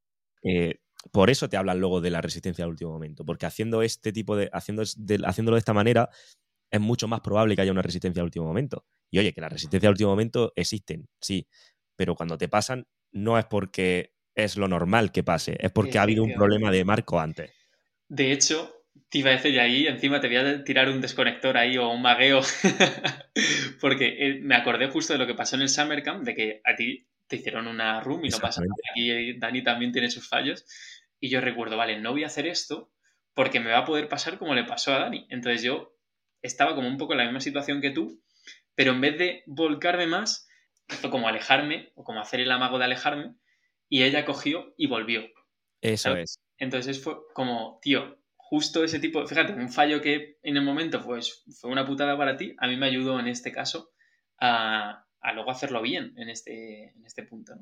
eh, 0.43 0.81
por 1.13 1.31
eso 1.31 1.49
te 1.49 1.57
hablan 1.57 1.81
luego 1.81 2.01
de 2.01 2.11
la 2.11 2.21
resistencia 2.21 2.65
al 2.65 2.71
último 2.71 2.93
momento, 2.93 3.25
porque 3.25 3.47
haciendo 3.47 3.83
este 3.83 4.13
tipo 4.13 4.37
de, 4.37 4.49
haciendo 4.53 4.83
haciéndolo 4.83 5.57
de 5.57 5.61
esta 5.61 5.75
manera, 5.75 6.09
es 6.71 6.81
mucho 6.81 7.09
más 7.09 7.21
probable 7.21 7.57
que 7.57 7.63
haya 7.63 7.73
una 7.73 7.83
resistencia 7.83 8.21
al 8.21 8.27
último 8.27 8.47
momento. 8.47 8.87
Y 9.11 9.19
oye, 9.19 9.33
que 9.33 9.41
la 9.41 9.49
resistencia 9.49 9.89
al 9.89 9.95
último 9.95 10.11
momento 10.11 10.53
existen, 10.57 11.09
sí, 11.21 11.47
pero 11.97 12.15
cuando 12.15 12.37
te 12.37 12.49
pasan 12.49 12.87
no 13.13 13.39
es 13.39 13.45
porque 13.47 14.13
es 14.35 14.57
lo 14.57 14.69
normal 14.69 15.13
que 15.13 15.23
pase, 15.23 15.57
es 15.61 15.73
porque 15.73 15.99
ha 15.99 16.03
habido 16.03 16.23
un 16.23 16.35
problema 16.35 16.71
de 16.71 16.85
marco 16.85 17.19
antes. 17.19 17.51
De 18.09 18.33
hecho, 18.33 18.85
te 19.09 19.19
iba 19.19 19.31
a 19.31 19.35
decir, 19.35 19.59
ahí 19.59 19.87
encima 19.87 20.21
te 20.21 20.29
voy 20.29 20.37
a 20.37 20.65
tirar 20.65 20.89
un 20.89 21.01
desconector 21.01 21.57
ahí 21.57 21.79
o 21.79 21.89
un 21.89 22.03
magueo, 22.03 22.41
porque 23.81 24.17
eh, 24.19 24.41
me 24.43 24.55
acordé 24.55 24.89
justo 24.89 25.13
de 25.13 25.19
lo 25.19 25.27
que 25.27 25.35
pasó 25.35 25.57
en 25.57 25.63
el 25.63 25.69
Summer 25.69 26.03
Camp, 26.03 26.25
de 26.25 26.35
que 26.35 26.61
a 26.65 26.75
ti 26.77 27.07
te 27.27 27.37
hicieron 27.37 27.67
una 27.67 28.01
room 28.01 28.25
y 28.25 28.29
no 28.29 28.39
pasa 28.39 28.61
nada. 28.61 28.75
Aquí 28.91 29.11
eh, 29.11 29.37
Dani 29.39 29.63
también 29.63 29.93
tiene 29.93 30.11
sus 30.11 30.29
fallos. 30.29 30.65
Y 31.19 31.29
yo 31.29 31.41
recuerdo, 31.41 31.77
vale, 31.77 32.01
no 32.01 32.13
voy 32.13 32.25
a 32.25 32.29
hacer 32.29 32.47
esto 32.47 32.93
porque 33.35 33.61
me 33.61 33.71
va 33.71 33.79
a 33.79 33.85
poder 33.85 34.09
pasar 34.09 34.39
como 34.39 34.55
le 34.55 34.65
pasó 34.65 34.95
a 34.95 35.01
Dani. 35.01 35.27
Entonces 35.31 35.63
yo 35.63 35.97
estaba 36.43 36.75
como 36.75 36.89
un 36.89 36.97
poco 36.97 37.13
en 37.13 37.19
la 37.19 37.25
misma 37.25 37.41
situación 37.41 37.81
que 37.81 37.91
tú, 37.91 38.23
pero 38.77 38.93
en 38.93 39.01
vez 39.01 39.19
de 39.19 39.43
volcarme 39.47 40.07
más, 40.07 40.47
hizo 40.89 41.11
como 41.11 41.27
alejarme, 41.27 41.91
o 41.97 42.05
como 42.05 42.21
hacer 42.21 42.39
el 42.41 42.53
amago 42.53 42.79
de 42.79 42.85
alejarme, 42.85 43.35
y 43.89 44.05
ella 44.05 44.25
cogió 44.25 44.75
y 44.77 44.87
volvió. 44.87 45.23
Eso 45.81 46.17
es. 46.17 46.39
Entonces 46.59 47.03
fue 47.03 47.17
como, 47.35 47.81
tío, 47.83 48.19
justo 48.37 48.85
ese 48.85 49.01
tipo, 49.01 49.27
fíjate, 49.27 49.55
un 49.55 49.71
fallo 49.71 50.01
que 50.01 50.39
en 50.43 50.57
el 50.57 50.63
momento 50.63 51.03
pues, 51.03 51.43
fue 51.61 51.71
una 51.71 51.85
putada 51.85 52.17
para 52.17 52.37
ti, 52.37 52.55
a 52.59 52.69
mí 52.69 52.77
me 52.77 52.87
ayudó 52.87 53.19
en 53.19 53.27
este 53.27 53.51
caso 53.51 53.91
a, 54.41 55.05
luego 55.35 55.51
hacerlo 55.51 55.83
bien 55.83 56.15
en 56.17 56.29
este, 56.29 56.91
en 56.91 57.05
este 57.05 57.25
punto. 57.25 57.55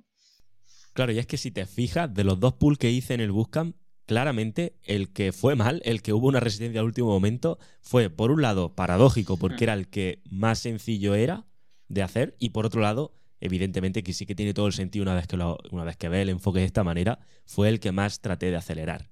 Claro, 0.92 1.12
y 1.12 1.18
es 1.18 1.26
que 1.26 1.38
si 1.38 1.50
te 1.50 1.66
fijas, 1.66 2.12
de 2.12 2.24
los 2.24 2.38
dos 2.38 2.54
pools 2.54 2.78
que 2.78 2.90
hice 2.90 3.14
en 3.14 3.20
el 3.20 3.32
Bootcamp, 3.32 3.76
claramente 4.06 4.76
el 4.82 5.12
que 5.12 5.32
fue 5.32 5.56
mal, 5.56 5.80
el 5.84 6.02
que 6.02 6.12
hubo 6.12 6.28
una 6.28 6.40
resistencia 6.40 6.80
al 6.80 6.86
último 6.86 7.08
momento, 7.08 7.58
fue 7.80 8.10
por 8.10 8.30
un 8.30 8.42
lado 8.42 8.74
paradójico, 8.74 9.36
porque 9.36 9.64
era 9.64 9.74
el 9.74 9.88
que 9.88 10.22
más 10.30 10.58
sencillo 10.58 11.14
era 11.14 11.46
de 11.88 12.02
hacer. 12.02 12.36
Y 12.38 12.50
por 12.50 12.66
otro 12.66 12.80
lado, 12.80 13.14
evidentemente 13.40 14.02
que 14.02 14.12
sí 14.12 14.26
que 14.26 14.34
tiene 14.34 14.54
todo 14.54 14.66
el 14.66 14.72
sentido 14.72 15.02
una 15.02 15.14
vez 15.14 15.26
que, 15.26 15.36
lo, 15.36 15.58
una 15.70 15.84
vez 15.84 15.96
que 15.96 16.08
ve 16.08 16.22
el 16.22 16.28
enfoque 16.28 16.60
de 16.60 16.66
esta 16.66 16.84
manera, 16.84 17.18
fue 17.46 17.68
el 17.68 17.80
que 17.80 17.92
más 17.92 18.20
traté 18.20 18.50
de 18.50 18.56
acelerar. 18.56 19.10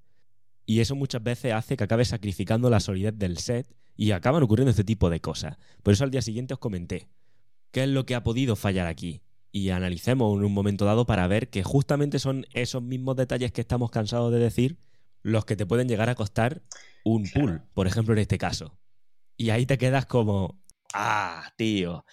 Y 0.64 0.80
eso 0.80 0.95
muchas 0.95 1.22
veces 1.22 1.53
hace 1.53 1.76
que 1.76 1.84
acabe 1.84 2.05
sacrificando 2.05 2.70
la 2.70 2.80
solidez 2.80 3.16
del 3.16 3.38
set 3.38 3.66
y 3.97 4.12
acaban 4.12 4.43
ocurriendo 4.43 4.70
este 4.70 4.84
tipo 4.84 5.11
de 5.11 5.20
cosas. 5.20 5.57
Por 5.82 5.93
eso 5.93 6.05
al 6.05 6.11
día 6.11 6.22
siguiente 6.22 6.55
os 6.55 6.61
comenté, 6.61 7.09
¿qué 7.72 7.84
es 7.84 7.88
lo 7.88 8.07
que 8.07 8.14
ha 8.14 8.22
podido 8.22 8.57
fallar 8.57 8.86
aquí? 8.86 9.22
Y 9.53 9.68
analicemos 9.70 10.36
en 10.36 10.44
un 10.44 10.53
momento 10.53 10.84
dado 10.84 11.05
para 11.07 11.26
ver 11.26 11.50
que 11.50 11.62
justamente 11.62 12.18
son 12.18 12.46
esos 12.55 12.82
mismos 12.82 13.16
detalles 13.16 13.53
que 13.53 13.61
estamos 13.61 13.90
cansados 13.90 14.32
de 14.32 14.38
decir 14.38 14.78
los 15.22 15.44
que 15.44 15.57
te 15.57 15.66
pueden 15.66 15.88
llegar 15.88 16.09
a 16.09 16.14
costar 16.14 16.62
un 17.05 17.30
pool, 17.30 17.62
por 17.74 17.86
ejemplo 17.86 18.14
en 18.14 18.20
este 18.20 18.38
caso. 18.38 18.78
Y 19.36 19.50
ahí 19.50 19.66
te 19.66 19.78
quedas 19.78 20.07
como, 20.07 20.59
ah, 20.94 21.53
tío, 21.57 22.05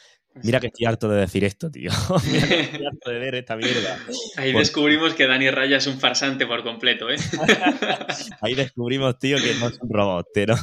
Mira 0.44 0.60
que 0.60 0.68
estoy 0.68 0.86
harto 0.86 1.10
de 1.10 1.22
decir 1.22 1.44
esto, 1.44 1.70
tío. 1.70 1.92
Mira 2.32 2.48
que 2.48 2.60
estoy 2.62 2.86
harto 2.86 3.10
de 3.10 3.20
ver 3.20 3.36
esta 3.36 3.56
mierda. 3.56 4.00
Ahí 4.38 4.54
descubrimos 4.54 5.14
que 5.14 5.28
Dani 5.28 5.50
Raya 5.50 5.78
es 5.78 5.88
un 5.88 6.00
farsante 6.00 6.46
por 6.46 6.64
completo, 6.64 7.10
¿eh? 7.10 7.18
ahí 8.42 8.56
descubrimos, 8.56 9.18
tío, 9.20 9.38
que 9.38 9.56
no 9.56 9.68
es 9.68 9.80
un 9.82 9.90
robot, 9.90 10.28
¿no? 10.48 10.56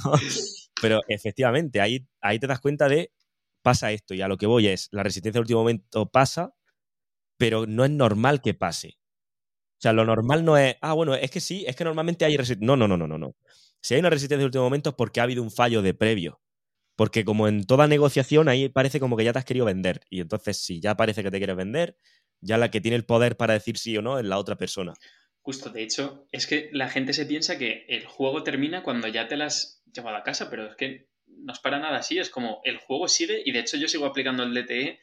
Pero 0.81 1.01
efectivamente, 1.09 1.81
ahí, 1.81 2.07
ahí 2.21 2.39
te 2.39 2.47
das 2.47 2.61
cuenta 2.61 2.89
de 2.89 3.11
pasa 3.63 3.91
esto 3.91 4.15
y 4.15 4.23
a 4.23 4.29
lo 4.29 4.37
que 4.37 4.47
voy 4.47 4.69
es, 4.69 4.89
la 4.93 5.03
resistencia 5.03 5.39
al 5.39 5.43
último 5.43 5.61
momento 5.61 6.09
pasa, 6.09 6.55
pero 7.37 7.67
no 7.67 7.85
es 7.85 7.91
normal 7.91 8.41
que 8.43 8.55
pase. 8.55 8.99
O 9.79 9.81
sea, 9.81 9.93
lo 9.93 10.05
normal 10.05 10.45
no 10.45 10.57
es, 10.57 10.77
ah, 10.81 10.95
bueno, 10.95 11.15
es 11.15 11.31
que 11.31 11.41
sí, 11.41 11.65
es 11.67 11.77
que 11.77 11.85
normalmente 11.85 12.25
hay 12.25 12.37
resistencia. 12.37 12.67
No, 12.67 12.77
no, 12.77 12.89
no, 12.89 12.97
no, 12.97 13.07
no, 13.07 13.19
no. 13.19 13.37
Si 13.83 13.95
hay 13.95 14.01
una 14.01 14.11
resistencia 14.11 14.43
al 14.43 14.47
último 14.47 14.65
momento 14.65 14.91
es 14.91 14.97
porque 14.97 15.21
ha 15.21 15.25
habido 15.25 15.43
un 15.43 15.51
fallo 15.51 15.83
de 15.83 15.95
previo. 15.95 16.41
Porque 16.97 17.27
como 17.27 17.47
en 17.47 17.67
toda 17.67 17.87
negociación, 17.87 18.49
ahí 18.49 18.71
parece 18.71 19.01
como 19.01 19.17
que 19.19 19.25
ya 19.25 19.33
te 19.35 19.39
has 19.39 19.45
querido 19.45 19.67
vender. 19.67 20.01
Y 20.09 20.21
entonces, 20.21 20.57
si 20.57 20.81
ya 20.81 20.97
parece 20.97 21.23
que 21.23 21.31
te 21.31 21.37
quieres 21.39 21.57
vender, 21.57 21.99
ya 22.41 22.57
la 22.57 22.71
que 22.71 22.81
tiene 22.81 22.97
el 22.97 23.05
poder 23.05 23.37
para 23.37 23.53
decir 23.53 23.77
sí 23.77 23.97
o 23.99 24.03
no 24.03 24.19
es 24.19 24.25
la 24.25 24.39
otra 24.39 24.57
persona. 24.57 24.95
Justo, 25.43 25.69
de 25.71 25.83
hecho, 25.83 26.27
es 26.33 26.47
que 26.47 26.71
la 26.73 26.89
gente 26.89 27.13
se 27.13 27.27
piensa 27.27 27.59
que 27.59 27.85
el 27.89 28.07
juego 28.07 28.43
termina 28.43 28.83
cuando 28.83 29.09
ya 29.09 29.29
te 29.29 29.37
las 29.37 29.83
has 29.85 29.93
llevado 29.93 30.17
a 30.17 30.23
casa, 30.23 30.49
pero 30.49 30.67
es 30.67 30.77
que 30.77 31.09
no 31.27 31.53
es 31.53 31.59
para 31.61 31.79
nada 31.79 31.99
así. 31.99 32.19
Es 32.19 32.31
como 32.31 32.61
el 32.65 32.79
juego 32.79 33.09
sigue 33.09 33.43
y 33.45 33.53
de 33.53 33.61
hecho 33.61 33.77
yo 33.77 33.89
sigo 33.89 34.07
aplicando 34.07 34.43
el 34.43 34.55
DTE 34.55 34.99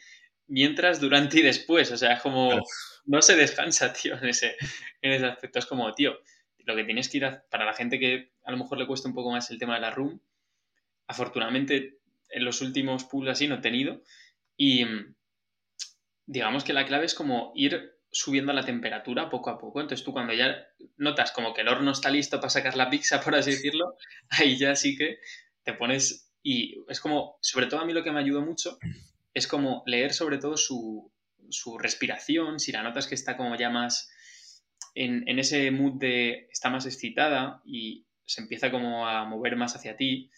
mientras, 0.48 1.00
durante 1.00 1.40
y 1.40 1.42
después. 1.42 1.92
O 1.92 1.98
sea, 1.98 2.14
es 2.14 2.22
como 2.22 2.62
no 3.06 3.22
se 3.22 3.36
descansa, 3.36 3.94
tío, 4.02 4.18
en 4.18 4.30
ese, 4.30 4.56
en 5.02 5.12
ese 5.14 5.26
aspecto. 5.26 5.60
Es 5.60 5.66
como, 5.66 5.92
tío, 5.94 6.18
lo 6.60 6.76
que 6.76 6.84
tienes 6.84 7.10
que 7.10 7.18
ir 7.18 7.26
a, 7.26 7.44
para 7.50 7.66
la 7.66 7.74
gente 7.74 8.00
que 8.00 8.32
a 8.44 8.52
lo 8.52 8.58
mejor 8.58 8.78
le 8.78 8.88
cuesta 8.88 9.08
un 9.08 9.16
poco 9.16 9.32
más 9.32 9.50
el 9.52 9.60
tema 9.60 9.76
de 9.76 9.82
la 9.82 9.92
room, 9.92 10.20
afortunadamente 11.08 12.00
en 12.30 12.46
los 12.46 12.62
últimos 12.62 13.04
pools 13.06 13.30
así 13.30 13.48
no 13.48 13.56
he 13.56 13.62
tenido. 13.62 14.02
Y 14.58 14.86
digamos 16.26 16.64
que 16.64 16.74
la 16.74 16.86
clave 16.86 17.06
es 17.06 17.14
como 17.14 17.52
ir 17.56 17.94
subiendo 18.12 18.54
la 18.54 18.64
temperatura 18.64 19.30
poco 19.30 19.50
a 19.50 19.58
poco. 19.58 19.82
Entonces 19.82 20.06
tú 20.06 20.14
cuando 20.14 20.34
ya 20.34 20.68
notas 20.98 21.32
como 21.32 21.54
que 21.54 21.62
el 21.62 21.68
horno 21.68 21.92
está 21.92 22.10
listo 22.10 22.38
para 22.38 22.50
sacar 22.50 22.78
la 22.78 22.90
pizza, 22.90 23.20
por 23.24 23.36
así 23.36 23.52
decirlo, 23.52 23.98
ahí 24.30 24.58
ya 24.58 24.76
sí 24.76 24.96
que 24.96 25.20
te 25.64 25.74
pones 25.74 26.32
y 26.42 26.84
es 26.90 27.00
como, 27.00 27.38
sobre 27.42 27.68
todo 27.68 27.80
a 27.80 27.86
mí 27.86 27.94
lo 27.94 28.04
que 28.04 28.12
me 28.12 28.20
ayudó 28.20 28.42
mucho 28.42 28.78
es 29.34 29.48
como 29.48 29.84
leer 29.86 30.14
sobre 30.14 30.38
todo 30.38 30.58
su, 30.58 31.12
su 31.50 31.78
respiración, 31.78 32.60
si 32.60 32.72
la 32.72 32.84
notas 32.84 33.08
que 33.08 33.16
está 33.16 33.38
como 33.38 33.56
ya 33.56 33.70
más 33.70 34.12
en, 34.96 35.28
en, 35.28 35.40
ese 35.40 35.72
mood 35.72 36.00
de 36.00 36.48
está 36.52 36.70
más 36.70 36.86
excitada 36.86 37.62
y 37.66 38.06
se 38.26 38.42
empieza 38.42 38.72
como 38.72 39.08
a 39.08 39.26
mover 39.26 39.56
más 39.56 39.76
hacia 39.76 39.98
ti, 39.98 40.30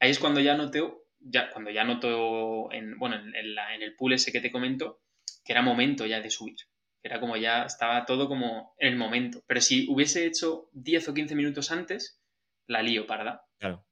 ahí 0.00 0.10
es 0.10 0.18
cuando 0.18 0.40
ya 0.40 0.56
noto, 0.56 1.04
ya, 1.20 1.50
cuando 1.50 1.70
ya 1.70 1.84
noto 1.84 2.72
en, 2.72 2.98
bueno, 2.98 3.16
en, 3.16 3.34
en, 3.34 3.82
el 3.82 3.94
pool 3.96 4.14
ese 4.14 4.32
que 4.32 4.40
te 4.40 4.52
comento, 4.52 5.02
que 5.44 5.52
era 5.52 5.62
momento 5.62 6.06
ya 6.06 6.20
de 6.20 6.30
subir. 6.30 6.56
Era 7.04 7.18
como 7.18 7.36
ya 7.36 7.64
estaba 7.64 8.04
todo 8.04 8.28
como 8.28 8.74
en 8.78 8.92
el 8.92 8.96
momento. 8.96 9.42
Pero 9.46 9.60
si 9.60 9.88
hubiese 9.88 10.24
hecho 10.24 10.68
10 10.72 11.08
o 11.08 11.14
15 11.14 11.34
minutos 11.34 11.72
antes, 11.72 12.20
la 12.68 12.82
lío 12.82 13.06
parda. 13.06 13.44
Claro. 13.58 13.84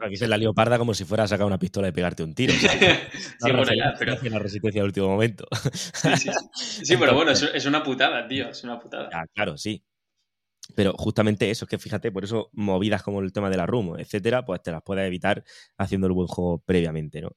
Aquí 0.00 0.16
se 0.16 0.26
la 0.26 0.38
lío 0.38 0.54
parda 0.54 0.78
como 0.78 0.94
si 0.94 1.04
fuera 1.04 1.24
a 1.24 1.28
sacar 1.28 1.46
una 1.46 1.58
pistola 1.58 1.88
y 1.88 1.92
pegarte 1.92 2.22
un 2.22 2.34
tiro. 2.34 2.54
sí, 2.58 2.66
bueno, 3.40 3.66
ya, 3.74 3.94
pero... 3.98 4.16
la 4.22 4.38
resistencia 4.38 4.80
al 4.80 4.86
último 4.86 5.08
momento. 5.08 5.46
sí, 5.92 6.08
sí, 6.16 6.30
sí. 6.54 6.84
sí 6.86 6.96
pero 6.96 7.14
bueno, 7.14 7.32
es, 7.32 7.42
es, 7.42 7.66
una 7.66 7.82
putada, 7.82 8.26
tío. 8.26 8.48
Es 8.48 8.64
una 8.64 8.78
putada. 8.78 9.10
Ah, 9.12 9.24
claro, 9.34 9.58
sí. 9.58 9.84
Pero 10.74 10.92
justamente 10.94 11.50
eso, 11.50 11.64
es 11.64 11.68
que 11.68 11.78
fíjate, 11.78 12.12
por 12.12 12.24
eso 12.24 12.50
movidas 12.52 13.02
como 13.02 13.20
el 13.20 13.32
tema 13.32 13.50
de 13.50 13.56
la 13.56 13.66
RUM, 13.66 13.98
etcétera, 13.98 14.44
pues 14.44 14.62
te 14.62 14.70
las 14.70 14.82
puedes 14.82 15.06
evitar 15.06 15.44
haciendo 15.76 16.06
el 16.06 16.12
buen 16.12 16.28
juego 16.28 16.62
previamente, 16.64 17.20
¿no? 17.20 17.30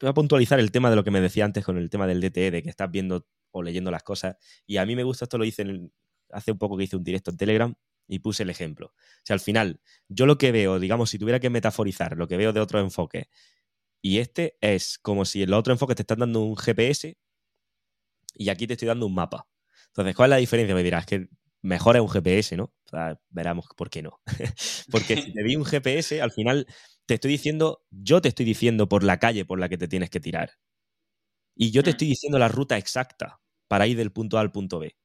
Voy 0.00 0.10
a 0.10 0.14
puntualizar 0.14 0.60
el 0.60 0.70
tema 0.70 0.90
de 0.90 0.96
lo 0.96 1.04
que 1.04 1.10
me 1.10 1.20
decía 1.20 1.44
antes 1.44 1.64
con 1.64 1.78
el 1.78 1.90
tema 1.90 2.06
del 2.06 2.20
DTE, 2.20 2.50
de 2.50 2.62
que 2.62 2.70
estás 2.70 2.90
viendo 2.90 3.26
o 3.50 3.62
leyendo 3.62 3.90
las 3.90 4.02
cosas. 4.02 4.36
Y 4.66 4.76
a 4.76 4.86
mí 4.86 4.94
me 4.94 5.02
gusta, 5.02 5.24
esto 5.24 5.38
lo 5.38 5.44
hice 5.44 5.64
hace 6.30 6.52
un 6.52 6.58
poco 6.58 6.76
que 6.76 6.84
hice 6.84 6.96
un 6.96 7.02
directo 7.02 7.30
en 7.30 7.36
Telegram 7.36 7.74
y 8.10 8.18
puse 8.18 8.42
el 8.42 8.50
ejemplo. 8.50 8.88
O 8.88 9.22
sea, 9.22 9.34
al 9.34 9.40
final, 9.40 9.80
yo 10.08 10.26
lo 10.26 10.36
que 10.36 10.50
veo, 10.50 10.80
digamos, 10.80 11.10
si 11.10 11.18
tuviera 11.18 11.38
que 11.38 11.48
metaforizar 11.48 12.16
lo 12.16 12.26
que 12.26 12.36
veo 12.36 12.52
de 12.52 12.60
otro 12.60 12.80
enfoque, 12.80 13.28
y 14.02 14.18
este 14.18 14.58
es 14.60 14.98
como 14.98 15.24
si 15.24 15.42
en 15.42 15.50
el 15.50 15.54
otro 15.54 15.72
enfoque 15.72 15.94
te 15.94 16.02
están 16.02 16.18
dando 16.18 16.40
un 16.40 16.56
GPS 16.56 17.16
y 18.34 18.48
aquí 18.48 18.66
te 18.66 18.72
estoy 18.72 18.88
dando 18.88 19.06
un 19.06 19.14
mapa. 19.14 19.46
Entonces, 19.88 20.16
¿cuál 20.16 20.28
es 20.28 20.30
la 20.30 20.36
diferencia? 20.38 20.74
Me 20.74 20.82
dirás 20.82 21.06
que 21.06 21.28
mejor 21.62 21.96
es 21.96 22.02
un 22.02 22.08
GPS, 22.08 22.56
¿no? 22.56 22.64
O 22.64 22.88
sea, 22.88 23.20
veramos 23.28 23.66
por 23.76 23.90
qué 23.90 24.02
no. 24.02 24.20
Porque 24.90 25.16
si 25.16 25.32
te 25.32 25.44
di 25.44 25.54
un 25.54 25.64
GPS, 25.64 26.20
al 26.20 26.32
final 26.32 26.66
te 27.06 27.14
estoy 27.14 27.30
diciendo, 27.30 27.84
yo 27.90 28.20
te 28.20 28.28
estoy 28.28 28.44
diciendo 28.44 28.88
por 28.88 29.04
la 29.04 29.18
calle 29.18 29.44
por 29.44 29.60
la 29.60 29.68
que 29.68 29.78
te 29.78 29.86
tienes 29.86 30.10
que 30.10 30.18
tirar. 30.18 30.52
Y 31.54 31.70
yo 31.70 31.84
te 31.84 31.90
mm. 31.90 31.92
estoy 31.92 32.08
diciendo 32.08 32.38
la 32.38 32.48
ruta 32.48 32.76
exacta 32.76 33.40
para 33.68 33.86
ir 33.86 33.96
del 33.96 34.10
punto 34.10 34.38
A 34.38 34.40
al 34.40 34.50
punto 34.50 34.80
B. 34.80 34.96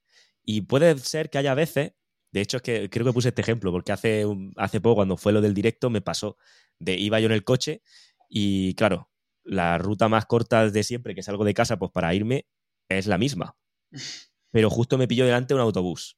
Y 0.43 0.61
puede 0.61 0.97
ser 0.99 1.29
que 1.29 1.37
haya 1.37 1.53
veces, 1.53 1.93
de 2.35 2.41
hecho 2.41 2.57
es 2.57 2.63
que 2.63 2.89
creo 2.89 3.05
que 3.05 3.13
puse 3.13 3.29
este 3.29 3.41
ejemplo, 3.41 3.71
porque 3.71 3.93
hace, 3.93 4.25
hace 4.57 4.81
poco 4.81 4.95
cuando 4.95 5.15
fue 5.15 5.31
lo 5.31 5.39
del 5.39 5.53
directo 5.53 5.89
me 5.89 6.01
pasó 6.01 6.35
de 6.79 6.97
iba 6.97 7.17
yo 7.21 7.27
en 7.27 7.31
el 7.31 7.45
coche 7.45 7.81
y 8.27 8.73
claro, 8.75 9.09
la 9.45 9.77
ruta 9.77 10.09
más 10.09 10.25
corta 10.25 10.69
de 10.69 10.83
siempre 10.83 11.15
que 11.15 11.23
salgo 11.23 11.45
de 11.45 11.53
casa 11.53 11.79
pues 11.79 11.91
para 11.93 12.13
irme 12.13 12.45
es 12.89 13.07
la 13.07 13.17
misma. 13.17 13.55
Pero 14.51 14.69
justo 14.69 14.97
me 14.97 15.07
pilló 15.07 15.23
delante 15.23 15.53
un 15.53 15.61
autobús 15.61 16.17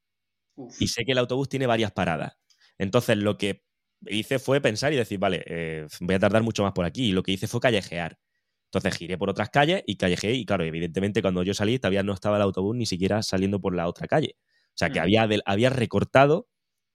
y 0.80 0.88
sé 0.88 1.06
que 1.06 1.12
el 1.12 1.20
autobús 1.20 1.50
tiene 1.50 1.68
varias 1.68 1.92
paradas. 1.92 2.40
Entonces 2.80 3.18
lo 3.18 3.38
que 3.38 3.64
hice 4.08 4.40
fue 4.40 4.60
pensar 4.60 4.94
y 4.94 4.96
decir, 4.96 5.20
vale, 5.20 5.44
eh, 5.46 5.88
voy 6.02 6.16
a 6.16 6.20
tardar 6.20 6.42
mucho 6.42 6.64
más 6.64 6.74
por 6.74 6.86
aquí. 6.86 7.10
Y 7.10 7.12
lo 7.12 7.22
que 7.22 7.32
hice 7.32 7.48
fue 7.48 7.60
callejear. 7.60 8.18
Entonces 8.66 8.96
giré 8.98 9.20
por 9.20 9.30
otras 9.30 9.52
calles 9.52 9.84
y 9.86 9.98
callejeé. 9.98 10.34
Y 10.34 10.46
claro, 10.46 10.64
evidentemente 10.64 11.22
cuando 11.22 11.44
yo 11.44 11.54
salí 11.54 11.78
todavía 11.78 12.02
no 12.02 12.14
estaba 12.14 12.38
el 12.38 12.44
autobús 12.44 12.76
ni 12.76 12.88
siquiera 12.88 13.22
saliendo 13.22 13.60
por 13.62 13.76
la 13.76 13.88
otra 13.88 14.08
calle. 14.08 14.36
O 14.78 14.80
sea 14.80 14.90
que 14.90 15.00
mm. 15.00 15.04
había, 15.04 15.30
había 15.46 15.70
recortado, 15.70 16.48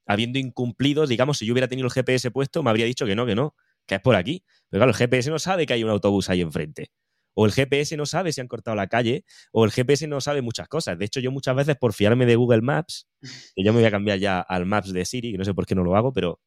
habiendo 0.06 0.38
incumplido, 0.38 1.06
digamos, 1.06 1.38
si 1.38 1.46
yo 1.46 1.52
hubiera 1.52 1.68
tenido 1.68 1.86
el 1.86 1.92
GPS 1.92 2.30
puesto, 2.30 2.62
me 2.62 2.70
habría 2.70 2.86
dicho 2.86 3.06
que 3.06 3.16
no, 3.16 3.26
que 3.26 3.34
no, 3.34 3.54
que 3.86 3.96
es 3.96 4.00
por 4.00 4.16
aquí. 4.16 4.44
Pero 4.68 4.80
claro, 4.80 4.90
el 4.90 4.96
GPS 4.96 5.30
no 5.30 5.38
sabe 5.38 5.66
que 5.66 5.74
hay 5.74 5.84
un 5.84 5.90
autobús 5.90 6.30
ahí 6.30 6.40
enfrente 6.40 6.90
o 7.34 7.46
el 7.46 7.52
GPS 7.52 7.96
no 7.96 8.06
sabe 8.06 8.32
si 8.32 8.40
han 8.40 8.48
cortado 8.48 8.74
la 8.76 8.88
calle, 8.88 9.24
o 9.52 9.64
el 9.64 9.72
GPS 9.72 10.06
no 10.06 10.20
sabe 10.20 10.42
muchas 10.42 10.68
cosas. 10.68 10.98
De 10.98 11.04
hecho, 11.04 11.20
yo 11.20 11.30
muchas 11.30 11.56
veces, 11.56 11.76
por 11.76 11.92
fiarme 11.92 12.26
de 12.26 12.36
Google 12.36 12.62
Maps, 12.62 13.08
que 13.20 13.64
yo 13.64 13.72
me 13.72 13.78
voy 13.78 13.86
a 13.86 13.90
cambiar 13.90 14.18
ya 14.18 14.40
al 14.40 14.66
Maps 14.66 14.92
de 14.92 15.04
Siri, 15.04 15.32
que 15.32 15.38
no 15.38 15.44
sé 15.44 15.54
por 15.54 15.66
qué 15.66 15.74
no 15.74 15.84
lo 15.84 15.96
hago, 15.96 16.12
pero 16.12 16.40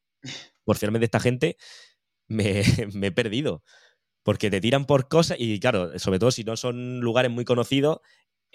por 0.63 0.77
fiarme 0.77 0.99
de 0.99 1.05
esta 1.05 1.19
gente, 1.19 1.57
me, 2.27 2.61
he 3.01 3.11
perdido. 3.11 3.63
Porque 4.23 4.49
te 4.49 4.61
tiran 4.61 4.85
por 4.85 5.07
cosas, 5.07 5.37
y 5.39 5.59
claro, 5.59 5.97
sobre 5.99 6.19
todo 6.19 6.31
si 6.31 6.43
no 6.43 6.57
son 6.57 6.99
lugares 6.99 7.31
muy 7.31 7.45
conocidos, 7.45 7.99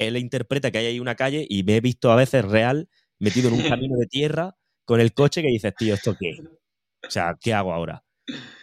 él 0.07 0.16
interpreta 0.16 0.70
que 0.70 0.78
hay 0.78 0.86
ahí 0.86 1.01
una 1.01 1.14
calle 1.14 1.46
y 1.48 1.62
me 1.62 1.76
he 1.76 1.80
visto 1.80 2.11
a 2.11 2.16
veces 2.16 2.44
real 2.44 2.88
metido 3.18 3.48
en 3.48 3.55
un 3.55 3.62
camino 3.68 3.96
de 3.96 4.07
tierra 4.07 4.57
con 4.84 5.01
el 5.01 5.12
coche 5.12 5.42
que 5.42 5.48
dices, 5.48 5.74
tío, 5.76 5.94
¿esto 5.94 6.16
qué? 6.18 6.36
O 7.07 7.11
sea, 7.11 7.38
¿qué 7.40 7.55
hago 7.55 7.72
ahora? 7.72 8.05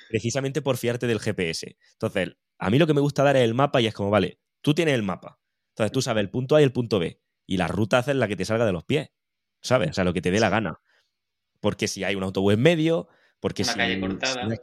Precisamente 0.09 0.61
por 0.61 0.77
fiarte 0.77 1.07
del 1.07 1.19
GPS. 1.19 1.77
Entonces, 1.93 2.35
a 2.57 2.69
mí 2.69 2.79
lo 2.79 2.87
que 2.87 2.93
me 2.93 3.01
gusta 3.01 3.23
dar 3.23 3.35
es 3.37 3.43
el 3.43 3.53
mapa 3.53 3.81
y 3.81 3.87
es 3.87 3.93
como, 3.93 4.09
vale, 4.09 4.39
tú 4.61 4.73
tienes 4.73 4.95
el 4.95 5.03
mapa. 5.03 5.39
Entonces 5.69 5.91
tú 5.91 6.01
sabes 6.01 6.21
el 6.21 6.29
punto 6.29 6.55
A 6.55 6.61
y 6.61 6.63
el 6.63 6.71
punto 6.71 6.99
B. 6.99 7.21
Y 7.45 7.57
la 7.57 7.67
ruta 7.67 7.99
haces 7.99 8.15
la 8.15 8.27
que 8.27 8.35
te 8.35 8.45
salga 8.45 8.65
de 8.65 8.73
los 8.73 8.83
pies. 8.83 9.09
¿Sabes? 9.61 9.91
O 9.91 9.93
sea, 9.93 10.03
lo 10.03 10.13
que 10.13 10.21
te 10.21 10.31
dé 10.31 10.39
la 10.39 10.49
gana. 10.49 10.81
Porque 11.59 11.87
si 11.87 12.03
hay 12.03 12.15
un 12.15 12.23
autobús 12.23 12.53
en 12.53 12.61
medio, 12.61 13.07
porque 13.39 13.63
si, 13.63 13.75
calle 13.75 14.01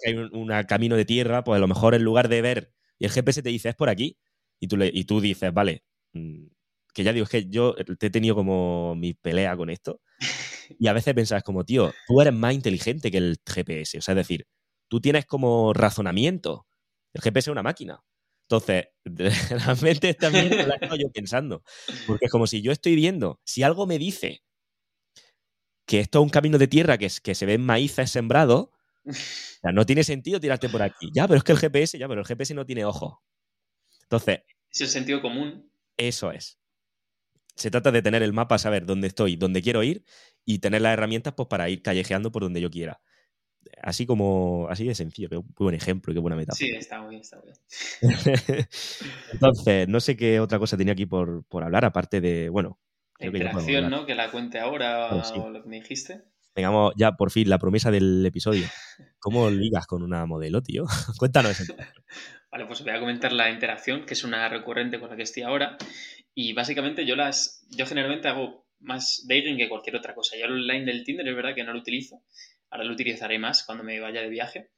hay 0.06 0.16
un, 0.32 0.48
camino 0.66 0.96
de 0.96 1.04
tierra, 1.04 1.44
pues 1.44 1.56
a 1.56 1.60
lo 1.60 1.68
mejor 1.68 1.94
en 1.94 2.02
lugar 2.02 2.28
de 2.28 2.42
ver 2.42 2.74
y 2.98 3.06
el 3.06 3.10
GPS 3.10 3.42
te 3.42 3.48
dice 3.48 3.68
es 3.70 3.74
por 3.74 3.88
aquí, 3.88 4.18
y 4.60 4.68
tú, 4.68 4.76
le, 4.76 4.90
y 4.92 5.04
tú 5.04 5.20
dices, 5.20 5.52
vale, 5.52 5.84
mm, 6.12 6.46
que 6.94 7.04
ya 7.04 7.12
digo, 7.12 7.24
es 7.24 7.30
que 7.30 7.46
yo 7.46 7.74
te 7.74 8.06
he 8.06 8.10
tenido 8.10 8.34
como 8.34 8.94
mi 8.94 9.14
pelea 9.14 9.56
con 9.56 9.70
esto. 9.70 10.00
Y 10.78 10.86
a 10.86 10.94
veces 10.94 11.12
pensas 11.12 11.42
como, 11.42 11.62
tío, 11.66 11.92
tú 12.06 12.22
eres 12.22 12.32
más 12.32 12.54
inteligente 12.54 13.10
que 13.10 13.18
el 13.18 13.36
GPS. 13.44 13.98
O 13.98 14.00
sea, 14.00 14.12
es 14.12 14.16
decir, 14.16 14.46
tú 14.88 14.98
tienes 14.98 15.26
como 15.26 15.74
razonamiento. 15.74 16.66
El 17.12 17.20
GPS 17.20 17.50
es 17.50 17.52
una 17.52 17.62
máquina. 17.62 18.02
Entonces, 18.48 18.86
realmente 19.04 20.14
también 20.14 20.48
lo 20.48 20.74
estoy 20.74 21.02
yo 21.02 21.10
pensando. 21.12 21.62
Porque 22.06 22.24
es 22.24 22.30
como 22.30 22.46
si 22.46 22.62
yo 22.62 22.72
estoy 22.72 22.94
viendo, 22.94 23.40
si 23.44 23.62
algo 23.62 23.86
me 23.86 23.98
dice 23.98 24.42
que 25.86 26.00
esto 26.00 26.20
es 26.20 26.22
un 26.22 26.30
camino 26.30 26.56
de 26.56 26.66
tierra 26.66 26.96
que, 26.96 27.06
es, 27.06 27.20
que 27.20 27.34
se 27.34 27.44
ven 27.44 27.60
maíces 27.60 28.10
sembrados, 28.10 28.70
o 29.62 29.72
no 29.72 29.84
tiene 29.84 30.02
sentido 30.02 30.40
tirarte 30.40 30.70
por 30.70 30.80
aquí. 30.80 31.10
Ya, 31.14 31.28
pero 31.28 31.36
es 31.36 31.44
que 31.44 31.52
el 31.52 31.58
GPS, 31.58 31.98
ya, 31.98 32.08
pero 32.08 32.22
el 32.22 32.26
GPS 32.26 32.54
no 32.54 32.64
tiene 32.64 32.86
ojos. 32.86 33.18
Entonces. 34.02 34.40
Es 34.70 34.80
el 34.80 34.88
sentido 34.88 35.20
común. 35.20 35.70
Eso 35.98 36.32
es. 36.32 36.58
Se 37.54 37.70
trata 37.70 37.92
de 37.92 38.02
tener 38.02 38.22
el 38.22 38.32
mapa, 38.32 38.58
saber 38.58 38.86
dónde 38.86 39.06
estoy, 39.06 39.36
dónde 39.36 39.62
quiero 39.62 39.82
ir 39.82 40.04
y 40.44 40.58
tener 40.58 40.82
las 40.82 40.92
herramientas 40.92 41.34
pues, 41.34 41.48
para 41.48 41.68
ir 41.68 41.82
callejeando 41.82 42.32
por 42.32 42.42
donde 42.42 42.60
yo 42.60 42.70
quiera. 42.70 43.00
Así 43.82 44.06
como, 44.06 44.66
así 44.68 44.86
de 44.86 44.94
sencillo, 44.94 45.28
qué 45.28 45.40
buen 45.56 45.74
ejemplo, 45.74 46.12
qué 46.12 46.20
buena 46.20 46.36
metáfora. 46.36 46.58
Sí, 46.58 46.70
está 46.70 47.00
muy 47.00 47.10
bien, 47.10 47.22
está 47.22 47.38
muy 47.38 47.46
bien. 47.46 47.56
Entonces, 49.32 49.88
no 49.88 50.00
sé 50.00 50.16
qué 50.16 50.40
otra 50.40 50.58
cosa 50.58 50.76
tenía 50.76 50.92
aquí 50.92 51.06
por, 51.06 51.44
hablar, 51.62 51.84
aparte 51.84 52.20
de, 52.20 52.48
bueno. 52.48 52.78
La 53.18 53.26
interacción, 53.26 53.90
¿no? 53.90 54.04
Que 54.06 54.14
la 54.14 54.30
cuente 54.30 54.58
ahora 54.58 55.14
o 55.14 55.48
lo 55.48 55.62
que 55.62 55.68
me 55.68 55.76
dijiste. 55.76 56.24
Tengamos 56.54 56.94
ya 56.96 57.12
por 57.12 57.32
fin 57.32 57.50
la 57.50 57.58
promesa 57.58 57.90
del 57.90 58.24
episodio. 58.24 58.66
¿Cómo 59.18 59.50
ligas 59.50 59.86
con 59.86 60.04
una 60.04 60.24
modelo, 60.24 60.62
tío? 60.62 60.84
Cuéntanos. 61.18 61.58
Vale, 62.50 62.66
pues 62.66 62.82
voy 62.82 62.92
a 62.92 63.00
comentar 63.00 63.32
la 63.32 63.50
interacción, 63.50 64.06
que 64.06 64.14
es 64.14 64.22
una 64.22 64.48
recurrente 64.48 65.00
con 65.00 65.10
la 65.10 65.16
que 65.16 65.24
estoy 65.24 65.42
ahora. 65.42 65.76
Y 66.32 66.52
básicamente 66.52 67.04
yo 67.04 67.16
las. 67.16 67.66
Yo 67.70 67.86
generalmente 67.86 68.28
hago 68.28 68.68
más 68.78 69.26
dating 69.28 69.56
que 69.56 69.68
cualquier 69.68 69.96
otra 69.96 70.14
cosa. 70.14 70.36
Yo 70.36 70.46
el 70.46 70.52
online 70.52 70.84
del 70.84 71.02
Tinder 71.02 71.26
es 71.26 71.34
verdad 71.34 71.56
que 71.56 71.64
no 71.64 71.72
lo 71.72 71.80
utilizo. 71.80 72.22
Ahora 72.70 72.84
lo 72.84 72.92
utilizaré 72.92 73.40
más 73.40 73.64
cuando 73.64 73.82
me 73.82 73.98
vaya 73.98 74.20
de 74.20 74.28
viaje. 74.28 74.70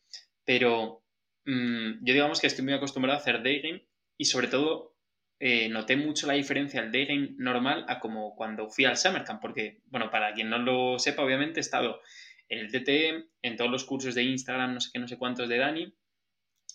Pero 0.46 1.04
mm, 1.44 2.04
yo 2.04 2.14
digamos 2.14 2.40
que 2.40 2.46
estoy 2.46 2.64
muy 2.64 2.72
acostumbrado 2.72 3.18
a 3.18 3.20
hacer 3.20 3.38
dating 3.38 3.86
y 4.16 4.24
sobre 4.24 4.48
todo 4.48 4.95
eh, 5.38 5.68
noté 5.68 5.96
mucho 5.96 6.26
la 6.26 6.34
diferencia 6.34 6.80
del 6.80 6.92
dating 6.92 7.36
normal 7.38 7.84
a 7.88 8.00
como 8.00 8.34
cuando 8.34 8.68
fui 8.68 8.84
al 8.84 8.96
Summer 8.96 9.24
Camp. 9.24 9.40
Porque, 9.40 9.82
bueno, 9.86 10.10
para 10.10 10.32
quien 10.34 10.50
no 10.50 10.58
lo 10.58 10.98
sepa, 10.98 11.22
obviamente 11.22 11.60
he 11.60 11.62
estado 11.62 12.00
en 12.48 12.58
el 12.58 12.70
TTE, 12.70 13.28
en 13.42 13.56
todos 13.56 13.70
los 13.70 13.84
cursos 13.84 14.14
de 14.14 14.22
Instagram, 14.22 14.74
no 14.74 14.80
sé 14.80 14.90
qué, 14.92 14.98
no 14.98 15.08
sé 15.08 15.18
cuántos 15.18 15.48
de 15.48 15.58
Dani, 15.58 15.94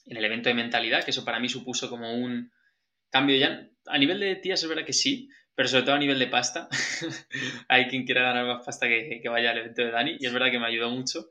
en 0.06 0.18
el 0.18 0.26
evento 0.26 0.50
de 0.50 0.56
mentalidad, 0.56 1.04
que 1.04 1.12
eso 1.12 1.26
para 1.26 1.40
mí 1.40 1.50
supuso 1.50 1.90
como 1.90 2.14
un 2.14 2.52
cambio 3.10 3.38
ya. 3.38 3.68
A 3.88 3.98
nivel 3.98 4.20
de 4.20 4.36
tías 4.36 4.62
es 4.62 4.70
verdad 4.70 4.86
que 4.86 4.94
sí, 4.94 5.30
pero 5.56 5.68
sobre 5.68 5.84
todo 5.84 5.96
a 5.96 6.00
nivel 6.00 6.20
de 6.20 6.28
pasta. 6.28 6.68
Hay 7.68 7.88
quien 7.88 8.06
quiera 8.06 8.24
ganar 8.24 8.46
más 8.46 8.66
pasta 8.66 8.88
que, 8.88 9.22
vaya 9.30 9.52
al 9.52 9.60
evento 9.60 9.82
de 9.84 9.92
Dani 9.92 10.18
y 10.20 10.26
es 10.26 10.34
verdad 10.34 10.52
que 10.52 10.60
me 10.60 10.68
ayudó 10.68 10.90
mucho. 10.90 11.30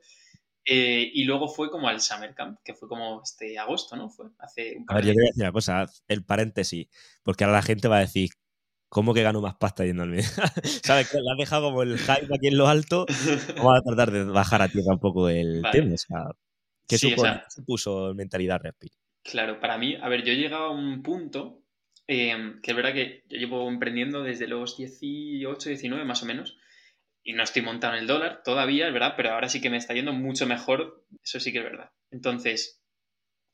Eh, 0.65 1.09
y 1.13 1.23
luego 1.23 1.47
fue 1.47 1.71
como 1.71 1.87
al 1.87 2.01
Summer 2.01 2.35
Camp, 2.35 2.59
que 2.63 2.73
fue 2.73 2.87
como 2.87 3.21
este 3.23 3.57
agosto, 3.57 3.95
¿no? 3.95 4.09
Fue 4.09 4.27
hace 4.39 4.77
un 4.77 4.85
A 4.87 4.95
ver, 4.95 5.05
yo 5.05 5.13
te 5.13 5.21
decir 5.21 5.43
una 5.43 5.51
cosa, 5.51 5.85
el 6.07 6.23
paréntesis, 6.23 6.87
porque 7.23 7.43
ahora 7.43 7.57
la 7.57 7.63
gente 7.63 7.87
va 7.87 7.97
a 7.97 8.01
decir, 8.01 8.29
¿cómo 8.89 9.13
que 9.13 9.23
gano 9.23 9.41
más 9.41 9.55
pasta 9.55 9.85
yendo 9.85 10.03
al 10.03 10.09
medio? 10.09 10.23
¿Sabes? 10.83 11.09
Que 11.09 11.17
le 11.17 11.31
has 11.31 11.37
dejado 11.37 11.69
como 11.69 11.81
el 11.81 11.97
hype 11.97 12.35
aquí 12.35 12.47
en 12.47 12.57
lo 12.57 12.67
alto, 12.67 13.05
vamos 13.57 13.79
a 13.79 13.81
tratar 13.81 14.11
de 14.11 14.23
bajar 14.25 14.61
a 14.61 14.69
tierra 14.69 14.93
un 14.93 14.99
poco 14.99 15.29
el 15.29 15.63
tema. 15.71 15.93
O 15.93 15.97
sea, 15.97 16.25
¿qué 16.87 16.97
supuso 16.97 18.13
mentalidad 18.13 18.61
Respir? 18.61 18.91
Claro, 19.23 19.59
para 19.59 19.77
mí, 19.77 19.95
a 19.95 20.09
ver, 20.09 20.23
yo 20.23 20.33
he 20.33 20.37
llegado 20.37 20.65
a 20.65 20.71
un 20.71 21.01
punto 21.03 21.61
Em, 22.13 22.59
que 22.61 22.71
es 22.71 22.75
verdad 22.75 22.93
que 22.93 23.23
yo 23.29 23.37
llevo 23.37 23.69
emprendiendo 23.69 24.21
desde 24.21 24.45
los 24.45 24.75
18, 24.75 25.69
19 25.69 26.03
más 26.03 26.21
o 26.21 26.25
menos, 26.25 26.57
y 27.23 27.33
no 27.33 27.43
estoy 27.43 27.61
montando 27.61 27.97
el 27.97 28.07
dólar 28.07 28.41
todavía, 28.43 28.87
es 28.87 28.93
verdad, 28.93 29.13
pero 29.15 29.31
ahora 29.31 29.49
sí 29.49 29.61
que 29.61 29.69
me 29.69 29.77
está 29.77 29.93
yendo 29.93 30.13
mucho 30.13 30.47
mejor, 30.47 31.05
eso 31.23 31.39
sí 31.39 31.51
que 31.51 31.59
es 31.59 31.63
verdad. 31.63 31.91
Entonces, 32.09 32.81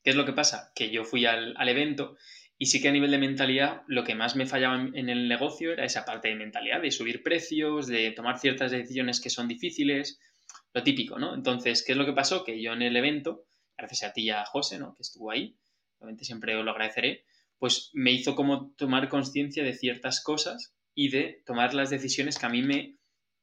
¿qué 0.02 0.10
es 0.10 0.16
lo 0.16 0.24
que 0.24 0.32
pasa? 0.32 0.72
Que 0.74 0.90
yo 0.90 1.04
fui 1.04 1.26
al, 1.26 1.56
evento 1.68 2.16
y 2.56 2.66
sí 2.66 2.80
que 2.80 2.88
a 2.88 2.92
nivel 2.92 3.10
de 3.10 3.18
mentalidad 3.18 3.82
lo 3.86 4.04
que 4.04 4.14
más 4.14 4.36
me 4.36 4.46
fallaba 4.46 4.88
en, 4.94 5.08
el 5.08 5.28
negocio 5.28 5.72
era 5.72 5.84
esa 5.84 6.04
parte 6.04 6.28
de 6.28 6.34
mentalidad, 6.34 6.80
de 6.80 6.90
subir 6.90 7.22
precios, 7.22 7.86
de 7.86 8.10
tomar 8.12 8.38
ciertas 8.38 8.70
decisiones 8.70 9.20
que 9.20 9.30
son 9.30 9.48
difíciles, 9.48 10.18
lo 10.72 10.82
típico, 10.82 11.18
¿no? 11.18 11.34
Entonces, 11.34 11.84
¿qué 11.84 11.92
es 11.92 11.98
lo 11.98 12.06
que 12.06 12.12
pasó? 12.12 12.44
Que 12.44 12.60
yo 12.60 12.72
en 12.72 12.82
el 12.82 12.96
evento, 12.96 13.44
gracias 13.76 14.10
a 14.10 14.12
ti 14.12 14.22
y 14.22 14.30
a 14.30 14.44
José, 14.44 14.78
¿no? 14.78 14.94
Que 14.94 15.02
estuvo 15.02 15.30
ahí, 15.30 15.56
obviamente 15.98 16.24
siempre 16.24 16.56
os 16.56 16.64
lo 16.64 16.70
agradeceré, 16.70 17.24
pues 17.58 17.90
me 17.92 18.12
hizo 18.12 18.34
como 18.34 18.72
tomar 18.76 19.08
conciencia 19.08 19.62
de 19.62 19.74
ciertas 19.74 20.22
cosas 20.22 20.74
y 20.94 21.10
de 21.10 21.42
tomar 21.44 21.74
las 21.74 21.90
decisiones 21.90 22.38
que 22.38 22.46
a 22.46 22.48
mí 22.48 22.62
me, 22.62 22.97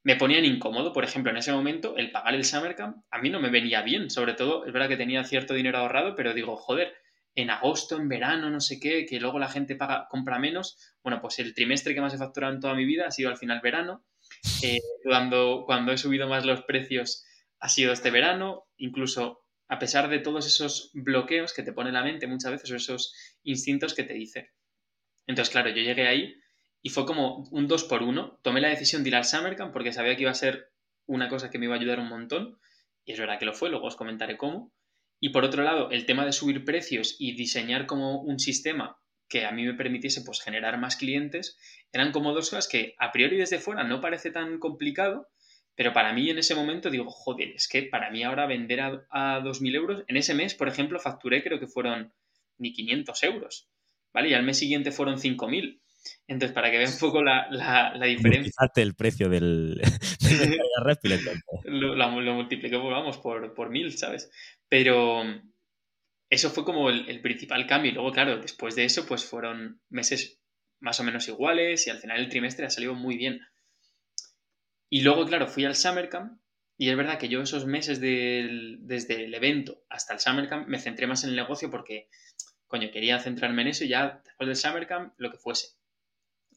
me 0.05 0.15
ponían 0.15 0.45
incómodo. 0.45 0.93
Por 0.93 1.03
ejemplo, 1.03 1.31
en 1.31 1.37
ese 1.37 1.51
momento, 1.51 1.97
el 1.97 2.11
pagar 2.11 2.35
el 2.35 2.45
Summer 2.45 2.75
Camp 2.75 2.97
a 3.09 3.19
mí 3.19 3.31
no 3.31 3.39
me 3.39 3.49
venía 3.49 3.81
bien. 3.81 4.11
Sobre 4.11 4.35
todo, 4.35 4.63
es 4.63 4.71
verdad 4.71 4.87
que 4.87 4.97
tenía 4.97 5.23
cierto 5.23 5.55
dinero 5.55 5.79
ahorrado, 5.79 6.15
pero 6.15 6.35
digo, 6.35 6.55
joder, 6.55 6.93
en 7.33 7.49
agosto, 7.49 7.97
en 7.97 8.07
verano, 8.07 8.51
no 8.51 8.61
sé 8.61 8.79
qué, 8.79 9.07
que 9.07 9.19
luego 9.19 9.39
la 9.39 9.49
gente 9.49 9.75
paga, 9.75 10.07
compra 10.07 10.37
menos. 10.37 10.77
Bueno, 11.03 11.19
pues 11.21 11.39
el 11.39 11.55
trimestre 11.55 11.95
que 11.95 12.01
más 12.01 12.13
he 12.13 12.19
facturado 12.19 12.53
en 12.53 12.59
toda 12.59 12.75
mi 12.75 12.85
vida 12.85 13.07
ha 13.07 13.11
sido 13.11 13.29
al 13.29 13.37
final 13.37 13.61
verano. 13.63 14.05
Eh, 14.61 14.77
cuando, 15.03 15.63
cuando 15.65 15.91
he 15.91 15.97
subido 15.97 16.27
más 16.27 16.45
los 16.45 16.61
precios 16.61 17.25
ha 17.59 17.67
sido 17.67 17.91
este 17.91 18.11
verano. 18.11 18.65
Incluso 18.77 19.43
a 19.69 19.79
pesar 19.79 20.07
de 20.07 20.19
todos 20.19 20.45
esos 20.45 20.91
bloqueos 20.93 21.51
que 21.51 21.63
te 21.63 21.73
pone 21.73 21.91
la 21.91 22.03
mente 22.03 22.27
muchas 22.27 22.51
veces 22.51 22.69
o 22.69 22.75
esos 22.75 23.15
instintos 23.41 23.95
que 23.95 24.03
te 24.03 24.13
dice. 24.13 24.51
Entonces, 25.25 25.51
claro, 25.51 25.69
yo 25.69 25.81
llegué 25.81 26.07
ahí 26.07 26.35
y 26.85 26.89
fue 26.89 27.07
como 27.07 27.47
un 27.49 27.67
dos 27.67 27.83
por 27.83 28.03
uno. 28.03 28.37
Tomé 28.43 28.61
la 28.61 28.69
decisión 28.69 29.01
de 29.01 29.09
ir 29.09 29.15
al 29.15 29.25
Summer 29.25 29.55
Camp 29.55 29.73
porque 29.73 29.91
sabía 29.91 30.15
que 30.15 30.21
iba 30.21 30.29
a 30.29 30.35
ser 30.35 30.69
una 31.07 31.29
cosa 31.29 31.49
que 31.49 31.57
me 31.57 31.65
iba 31.65 31.73
a 31.73 31.79
ayudar 31.79 31.99
un 31.99 32.07
montón. 32.07 32.59
Y 33.03 33.13
es 33.13 33.19
verdad 33.19 33.39
que 33.39 33.45
lo 33.45 33.53
fue, 33.53 33.71
luego 33.71 33.87
os 33.87 33.95
comentaré 33.95 34.37
cómo. 34.37 34.71
Y 35.19 35.29
por 35.29 35.43
otro 35.43 35.63
lado, 35.63 35.89
el 35.89 36.05
tema 36.05 36.27
de 36.27 36.31
subir 36.31 36.63
precios 36.63 37.15
y 37.17 37.33
diseñar 37.33 37.87
como 37.87 38.21
un 38.21 38.37
sistema 38.37 38.99
que 39.27 39.45
a 39.45 39.51
mí 39.51 39.65
me 39.65 39.73
permitiese 39.73 40.21
pues 40.21 40.43
generar 40.43 40.77
más 40.77 40.95
clientes, 40.95 41.57
eran 41.91 42.11
como 42.11 42.33
dos 42.33 42.51
cosas 42.51 42.67
que 42.67 42.93
a 42.99 43.11
priori 43.11 43.37
desde 43.37 43.57
fuera 43.57 43.83
no 43.83 43.99
parece 43.99 44.29
tan 44.29 44.59
complicado, 44.59 45.27
pero 45.73 45.91
para 45.91 46.13
mí 46.13 46.29
en 46.29 46.37
ese 46.37 46.53
momento 46.53 46.91
digo, 46.91 47.09
joder, 47.09 47.49
es 47.55 47.67
que 47.67 47.81
para 47.81 48.11
mí 48.11 48.21
ahora 48.21 48.45
vender 48.45 48.81
a, 48.81 49.07
a 49.09 49.39
2.000 49.41 49.75
euros, 49.75 50.03
en 50.07 50.17
ese 50.17 50.35
mes, 50.35 50.53
por 50.53 50.67
ejemplo, 50.67 50.99
facturé 50.99 51.41
creo 51.41 51.59
que 51.59 51.65
fueron 51.65 52.13
ni 52.59 52.73
500 52.73 53.23
euros, 53.23 53.69
¿vale? 54.13 54.29
Y 54.29 54.35
al 54.35 54.43
mes 54.43 54.59
siguiente 54.59 54.91
fueron 54.91 55.17
5.000. 55.17 55.81
Entonces, 56.27 56.53
para 56.53 56.71
que 56.71 56.77
vean 56.77 56.91
un 56.91 56.99
poco 56.99 57.23
la, 57.23 57.47
la, 57.49 58.05
diferencia. 58.05 58.51
el 58.75 58.95
precio 58.95 59.29
del, 59.29 59.81
lo, 61.65 61.95
lo, 61.95 62.33
multipliqué, 62.33 62.77
pues, 62.77 62.91
vamos, 62.91 63.17
por, 63.17 63.53
por 63.53 63.69
mil, 63.69 63.97
¿sabes? 63.97 64.31
Pero 64.67 65.23
eso 66.29 66.49
fue 66.49 66.65
como 66.65 66.89
el, 66.89 67.07
el, 67.09 67.21
principal 67.21 67.67
cambio. 67.67 67.91
Y 67.91 67.93
luego, 67.93 68.11
claro, 68.11 68.37
después 68.37 68.75
de 68.75 68.85
eso, 68.85 69.05
pues 69.05 69.25
fueron 69.25 69.81
meses 69.89 70.39
más 70.79 70.99
o 70.99 71.03
menos 71.03 71.27
iguales 71.27 71.87
y 71.87 71.89
al 71.89 71.99
final 71.99 72.19
el 72.19 72.29
trimestre 72.29 72.65
ha 72.65 72.69
salido 72.69 72.93
muy 72.93 73.17
bien. 73.17 73.41
Y 74.89 75.01
luego, 75.01 75.25
claro, 75.25 75.47
fui 75.47 75.65
al 75.65 75.75
Summer 75.75 76.09
Camp 76.09 76.39
y 76.77 76.89
es 76.89 76.97
verdad 76.97 77.17
que 77.17 77.29
yo 77.29 77.41
esos 77.41 77.65
meses 77.65 77.99
desde 78.01 79.25
el 79.25 79.33
evento 79.33 79.83
hasta 79.89 80.13
el 80.13 80.19
Summer 80.19 80.49
Camp 80.49 80.67
me 80.67 80.79
centré 80.79 81.07
más 81.07 81.23
en 81.23 81.31
el 81.31 81.35
negocio 81.35 81.69
porque, 81.71 82.09
coño, 82.67 82.91
quería 82.91 83.19
centrarme 83.19 83.61
en 83.61 83.69
eso 83.69 83.85
y 83.85 83.89
ya 83.89 84.21
después 84.23 84.47
del 84.47 84.55
Summer 84.55 84.85
Camp 84.85 85.13
lo 85.17 85.31
que 85.31 85.37
fuese. 85.37 85.69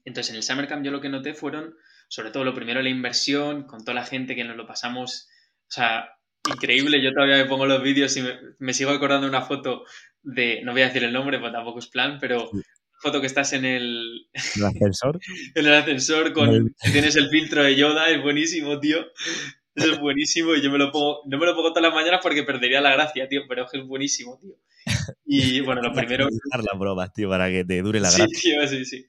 Entonces, 0.09 0.31
en 0.31 0.37
el 0.37 0.43
Summer 0.43 0.67
Camp 0.67 0.85
yo 0.85 0.91
lo 0.91 1.01
que 1.01 1.11
noté 1.11 1.35
fueron, 1.35 1.77
sobre 2.09 2.31
todo 2.31 2.43
lo 2.43 2.55
primero, 2.55 2.81
la 2.81 2.89
inversión, 2.89 3.65
con 3.65 3.85
toda 3.85 3.95
la 3.95 4.07
gente 4.07 4.35
que 4.35 4.43
nos 4.43 4.57
lo 4.57 4.67
pasamos, 4.67 5.29
o 5.69 5.71
sea, 5.71 6.09
increíble. 6.51 7.03
Yo 7.03 7.13
todavía 7.13 7.37
me 7.37 7.45
pongo 7.45 7.67
los 7.67 7.83
vídeos 7.83 8.17
y 8.17 8.25
me, 8.59 8.73
sigo 8.73 8.91
acordando 8.91 9.29
una 9.29 9.43
foto 9.43 9.85
de, 10.23 10.63
no 10.65 10.73
voy 10.73 10.81
a 10.81 10.87
decir 10.87 11.05
el 11.05 11.13
nombre, 11.13 11.39
porque 11.39 11.53
tampoco 11.53 11.79
es 11.79 11.89
plan, 11.89 12.17
pero 12.19 12.51
foto 13.01 13.21
que 13.21 13.27
estás 13.27 13.53
en 13.53 13.67
el, 13.67 14.29
¿El 14.57 14.65
ascensor. 14.65 15.21
en 15.55 15.67
el 15.67 15.75
ascensor 15.75 16.33
con 16.33 16.75
tienes 16.91 17.17
el 17.17 17.29
filtro 17.29 17.63
de 17.63 17.77
Yoda, 17.77 18.09
es 18.09 18.23
buenísimo, 18.23 18.81
tío. 18.81 19.07
es 19.75 20.01
buenísimo 20.01 20.55
y 20.55 20.63
yo 20.63 20.71
me 20.71 20.79
lo 20.79 20.91
pongo, 20.91 21.21
no 21.27 21.39
me 21.39 21.45
lo 21.45 21.55
pongo 21.55 21.69
todas 21.69 21.83
las 21.83 21.95
mañanas 21.95 22.21
porque 22.23 22.45
perdería 22.45 22.81
la 22.81 22.93
gracia, 22.93 23.29
tío, 23.29 23.43
pero 23.47 23.67
es 23.71 23.87
buenísimo, 23.87 24.39
tío. 24.41 24.57
Y 25.25 25.61
bueno, 25.61 25.83
lo 25.83 25.93
primero. 25.93 26.27
las 26.29 26.79
bromas, 26.79 27.13
tío, 27.13 27.29
para 27.29 27.51
que 27.51 27.65
te 27.65 27.83
dure 27.83 28.01
la 28.01 28.11
gracia. 28.11 28.27
Sí, 28.29 28.51
tío, 28.51 28.69
sí, 28.69 28.85
sí. 28.85 29.07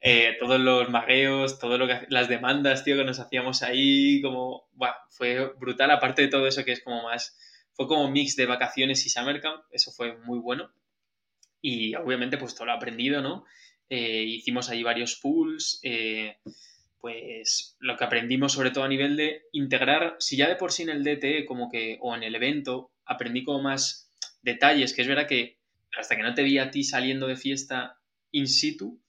Eh, 0.00 0.36
todos 0.38 0.60
los 0.60 0.88
magueos, 0.90 1.58
todo 1.58 1.78
lo 1.78 1.86
que, 1.86 2.06
las 2.08 2.28
demandas, 2.28 2.84
tío, 2.84 2.96
que 2.96 3.04
nos 3.04 3.18
hacíamos 3.18 3.62
ahí, 3.62 4.20
como, 4.22 4.68
bueno, 4.72 4.94
fue 5.10 5.52
brutal. 5.58 5.90
Aparte 5.90 6.22
de 6.22 6.28
todo 6.28 6.46
eso 6.46 6.64
que 6.64 6.72
es 6.72 6.82
como 6.82 7.02
más, 7.04 7.36
fue 7.72 7.86
como 7.86 8.10
mix 8.10 8.36
de 8.36 8.46
vacaciones 8.46 9.04
y 9.06 9.10
summer 9.10 9.40
camp, 9.40 9.62
eso 9.70 9.90
fue 9.92 10.16
muy 10.18 10.38
bueno. 10.38 10.70
Y 11.60 11.94
obviamente, 11.94 12.38
pues 12.38 12.54
todo 12.54 12.66
lo 12.66 12.72
aprendido, 12.72 13.22
¿no? 13.22 13.44
Eh, 13.90 14.24
hicimos 14.24 14.68
ahí 14.68 14.82
varios 14.82 15.16
pools, 15.16 15.80
eh, 15.82 16.36
pues 17.00 17.76
lo 17.78 17.96
que 17.96 18.04
aprendimos 18.04 18.52
sobre 18.52 18.70
todo 18.70 18.84
a 18.84 18.88
nivel 18.88 19.16
de 19.16 19.42
integrar, 19.52 20.16
si 20.18 20.36
ya 20.36 20.48
de 20.48 20.56
por 20.56 20.72
sí 20.72 20.82
en 20.82 20.90
el 20.90 21.04
DTE 21.04 21.46
como 21.46 21.70
que, 21.70 21.98
o 22.00 22.14
en 22.14 22.22
el 22.22 22.34
evento, 22.34 22.90
aprendí 23.04 23.44
como 23.44 23.62
más 23.62 24.07
detalles, 24.42 24.94
que 24.94 25.02
es 25.02 25.08
verdad 25.08 25.26
que 25.26 25.58
hasta 25.98 26.16
que 26.16 26.22
no 26.22 26.34
te 26.34 26.42
vi 26.42 26.58
a 26.58 26.70
ti 26.70 26.84
saliendo 26.84 27.26
de 27.26 27.36
fiesta 27.36 27.98
in 28.30 28.46
situ, 28.46 29.00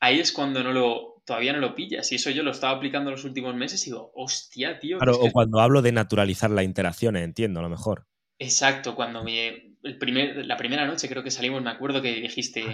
ahí 0.00 0.20
es 0.20 0.32
cuando 0.32 0.62
no 0.62 0.72
lo, 0.72 1.22
todavía 1.24 1.52
no 1.52 1.58
lo 1.58 1.74
pillas. 1.74 2.10
Y 2.12 2.16
eso 2.16 2.30
yo 2.30 2.42
lo 2.42 2.50
estaba 2.50 2.76
aplicando 2.76 3.10
los 3.10 3.24
últimos 3.24 3.54
meses 3.54 3.86
y 3.86 3.90
digo, 3.90 4.12
hostia, 4.14 4.78
tío. 4.78 4.98
Claro, 4.98 5.18
o 5.18 5.30
cuando 5.30 5.60
hablo 5.60 5.82
de 5.82 5.92
naturalizar 5.92 6.50
las 6.50 6.64
interacciones, 6.64 7.22
entiendo, 7.24 7.60
a 7.60 7.62
lo 7.62 7.68
mejor. 7.68 8.06
Exacto, 8.38 8.94
cuando 8.94 9.22
me, 9.22 9.76
el 9.82 9.98
primer, 9.98 10.44
la 10.46 10.56
primera 10.56 10.86
noche 10.86 11.08
creo 11.08 11.22
que 11.22 11.30
salimos, 11.30 11.62
me 11.62 11.70
acuerdo 11.70 12.02
que 12.02 12.12
dijiste, 12.14 12.64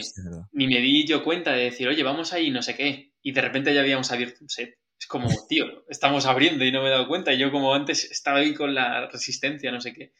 ni 0.53 0.66
me 0.66 0.81
di 0.81 1.07
yo 1.07 1.23
cuenta 1.23 1.53
de 1.53 1.65
decir, 1.65 1.89
oye, 1.89 2.03
vamos 2.03 2.33
ahí, 2.33 2.51
no 2.51 2.62
sé 2.62 2.75
qué, 2.75 3.12
y 3.23 3.33
de 3.33 3.41
repente 3.41 3.75
ya 3.75 3.81
habíamos 3.81 4.11
abierto 4.11 4.39
un 4.41 4.49
set. 4.49 4.79
Es 4.99 5.07
como, 5.07 5.29
tío, 5.49 5.85
estamos 5.89 6.25
abriendo 6.25 6.65
y 6.65 6.73
no 6.73 6.81
me 6.81 6.89
he 6.89 6.93
dado 6.93 7.09
cuenta, 7.09 7.35
y 7.35 7.39
yo 7.39 7.51
como 7.51 7.75
antes 7.75 8.11
estaba 8.11 8.39
ahí 8.39 8.55
con 8.55 8.75
la 8.75 9.09
resistencia, 9.11 9.70
no 9.70 9.81
sé 9.81 9.93
qué. 9.93 10.12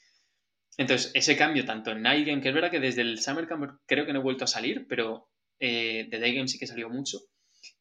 Entonces, 0.79 1.11
ese 1.15 1.37
cambio 1.37 1.65
tanto 1.65 1.91
en 1.91 2.03
Night 2.03 2.27
Game, 2.27 2.41
que 2.41 2.49
es 2.49 2.55
verdad 2.55 2.71
que 2.71 2.81
desde 2.81 3.03
el 3.03 3.21
Summer 3.21 3.47
Camp 3.47 3.79
creo 3.85 4.07
que 4.07 4.13
no 4.13 4.21
he 4.21 4.23
vuelto 4.23 4.45
a 4.45 4.47
salir, 4.47 4.87
pero 4.89 5.29
eh, 5.59 6.07
de 6.09 6.19
Day 6.19 6.35
Game 6.35 6.49
sí 6.49 6.59
que 6.59 6.67
salió 6.67 6.89
mucho. 6.89 7.19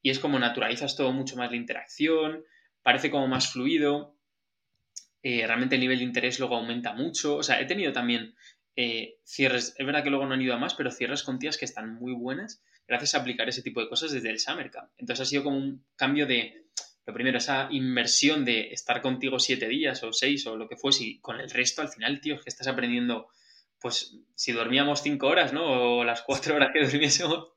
Y 0.01 0.09
es 0.09 0.19
como 0.19 0.39
naturalizas 0.39 0.97
todo 0.97 1.13
mucho 1.13 1.37
más 1.37 1.49
la 1.49 1.57
interacción, 1.57 2.43
parece 2.81 3.11
como 3.11 3.27
más 3.27 3.51
fluido, 3.51 4.17
eh, 5.21 5.45
realmente 5.45 5.75
el 5.75 5.81
nivel 5.81 5.99
de 5.99 6.05
interés 6.05 6.39
luego 6.39 6.55
aumenta 6.55 6.93
mucho. 6.93 7.37
O 7.37 7.43
sea, 7.43 7.61
he 7.61 7.65
tenido 7.65 7.93
también 7.93 8.35
eh, 8.75 9.19
cierres, 9.23 9.75
es 9.77 9.85
verdad 9.85 10.03
que 10.03 10.09
luego 10.09 10.25
no 10.25 10.33
han 10.33 10.41
ido 10.41 10.55
a 10.55 10.59
más, 10.59 10.73
pero 10.73 10.91
cierres 10.91 11.23
con 11.23 11.37
tías 11.39 11.57
que 11.57 11.65
están 11.65 11.93
muy 11.93 12.13
buenas 12.13 12.63
gracias 12.87 13.15
a 13.15 13.19
aplicar 13.19 13.49
ese 13.49 13.61
tipo 13.61 13.81
de 13.81 13.89
cosas 13.89 14.11
desde 14.11 14.29
el 14.29 14.39
Summer 14.39 14.71
Camp. 14.71 14.89
Entonces 14.97 15.27
ha 15.27 15.29
sido 15.29 15.43
como 15.43 15.57
un 15.57 15.85
cambio 15.95 16.25
de, 16.25 16.66
lo 17.07 17.13
primero, 17.13 17.37
esa 17.37 17.69
inmersión 17.71 18.43
de 18.43 18.73
estar 18.73 19.01
contigo 19.01 19.39
siete 19.39 19.69
días 19.69 20.03
o 20.03 20.11
seis 20.11 20.45
o 20.45 20.57
lo 20.57 20.67
que 20.67 20.75
fuese 20.75 21.05
y 21.05 21.19
con 21.19 21.39
el 21.39 21.49
resto 21.49 21.81
al 21.81 21.87
final, 21.87 22.19
tío, 22.19 22.35
es 22.35 22.41
que 22.43 22.49
estás 22.49 22.67
aprendiendo, 22.67 23.29
pues 23.79 24.17
si 24.35 24.51
dormíamos 24.51 25.01
cinco 25.01 25.27
horas, 25.27 25.53
¿no? 25.53 25.99
O 25.99 26.03
las 26.03 26.21
cuatro 26.21 26.55
horas 26.55 26.71
que 26.73 26.85
durmiésemos, 26.85 27.53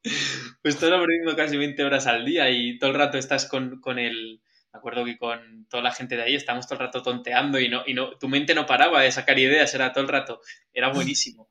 pues 0.63 0.77
estás 0.77 0.93
aprendiendo 0.93 1.35
casi 1.35 1.57
20 1.57 1.83
horas 1.83 2.07
al 2.07 2.25
día 2.25 2.49
y 2.49 2.79
todo 2.79 2.91
el 2.91 2.97
rato 2.97 3.19
estás 3.19 3.47
con, 3.47 3.81
con 3.81 3.99
el 3.99 4.41
me 4.73 4.79
acuerdo 4.79 5.05
que 5.05 5.19
con 5.19 5.67
toda 5.69 5.83
la 5.83 5.93
gente 5.93 6.17
de 6.17 6.23
ahí 6.23 6.37
estábamos 6.37 6.69
todo 6.69 6.79
el 6.79 6.87
rato 6.87 7.03
tonteando 7.03 7.59
y 7.59 7.69
no, 7.69 7.83
y 7.85 7.93
no, 7.93 8.17
tu 8.19 8.29
mente 8.29 8.55
no 8.55 8.67
paraba 8.67 9.03
de 9.03 9.11
sacar 9.11 9.37
ideas, 9.37 9.75
era 9.75 9.93
todo 9.93 10.05
el 10.05 10.09
rato, 10.09 10.41
era 10.73 10.89
buenísimo. 10.93 11.51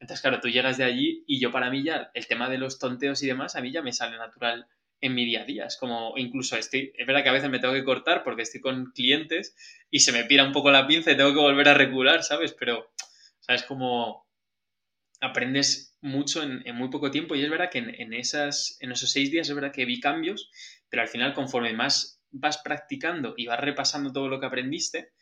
Entonces, 0.00 0.20
claro, 0.20 0.38
tú 0.40 0.48
llegas 0.48 0.76
de 0.76 0.84
allí 0.84 1.24
y 1.26 1.40
yo 1.40 1.50
para 1.50 1.70
mí 1.70 1.82
ya 1.82 2.10
el 2.12 2.26
tema 2.26 2.50
de 2.50 2.58
los 2.58 2.78
tonteos 2.78 3.22
y 3.22 3.26
demás, 3.26 3.56
a 3.56 3.62
mí 3.62 3.72
ya 3.72 3.80
me 3.80 3.94
sale 3.94 4.18
natural 4.18 4.66
en 5.00 5.14
mi 5.14 5.24
día 5.24 5.42
a 5.42 5.44
día. 5.44 5.66
Es 5.66 5.76
como, 5.76 6.14
incluso 6.16 6.56
estoy, 6.56 6.92
es 6.96 7.06
verdad 7.06 7.22
que 7.22 7.28
a 7.28 7.32
veces 7.32 7.50
me 7.50 7.58
tengo 7.58 7.74
que 7.74 7.84
cortar 7.84 8.24
porque 8.24 8.42
estoy 8.42 8.60
con 8.60 8.92
clientes 8.92 9.54
y 9.90 10.00
se 10.00 10.12
me 10.12 10.24
pira 10.24 10.44
un 10.44 10.52
poco 10.52 10.70
la 10.70 10.86
pinza 10.86 11.12
y 11.12 11.16
tengo 11.16 11.32
que 11.32 11.40
volver 11.40 11.68
a 11.68 11.74
regular, 11.74 12.22
¿sabes? 12.22 12.52
Pero, 12.58 12.90
¿sabes? 13.40 13.62
Como 13.62 14.26
aprendes 15.20 15.96
mucho 16.00 16.42
en, 16.42 16.62
muy 16.76 16.90
poco 16.90 17.10
tiempo 17.10 17.34
y 17.34 17.42
es 17.42 17.50
verdad 17.50 17.70
que 17.70 17.78
en, 17.78 18.12
esas, 18.12 18.76
en 18.80 18.92
esos 18.92 19.10
seis 19.10 19.30
días 19.30 19.48
es 19.48 19.54
verdad 19.54 19.72
que 19.72 19.84
vi 19.84 20.00
cambios, 20.00 20.50
pero 20.88 21.02
al 21.02 21.08
final 21.08 21.34
conforme 21.34 21.72
más 21.72 22.20
vas 22.30 22.58
practicando 22.58 23.34
y 23.36 23.46
vas 23.46 23.60
repasando 23.60 24.12
todo 24.12 24.28
lo 24.28 24.38
que 24.38 24.46
aprendiste, 24.46 25.12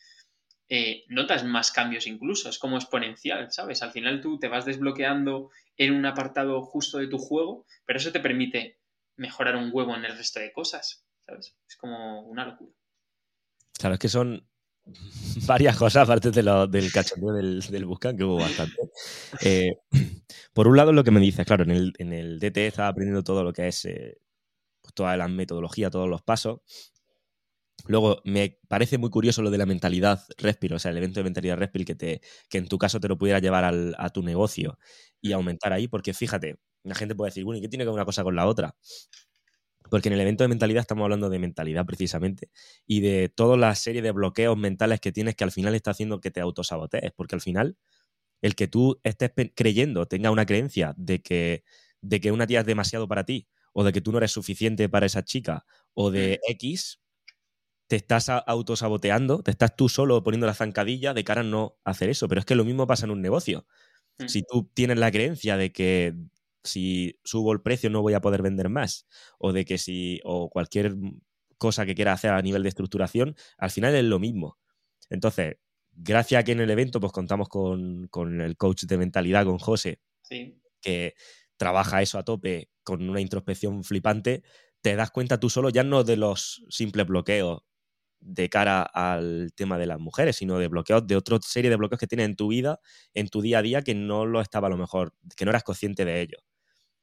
eh, 0.69 1.05
notas 1.09 1.45
más 1.45 1.71
cambios 1.71 2.07
incluso, 2.07 2.51
es 2.51 2.59
como 2.59 2.77
exponencial, 2.77 3.53
¿sabes? 3.53 3.83
Al 3.83 3.93
final 3.93 4.21
tú 4.21 4.39
te 4.39 4.49
vas 4.49 4.65
desbloqueando 4.65 5.51
en 5.77 5.95
un 5.95 6.05
apartado 6.05 6.61
justo 6.63 6.99
de 6.99 7.07
tu 7.07 7.19
juego, 7.19 7.65
pero 7.87 7.99
eso 7.99 8.13
te 8.13 8.21
permite 8.21 8.81
mejorar 9.17 9.57
un 9.57 9.71
huevo 9.73 9.95
en 9.95 10.05
el 10.05 10.17
resto 10.17 10.41
de 10.41 10.53
cosas, 10.53 11.05
¿sabes? 11.27 11.57
Es 11.69 11.77
como 11.77 12.23
una 12.23 12.47
locura. 12.47 12.73
Claro, 13.79 13.95
es 13.95 14.01
que 14.01 14.09
son 14.09 14.49
varias 15.47 15.77
cosas 15.77 16.05
aparte 16.05 16.31
de 16.31 16.43
lo, 16.43 16.67
del 16.67 16.93
cachondeo 16.93 17.33
del, 17.33 17.61
del 17.61 17.85
Buscan, 17.85 18.17
que 18.17 18.25
hubo 18.25 18.37
bastante. 18.37 18.77
Eh, 19.43 19.77
por 20.55 20.69
un 20.69 20.77
lado, 20.77 20.93
lo 20.93 21.05
que 21.05 21.11
me 21.11 21.21
dices, 21.21 21.47
claro, 21.47 21.65
en 21.65 22.13
el, 22.13 22.39
DT 22.39 22.59
estaba 22.59 22.89
aprendiendo 22.89 23.23
todo 23.23 23.43
lo 23.43 23.53
que 23.53 23.69
es 23.69 23.85
eh, 23.85 24.19
pues 24.81 24.95
toda 24.95 25.17
la 25.17 25.29
metodología, 25.29 25.91
todos 25.91 26.09
los 26.09 26.23
pasos, 26.23 26.61
Luego, 27.89 28.21
me 28.25 28.59
parece 28.69 28.99
muy 28.99 29.11
curioso 29.11 29.43
lo 29.43 29.51
de 29.51 29.59
la 29.59 29.67
mentalidad 29.67 30.21
Respil, 30.39 30.73
o 30.73 30.79
sea, 30.79 30.91
el 30.91 30.97
evento 30.97 31.21
de 31.21 31.25
mentalidad 31.25 31.57
Respil 31.57 31.85
que, 31.85 31.95
te, 31.95 32.21
que 32.49 32.59
en 32.59 32.69
tu 32.69 32.79
caso 32.79 33.01
te 33.01 33.09
lo 33.09 33.17
pudiera 33.17 33.39
llevar 33.39 33.65
al, 33.65 33.95
a 33.99 34.11
tu 34.11 34.23
negocio 34.23 34.79
y 35.21 35.33
aumentar 35.33 35.73
ahí, 35.73 35.87
porque 35.87 36.13
fíjate, 36.15 36.59
la 36.89 36.95
gente 36.95 37.15
puede 37.15 37.31
decir, 37.31 37.45
bueno, 37.45 37.59
¿y 37.59 37.63
qué 37.63 37.69
tiene 37.69 37.85
que 37.85 37.89
ver 37.89 37.95
una 37.95 38.05
cosa 38.05 38.23
con 38.23 38.37
la 38.37 38.47
otra? 38.47 38.75
Porque 39.91 40.09
en 40.09 40.15
el 40.15 40.21
evento 40.21 40.45
de 40.45 40.49
mentalidad 40.49 40.81
estamos 40.81 41.05
hablando 41.05 41.29
de 41.31 41.39
mentalidad 41.39 41.87
precisamente 41.87 42.51
y 42.87 43.01
de 43.01 43.29
toda 43.29 43.57
la 43.57 43.75
serie 43.75 44.03
de 44.03 44.11
bloqueos 44.11 44.57
mentales 44.57 45.01
que 45.01 45.13
tienes 45.13 45.37
que 45.37 45.45
al 45.45 45.53
final 45.53 45.75
está 45.75 45.93
haciendo 45.93 46.21
que 46.21 46.31
te 46.31 46.41
autosabotees, 46.41 47.13
porque 47.15 47.37
al 47.37 47.41
final 47.41 47.77
el 48.43 48.55
que 48.55 48.69
tú 48.69 49.01
estés 49.03 49.33
creyendo, 49.55 50.07
tenga 50.07 50.31
una 50.31 50.47
creencia 50.47 50.95
de 50.97 51.23
que, 51.23 51.65
de 52.01 52.21
que 52.21 52.33
una 52.33 52.47
tía 52.47 52.61
es 52.61 52.67
demasiado 52.67 53.09
para 53.09 53.25
ti, 53.25 53.49
o 53.73 53.85
de 53.85 53.93
que 53.93 54.01
tú 54.01 54.13
no 54.13 54.19
eres 54.19 54.33
suficiente 54.33 54.89
para 54.89 55.07
esa 55.07 55.25
chica, 55.25 55.65
o 55.95 56.11
de 56.11 56.41
X, 56.49 57.01
te 57.89 57.97
estás 57.97 58.29
autosaboteando, 58.29 59.43
te 59.43 59.51
estás 59.51 59.77
tú 59.77 59.89
solo 59.89 60.23
poniendo 60.23 60.47
la 60.47 60.55
zancadilla 60.55 61.15
de 61.15 61.25
cara 61.25 61.43
a 61.43 61.45
no 61.45 61.79
hacer 61.85 62.09
eso. 62.09 62.29
Pero 62.29 62.41
es 62.41 62.45
que 62.45 62.55
lo 62.57 62.65
mismo 62.65 62.87
pasa 62.87 63.07
en 63.07 63.13
un 63.13 63.23
negocio. 63.23 63.67
Mm. 64.19 64.29
Si 64.29 64.43
tú 64.43 64.71
tienes 64.75 64.99
la 64.99 65.11
creencia 65.13 65.57
de 65.57 65.73
que 65.73 66.15
si 66.67 67.19
subo 67.25 67.53
el 67.53 67.63
precio 67.63 67.91
no 67.91 68.03
voy 68.03 68.15
a 68.15 68.21
poder 68.21 68.43
vender 68.43 68.69
más, 68.69 69.07
o 69.39 69.53
de 69.53 69.65
que 69.65 69.79
si, 69.79 70.21
o 70.25 70.51
cualquier 70.51 70.95
cosa 71.59 71.87
que 71.87 71.95
quieras 71.95 72.21
hacer 72.21 72.33
a 72.33 72.43
nivel 72.43 72.63
de 72.63 72.69
estructuración, 72.71 73.37
al 73.59 73.71
final 73.71 73.95
es 73.95 74.05
lo 74.05 74.19
mismo. 74.19 74.59
Entonces, 75.11 75.57
gracias 75.93 76.41
a 76.41 76.45
que 76.45 76.53
en 76.53 76.61
el 76.61 76.71
evento 76.71 77.01
pues 77.01 77.13
contamos 77.13 77.49
con, 77.49 78.09
con 78.09 78.41
el 78.41 78.57
coach 78.57 78.85
de 78.85 78.99
mentalidad, 78.99 79.45
con 79.45 79.59
José, 79.59 80.01
que 80.81 81.15
trabaja 81.57 82.03
eso 82.03 82.19
a 82.19 82.25
tope 82.25 82.71
con 82.83 83.09
una 83.09 83.21
introspección 83.21 83.85
flipante, 83.85 84.43
te 84.83 84.95
das 84.97 85.11
cuenta 85.11 85.41
tú 85.41 85.51
solo 85.51 85.71
ya 85.71 85.83
no 85.85 86.05
de 86.05 86.17
los 86.17 86.65
simples 86.69 87.07
bloqueos 87.07 87.63
de 88.21 88.49
cara 88.49 88.83
al 88.83 89.53
tema 89.55 89.79
de 89.79 89.87
las 89.87 89.99
mujeres, 90.01 90.37
sino 90.37 90.59
de 90.59 90.69
bloqueos, 90.69 91.07
de 91.07 91.17
otra 91.17 91.39
serie 91.43 91.71
de 91.71 91.77
bloqueos 91.77 92.01
que 92.01 92.07
tienes 92.07 92.27
en 92.27 92.37
tu 92.37 92.49
vida, 92.49 92.81
en 93.15 93.29
tu 93.29 93.43
día 93.43 93.59
a 93.59 93.63
día, 93.63 93.83
que 93.83 93.95
no 93.95 94.27
lo 94.27 94.41
estaba 94.41 94.69
a 94.69 94.71
lo 94.71 94.77
mejor, 94.77 95.15
que 95.37 95.45
no 95.45 95.51
eras 95.51 95.65
consciente 95.65 96.05
de 96.05 96.23
ello. 96.23 96.39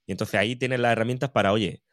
Y 0.05 0.11
entonces 0.11 0.35
ahí 0.39 0.55
tienes 0.55 0.79
las 0.79 0.91
herramientas 0.91 1.31
para, 1.31 1.51
oye, 1.51 1.83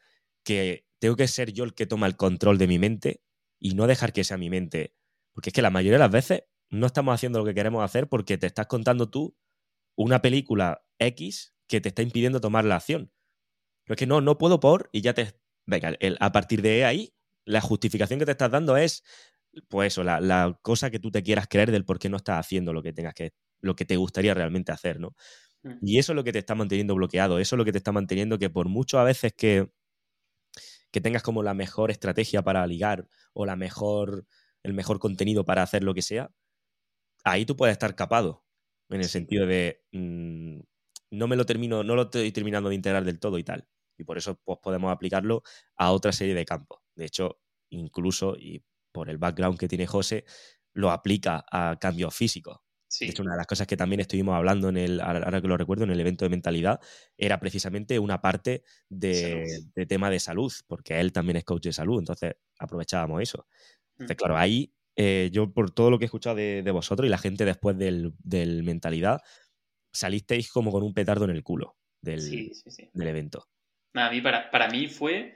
que 0.43 0.85
tengo 0.99 1.15
que 1.15 1.27
ser 1.27 1.53
yo 1.53 1.63
el 1.63 1.73
que 1.73 1.85
toma 1.85 2.07
el 2.07 2.15
control 2.15 2.57
de 2.57 2.67
mi 2.67 2.79
mente 2.79 3.23
y 3.59 3.73
no 3.73 3.87
dejar 3.87 4.13
que 4.13 4.23
sea 4.23 4.37
mi 4.37 4.49
mente. 4.49 4.95
Porque 5.33 5.49
es 5.49 5.53
que 5.53 5.61
la 5.61 5.69
mayoría 5.69 5.93
de 5.93 6.03
las 6.03 6.11
veces 6.11 6.43
no 6.69 6.87
estamos 6.87 7.13
haciendo 7.13 7.39
lo 7.39 7.45
que 7.45 7.53
queremos 7.53 7.83
hacer 7.83 8.07
porque 8.07 8.37
te 8.37 8.47
estás 8.47 8.67
contando 8.67 9.09
tú 9.09 9.35
una 9.95 10.21
película 10.21 10.83
X 10.99 11.53
que 11.67 11.81
te 11.81 11.89
está 11.89 12.01
impidiendo 12.01 12.41
tomar 12.41 12.65
la 12.65 12.77
acción. 12.77 13.11
Pero 13.83 13.95
es 13.95 13.99
que 13.99 14.07
no, 14.07 14.21
no 14.21 14.37
puedo 14.37 14.59
por 14.59 14.89
y 14.91 15.01
ya 15.01 15.13
te... 15.13 15.39
Venga, 15.65 15.95
a 16.19 16.31
partir 16.31 16.61
de 16.61 16.85
ahí 16.85 17.13
la 17.45 17.61
justificación 17.61 18.19
que 18.19 18.25
te 18.25 18.31
estás 18.31 18.51
dando 18.51 18.77
es, 18.77 19.03
pues 19.67 19.93
eso, 19.93 20.03
la, 20.03 20.57
cosa 20.61 20.89
que 20.89 20.99
tú 20.99 21.11
te 21.11 21.23
quieras 21.23 21.47
creer 21.47 21.71
del 21.71 21.85
por 21.85 21.99
qué 21.99 22.09
no 22.09 22.17
estás 22.17 22.39
haciendo 22.39 22.73
lo 22.73 22.81
que 22.81 22.93
tengas 22.93 23.13
que, 23.13 23.33
lo 23.61 23.75
que 23.75 23.85
te 23.85 23.95
gustaría 23.95 24.33
realmente 24.33 24.71
hacer, 24.71 24.99
¿no? 24.99 25.15
Mm. 25.63 25.77
Y 25.81 25.99
eso 25.99 26.11
es 26.11 26.15
lo 26.15 26.23
que 26.23 26.31
te 26.31 26.39
está 26.39 26.55
manteniendo 26.55 26.95
bloqueado, 26.95 27.39
eso 27.39 27.55
es 27.55 27.57
lo 27.57 27.65
que 27.65 27.71
te 27.71 27.77
está 27.77 27.91
manteniendo 27.91 28.37
que 28.37 28.49
por 28.49 28.67
mucho 28.67 28.99
a 28.99 29.03
veces 29.03 29.33
que, 29.33 29.71
que 30.91 31.01
tengas 31.01 31.23
como 31.23 31.43
la 31.43 31.53
mejor 31.53 31.91
estrategia 31.91 32.41
para 32.41 32.65
ligar 32.67 33.07
o 33.33 33.45
la 33.45 33.55
mejor, 33.55 34.25
el 34.63 34.73
mejor 34.73 34.99
contenido 34.99 35.45
para 35.45 35.63
hacer 35.63 35.83
lo 35.83 35.93
que 35.93 36.01
sea, 36.01 36.31
ahí 37.23 37.45
tú 37.45 37.55
puedes 37.55 37.73
estar 37.73 37.95
capado, 37.95 38.43
en 38.89 39.01
el 39.01 39.09
sentido 39.09 39.45
de 39.45 39.83
mm, 39.91 40.59
no 41.11 41.27
me 41.27 41.35
lo 41.35 41.45
termino, 41.45 41.83
no 41.83 41.95
lo 41.95 42.03
estoy 42.03 42.31
terminando 42.31 42.69
de 42.69 42.75
integrar 42.75 43.03
del 43.03 43.19
todo 43.19 43.37
y 43.37 43.43
tal. 43.43 43.67
Y 43.97 44.03
por 44.03 44.17
eso 44.17 44.39
pues, 44.43 44.59
podemos 44.61 44.91
aplicarlo 44.91 45.43
a 45.75 45.91
otra 45.91 46.11
serie 46.11 46.33
de 46.33 46.45
campos. 46.45 46.79
De 46.95 47.05
hecho, 47.05 47.39
incluso, 47.69 48.35
y 48.37 48.63
por 48.91 49.09
el 49.09 49.17
background 49.17 49.57
que 49.59 49.67
tiene 49.67 49.87
José, 49.87 50.25
lo 50.73 50.91
aplica 50.91 51.45
a 51.51 51.77
cambios 51.79 52.15
físicos. 52.15 52.59
De 52.99 53.07
hecho, 53.07 53.23
una 53.23 53.33
de 53.33 53.37
las 53.37 53.47
cosas 53.47 53.67
que 53.67 53.77
también 53.77 54.01
estuvimos 54.01 54.35
hablando 54.35 54.69
en 54.69 54.77
el, 54.77 54.99
ahora 54.99 55.41
que 55.41 55.47
lo 55.47 55.57
recuerdo, 55.57 55.85
en 55.85 55.91
el 55.91 55.99
evento 55.99 56.25
de 56.25 56.29
mentalidad, 56.29 56.79
era 57.17 57.39
precisamente 57.39 57.97
una 57.99 58.21
parte 58.21 58.63
de, 58.89 59.45
tema 59.87 60.09
de 60.09 60.19
salud, 60.19 60.51
porque 60.67 60.99
él 60.99 61.11
también 61.11 61.37
es 61.37 61.43
coach 61.43 61.63
de 61.63 61.73
salud, 61.73 61.99
entonces 61.99 62.35
aprovechábamos 62.59 63.21
eso. 63.21 63.47
Entonces, 63.93 64.15
mm. 64.15 64.19
claro, 64.19 64.37
ahí 64.37 64.73
eh, 64.95 65.29
yo 65.31 65.51
por 65.53 65.71
todo 65.71 65.89
lo 65.89 65.97
que 65.97 66.05
he 66.05 66.07
escuchado 66.07 66.35
de, 66.35 66.71
vosotros 66.71 67.07
y 67.07 67.09
la 67.09 67.17
gente 67.17 67.45
después 67.45 67.77
del, 67.77 68.13
mentalidad, 68.63 69.21
salisteis 69.93 70.51
como 70.51 70.71
con 70.71 70.83
un 70.83 70.93
petardo 70.93 71.25
en 71.25 71.31
el 71.31 71.43
culo 71.43 71.77
del, 72.01 72.51
del 72.93 73.07
evento. 73.07 73.47
A 73.93 74.09
mí, 74.09 74.21
para, 74.21 74.49
para 74.51 74.69
mí 74.69 74.87
fue 74.87 75.35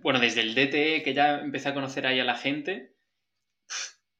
bueno, 0.00 0.20
desde 0.20 0.40
el 0.40 0.54
DTE 0.54 1.02
que 1.02 1.14
ya 1.14 1.40
empecé 1.40 1.68
a 1.68 1.74
conocer 1.74 2.06
ahí 2.06 2.18
a 2.18 2.24
la 2.24 2.36
gente, 2.36 2.96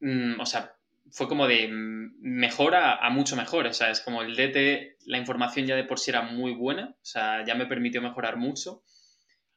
mm, 0.00 0.40
o 0.40 0.46
sea, 0.46 0.76
fue 1.12 1.28
como 1.28 1.46
de 1.46 1.68
mejor 1.70 2.74
a, 2.74 3.08
mucho 3.10 3.36
mejor. 3.36 3.66
O 3.66 3.72
sea, 3.72 3.90
es 3.90 4.00
como 4.00 4.22
el 4.22 4.34
DTE, 4.34 4.96
la 5.06 5.18
información 5.18 5.66
ya 5.66 5.76
de 5.76 5.84
por 5.84 5.98
sí 5.98 6.10
era 6.10 6.22
muy 6.22 6.52
buena, 6.52 6.96
o 7.00 7.04
sea, 7.04 7.44
ya 7.44 7.54
me 7.54 7.66
permitió 7.66 8.00
mejorar 8.00 8.36
mucho. 8.36 8.82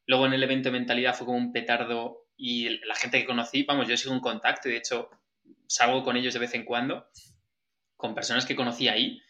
Luego 0.06 0.26
en 0.26 0.34
el 0.34 0.44
evento 0.44 0.70
de 0.70 0.80
mentalidad 0.80 1.16
fue 1.16 1.26
como 1.26 1.38
un 1.38 1.54
petardo 1.54 2.28
y 2.38 2.70
la 2.86 2.96
gente 2.96 3.20
que 3.20 3.26
conocí, 3.26 3.64
vamos, 3.64 3.88
yo 3.88 3.96
sigo 3.98 4.14
en 4.14 4.20
contacto 4.20 4.68
y 4.68 4.74
de 4.74 4.78
hecho 4.78 5.10
salgo 5.68 6.04
con 6.04 6.18
ellos 6.18 6.34
de 6.34 6.42
vez 6.42 6.54
en 6.54 6.66
cuando, 6.66 7.08
con 7.96 8.14
personas 8.14 8.46
que 8.46 8.56
conocí 8.56 8.88
ahí 8.88 9.22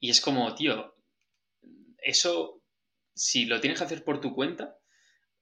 y 0.00 0.10
es 0.10 0.20
como, 0.20 0.54
tío, 0.54 0.96
eso, 1.98 2.62
si 3.14 3.44
lo 3.44 3.60
tienes 3.60 3.78
que 3.78 3.84
hacer 3.84 4.04
por 4.04 4.20
tu 4.20 4.34
cuenta, 4.34 4.78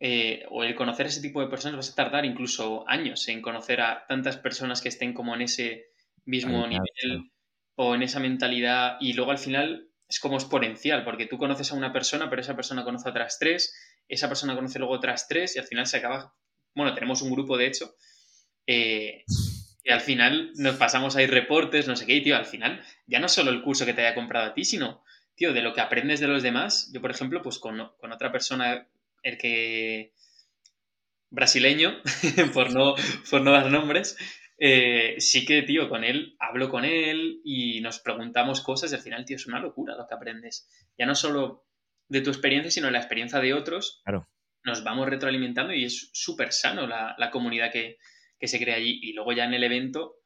eh, 0.01 0.44
o 0.51 0.64
el 0.64 0.74
conocer 0.74 1.06
a 1.06 1.09
ese 1.09 1.23
tipo 1.23 1.40
de 1.40 1.47
personas 1.47 1.77
vas 1.77 1.90
a 1.90 1.94
tardar 1.94 2.24
incluso 2.24 2.85
años 2.89 3.28
en 3.28 3.40
conocer 3.40 3.81
a 3.81 4.05
tantas 4.09 4.36
personas 4.36 4.82
que 4.82 4.89
estén 4.89 5.14
como 5.14 5.35
en 5.36 5.43
ese 5.43 5.91
mismo 6.24 6.66
nivel 6.66 7.30
o 7.76 7.94
en 7.94 8.02
esa 8.02 8.20
mentalidad 8.20 8.96
y 9.00 9.12
luego 9.14 9.30
al 9.30 9.38
final 9.38 9.88
es 10.08 10.20
como 10.20 10.36
exponencial 10.36 11.04
porque 11.04 11.26
tú 11.26 11.38
conoces 11.38 11.72
a 11.72 11.74
una 11.74 11.92
persona 11.92 12.28
pero 12.30 12.42
esa 12.42 12.56
persona 12.56 12.84
conoce 12.84 13.08
a 13.08 13.12
otras 13.12 13.38
tres, 13.38 13.74
esa 14.08 14.28
persona 14.28 14.54
conoce 14.54 14.78
luego 14.78 14.94
otras 14.94 15.28
tres 15.28 15.56
y 15.56 15.58
al 15.58 15.66
final 15.66 15.86
se 15.86 15.98
acaba, 15.98 16.34
bueno, 16.74 16.94
tenemos 16.94 17.22
un 17.22 17.32
grupo 17.32 17.56
de 17.56 17.66
hecho 17.66 17.94
eh, 18.66 19.24
Y 19.84 19.90
al 19.90 20.00
final 20.00 20.52
nos 20.56 20.76
pasamos 20.76 21.16
ahí 21.16 21.26
reportes, 21.26 21.88
no 21.88 21.96
sé 21.96 22.06
qué, 22.06 22.14
y 22.14 22.22
tío, 22.22 22.36
al 22.36 22.46
final 22.46 22.82
ya 23.06 23.18
no 23.20 23.28
solo 23.28 23.50
el 23.50 23.62
curso 23.62 23.86
que 23.86 23.94
te 23.94 24.02
haya 24.06 24.14
comprado 24.14 24.46
a 24.50 24.54
ti, 24.54 24.64
sino, 24.64 25.02
tío, 25.34 25.52
de 25.52 25.62
lo 25.62 25.74
que 25.74 25.80
aprendes 25.80 26.20
de 26.20 26.28
los 26.28 26.42
demás. 26.42 26.90
Yo, 26.94 27.00
por 27.00 27.10
ejemplo, 27.10 27.42
pues 27.42 27.58
con, 27.58 27.90
con 27.98 28.12
otra 28.12 28.30
persona, 28.30 28.86
el 29.24 29.38
que 29.38 30.12
brasileño, 31.30 32.00
por, 32.54 32.72
no, 32.72 32.94
por 33.30 33.40
no 33.40 33.52
dar 33.52 33.70
nombres, 33.70 34.16
eh, 34.64 35.16
sí 35.18 35.44
que, 35.44 35.62
tío, 35.62 35.89
con 35.89 36.05
él 36.05 36.36
hablo 36.39 36.68
con 36.68 36.84
él 36.84 37.40
y 37.44 37.80
nos 37.80 37.98
preguntamos 37.98 38.60
cosas 38.60 38.93
y 38.93 38.94
al 38.94 39.01
final, 39.01 39.24
tío, 39.24 39.34
es 39.34 39.48
una 39.48 39.59
locura 39.59 39.97
lo 39.97 40.06
que 40.06 40.14
aprendes. 40.14 40.68
Ya 40.97 41.05
no 41.05 41.16
solo 41.16 41.66
de 42.06 42.20
tu 42.20 42.30
experiencia, 42.30 42.70
sino 42.70 42.86
de 42.86 42.93
la 42.93 43.01
experiencia 43.01 43.40
de 43.40 43.55
otros. 43.55 44.02
Claro. 44.05 44.28
Nos 44.62 44.84
vamos 44.84 45.09
retroalimentando 45.09 45.72
y 45.74 45.84
es 45.84 46.10
súper 46.12 46.52
sano 46.52 46.86
la, 46.86 47.16
la 47.18 47.32
comunidad 47.32 47.72
que, 47.72 47.98
que 48.39 48.47
se 48.47 48.60
crea 48.60 48.76
allí. 48.76 49.01
Y 49.02 49.14
luego 49.14 49.32
ya 49.32 49.47
en 49.47 49.55
el 49.55 49.64
evento, 49.64 50.21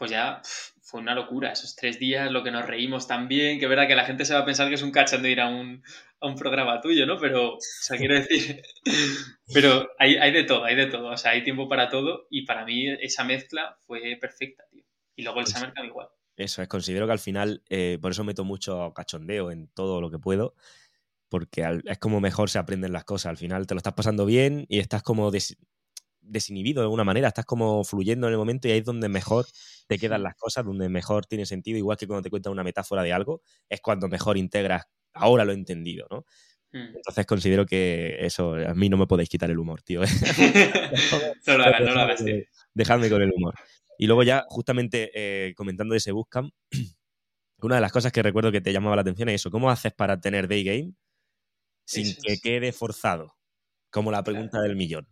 pues 0.00 0.10
ya 0.10 0.40
fue 0.80 1.02
una 1.02 1.14
locura. 1.14 1.52
Esos 1.52 1.76
tres 1.76 1.98
días, 1.98 2.32
lo 2.32 2.42
que 2.42 2.50
nos 2.50 2.66
reímos 2.66 3.06
también, 3.06 3.60
que 3.60 3.66
verdad 3.66 3.86
que 3.86 3.94
la 3.94 4.06
gente 4.06 4.24
se 4.24 4.32
va 4.32 4.40
a 4.40 4.44
pensar 4.46 4.70
que 4.70 4.76
es 4.76 4.82
un 4.82 4.92
cachando 4.92 5.28
ir 5.28 5.42
a 5.42 5.48
un, 5.48 5.82
a 6.20 6.26
un 6.26 6.36
programa 6.36 6.80
tuyo, 6.80 7.04
¿no? 7.04 7.18
Pero, 7.18 7.56
o 7.56 7.58
sea, 7.60 7.98
quiero 7.98 8.14
decir, 8.14 8.62
pero 9.52 9.90
hay, 9.98 10.16
hay, 10.16 10.32
de 10.32 10.44
todo, 10.44 10.64
hay 10.64 10.74
de 10.74 10.86
todo. 10.86 11.08
O 11.08 11.16
sea, 11.18 11.32
hay 11.32 11.44
tiempo 11.44 11.68
para 11.68 11.90
todo 11.90 12.28
y 12.30 12.46
para 12.46 12.64
mí 12.64 12.88
esa 12.88 13.24
mezcla 13.24 13.76
fue 13.80 14.16
perfecta, 14.18 14.64
tío. 14.70 14.82
Y 15.16 15.22
luego 15.22 15.40
el 15.40 15.44
pues, 15.44 15.54
Summer 15.54 15.74
igual. 15.84 16.08
Eso 16.34 16.62
es, 16.62 16.68
considero 16.68 17.04
que 17.04 17.12
al 17.12 17.18
final, 17.18 17.62
eh, 17.68 17.98
por 18.00 18.12
eso 18.12 18.24
meto 18.24 18.42
mucho 18.42 18.94
cachondeo 18.94 19.50
en 19.50 19.68
todo 19.68 20.00
lo 20.00 20.10
que 20.10 20.18
puedo, 20.18 20.54
porque 21.28 21.82
es 21.84 21.98
como 21.98 22.22
mejor 22.22 22.48
se 22.48 22.58
aprenden 22.58 22.94
las 22.94 23.04
cosas. 23.04 23.26
Al 23.26 23.36
final 23.36 23.66
te 23.66 23.74
lo 23.74 23.78
estás 23.78 23.92
pasando 23.92 24.24
bien 24.24 24.64
y 24.70 24.78
estás 24.78 25.02
como 25.02 25.30
desinhibido 26.30 26.80
de 26.80 26.84
alguna 26.84 27.04
manera, 27.04 27.28
estás 27.28 27.44
como 27.44 27.84
fluyendo 27.84 28.26
en 28.26 28.32
el 28.32 28.38
momento 28.38 28.68
y 28.68 28.72
ahí 28.72 28.78
es 28.78 28.84
donde 28.84 29.08
mejor 29.08 29.46
te 29.86 29.98
quedan 29.98 30.22
las 30.22 30.34
cosas, 30.36 30.64
donde 30.64 30.88
mejor 30.88 31.26
tiene 31.26 31.44
sentido, 31.46 31.76
igual 31.76 31.96
que 31.96 32.06
cuando 32.06 32.22
te 32.22 32.30
cuentan 32.30 32.52
una 32.52 32.64
metáfora 32.64 33.02
de 33.02 33.12
algo, 33.12 33.42
es 33.68 33.80
cuando 33.80 34.08
mejor 34.08 34.36
integras, 34.38 34.84
ahora 35.12 35.44
lo 35.44 35.52
he 35.52 35.54
entendido, 35.54 36.06
¿no? 36.10 36.24
Hmm. 36.72 36.94
Entonces 36.94 37.26
considero 37.26 37.66
que 37.66 38.16
eso, 38.20 38.54
a 38.54 38.74
mí 38.74 38.88
no 38.88 38.96
me 38.96 39.06
podéis 39.06 39.28
quitar 39.28 39.50
el 39.50 39.58
humor, 39.58 39.82
tío. 39.82 40.00
no 41.46 41.58
lo 41.58 41.64
hagas, 41.64 41.80
no 41.80 41.94
lo 41.94 42.00
hagas, 42.00 42.24
Dejadme 42.72 43.10
con 43.10 43.22
el 43.22 43.32
humor. 43.34 43.54
Y 43.98 44.06
luego 44.06 44.22
ya, 44.22 44.44
justamente 44.48 45.10
eh, 45.14 45.54
comentando 45.54 45.92
de 45.92 45.98
ese 45.98 46.12
Bootcamp, 46.12 46.54
una 47.60 47.74
de 47.74 47.80
las 47.80 47.92
cosas 47.92 48.12
que 48.12 48.22
recuerdo 48.22 48.52
que 48.52 48.60
te 48.60 48.72
llamaba 48.72 48.96
la 48.96 49.02
atención 49.02 49.28
es 49.28 49.36
eso, 49.36 49.50
¿cómo 49.50 49.70
haces 49.70 49.92
para 49.92 50.20
tener 50.20 50.48
day 50.48 50.64
game 50.64 50.94
sin 51.84 52.14
que 52.22 52.38
quede 52.38 52.72
forzado? 52.72 53.36
Como 53.90 54.12
la 54.12 54.22
pregunta 54.22 54.60
del 54.60 54.76
millón. 54.76 55.08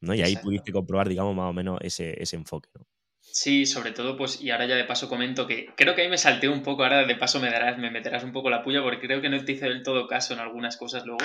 ¿No? 0.00 0.14
Y 0.14 0.22
ahí 0.22 0.36
pudiste 0.36 0.72
comprobar, 0.72 1.08
digamos, 1.08 1.34
más 1.34 1.50
o 1.50 1.52
menos 1.52 1.78
ese, 1.82 2.20
ese 2.22 2.36
enfoque, 2.36 2.68
¿no? 2.74 2.86
Sí, 3.20 3.66
sobre 3.66 3.90
todo, 3.90 4.16
pues, 4.16 4.40
y 4.40 4.50
ahora 4.50 4.66
ya 4.66 4.76
de 4.76 4.84
paso 4.84 5.08
comento 5.08 5.46
que 5.46 5.66
creo 5.76 5.94
que 5.94 6.02
ahí 6.02 6.08
me 6.08 6.16
salté 6.16 6.48
un 6.48 6.62
poco, 6.62 6.84
ahora 6.84 7.04
de 7.04 7.16
paso 7.16 7.40
me 7.40 7.50
darás, 7.50 7.76
me 7.76 7.90
meterás 7.90 8.24
un 8.24 8.32
poco 8.32 8.50
la 8.50 8.62
puya, 8.62 8.82
porque 8.82 9.06
creo 9.06 9.20
que 9.20 9.28
no 9.28 9.44
te 9.44 9.52
hice 9.52 9.68
del 9.68 9.82
todo 9.82 10.06
caso 10.06 10.32
en 10.32 10.40
algunas 10.40 10.76
cosas 10.76 11.04
luego, 11.04 11.24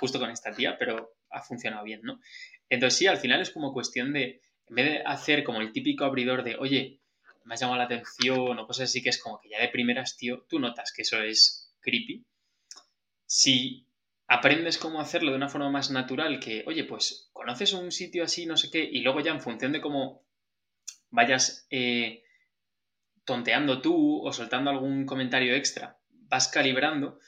justo 0.00 0.18
con 0.18 0.30
esta 0.30 0.52
tía, 0.52 0.76
pero 0.78 1.14
ha 1.30 1.42
funcionado 1.42 1.84
bien, 1.84 2.00
¿no? 2.02 2.20
Entonces 2.68 2.98
sí, 2.98 3.06
al 3.06 3.16
final 3.18 3.40
es 3.40 3.50
como 3.50 3.72
cuestión 3.72 4.12
de, 4.12 4.42
en 4.68 4.74
vez 4.76 4.86
de 4.86 5.02
hacer 5.06 5.44
como 5.44 5.60
el 5.60 5.72
típico 5.72 6.04
abridor 6.04 6.42
de, 6.42 6.56
oye, 6.56 7.00
me 7.44 7.54
has 7.54 7.60
llamado 7.60 7.78
la 7.78 7.84
atención 7.84 8.58
o 8.58 8.66
cosas 8.66 8.90
así 8.90 9.02
que 9.02 9.10
es 9.10 9.22
como 9.22 9.40
que 9.40 9.48
ya 9.48 9.60
de 9.60 9.68
primeras, 9.68 10.16
tío, 10.16 10.44
tú 10.48 10.58
notas 10.58 10.92
que 10.92 11.02
eso 11.02 11.22
es 11.22 11.72
creepy. 11.80 12.26
Si 13.24 13.85
aprendes 14.28 14.78
cómo 14.78 15.00
hacerlo 15.00 15.30
de 15.30 15.36
una 15.36 15.48
forma 15.48 15.70
más 15.70 15.90
natural, 15.90 16.40
que, 16.40 16.64
oye, 16.66 16.84
pues 16.84 17.30
conoces 17.32 17.72
un 17.72 17.92
sitio 17.92 18.24
así, 18.24 18.46
no 18.46 18.56
sé 18.56 18.70
qué, 18.70 18.82
y 18.82 19.00
luego 19.00 19.20
ya 19.20 19.32
en 19.32 19.40
función 19.40 19.72
de 19.72 19.80
cómo 19.80 20.26
vayas 21.10 21.66
eh, 21.70 22.24
tonteando 23.24 23.80
tú 23.80 24.26
o 24.26 24.32
soltando 24.32 24.70
algún 24.70 25.06
comentario 25.06 25.54
extra, 25.54 25.98
vas 26.28 26.48
calibrando, 26.48 27.18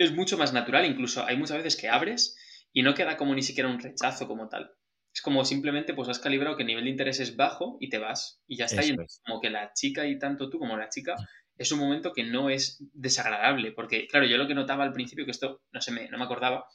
es 0.00 0.12
mucho 0.12 0.38
más 0.38 0.52
natural. 0.52 0.86
Incluso 0.86 1.24
hay 1.24 1.36
muchas 1.36 1.58
veces 1.58 1.76
que 1.76 1.88
abres 1.88 2.36
y 2.72 2.82
no 2.82 2.94
queda 2.94 3.16
como 3.16 3.34
ni 3.34 3.42
siquiera 3.42 3.68
un 3.68 3.78
rechazo 3.78 4.26
como 4.26 4.48
tal. 4.48 4.72
Es 5.12 5.22
como 5.22 5.44
simplemente 5.44 5.92
pues 5.92 6.08
has 6.08 6.18
calibrado 6.18 6.56
que 6.56 6.62
el 6.62 6.68
nivel 6.68 6.84
de 6.84 6.90
interés 6.90 7.20
es 7.20 7.36
bajo 7.36 7.76
y 7.80 7.88
te 7.88 7.98
vas. 7.98 8.42
Y 8.46 8.56
ya 8.56 8.64
está. 8.64 8.84
Y 8.84 8.96
como 9.26 9.40
que 9.40 9.50
la 9.50 9.72
chica 9.74 10.06
y 10.06 10.18
tanto 10.18 10.48
tú 10.48 10.58
como 10.58 10.76
la 10.76 10.88
chica 10.88 11.16
es 11.60 11.72
un 11.72 11.78
momento 11.78 12.12
que 12.12 12.24
no 12.24 12.50
es 12.50 12.78
desagradable. 12.94 13.72
Porque, 13.72 14.06
claro, 14.06 14.26
yo 14.26 14.38
lo 14.38 14.48
que 14.48 14.54
notaba 14.54 14.84
al 14.84 14.92
principio, 14.92 15.24
que 15.24 15.30
esto 15.30 15.62
no, 15.72 15.80
se 15.80 15.92
me, 15.92 16.08
no 16.08 16.18
me 16.18 16.24
acordaba, 16.24 16.66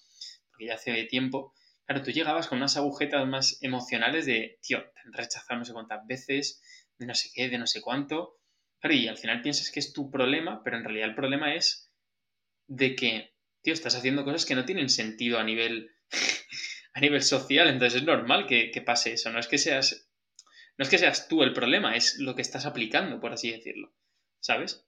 porque 0.49 0.67
ya 0.67 0.75
hace 0.75 1.03
tiempo, 1.05 1.53
Claro, 1.85 2.01
tú 2.01 2.11
llegabas 2.11 2.47
con 2.47 2.57
unas 2.57 2.77
agujetas 2.77 3.27
más 3.27 3.59
emocionales 3.61 4.25
de, 4.25 4.57
tío, 4.61 4.83
te 4.91 4.99
han 5.01 5.13
rechazado 5.13 5.59
no 5.59 5.65
sé 5.65 5.73
cuántas 5.73 6.05
veces, 6.07 6.61
de 6.97 7.05
no 7.05 7.13
sé 7.13 7.29
qué, 7.33 7.47
de 7.47 7.59
no 7.59 7.67
sé 7.67 7.81
cuánto. 7.81 8.39
Claro, 8.79 8.95
y 8.95 9.07
al 9.07 9.17
final 9.17 9.41
piensas 9.41 9.69
que 9.69 9.79
es 9.79 9.93
tu 9.93 10.09
problema, 10.09 10.63
pero 10.63 10.77
en 10.77 10.83
realidad 10.83 11.09
el 11.09 11.15
problema 11.15 11.53
es 11.53 11.91
de 12.67 12.95
que, 12.95 13.35
tío, 13.61 13.73
estás 13.73 13.95
haciendo 13.95 14.23
cosas 14.23 14.45
que 14.45 14.55
no 14.55 14.65
tienen 14.65 14.89
sentido 14.89 15.37
a 15.37 15.43
nivel, 15.43 15.91
a 16.93 16.99
nivel 17.01 17.21
social, 17.21 17.67
entonces 17.67 18.01
es 18.01 18.07
normal 18.07 18.47
que, 18.47 18.71
que 18.71 18.81
pase 18.81 19.13
eso. 19.13 19.29
No 19.29 19.39
es 19.39 19.47
que 19.47 19.59
seas, 19.59 20.09
no 20.77 20.83
es 20.83 20.89
que 20.89 20.97
seas 20.97 21.27
tú 21.27 21.43
el 21.43 21.53
problema, 21.53 21.95
es 21.95 22.17
lo 22.17 22.33
que 22.35 22.41
estás 22.41 22.65
aplicando, 22.65 23.19
por 23.19 23.31
así 23.31 23.51
decirlo. 23.51 23.93
¿Sabes? 24.39 24.85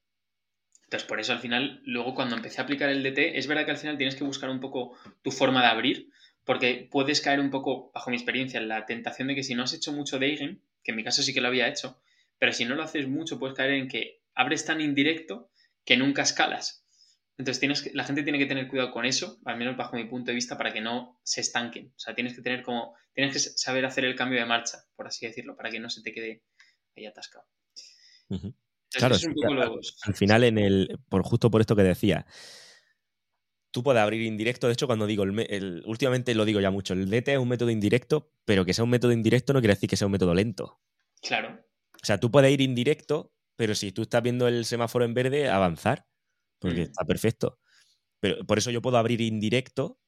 Entonces, 0.83 1.07
por 1.07 1.19
eso 1.19 1.33
al 1.33 1.39
final, 1.39 1.81
luego 1.83 2.15
cuando 2.15 2.35
empecé 2.35 2.61
a 2.61 2.63
aplicar 2.63 2.89
el 2.89 3.03
DT, 3.03 3.37
es 3.37 3.47
verdad 3.47 3.65
que 3.65 3.71
al 3.71 3.77
final 3.77 3.97
tienes 3.97 4.15
que 4.15 4.23
buscar 4.23 4.49
un 4.49 4.61
poco 4.61 4.97
tu 5.21 5.31
forma 5.31 5.61
de 5.61 5.67
abrir, 5.67 6.09
porque 6.45 6.87
puedes 6.89 7.19
caer 7.19 7.41
un 7.41 7.49
poco, 7.49 7.91
bajo 7.93 8.09
mi 8.09 8.15
experiencia, 8.15 8.59
en 8.59 8.69
la 8.69 8.85
tentación 8.85 9.27
de 9.27 9.35
que 9.35 9.43
si 9.43 9.53
no 9.53 9.63
has 9.63 9.73
hecho 9.73 9.91
mucho 9.91 10.17
dating, 10.17 10.61
que 10.81 10.91
en 10.91 10.95
mi 10.95 11.03
caso 11.03 11.21
sí 11.21 11.33
que 11.33 11.41
lo 11.41 11.49
había 11.49 11.67
hecho, 11.67 11.99
pero 12.39 12.53
si 12.53 12.63
no 12.63 12.75
lo 12.75 12.83
haces 12.83 13.07
mucho, 13.07 13.37
puedes 13.37 13.57
caer 13.57 13.71
en 13.71 13.89
que 13.89 14.21
abres 14.33 14.63
tan 14.63 14.79
indirecto 14.79 15.49
que 15.83 15.97
nunca 15.97 16.21
escalas. 16.21 16.85
Entonces 17.37 17.59
tienes 17.59 17.81
que, 17.81 17.91
la 17.93 18.05
gente 18.05 18.23
tiene 18.23 18.39
que 18.39 18.45
tener 18.45 18.67
cuidado 18.67 18.91
con 18.91 19.05
eso, 19.05 19.39
al 19.43 19.57
menos 19.57 19.75
bajo 19.75 19.97
mi 19.97 20.05
punto 20.05 20.31
de 20.31 20.35
vista, 20.35 20.57
para 20.57 20.71
que 20.71 20.79
no 20.81 21.19
se 21.23 21.41
estanquen. 21.41 21.93
O 21.95 21.99
sea, 21.99 22.15
tienes 22.15 22.33
que 22.33 22.41
tener 22.41 22.63
como, 22.63 22.95
tienes 23.13 23.33
que 23.33 23.39
saber 23.39 23.85
hacer 23.85 24.05
el 24.05 24.15
cambio 24.15 24.39
de 24.39 24.45
marcha, 24.45 24.85
por 24.95 25.07
así 25.07 25.27
decirlo, 25.27 25.55
para 25.55 25.69
que 25.69 25.79
no 25.79 25.89
se 25.89 26.01
te 26.01 26.13
quede 26.13 26.43
ahí 26.95 27.05
atascado. 27.05 27.45
Claro, 28.91 29.15
al, 29.15 30.13
final 30.15 30.43
en 30.43 30.57
el, 30.57 30.99
por 31.09 31.23
justo 31.23 31.51
por 31.51 31.61
esto 31.61 31.75
que 31.75 31.83
decía, 31.83 32.25
tú 33.71 33.83
puedes 33.83 34.01
abrir 34.01 34.21
indirecto. 34.21 34.67
De 34.67 34.73
hecho, 34.73 34.87
cuando 34.87 35.05
digo, 35.05 35.23
el, 35.23 35.83
últimamente 35.85 36.33
lo 36.35 36.45
digo 36.45 36.59
ya 36.59 36.71
mucho, 36.71 36.93
el 36.93 37.09
DT 37.09 37.29
es 37.33 37.37
un 37.37 37.49
método 37.49 37.69
indirecto, 37.69 38.31
pero 38.45 38.65
que 38.65 38.73
sea 38.73 38.83
un 38.83 38.89
método 38.89 39.11
indirecto 39.11 39.53
no 39.53 39.59
quiere 39.59 39.75
decir 39.75 39.89
que 39.89 39.97
sea 39.97 40.07
un 40.07 40.13
método 40.13 40.33
lento. 40.33 40.79
Claro. 41.21 41.63
O 42.01 42.05
sea, 42.05 42.19
tú 42.19 42.31
puedes 42.31 42.51
ir 42.51 42.61
indirecto, 42.61 43.33
pero 43.55 43.75
si 43.75 43.91
tú 43.91 44.03
estás 44.03 44.23
viendo 44.23 44.47
el 44.47 44.65
semáforo 44.65 45.05
en 45.05 45.13
verde, 45.13 45.49
avanzar, 45.49 46.07
porque 46.59 46.79
mm. 46.79 46.83
está 46.83 47.05
perfecto. 47.05 47.59
Pero 48.19 48.45
por 48.45 48.57
eso 48.57 48.71
yo 48.71 48.81
puedo 48.81 48.97
abrir 48.97 49.21
indirecto 49.21 49.99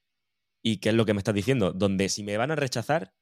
y 0.62 0.78
qué 0.78 0.90
es 0.90 0.96
lo 0.96 1.06
que 1.06 1.14
me 1.14 1.20
estás 1.20 1.36
diciendo, 1.36 1.72
donde 1.72 2.10
si 2.10 2.24
me 2.24 2.38
van 2.38 2.52
a 2.52 2.56
rechazar, 2.56 3.14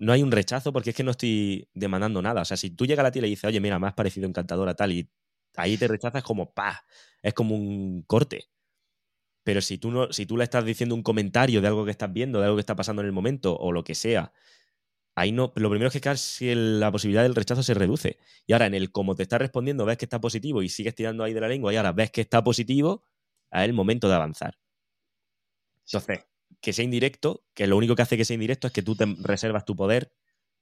no 0.00 0.12
hay 0.12 0.22
un 0.22 0.32
rechazo 0.32 0.72
porque 0.72 0.90
es 0.90 0.96
que 0.96 1.04
no 1.04 1.12
estoy 1.12 1.68
demandando 1.74 2.22
nada. 2.22 2.40
O 2.42 2.44
sea, 2.44 2.56
si 2.56 2.70
tú 2.70 2.86
llegas 2.86 3.00
a 3.00 3.04
la 3.04 3.12
tía 3.12 3.20
y 3.20 3.22
le 3.24 3.28
dices, 3.28 3.44
oye, 3.44 3.60
mira, 3.60 3.78
me 3.78 3.86
has 3.86 3.94
parecido 3.94 4.26
encantadora 4.26 4.74
tal, 4.74 4.92
y 4.92 5.10
ahí 5.56 5.76
te 5.76 5.86
rechazas 5.88 6.22
como 6.22 6.52
pa, 6.52 6.84
es 7.22 7.34
como 7.34 7.54
un 7.54 8.02
corte. 8.04 8.48
Pero 9.44 9.60
si 9.60 9.78
tú, 9.78 9.90
no, 9.90 10.10
si 10.12 10.26
tú 10.26 10.36
le 10.38 10.44
estás 10.44 10.64
diciendo 10.64 10.94
un 10.94 11.02
comentario 11.02 11.60
de 11.60 11.68
algo 11.68 11.84
que 11.84 11.90
estás 11.90 12.12
viendo, 12.12 12.40
de 12.40 12.46
algo 12.46 12.56
que 12.56 12.60
está 12.60 12.76
pasando 12.76 13.02
en 13.02 13.06
el 13.06 13.12
momento 13.12 13.56
o 13.56 13.72
lo 13.72 13.84
que 13.84 13.94
sea, 13.94 14.32
ahí 15.16 15.32
no. 15.32 15.52
Lo 15.56 15.70
primero 15.70 15.88
es 15.88 15.92
que 15.94 16.00
casi 16.00 16.54
la 16.54 16.92
posibilidad 16.92 17.22
del 17.22 17.34
rechazo 17.34 17.62
se 17.62 17.74
reduce. 17.74 18.18
Y 18.46 18.54
ahora, 18.54 18.66
en 18.66 18.74
el 18.74 18.92
cómo 18.92 19.14
te 19.16 19.22
está 19.24 19.38
respondiendo, 19.38 19.84
ves 19.86 19.98
que 19.98 20.06
está 20.06 20.20
positivo 20.20 20.62
y 20.62 20.70
sigues 20.70 20.94
tirando 20.94 21.24
ahí 21.24 21.34
de 21.34 21.40
la 21.42 21.48
lengua, 21.48 21.72
y 21.72 21.76
ahora 21.76 21.92
ves 21.92 22.10
que 22.10 22.22
está 22.22 22.42
positivo, 22.44 23.04
es 23.50 23.62
el 23.62 23.74
momento 23.74 24.08
de 24.08 24.14
avanzar. 24.14 24.58
Entonces, 25.86 26.24
que 26.60 26.72
sea 26.72 26.84
indirecto, 26.84 27.44
que 27.54 27.66
lo 27.66 27.76
único 27.76 27.96
que 27.96 28.02
hace 28.02 28.16
que 28.16 28.24
sea 28.24 28.34
indirecto 28.34 28.66
es 28.66 28.72
que 28.72 28.82
tú 28.82 28.96
te 28.96 29.06
reservas 29.20 29.64
tu 29.64 29.76
poder 29.76 30.12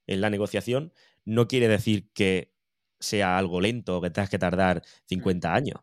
en 0.07 0.21
la 0.21 0.29
negociación, 0.29 0.93
no 1.25 1.47
quiere 1.47 1.67
decir 1.67 2.09
que 2.13 2.53
sea 2.99 3.37
algo 3.37 3.61
lento 3.61 3.97
o 3.97 4.01
que 4.01 4.09
tengas 4.09 4.29
que 4.29 4.39
tardar 4.39 4.83
50 5.05 5.53
años. 5.53 5.79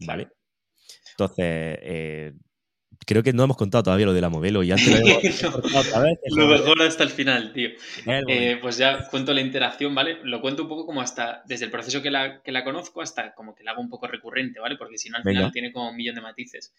¿Vale? 0.00 0.28
Entonces, 1.12 1.46
eh, 1.82 2.32
creo 3.06 3.22
que 3.22 3.32
no 3.32 3.44
hemos 3.44 3.56
contado 3.56 3.84
todavía 3.84 4.06
lo 4.06 4.12
de 4.12 4.20
la 4.20 4.28
modelo 4.28 4.62
y 4.62 4.72
antes 4.72 4.88
lo 4.88 4.96
Lo 6.36 6.46
mejor 6.46 6.82
hasta 6.82 7.02
el 7.02 7.10
final, 7.10 7.52
tío. 7.52 7.70
Eh, 8.06 8.58
pues 8.60 8.78
ya 8.78 9.08
cuento 9.08 9.32
la 9.34 9.40
interacción, 9.40 9.94
¿vale? 9.94 10.18
Lo 10.22 10.40
cuento 10.40 10.62
un 10.62 10.68
poco 10.68 10.86
como 10.86 11.00
hasta, 11.00 11.42
desde 11.46 11.66
el 11.66 11.70
proceso 11.70 12.02
que 12.02 12.10
la, 12.10 12.42
que 12.42 12.52
la 12.52 12.64
conozco 12.64 13.02
hasta 13.02 13.34
como 13.34 13.54
que 13.54 13.64
la 13.64 13.72
hago 13.72 13.82
un 13.82 13.90
poco 13.90 14.06
recurrente, 14.06 14.60
¿vale? 14.60 14.76
Porque 14.76 14.98
si 14.98 15.10
no, 15.10 15.18
al 15.18 15.24
final 15.24 15.52
tiene 15.52 15.72
como 15.72 15.90
un 15.90 15.96
millón 15.96 16.14
de 16.14 16.22
matices. 16.22 16.72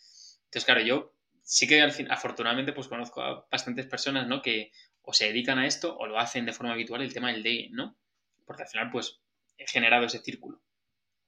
Entonces, 0.46 0.66
claro, 0.66 0.82
yo 0.82 1.14
sí 1.52 1.68
que 1.68 1.82
al 1.82 1.92
fin, 1.92 2.10
afortunadamente, 2.10 2.72
pues 2.72 2.88
conozco 2.88 3.22
a 3.22 3.46
bastantes 3.52 3.86
personas, 3.86 4.26
¿no? 4.26 4.42
Que 4.42 4.72
o 5.02 5.12
se 5.12 5.26
dedican 5.26 5.60
a 5.60 5.68
esto 5.68 5.98
o 5.98 6.08
lo 6.08 6.18
hacen 6.18 6.46
de 6.46 6.54
forma 6.54 6.72
habitual 6.72 7.02
el 7.02 7.14
tema 7.14 7.30
del 7.30 7.44
day, 7.44 7.68
¿no? 7.72 7.98
Porque 8.46 8.64
al 8.64 8.70
final, 8.70 8.90
pues, 8.90 9.20
he 9.58 9.68
generado 9.68 10.06
ese 10.06 10.20
círculo. 10.20 10.62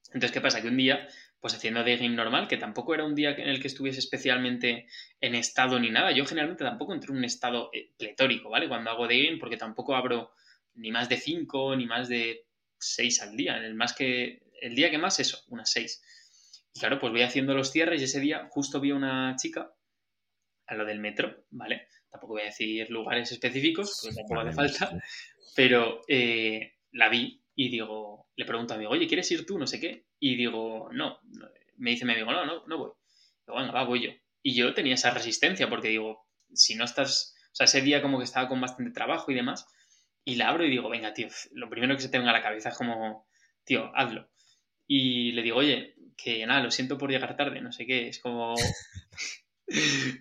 Entonces, 0.07 0.31
¿qué 0.31 0.39
pasa? 0.39 0.61
Que 0.61 0.69
un 0.69 0.77
día 0.77 1.09
pues 1.41 1.55
haciendo 1.55 1.83
de 1.83 1.97
game 1.97 2.15
normal, 2.15 2.47
que 2.47 2.55
tampoco 2.55 2.93
era 2.93 3.03
un 3.03 3.15
día 3.15 3.31
en 3.31 3.49
el 3.49 3.61
que 3.61 3.67
estuviese 3.67 3.99
especialmente 3.99 4.87
en 5.19 5.35
estado 5.35 5.77
ni 5.77 5.89
nada. 5.89 6.13
Yo 6.13 6.25
generalmente 6.25 6.63
tampoco 6.63 6.93
entro 6.93 7.11
en 7.11 7.17
un 7.17 7.25
estado 7.25 7.69
eh, 7.73 7.91
pletórico, 7.97 8.49
¿vale? 8.49 8.69
Cuando 8.69 8.91
hago 8.91 9.09
de 9.09 9.25
game, 9.25 9.39
porque 9.39 9.57
tampoco 9.57 9.93
abro 9.93 10.31
ni 10.75 10.89
más 10.89 11.09
de 11.09 11.17
5, 11.17 11.75
ni 11.75 11.85
más 11.85 12.07
de 12.07 12.45
6 12.77 13.23
al 13.23 13.35
día. 13.35 13.57
El, 13.57 13.75
más 13.75 13.91
que, 13.91 14.41
el 14.61 14.73
día 14.73 14.89
que 14.89 14.97
más, 14.97 15.19
eso, 15.19 15.43
unas 15.49 15.69
6. 15.69 16.01
Y 16.75 16.79
claro, 16.79 16.97
pues 16.97 17.11
voy 17.11 17.23
haciendo 17.23 17.53
los 17.53 17.71
cierres 17.71 17.99
y 17.99 18.05
ese 18.05 18.21
día 18.21 18.47
justo 18.49 18.79
vi 18.79 18.91
a 18.91 18.95
una 18.95 19.35
chica 19.35 19.73
a 20.73 20.77
lo 20.77 20.85
del 20.85 20.99
metro, 20.99 21.45
¿vale? 21.51 21.87
Tampoco 22.09 22.33
voy 22.33 22.43
a 22.43 22.45
decir 22.45 22.89
lugares 22.89 23.31
específicos, 23.31 23.99
porque 24.01 24.15
tampoco 24.15 24.41
hace 24.41 24.51
falta, 24.51 25.03
pero 25.55 26.01
eh, 26.07 26.73
la 26.91 27.09
vi 27.09 27.43
y 27.55 27.69
digo, 27.69 28.27
le 28.35 28.45
pregunto 28.45 28.73
a 28.73 28.77
mi 28.77 28.85
amigo, 28.85 28.93
oye, 28.93 29.07
¿quieres 29.07 29.29
ir 29.31 29.45
tú? 29.45 29.59
No 29.59 29.67
sé 29.67 29.79
qué. 29.79 30.05
Y 30.19 30.35
digo, 30.35 30.89
no. 30.91 31.19
Me 31.77 31.91
dice 31.91 32.05
mi 32.05 32.13
amigo, 32.13 32.31
no, 32.31 32.45
no, 32.45 32.65
no 32.65 32.77
voy. 32.77 32.91
Digo, 33.45 33.59
venga, 33.59 33.71
va, 33.71 33.83
voy 33.83 34.03
yo. 34.03 34.11
Y 34.41 34.55
yo 34.55 34.73
tenía 34.73 34.95
esa 34.95 35.11
resistencia 35.11 35.69
porque 35.69 35.89
digo, 35.89 36.27
si 36.53 36.75
no 36.75 36.85
estás, 36.85 37.35
o 37.51 37.55
sea, 37.55 37.65
ese 37.65 37.81
día 37.81 38.01
como 38.01 38.17
que 38.17 38.23
estaba 38.23 38.47
con 38.47 38.59
bastante 38.59 38.91
trabajo 38.91 39.31
y 39.31 39.35
demás, 39.35 39.67
y 40.25 40.35
la 40.35 40.49
abro 40.49 40.65
y 40.65 40.69
digo, 40.69 40.89
venga, 40.89 41.13
tío, 41.13 41.27
lo 41.51 41.69
primero 41.69 41.95
que 41.95 42.01
se 42.01 42.09
te 42.09 42.17
venga 42.17 42.31
a 42.31 42.35
la 42.35 42.43
cabeza 42.43 42.69
es 42.69 42.77
como, 42.77 43.27
tío, 43.63 43.91
hazlo. 43.95 44.29
Y 44.87 45.31
le 45.33 45.43
digo, 45.43 45.57
oye, 45.57 45.95
que 46.17 46.45
nada, 46.45 46.61
lo 46.61 46.71
siento 46.71 46.97
por 46.97 47.11
llegar 47.11 47.35
tarde, 47.35 47.61
no 47.61 47.71
sé 47.71 47.85
qué, 47.85 48.07
es 48.07 48.19
como... 48.19 48.55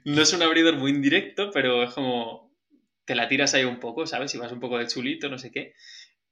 no 0.05 0.23
es 0.23 0.33
un 0.33 0.43
abridor 0.43 0.77
muy 0.77 0.91
indirecto, 0.91 1.51
pero 1.53 1.83
es 1.83 1.93
como, 1.95 2.53
te 3.05 3.15
la 3.15 3.29
tiras 3.29 3.55
ahí 3.55 3.65
un 3.65 3.81
poco, 3.81 4.07
¿sabes? 4.07 4.31
Si 4.31 4.39
vas 4.39 4.53
un 4.53 4.61
poco 4.61 4.79
de 4.79 4.87
chulito, 4.87 5.29
no 5.29 5.39
sé 5.39 5.51
qué. 5.51 5.75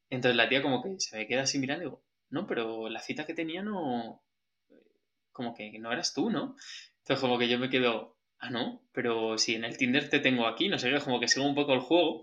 Entonces 0.09 0.37
la 0.37 0.49
tía 0.49 0.63
como 0.63 0.83
que 0.83 0.99
se 0.99 1.17
me 1.17 1.27
queda 1.27 1.43
así 1.43 1.59
mirando 1.59 1.85
y 1.85 1.87
digo, 1.87 2.05
no, 2.31 2.47
pero 2.47 2.89
la 2.89 3.01
cita 3.01 3.27
que 3.27 3.35
tenía 3.35 3.63
no, 3.63 4.23
como 5.33 5.55
que 5.55 5.79
no 5.79 5.93
eras 5.93 6.15
tú, 6.15 6.31
¿no? 6.31 6.57
Entonces 6.99 7.21
como 7.21 7.39
que 7.39 7.49
yo 7.49 7.59
me 7.59 7.71
quedo, 7.71 8.19
ah, 8.39 8.51
no, 8.51 8.83
pero 8.93 9.39
si 9.39 9.55
en 9.55 9.65
el 9.65 9.77
Tinder 9.77 10.09
te 10.09 10.21
tengo 10.21 10.47
aquí, 10.47 10.69
no 10.69 10.79
sé 10.79 10.91
qué, 10.91 11.01
como 11.01 11.21
que 11.21 11.29
sigo 11.29 11.47
un 11.47 11.55
poco 11.55 11.75
el 11.75 11.81
juego 11.81 12.23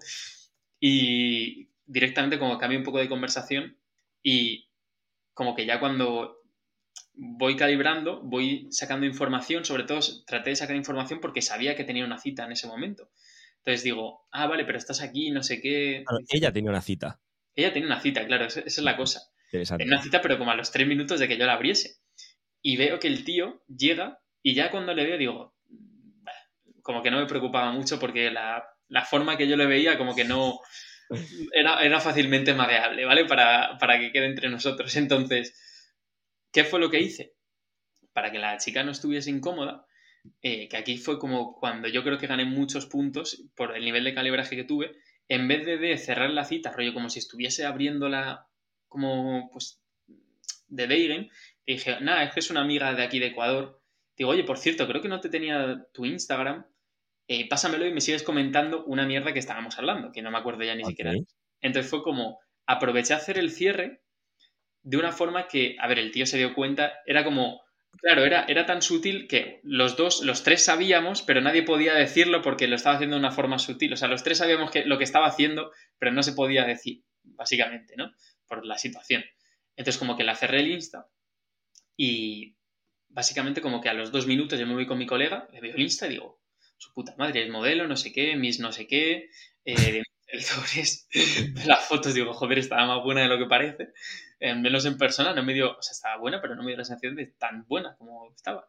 y 0.80 1.70
directamente 1.86 2.40
como 2.40 2.58
cambio 2.58 2.80
un 2.80 2.86
poco 2.86 3.00
de 3.00 3.10
conversación 3.10 3.78
y 4.22 4.70
como 5.34 5.56
que 5.56 5.66
ya 5.66 5.80
cuando 5.80 6.37
voy 7.18 7.56
calibrando, 7.56 8.22
voy 8.22 8.68
sacando 8.72 9.06
información, 9.06 9.66
sobre 9.66 9.84
todo 9.84 10.00
traté 10.26 10.52
de 10.52 10.56
sacar 10.56 10.76
información 10.76 11.20
porque 11.20 11.42
sabía 11.42 11.76
que 11.76 11.84
tenía 11.84 12.06
una 12.06 12.20
cita 12.20 12.46
en 12.46 12.52
ese 12.52 12.68
momento. 12.68 13.10
Entonces 13.58 13.84
digo, 13.84 14.28
ah, 14.32 14.48
vale, 14.48 14.66
pero 14.66 14.78
estás 14.78 15.02
aquí, 15.02 15.32
no 15.32 15.44
sé 15.44 15.60
qué. 15.60 16.06
ella 16.30 16.54
tenía 16.54 16.70
una 16.70 16.82
cita. 16.82 17.20
Ella 17.56 17.74
tenía 17.74 17.88
una 17.88 18.00
cita, 18.00 18.26
claro, 18.26 18.46
esa, 18.46 18.62
es 18.62 18.78
la 18.78 18.96
cosa. 18.96 19.22
Tenía 19.52 19.88
una 19.88 20.02
cita, 20.02 20.22
pero 20.22 20.38
como 20.38 20.52
a 20.52 20.56
los 20.56 20.72
tres 20.72 20.88
minutos 20.88 21.20
de 21.20 21.28
que 21.28 21.38
yo 21.38 21.46
la 21.46 21.54
abriese. 21.54 21.98
Y 22.62 22.78
veo 22.78 23.00
que 23.00 23.08
el 23.08 23.24
tío 23.24 23.64
llega 23.68 24.20
y 24.44 24.54
ya 24.54 24.70
cuando 24.72 24.94
le 24.94 25.06
veo 25.06 25.18
digo, 25.18 25.56
como 26.82 27.02
que 27.02 27.12
no 27.12 27.18
me 27.18 27.26
preocupaba 27.26 27.72
mucho 27.72 28.00
porque 28.00 28.32
la, 28.32 28.64
forma 29.10 29.38
que 29.38 29.48
yo 29.48 29.58
le 29.58 29.66
veía 29.66 29.98
como 29.98 30.16
que 30.16 30.24
no 30.24 30.60
era, 31.52 31.84
era 31.84 32.00
fácilmente 32.00 32.54
madeable, 32.54 33.06
¿vale? 33.06 33.26
Para, 33.26 33.78
para 33.80 34.00
que 34.00 34.12
quede 34.12 34.28
entre 34.28 34.50
nosotros. 34.50 34.96
Entonces, 34.96 35.56
¿qué 36.58 36.64
fue 36.64 36.80
lo 36.80 36.90
que 36.90 37.00
hice? 37.00 37.36
Para 38.14 38.32
que 38.32 38.40
la 38.40 38.58
chica 38.58 38.84
no 38.84 38.90
estuviese 38.90 39.30
incómoda, 39.30 39.86
eh, 40.42 40.68
que 40.68 40.78
aquí 40.78 40.98
fue 40.98 41.20
como 41.20 41.54
cuando 41.54 41.88
yo 41.88 42.04
creo 42.04 42.18
que 42.18 42.26
gané 42.26 42.46
muchos 42.46 42.88
puntos 42.88 43.44
por 43.56 43.78
el 43.78 43.86
nivel 43.86 44.04
de 44.04 44.16
calibraje 44.16 44.56
que 44.56 44.64
tuve, 44.64 44.96
en 45.28 45.48
vez 45.48 45.68
de, 45.68 45.98
cerrar 46.00 46.32
la 46.32 46.46
cita, 46.46 46.72
rollo 46.72 46.96
como 46.96 47.12
si 47.12 47.20
estuviese 47.20 47.64
abriéndola 47.64 48.48
como 48.88 49.52
pues 49.52 49.84
de 50.68 50.88
Beigen, 50.88 51.30
le 51.68 51.74
dije, 51.76 51.98
nada, 52.02 52.24
es 52.24 52.34
que 52.34 52.40
es 52.40 52.50
una 52.50 52.62
amiga 52.62 52.92
de 52.96 53.04
aquí 53.04 53.20
de 53.20 53.28
Ecuador. 53.28 53.80
Digo, 54.18 54.32
oye, 54.32 54.44
por 54.44 54.58
cierto, 54.58 54.88
creo 54.88 55.04
que 55.04 55.10
no 55.10 55.22
te 55.22 55.30
tenía 55.30 55.86
tu 55.94 56.06
Instagram. 56.06 56.66
Eh, 57.28 57.48
pásamelo 57.48 57.86
y 57.86 57.94
me 57.94 58.02
sigues 58.02 58.24
comentando 58.24 58.84
una 58.86 59.06
mierda 59.06 59.32
que 59.32 59.38
estábamos 59.38 59.78
hablando, 59.78 60.12
que 60.12 60.24
no 60.24 60.32
me 60.32 60.40
acuerdo 60.40 60.64
ya 60.64 60.74
ni 60.74 60.86
siquiera. 60.86 61.14
Entonces 61.62 61.88
fue 61.88 62.02
como, 62.02 62.40
aproveché 62.66 63.14
a 63.14 63.18
hacer 63.18 63.38
el 63.38 63.52
cierre 63.52 64.02
de 64.88 64.96
una 64.96 65.12
forma 65.12 65.50
que, 65.50 65.76
a 65.80 65.88
ver, 65.88 66.00
el 66.00 66.12
tío 66.12 66.26
se 66.26 66.38
dio 66.38 66.54
cuenta, 66.54 66.94
era 67.06 67.26
como, 67.26 67.62
Claro, 68.00 68.26
era, 68.26 68.46
era 68.48 68.66
tan 68.66 68.82
sutil 68.82 69.28
que 69.28 69.60
los 69.64 69.98
dos, 69.98 70.22
los 70.22 70.44
tres 70.44 70.64
sabíamos, 70.64 71.24
pero 71.24 71.42
nadie 71.42 71.64
podía 71.64 71.96
decirlo 71.96 72.44
porque 72.44 72.68
lo 72.68 72.76
estaba 72.76 72.96
haciendo 72.96 73.16
de 73.16 73.22
una 73.22 73.32
forma 73.32 73.58
sutil. 73.58 73.92
O 73.94 73.98
sea, 73.98 74.08
los 74.08 74.24
tres 74.24 74.38
sabíamos 74.38 74.70
que, 74.70 74.86
lo 74.86 75.00
que 75.00 75.04
estaba 75.04 75.26
haciendo, 75.26 75.72
pero 75.98 76.12
no 76.12 76.22
se 76.22 76.34
podía 76.34 76.64
decir, 76.64 77.04
básicamente, 77.24 77.96
¿no? 77.98 78.14
Por 78.48 78.66
la 78.66 78.78
situación. 78.78 79.24
Entonces, 79.76 79.98
como 79.98 80.16
que 80.16 80.24
la 80.24 80.36
cerré 80.36 80.60
el 80.60 80.72
Insta 80.72 81.08
y 81.96 82.56
básicamente 83.10 83.62
como 83.62 83.82
que 83.82 83.90
a 83.90 83.94
los 83.94 84.12
dos 84.12 84.28
minutos 84.28 84.60
yo 84.60 84.68
me 84.68 84.76
voy 84.76 84.86
con 84.86 85.00
mi 85.00 85.08
colega, 85.08 85.50
le 85.52 85.60
veo 85.60 85.74
el 85.74 85.82
Insta 85.82 86.06
y 86.06 86.12
digo, 86.12 86.40
su 86.78 86.94
puta 86.94 87.16
madre, 87.18 87.44
es 87.44 87.50
modelo, 87.50 87.88
no 87.88 87.96
sé 87.96 88.12
qué, 88.14 88.36
mis 88.36 88.60
no 88.60 88.72
sé 88.72 88.86
qué, 88.86 89.32
eh, 89.66 90.04
las 91.66 91.88
fotos, 91.88 92.14
digo, 92.14 92.34
joder, 92.34 92.60
estaba 92.60 92.86
más 92.86 93.04
buena 93.04 93.22
de 93.22 93.28
lo 93.30 93.38
que 93.40 93.46
parece. 93.46 93.90
En 94.40 94.62
menos 94.62 94.86
en 94.86 94.98
persona, 94.98 95.34
no 95.34 95.44
me 95.44 95.54
dio, 95.54 95.78
o 95.78 95.82
sea, 95.82 95.94
estaba 95.94 96.18
buena, 96.18 96.42
pero 96.42 96.56
no 96.56 96.64
me 96.64 96.70
dio 96.70 96.78
la 96.78 96.84
sensación 96.84 97.16
de 97.16 97.26
tan 97.26 97.66
buena 97.68 97.96
como 97.98 98.32
estaba. 98.34 98.68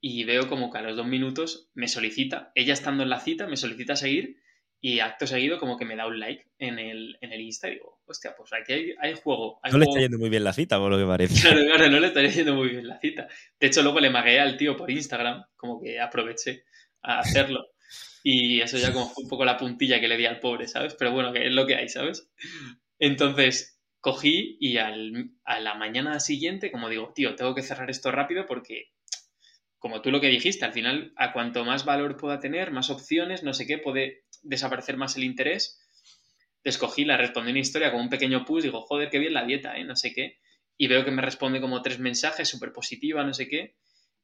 Y 0.00 0.24
veo 0.24 0.48
como 0.48 0.70
que 0.70 0.78
a 0.78 0.82
los 0.82 0.96
dos 0.96 1.06
minutos 1.06 1.70
me 1.74 1.88
solicita, 1.88 2.52
ella 2.54 2.74
estando 2.74 3.02
en 3.02 3.10
la 3.10 3.20
cita, 3.20 3.46
me 3.46 3.56
solicita 3.56 3.96
seguir 3.96 4.42
y 4.84 5.00
acto 5.00 5.26
seguido 5.26 5.58
como 5.58 5.78
que 5.78 5.86
me 5.86 5.96
da 5.96 6.06
un 6.06 6.20
like 6.20 6.46
en 6.58 6.78
el, 6.78 7.16
en 7.22 7.32
el 7.32 7.40
Insta 7.40 7.68
y 7.68 7.76
digo, 7.76 8.02
hostia, 8.04 8.34
pues 8.36 8.52
aquí 8.52 8.94
hay, 9.00 9.14
juego. 9.14 9.58
no 9.72 9.78
le 9.78 9.86
está 9.86 9.98
yendo 9.98 10.18
muy 10.18 10.28
bien 10.28 10.44
la 10.44 10.52
cita, 10.52 10.78
por 10.78 10.90
lo 10.90 10.98
que 10.98 11.06
parece. 11.06 11.40
Claro, 11.40 11.64
claro, 11.64 11.90
no 11.90 12.00
le 12.00 12.08
está 12.08 12.22
yendo 12.22 12.54
muy 12.54 12.68
bien 12.68 12.86
la 12.86 13.00
cita. 13.00 13.26
De 13.58 13.66
hecho, 13.66 13.82
luego 13.82 13.98
le 13.98 14.10
magué 14.10 14.40
al 14.40 14.58
tío 14.58 14.76
por 14.76 14.90
Instagram, 14.90 15.42
como 15.56 15.80
que 15.80 15.98
aproveché 15.98 16.64
a 17.00 17.20
hacerlo. 17.20 17.68
Y 18.22 18.60
eso 18.60 18.76
ya 18.76 18.92
como 18.92 19.08
fue 19.08 19.24
un 19.24 19.30
poco 19.30 19.46
la 19.46 19.56
puntilla 19.56 20.00
que 20.00 20.08
le 20.08 20.18
di 20.18 20.26
al 20.26 20.40
pobre, 20.40 20.68
¿sabes? 20.68 20.94
Pero 20.98 21.12
bueno, 21.12 21.32
que 21.32 21.46
es 21.46 21.52
lo 21.52 21.66
que 21.66 21.76
hay, 21.76 21.88
¿sabes? 21.88 22.30
Entonces 22.98 23.73
cogí 24.04 24.58
y 24.60 24.76
al, 24.76 25.30
a 25.44 25.60
la 25.60 25.76
mañana 25.76 26.20
siguiente, 26.20 26.70
como 26.70 26.90
digo, 26.90 27.14
tío, 27.14 27.36
tengo 27.36 27.54
que 27.54 27.62
cerrar 27.62 27.88
esto 27.88 28.12
rápido 28.12 28.44
porque, 28.44 28.90
como 29.78 30.02
tú 30.02 30.10
lo 30.10 30.20
que 30.20 30.28
dijiste, 30.28 30.66
al 30.66 30.74
final, 30.74 31.14
a 31.16 31.32
cuanto 31.32 31.64
más 31.64 31.86
valor 31.86 32.18
pueda 32.18 32.38
tener, 32.38 32.70
más 32.70 32.90
opciones, 32.90 33.42
no 33.42 33.54
sé 33.54 33.66
qué, 33.66 33.78
puede 33.78 34.26
desaparecer 34.42 34.98
más 34.98 35.16
el 35.16 35.24
interés. 35.24 35.80
Escogí, 36.64 37.06
la 37.06 37.16
respondí 37.16 37.52
una 37.52 37.60
historia 37.60 37.90
con 37.92 38.02
un 38.02 38.10
pequeño 38.10 38.44
push, 38.44 38.64
digo, 38.64 38.82
joder, 38.82 39.08
qué 39.08 39.18
bien 39.18 39.32
la 39.32 39.46
dieta, 39.46 39.74
¿eh? 39.78 39.84
No 39.84 39.96
sé 39.96 40.12
qué. 40.12 40.36
Y 40.76 40.86
veo 40.86 41.02
que 41.06 41.10
me 41.10 41.22
responde 41.22 41.62
como 41.62 41.80
tres 41.80 41.98
mensajes, 41.98 42.46
súper 42.46 42.72
positiva, 42.72 43.24
no 43.24 43.32
sé 43.32 43.48
qué. 43.48 43.74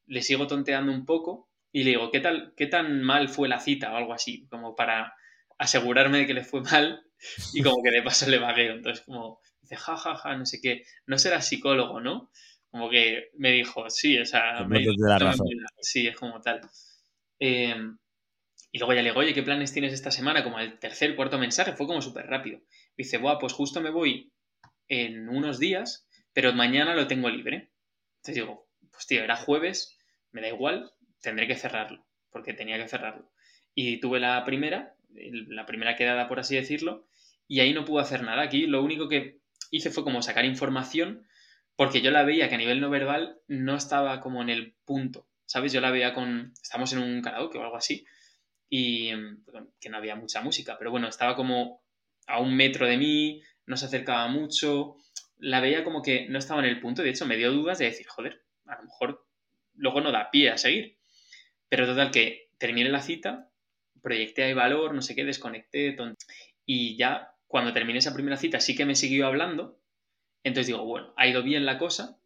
Le 0.05 0.21
sigo 0.21 0.47
tonteando 0.47 0.93
un 0.93 1.07
poco 1.07 1.49
y 1.73 1.85
le 1.85 1.93
digo, 1.93 2.11
¿qué, 2.11 2.21
tal, 2.21 2.53
¿qué 2.55 2.67
tan 2.67 3.03
mal 3.03 3.31
fue 3.31 3.49
la 3.49 3.61
cita 3.61 3.95
o 3.95 3.97
algo 3.97 4.13
así? 4.13 4.47
Como 4.49 4.77
para 4.77 5.15
asegurarme 5.57 6.19
de 6.19 6.27
que 6.27 6.35
le 6.35 6.45
fue 6.45 6.61
mal 6.71 7.03
y 7.55 7.63
como 7.63 7.83
que 7.83 7.91
de 7.91 8.03
paso 8.03 8.29
le 8.29 8.39
vagueo. 8.39 8.75
Entonces, 8.75 9.07
como 9.07 9.41
dice, 9.71 9.83
jajaja, 9.83 10.17
ja, 10.17 10.31
ja, 10.31 10.37
no 10.37 10.47
sé 10.47 10.61
qué, 10.61 10.85
no 11.07 11.19
será 11.19 11.41
psicólogo, 11.41 12.01
¿no? 12.01 12.31
Como 12.71 12.91
que 12.91 13.31
me 13.35 13.53
dijo, 13.53 13.89
sí, 13.91 14.19
o 14.19 14.27
sea, 14.27 14.65
me, 14.65 14.85
la 14.85 15.19
razón. 15.19 15.47
sí, 15.81 16.07
es 16.07 16.17
como 16.17 16.41
tal. 16.41 16.61
Em, 17.39 17.99
y 18.73 18.79
luego 18.79 18.95
ya 18.95 19.03
le 19.03 19.09
digo, 19.11 19.21
oye, 19.21 19.35
¿qué 19.35 19.43
planes 19.43 19.73
tienes 19.73 19.93
esta 19.93 20.11
semana? 20.11 20.45
Como 20.45 20.61
el 20.61 20.79
tercer, 20.79 21.17
cuarto 21.17 21.39
mensaje, 21.39 21.73
fue 21.73 21.87
como 21.87 22.01
súper 22.01 22.27
rápido. 22.27 22.59
Me 22.97 23.05
dice, 23.05 23.19
Buah, 23.19 23.39
pues 23.39 23.53
justo 23.53 23.81
me 23.81 23.91
voy 23.91 24.33
en 24.87 25.29
unos 25.29 25.59
días, 25.59 26.07
pero 26.33 26.53
mañana 26.53 26.95
lo 26.95 27.07
tengo 27.09 27.29
libre. 27.29 27.73
Entonces 28.19 28.35
digo, 28.37 28.69
pues 28.93 29.07
tío, 29.07 29.25
era 29.25 29.37
jueves, 29.37 29.99
me 30.31 30.41
da 30.41 30.49
igual, 30.49 30.93
tendré 31.21 31.49
que 31.49 31.57
cerrarlo, 31.57 32.07
porque 32.31 32.53
tenía 32.53 32.77
que 32.77 32.89
cerrarlo. 32.89 33.33
Y 33.75 33.99
tuve 33.99 34.21
la 34.21 34.45
primera, 34.45 34.95
la 35.09 35.67
primera 35.67 35.97
quedada, 35.97 36.29
por 36.29 36.39
así 36.39 36.55
decirlo, 36.55 37.09
y 37.49 37.59
ahí 37.61 37.73
no 37.73 37.85
pude 37.85 38.03
hacer 38.03 38.23
nada. 38.23 38.43
Aquí 38.43 38.69
lo 38.69 38.83
único 38.83 39.09
que 39.09 39.40
hice 39.71 39.91
fue 39.91 40.05
como 40.05 40.23
sacar 40.23 40.45
información, 40.45 41.27
porque 41.77 42.03
yo 42.03 42.11
la 42.11 42.25
veía 42.25 42.49
que 42.49 42.57
a 42.57 42.59
nivel 42.59 42.81
no 42.81 42.91
verbal 42.91 43.41
no 43.49 43.77
estaba 43.77 44.21
como 44.21 44.43
en 44.43 44.51
el 44.51 44.75
punto, 44.85 45.29
¿sabes? 45.47 45.73
Yo 45.73 45.81
la 45.81 45.91
veía 45.91 46.13
con, 46.13 46.53
estamos 46.63 46.93
en 46.93 46.99
un 46.99 47.23
karaoke 47.23 47.59
o 47.59 47.63
algo 47.63 47.77
así, 47.77 48.05
y 48.69 49.11
que 49.81 49.89
no 49.89 49.97
había 49.97 50.17
mucha 50.17 50.41
música, 50.43 50.77
pero 50.79 50.91
bueno, 50.91 51.09
estaba 51.09 51.35
como 51.35 51.83
a 52.27 52.41
un 52.41 52.55
metro 52.55 52.87
de 52.87 52.97
mí, 52.97 53.43
no 53.67 53.77
se 53.77 53.87
acercaba 53.87 54.29
mucho, 54.29 54.97
la 55.39 55.61
veía 55.61 55.85
como 55.85 56.03
que 56.03 56.29
no 56.29 56.39
estaba 56.39 56.61
en 56.61 56.69
el 56.69 56.81
punto, 56.81 57.03
de 57.03 57.11
hecho 57.11 57.27
me 57.27 57.37
dio 57.37 57.51
dudas 57.51 57.79
de 57.79 57.87
decir, 57.87 58.07
joder, 58.07 58.45
a 58.67 58.77
lo 58.77 58.85
mejor 58.85 59.27
luego 59.75 60.01
no 60.01 60.13
da 60.13 60.31
pie 60.31 60.51
a 60.51 60.59
seguir. 60.59 60.99
Pero 61.69 61.87
total 61.87 62.11
que 62.11 62.51
terminé 62.59 62.91
la 62.91 63.01
cita, 63.01 63.51
proyecté 64.03 64.45
ahí 64.45 64.55
valor, 64.55 64.95
no 64.95 65.03
sé 65.03 65.15
qué, 65.15 65.25
desconecté, 65.25 65.97
y 66.67 66.97
ya 66.97 67.30
cuando 67.51 67.73
terminé 67.73 67.99
esa 67.99 68.15
primera 68.15 68.37
cita 68.37 68.61
sí 68.61 68.77
que 68.77 68.85
me 68.85 68.95
siguió 68.95 69.27
hablando, 69.27 69.83
entonces 70.45 70.69
digo, 70.69 70.85
bueno, 70.85 71.13
ha 71.17 71.27
ido 71.27 71.43
bien 71.43 71.67
la 71.67 71.79
cosa, 71.79 72.17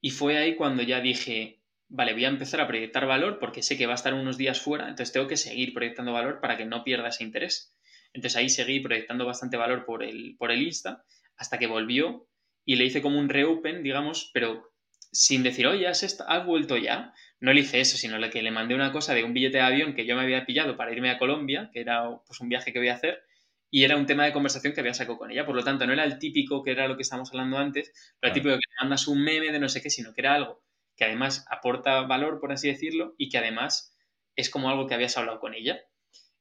y 0.00 0.08
fue 0.08 0.38
ahí 0.38 0.56
cuando 0.56 0.82
ya 0.82 1.02
dije, 1.02 1.60
vale, 1.88 2.14
voy 2.14 2.24
a 2.24 2.28
empezar 2.28 2.62
a 2.62 2.66
proyectar 2.66 3.04
valor 3.06 3.38
porque 3.38 3.62
sé 3.62 3.76
que 3.76 3.84
va 3.84 3.92
a 3.92 3.96
estar 3.96 4.14
unos 4.14 4.38
días 4.38 4.58
fuera, 4.58 4.88
entonces 4.88 5.12
tengo 5.12 5.28
que 5.28 5.36
seguir 5.36 5.74
proyectando 5.74 6.14
valor 6.14 6.40
para 6.40 6.56
que 6.56 6.64
no 6.64 6.82
pierda 6.82 7.08
ese 7.08 7.24
interés. 7.24 7.76
Entonces 8.14 8.38
ahí 8.38 8.48
seguí 8.48 8.80
proyectando 8.80 9.26
bastante 9.26 9.58
valor 9.58 9.84
por 9.84 10.02
el, 10.02 10.34
por 10.38 10.50
el 10.50 10.62
Insta 10.62 11.04
hasta 11.36 11.58
que 11.58 11.66
volvió 11.66 12.26
y 12.64 12.76
le 12.76 12.86
hice 12.86 13.02
como 13.02 13.18
un 13.18 13.28
reopen, 13.28 13.82
digamos, 13.82 14.30
pero 14.32 14.72
sin 15.12 15.42
decir, 15.42 15.66
oye, 15.66 15.88
¿has, 15.88 16.02
has 16.26 16.46
vuelto 16.46 16.78
ya? 16.78 17.12
no 17.40 17.52
le 17.54 17.60
hice 17.60 17.80
eso, 17.80 17.96
sino 17.96 18.18
que 18.30 18.42
le 18.42 18.50
mandé 18.50 18.74
una 18.74 18.92
cosa 18.92 19.14
de 19.14 19.24
un 19.24 19.32
billete 19.32 19.58
de 19.58 19.64
avión 19.64 19.94
que 19.94 20.04
yo 20.06 20.14
me 20.14 20.22
había 20.22 20.44
pillado 20.44 20.76
para 20.76 20.92
irme 20.92 21.10
a 21.10 21.18
Colombia, 21.18 21.70
que 21.72 21.80
era 21.80 22.04
pues, 22.26 22.40
un 22.40 22.48
viaje 22.48 22.72
que 22.72 22.78
voy 22.78 22.88
a 22.88 22.94
hacer, 22.94 23.22
y 23.70 23.84
era 23.84 23.96
un 23.96 24.06
tema 24.06 24.24
de 24.24 24.32
conversación 24.32 24.72
que 24.74 24.80
había 24.80 24.94
sacado 24.94 25.18
con 25.18 25.30
ella. 25.30 25.46
Por 25.46 25.54
lo 25.56 25.64
tanto, 25.64 25.86
no 25.86 25.92
era 25.92 26.04
el 26.04 26.18
típico 26.18 26.62
que 26.62 26.72
era 26.72 26.88
lo 26.88 26.96
que 26.96 27.02
estábamos 27.02 27.30
hablando 27.30 27.58
antes, 27.58 27.92
lo 28.22 28.32
Claro. 28.32 28.34
típico 28.34 28.50
que 28.54 28.56
le 28.56 28.82
mandas 28.82 29.08
un 29.08 29.22
meme 29.22 29.52
de 29.52 29.58
no 29.60 29.68
sé 29.68 29.82
qué, 29.82 29.90
sino 29.90 30.12
que 30.14 30.20
era 30.22 30.34
algo 30.34 30.64
que 30.96 31.04
además 31.04 31.46
aporta 31.50 32.02
valor, 32.02 32.40
por 32.40 32.52
así 32.52 32.68
decirlo, 32.68 33.14
y 33.16 33.28
que 33.30 33.38
además 33.38 33.96
es 34.36 34.50
como 34.50 34.68
algo 34.70 34.86
que 34.86 34.94
habías 34.94 35.16
hablado 35.16 35.40
con 35.40 35.54
ella. 35.54 35.80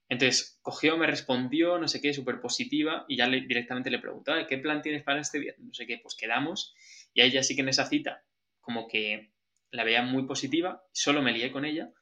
Entonces, 0.10 0.60
cogió, 0.62 0.98
me 0.98 1.08
respondió, 1.08 1.78
no 1.78 1.88
sé 1.88 2.02
qué, 2.02 2.14
súper 2.14 2.42
positiva, 2.42 3.06
y 3.08 3.18
ya 3.18 3.28
le- 3.28 3.42
directamente 3.42 3.92
le 3.92 4.00
preguntaba, 4.00 4.46
¿qué 4.48 4.58
plan 4.58 4.82
tienes 4.82 5.04
para 5.04 5.22
este 5.22 5.40
viernes? 5.40 5.66
No 5.68 5.74
sé 5.74 5.86
qué, 5.88 6.00
pues 6.02 6.16
quedamos, 6.16 6.74
y 7.14 7.22
a 7.22 7.26
ella 7.26 7.44
sí 7.44 7.56
que 7.56 7.62
en 7.62 7.70
esa 7.70 7.86
cita, 7.86 8.26
como 8.62 8.88
que 8.88 9.34
la 9.72 9.84
veía 9.84 10.02
muy 10.04 10.26
positiva, 10.26 10.84
solo 10.92 11.22
me 11.22 11.32
lié 11.32 11.52
con 11.52 11.66
ella, 11.66 11.94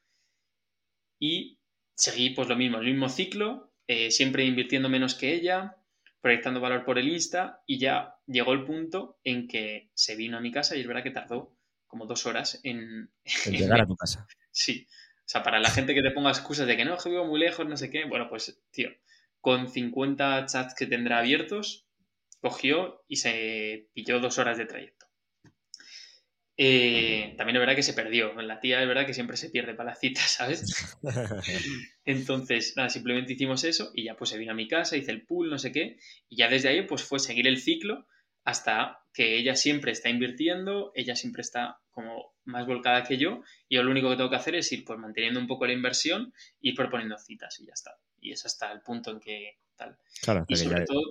y 1.19 1.59
seguí 1.95 2.31
pues 2.31 2.47
lo 2.47 2.55
mismo, 2.55 2.77
el 2.79 2.85
mismo 2.85 3.09
ciclo, 3.09 3.73
eh, 3.87 4.11
siempre 4.11 4.45
invirtiendo 4.45 4.89
menos 4.89 5.15
que 5.15 5.33
ella, 5.33 5.77
proyectando 6.21 6.59
valor 6.59 6.85
por 6.85 6.99
el 6.99 7.07
Insta, 7.07 7.63
y 7.65 7.79
ya 7.79 8.15
llegó 8.25 8.53
el 8.53 8.65
punto 8.65 9.19
en 9.23 9.47
que 9.47 9.89
se 9.93 10.15
vino 10.15 10.37
a 10.37 10.41
mi 10.41 10.51
casa, 10.51 10.75
y 10.75 10.81
es 10.81 10.87
verdad 10.87 11.03
que 11.03 11.11
tardó 11.11 11.57
como 11.87 12.05
dos 12.05 12.25
horas 12.25 12.59
en, 12.63 13.09
En 13.45 13.53
llegar 13.53 13.81
a 13.81 13.87
tu 13.87 13.95
casa. 13.95 14.27
Sí. 14.51 14.87
O 15.19 15.29
sea, 15.29 15.43
para 15.43 15.59
la 15.59 15.69
gente 15.69 15.93
que 15.93 16.01
te 16.01 16.09
ponga 16.09 16.31
excusas 16.31 16.65
de 16.65 16.75
que 16.75 16.85
no, 16.85 16.97
que 16.97 17.09
vivo 17.09 17.25
muy 17.25 17.39
lejos, 17.39 17.67
no 17.67 17.77
sé 17.77 17.91
qué. 17.91 18.05
Bueno, 18.05 18.27
pues, 18.27 18.59
tío, 18.71 18.89
con 19.39 19.69
50 19.69 20.45
chats 20.47 20.73
que 20.73 20.87
tendrá 20.87 21.19
abiertos, 21.19 21.85
cogió 22.39 23.03
y 23.07 23.17
se 23.17 23.89
pilló 23.93 24.19
dos 24.19 24.39
horas 24.39 24.57
de 24.57 24.65
trayecto. 24.65 24.96
Eh, 26.59 27.35
también 27.37 27.55
es 27.57 27.59
verdad 27.59 27.75
que 27.75 27.83
se 27.83 27.93
perdió. 27.93 28.33
La 28.41 28.59
tía 28.59 28.81
es 28.81 28.87
verdad 28.87 29.05
que 29.05 29.13
siempre 29.13 29.37
se 29.37 29.49
pierde 29.49 29.75
para 29.75 29.91
las 29.91 29.99
citas, 29.99 30.29
¿sabes? 30.31 30.63
Entonces, 32.05 32.73
nada, 32.75 32.89
simplemente 32.89 33.33
hicimos 33.33 33.63
eso 33.63 33.91
y 33.93 34.05
ya 34.05 34.15
pues 34.15 34.29
se 34.31 34.37
vino 34.37 34.51
a 34.51 34.55
mi 34.55 34.67
casa, 34.67 34.97
hice 34.97 35.11
el 35.11 35.25
pool, 35.25 35.49
no 35.49 35.57
sé 35.59 35.71
qué. 35.71 35.97
Y 36.29 36.37
ya 36.37 36.47
desde 36.49 36.69
ahí 36.69 36.81
pues 36.83 37.03
fue 37.03 37.19
seguir 37.19 37.47
el 37.47 37.59
ciclo 37.61 38.07
hasta 38.43 38.99
que 39.13 39.37
ella 39.37 39.55
siempre 39.55 39.91
está 39.91 40.09
invirtiendo, 40.09 40.91
ella 40.95 41.15
siempre 41.15 41.41
está 41.41 41.79
como 41.91 42.33
más 42.45 42.65
volcada 42.65 43.03
que 43.03 43.17
yo 43.17 43.41
y 43.67 43.75
yo 43.75 43.83
lo 43.83 43.91
único 43.91 44.09
que 44.09 44.15
tengo 44.15 44.29
que 44.29 44.35
hacer 44.37 44.55
es 44.55 44.71
ir 44.71 44.85
pues 44.85 44.97
manteniendo 44.99 45.39
un 45.39 45.47
poco 45.47 45.65
la 45.67 45.73
inversión 45.73 46.33
y 46.61 46.69
ir 46.69 46.75
proponiendo 46.75 47.17
citas 47.17 47.59
y 47.59 47.65
ya 47.65 47.73
está. 47.73 47.97
Y 48.21 48.31
es 48.31 48.45
hasta 48.45 48.71
el 48.71 48.81
punto 48.81 49.11
en 49.11 49.19
que 49.19 49.57
tal. 49.75 49.97
Claro, 50.21 50.45
Y 50.47 50.55
sobre 50.55 50.79
ya- 50.79 50.85
todo. 50.85 51.01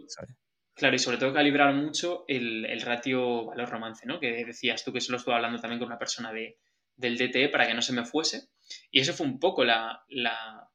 Claro, 0.76 0.94
y 0.94 0.98
sobre 0.98 1.16
todo 1.16 1.32
calibrar 1.32 1.74
mucho 1.74 2.24
el, 2.28 2.66
el 2.66 2.82
ratio 2.82 3.46
valor-romance, 3.46 4.06
¿no? 4.06 4.20
Que 4.20 4.44
decías 4.44 4.84
tú 4.84 4.92
que 4.92 4.98
eso 4.98 5.10
lo 5.10 5.16
estuve 5.16 5.34
hablando 5.34 5.58
también 5.58 5.78
con 5.78 5.88
una 5.88 5.98
persona 5.98 6.32
de, 6.32 6.58
del 6.96 7.16
DTE 7.16 7.48
para 7.48 7.66
que 7.66 7.72
no 7.72 7.80
se 7.80 7.94
me 7.94 8.04
fuese. 8.04 8.50
Y 8.90 9.00
eso 9.00 9.14
fue 9.14 9.26
un 9.26 9.40
poco 9.40 9.64
la, 9.64 10.04
la, 10.08 10.68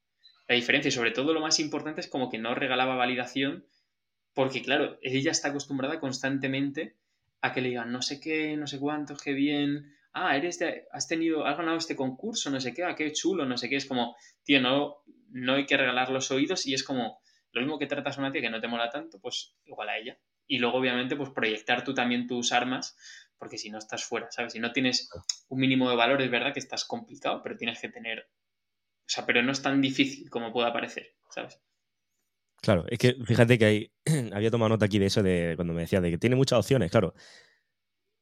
la 0.47 0.55
diferencia. 0.55 0.89
Y 0.89 0.91
sobre 0.91 1.11
todo 1.11 1.33
lo 1.33 1.39
más 1.39 1.59
importante 1.59 2.01
es 2.01 2.07
como 2.07 2.29
que 2.31 2.39
no 2.39 2.55
regalaba 2.55 2.95
validación, 2.95 3.67
porque 4.33 4.63
claro, 4.63 4.97
ella 5.03 5.31
está 5.31 5.49
acostumbrada 5.49 5.99
constantemente 5.99 6.97
a 7.41 7.53
que 7.53 7.61
le 7.61 7.69
digan 7.69 7.91
no 7.91 8.01
sé 8.01 8.19
qué, 8.19 8.57
no 8.57 8.65
sé 8.65 8.79
cuántos, 8.79 9.21
qué 9.21 9.33
bien. 9.33 9.93
Ah, 10.13 10.35
eres 10.35 10.57
de, 10.57 10.85
has 10.91 11.07
tenido, 11.07 11.45
has 11.45 11.57
ganado 11.57 11.77
este 11.77 11.95
concurso, 11.95 12.49
no 12.49 12.59
sé 12.59 12.73
qué, 12.73 12.83
ah, 12.83 12.95
qué 12.95 13.11
chulo, 13.13 13.45
no 13.45 13.55
sé 13.55 13.69
qué. 13.69 13.75
Es 13.75 13.85
como, 13.85 14.15
tío, 14.43 14.59
no, 14.61 15.03
no 15.29 15.53
hay 15.53 15.67
que 15.67 15.77
regalar 15.77 16.09
los 16.09 16.31
oídos 16.31 16.65
y 16.65 16.73
es 16.73 16.83
como, 16.83 17.20
lo 17.51 17.61
mismo 17.61 17.79
que 17.79 17.87
tratas 17.87 18.17
a 18.17 18.21
una 18.21 18.31
tía 18.31 18.41
que 18.41 18.49
no 18.49 18.61
te 18.61 18.67
mola 18.67 18.89
tanto, 18.89 19.19
pues 19.19 19.55
igual 19.65 19.89
a 19.89 19.97
ella. 19.97 20.19
Y 20.47 20.59
luego, 20.59 20.77
obviamente, 20.77 21.15
pues 21.15 21.29
proyectar 21.29 21.83
tú 21.83 21.93
también 21.93 22.27
tus 22.27 22.51
armas, 22.51 22.97
porque 23.37 23.57
si 23.57 23.69
no 23.69 23.77
estás 23.77 24.03
fuera, 24.03 24.29
¿sabes? 24.31 24.53
Si 24.53 24.59
no 24.59 24.71
tienes 24.71 25.09
un 25.49 25.59
mínimo 25.59 25.89
de 25.89 25.95
valor, 25.95 26.21
es 26.21 26.29
verdad 26.31 26.53
que 26.53 26.59
estás 26.59 26.85
complicado, 26.85 27.41
pero 27.41 27.57
tienes 27.57 27.79
que 27.79 27.89
tener. 27.89 28.19
O 28.19 29.13
sea, 29.13 29.25
pero 29.25 29.41
no 29.43 29.51
es 29.51 29.61
tan 29.61 29.81
difícil 29.81 30.29
como 30.29 30.51
pueda 30.53 30.71
parecer, 30.73 31.15
¿sabes? 31.29 31.59
Claro, 32.61 32.85
es 32.87 32.99
que 32.99 33.15
fíjate 33.25 33.57
que 33.57 33.65
hay, 33.65 33.91
había 34.33 34.51
tomado 34.51 34.69
nota 34.69 34.85
aquí 34.85 34.99
de 34.99 35.07
eso 35.07 35.23
de 35.23 35.53
cuando 35.55 35.73
me 35.73 35.81
decías 35.81 36.01
de 36.03 36.11
que 36.11 36.17
tiene 36.17 36.35
muchas 36.35 36.59
opciones, 36.59 36.91
claro. 36.91 37.13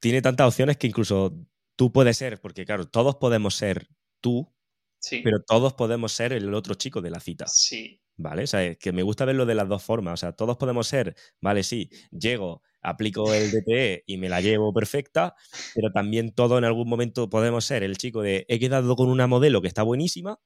Tiene 0.00 0.22
tantas 0.22 0.48
opciones 0.48 0.76
que 0.78 0.86
incluso 0.86 1.36
tú 1.76 1.92
puedes 1.92 2.16
ser, 2.16 2.40
porque 2.40 2.64
claro, 2.64 2.86
todos 2.88 3.16
podemos 3.16 3.54
ser 3.54 3.88
tú, 4.20 4.52
Sí. 4.98 5.20
pero 5.22 5.42
todos 5.42 5.74
podemos 5.74 6.12
ser 6.12 6.32
el 6.32 6.52
otro 6.54 6.74
chico 6.74 7.00
de 7.00 7.10
la 7.10 7.20
cita. 7.20 7.46
Sí. 7.46 8.00
¿Vale? 8.22 8.42
O 8.42 8.46
sea, 8.46 8.62
es 8.66 8.76
que 8.78 8.92
me 8.92 9.02
gusta 9.02 9.24
verlo 9.24 9.46
de 9.46 9.54
las 9.54 9.66
dos 9.66 9.82
formas. 9.82 10.12
O 10.14 10.16
sea, 10.18 10.32
todos 10.32 10.58
podemos 10.58 10.86
ser, 10.86 11.14
vale, 11.40 11.62
sí, 11.62 11.88
llego, 12.10 12.62
aplico 12.82 13.32
el 13.32 13.50
DTE 13.50 14.04
y 14.06 14.18
me 14.18 14.28
la 14.28 14.42
llevo 14.42 14.74
perfecta, 14.74 15.34
pero 15.74 15.90
también 15.90 16.32
todos 16.34 16.58
en 16.58 16.64
algún 16.64 16.86
momento 16.88 17.30
podemos 17.30 17.64
ser 17.64 17.82
el 17.82 17.96
chico 17.96 18.20
de 18.20 18.44
he 18.48 18.58
quedado 18.58 18.94
con 18.94 19.08
una 19.08 19.26
modelo 19.26 19.62
que 19.62 19.68
está 19.68 19.82
buenísima, 19.84 20.38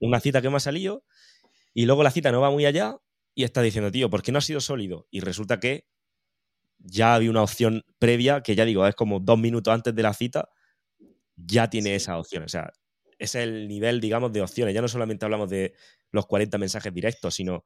una 0.00 0.20
cita 0.20 0.42
que 0.42 0.50
me 0.50 0.56
ha 0.56 0.60
salido, 0.60 1.04
y 1.74 1.86
luego 1.86 2.02
la 2.02 2.10
cita 2.12 2.32
no 2.32 2.40
va 2.42 2.50
muy 2.50 2.66
allá 2.66 2.98
y 3.34 3.44
está 3.44 3.62
diciendo, 3.62 3.90
tío, 3.92 4.10
¿por 4.10 4.22
qué 4.22 4.32
no 4.32 4.38
ha 4.38 4.42
sido 4.42 4.60
sólido? 4.60 5.06
Y 5.10 5.20
resulta 5.20 5.60
que 5.60 5.86
ya 6.78 7.14
había 7.14 7.30
una 7.30 7.42
opción 7.42 7.84
previa 7.98 8.42
que 8.42 8.54
ya 8.56 8.64
digo, 8.64 8.86
es 8.86 8.94
como 8.94 9.20
dos 9.20 9.38
minutos 9.38 9.72
antes 9.74 9.94
de 9.94 10.02
la 10.02 10.14
cita, 10.14 10.48
ya 11.36 11.70
tiene 11.70 11.90
Sí. 11.90 11.96
esa 11.96 12.18
opción. 12.18 12.44
O 12.44 12.48
sea, 12.48 12.72
es 13.18 13.34
el 13.36 13.68
nivel, 13.68 14.00
digamos, 14.00 14.32
de 14.32 14.42
opciones. 14.42 14.74
Ya 14.74 14.82
no 14.82 14.88
solamente 14.88 15.24
hablamos 15.24 15.50
de 15.50 15.74
los 16.12 16.26
40 16.26 16.58
mensajes 16.58 16.92
directos, 16.94 17.34
sino 17.34 17.64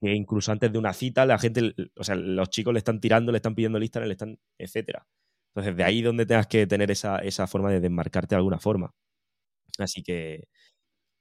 que 0.00 0.14
incluso 0.14 0.52
antes 0.52 0.72
de 0.72 0.78
una 0.78 0.92
cita, 0.92 1.26
la 1.26 1.38
gente, 1.38 1.74
o 1.96 2.04
sea, 2.04 2.14
los 2.14 2.50
chicos 2.50 2.72
le 2.72 2.78
están 2.78 3.00
tirando, 3.00 3.32
le 3.32 3.38
están 3.38 3.54
pidiendo 3.56 3.78
listas, 3.80 4.06
le 4.06 4.12
están, 4.12 4.38
etcétera. 4.58 5.06
Entonces, 5.54 5.76
de 5.76 5.84
ahí 5.84 6.02
donde 6.02 6.26
tengas 6.26 6.46
que 6.46 6.66
tener 6.68 6.90
esa, 6.90 7.18
esa 7.18 7.46
forma 7.48 7.70
de 7.72 7.80
desmarcarte 7.80 8.34
de 8.34 8.38
alguna 8.38 8.60
forma. 8.60 8.94
Así 9.78 10.02
que, 10.02 10.48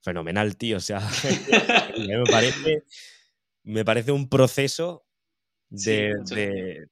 fenomenal, 0.04 0.58
tío. 0.58 0.78
O 0.78 0.80
sea, 0.82 1.00
me 1.98 2.24
parece, 2.30 2.84
me 3.64 3.84
parece 3.86 4.12
un 4.12 4.30
proceso 4.30 5.06
de- 6.36 6.88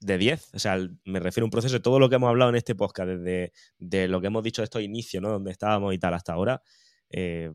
de 0.00 0.18
10. 0.18 0.54
O 0.54 0.58
sea, 0.58 0.78
me 1.04 1.20
refiero 1.20 1.44
a 1.44 1.48
un 1.48 1.50
proceso 1.50 1.74
de 1.74 1.80
todo 1.80 1.98
lo 1.98 2.08
que 2.08 2.16
hemos 2.16 2.28
hablado 2.28 2.50
en 2.50 2.56
este 2.56 2.74
podcast, 2.74 3.08
desde 3.08 3.52
de 3.78 4.08
lo 4.08 4.20
que 4.20 4.28
hemos 4.28 4.42
dicho 4.42 4.62
de 4.62 4.64
estos 4.64 4.82
inicios, 4.82 5.22
¿no? 5.22 5.30
Donde 5.30 5.50
estábamos 5.50 5.94
y 5.94 5.98
tal 5.98 6.14
hasta 6.14 6.32
ahora. 6.34 6.62
eh, 7.10 7.52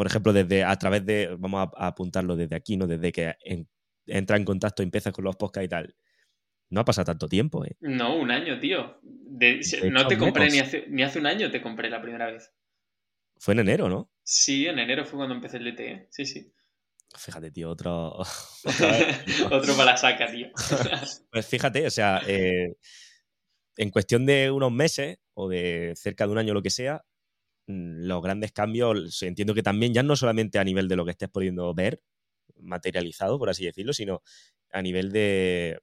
por 0.00 0.06
ejemplo, 0.06 0.32
desde 0.32 0.64
a 0.64 0.74
través 0.76 1.04
de, 1.04 1.36
vamos 1.38 1.68
a, 1.76 1.84
a 1.84 1.88
apuntarlo 1.88 2.34
desde 2.34 2.56
aquí, 2.56 2.78
¿no? 2.78 2.86
Desde 2.86 3.12
que 3.12 3.34
en- 3.44 3.68
entra 4.06 4.38
en 4.38 4.46
contacto, 4.46 4.82
empiezas 4.82 5.12
con 5.12 5.26
los 5.26 5.36
podcasts 5.36 5.66
y 5.66 5.68
tal. 5.68 5.94
No 6.70 6.80
ha 6.80 6.84
pasado 6.86 7.04
tanto 7.04 7.28
tiempo, 7.28 7.66
¿eh? 7.66 7.76
No, 7.80 8.16
un 8.16 8.30
año, 8.30 8.58
tío. 8.58 8.98
De- 9.02 9.62
se- 9.62 9.78
De 9.82 9.90
no 9.90 10.06
te 10.06 10.16
compré 10.16 10.48
ni 10.48 10.58
hace, 10.58 10.86
ni 10.88 11.02
hace 11.02 11.18
un 11.18 11.26
año, 11.26 11.50
te 11.50 11.60
compré 11.60 11.90
la 11.90 12.00
primera 12.00 12.32
vez. 12.32 12.50
Fue 13.36 13.52
en 13.52 13.60
enero, 13.60 13.90
¿no? 13.90 14.10
Sí, 14.22 14.66
en 14.66 14.78
enero 14.78 15.04
fue 15.04 15.18
cuando 15.18 15.34
empecé 15.34 15.58
el 15.58 15.64
DTE. 15.64 16.08
Sí, 16.10 16.24
sí. 16.24 16.50
Fíjate, 17.18 17.50
tío, 17.50 17.68
otro. 17.68 18.22
Otro 19.50 19.76
para 19.76 19.90
la 19.92 19.96
saca, 19.98 20.30
tío. 20.32 20.46
Pues 21.30 21.46
fíjate, 21.46 21.86
o 21.86 21.90
sea, 21.90 22.22
eh, 22.26 22.74
en 23.76 23.90
cuestión 23.90 24.24
de 24.24 24.50
unos 24.50 24.72
meses 24.72 25.18
o 25.34 25.46
de 25.50 25.92
cerca 25.94 26.24
de 26.26 26.32
un 26.32 26.38
año, 26.38 26.54
lo 26.54 26.62
que 26.62 26.70
sea, 26.70 27.04
los 28.06 28.22
grandes 28.22 28.52
cambios, 28.52 29.22
entiendo 29.22 29.54
que 29.54 29.62
también 29.62 29.94
ya 29.94 30.02
no 30.02 30.16
solamente 30.16 30.58
a 30.58 30.64
nivel 30.64 30.88
de 30.88 30.96
lo 30.96 31.04
que 31.04 31.12
estés 31.12 31.28
pudiendo 31.30 31.74
ver 31.74 32.02
materializado, 32.56 33.38
por 33.38 33.50
así 33.50 33.64
decirlo, 33.64 33.92
sino 33.92 34.22
a 34.72 34.82
nivel 34.82 35.12
de 35.12 35.80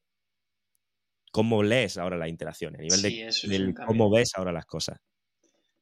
cómo 1.32 1.64
lees 1.64 1.98
ahora 1.98 2.18
las 2.18 2.30
interacciones, 2.30 2.80
a 2.80 2.84
nivel 2.84 3.02
Sí, 3.02 3.22
de 3.22 3.28
es 3.28 3.42
del 3.42 3.74
cómo 3.86 4.10
ves 4.10 4.32
ahora 4.36 4.52
las 4.52 4.66
cosas. 4.66 5.00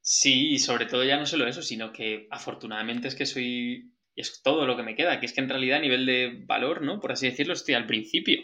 Sí, 0.02 0.52
y 0.52 0.60
sobre 0.60 0.86
todo 0.86 1.04
ya 1.04 1.18
no 1.18 1.26
solo 1.26 1.48
eso, 1.48 1.62
sino 1.62 1.92
que 1.92 2.28
afortunadamente 2.30 3.08
es 3.08 3.16
que 3.16 3.26
soy. 3.26 3.92
Es 4.16 4.42
todo 4.44 4.66
lo 4.66 4.78
que 4.78 4.84
me 4.84 4.96
queda, 4.96 5.20
que 5.20 5.26
es 5.26 5.34
que 5.34 5.42
en 5.42 5.50
realidad 5.50 5.80
a 5.80 5.82
nivel 5.82 6.06
de 6.06 6.44
valor, 6.46 6.82
¿no? 6.82 7.02
Por 7.02 7.12
así 7.12 7.28
decirlo, 7.28 7.54
estoy 7.54 7.74
al 7.74 7.86
principio. 7.86 8.40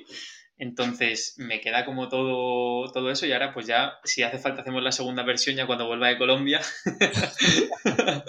Entonces 0.62 1.34
me 1.38 1.60
queda 1.60 1.86
como 1.86 2.08
todo, 2.08 2.92
todo 2.92 3.10
eso 3.10 3.26
y 3.26 3.32
ahora 3.32 3.52
pues 3.52 3.66
ya, 3.66 3.94
si 4.04 4.22
hace 4.22 4.38
falta, 4.38 4.62
hacemos 4.62 4.84
la 4.84 4.92
segunda 4.92 5.24
versión 5.24 5.56
ya 5.56 5.66
cuando 5.66 5.88
vuelva 5.88 6.10
de 6.10 6.20
Colombia. 6.20 6.62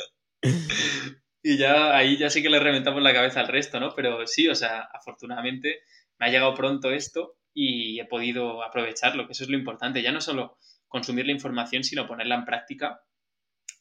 y 1.43 1.59
ya 1.59 1.95
ahí 1.95 2.17
ya 2.17 2.31
sí 2.31 2.43
que 2.43 2.49
le 2.49 2.59
reventamos 2.59 3.03
la 3.03 3.13
cabeza 3.13 3.41
al 3.41 3.49
resto, 3.49 3.81
¿no? 3.81 3.95
Pero 3.95 4.27
sí, 4.27 4.49
o 4.49 4.55
sea, 4.55 4.89
afortunadamente 4.95 5.81
me 6.19 6.25
ha 6.25 6.31
llegado 6.31 6.55
pronto 6.55 6.91
esto 6.91 7.37
y 7.53 8.01
he 8.01 8.07
podido 8.07 8.65
aprovecharlo, 8.65 9.27
que 9.27 9.33
eso 9.33 9.45
es 9.45 9.51
lo 9.51 9.59
importante. 9.59 10.01
Ya 10.01 10.11
no 10.11 10.23
solo 10.23 10.57
consumir 10.89 11.27
la 11.27 11.33
información, 11.33 11.85
sino 11.85 12.07
ponerla 12.07 12.37
en 12.37 12.47
práctica 12.47 13.03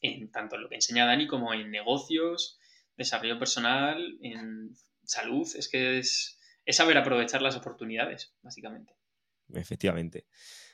en 0.02 0.30
tanto 0.30 0.56
en 0.56 0.64
lo 0.64 0.68
que 0.68 0.74
enseña 0.74 1.06
Dani 1.06 1.26
como 1.26 1.54
en 1.54 1.70
negocios, 1.70 2.58
desarrollo 2.98 3.38
personal, 3.38 4.18
en 4.20 4.76
salud. 5.04 5.48
Es 5.56 5.70
que 5.70 6.00
es, 6.00 6.38
es 6.64 6.76
saber 6.76 6.96
aprovechar 6.98 7.42
las 7.42 7.56
oportunidades, 7.56 8.34
básicamente. 8.42 8.94
Efectivamente. 9.52 10.26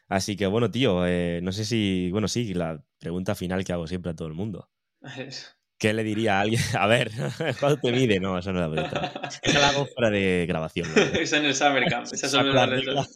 Así 0.08 0.36
que 0.36 0.46
bueno, 0.46 0.70
tío, 0.70 1.06
eh, 1.06 1.40
no 1.42 1.52
sé 1.52 1.64
si, 1.64 2.10
bueno, 2.10 2.28
sí, 2.28 2.54
la 2.54 2.82
pregunta 2.98 3.34
final 3.34 3.64
que 3.64 3.72
hago 3.72 3.86
siempre 3.86 4.12
a 4.12 4.16
todo 4.16 4.28
el 4.28 4.34
mundo. 4.34 4.70
¿Qué 5.78 5.92
le 5.92 6.02
diría 6.02 6.38
a 6.38 6.40
alguien? 6.40 6.60
A 6.78 6.86
ver, 6.86 7.10
¿cuánto 7.60 7.80
te 7.80 7.92
mide? 7.92 8.18
No, 8.18 8.38
esa 8.38 8.52
no 8.52 8.60
es 8.60 8.68
la 8.68 8.72
pregunta. 8.72 9.30
Esa 9.42 9.58
la 9.60 9.68
hago 9.68 9.86
fuera 9.86 10.10
de 10.10 10.44
grabación. 10.48 10.88
¿no? 10.94 11.02
Esa 11.02 11.38
en 11.38 11.44
el 11.44 11.54
Summer 11.54 11.84
Camp. 11.88 12.06
Esas 12.12 12.30
son 12.30 12.52
Saco 12.52 12.54
la. 12.54 13.06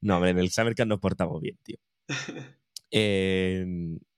No, 0.00 0.16
hombre, 0.16 0.30
en 0.30 0.38
el 0.38 0.50
Summer 0.50 0.74
Camp 0.74 0.88
nos 0.88 0.98
portamos 0.98 1.40
bien, 1.40 1.56
tío. 1.62 1.76
Eh, 2.90 3.64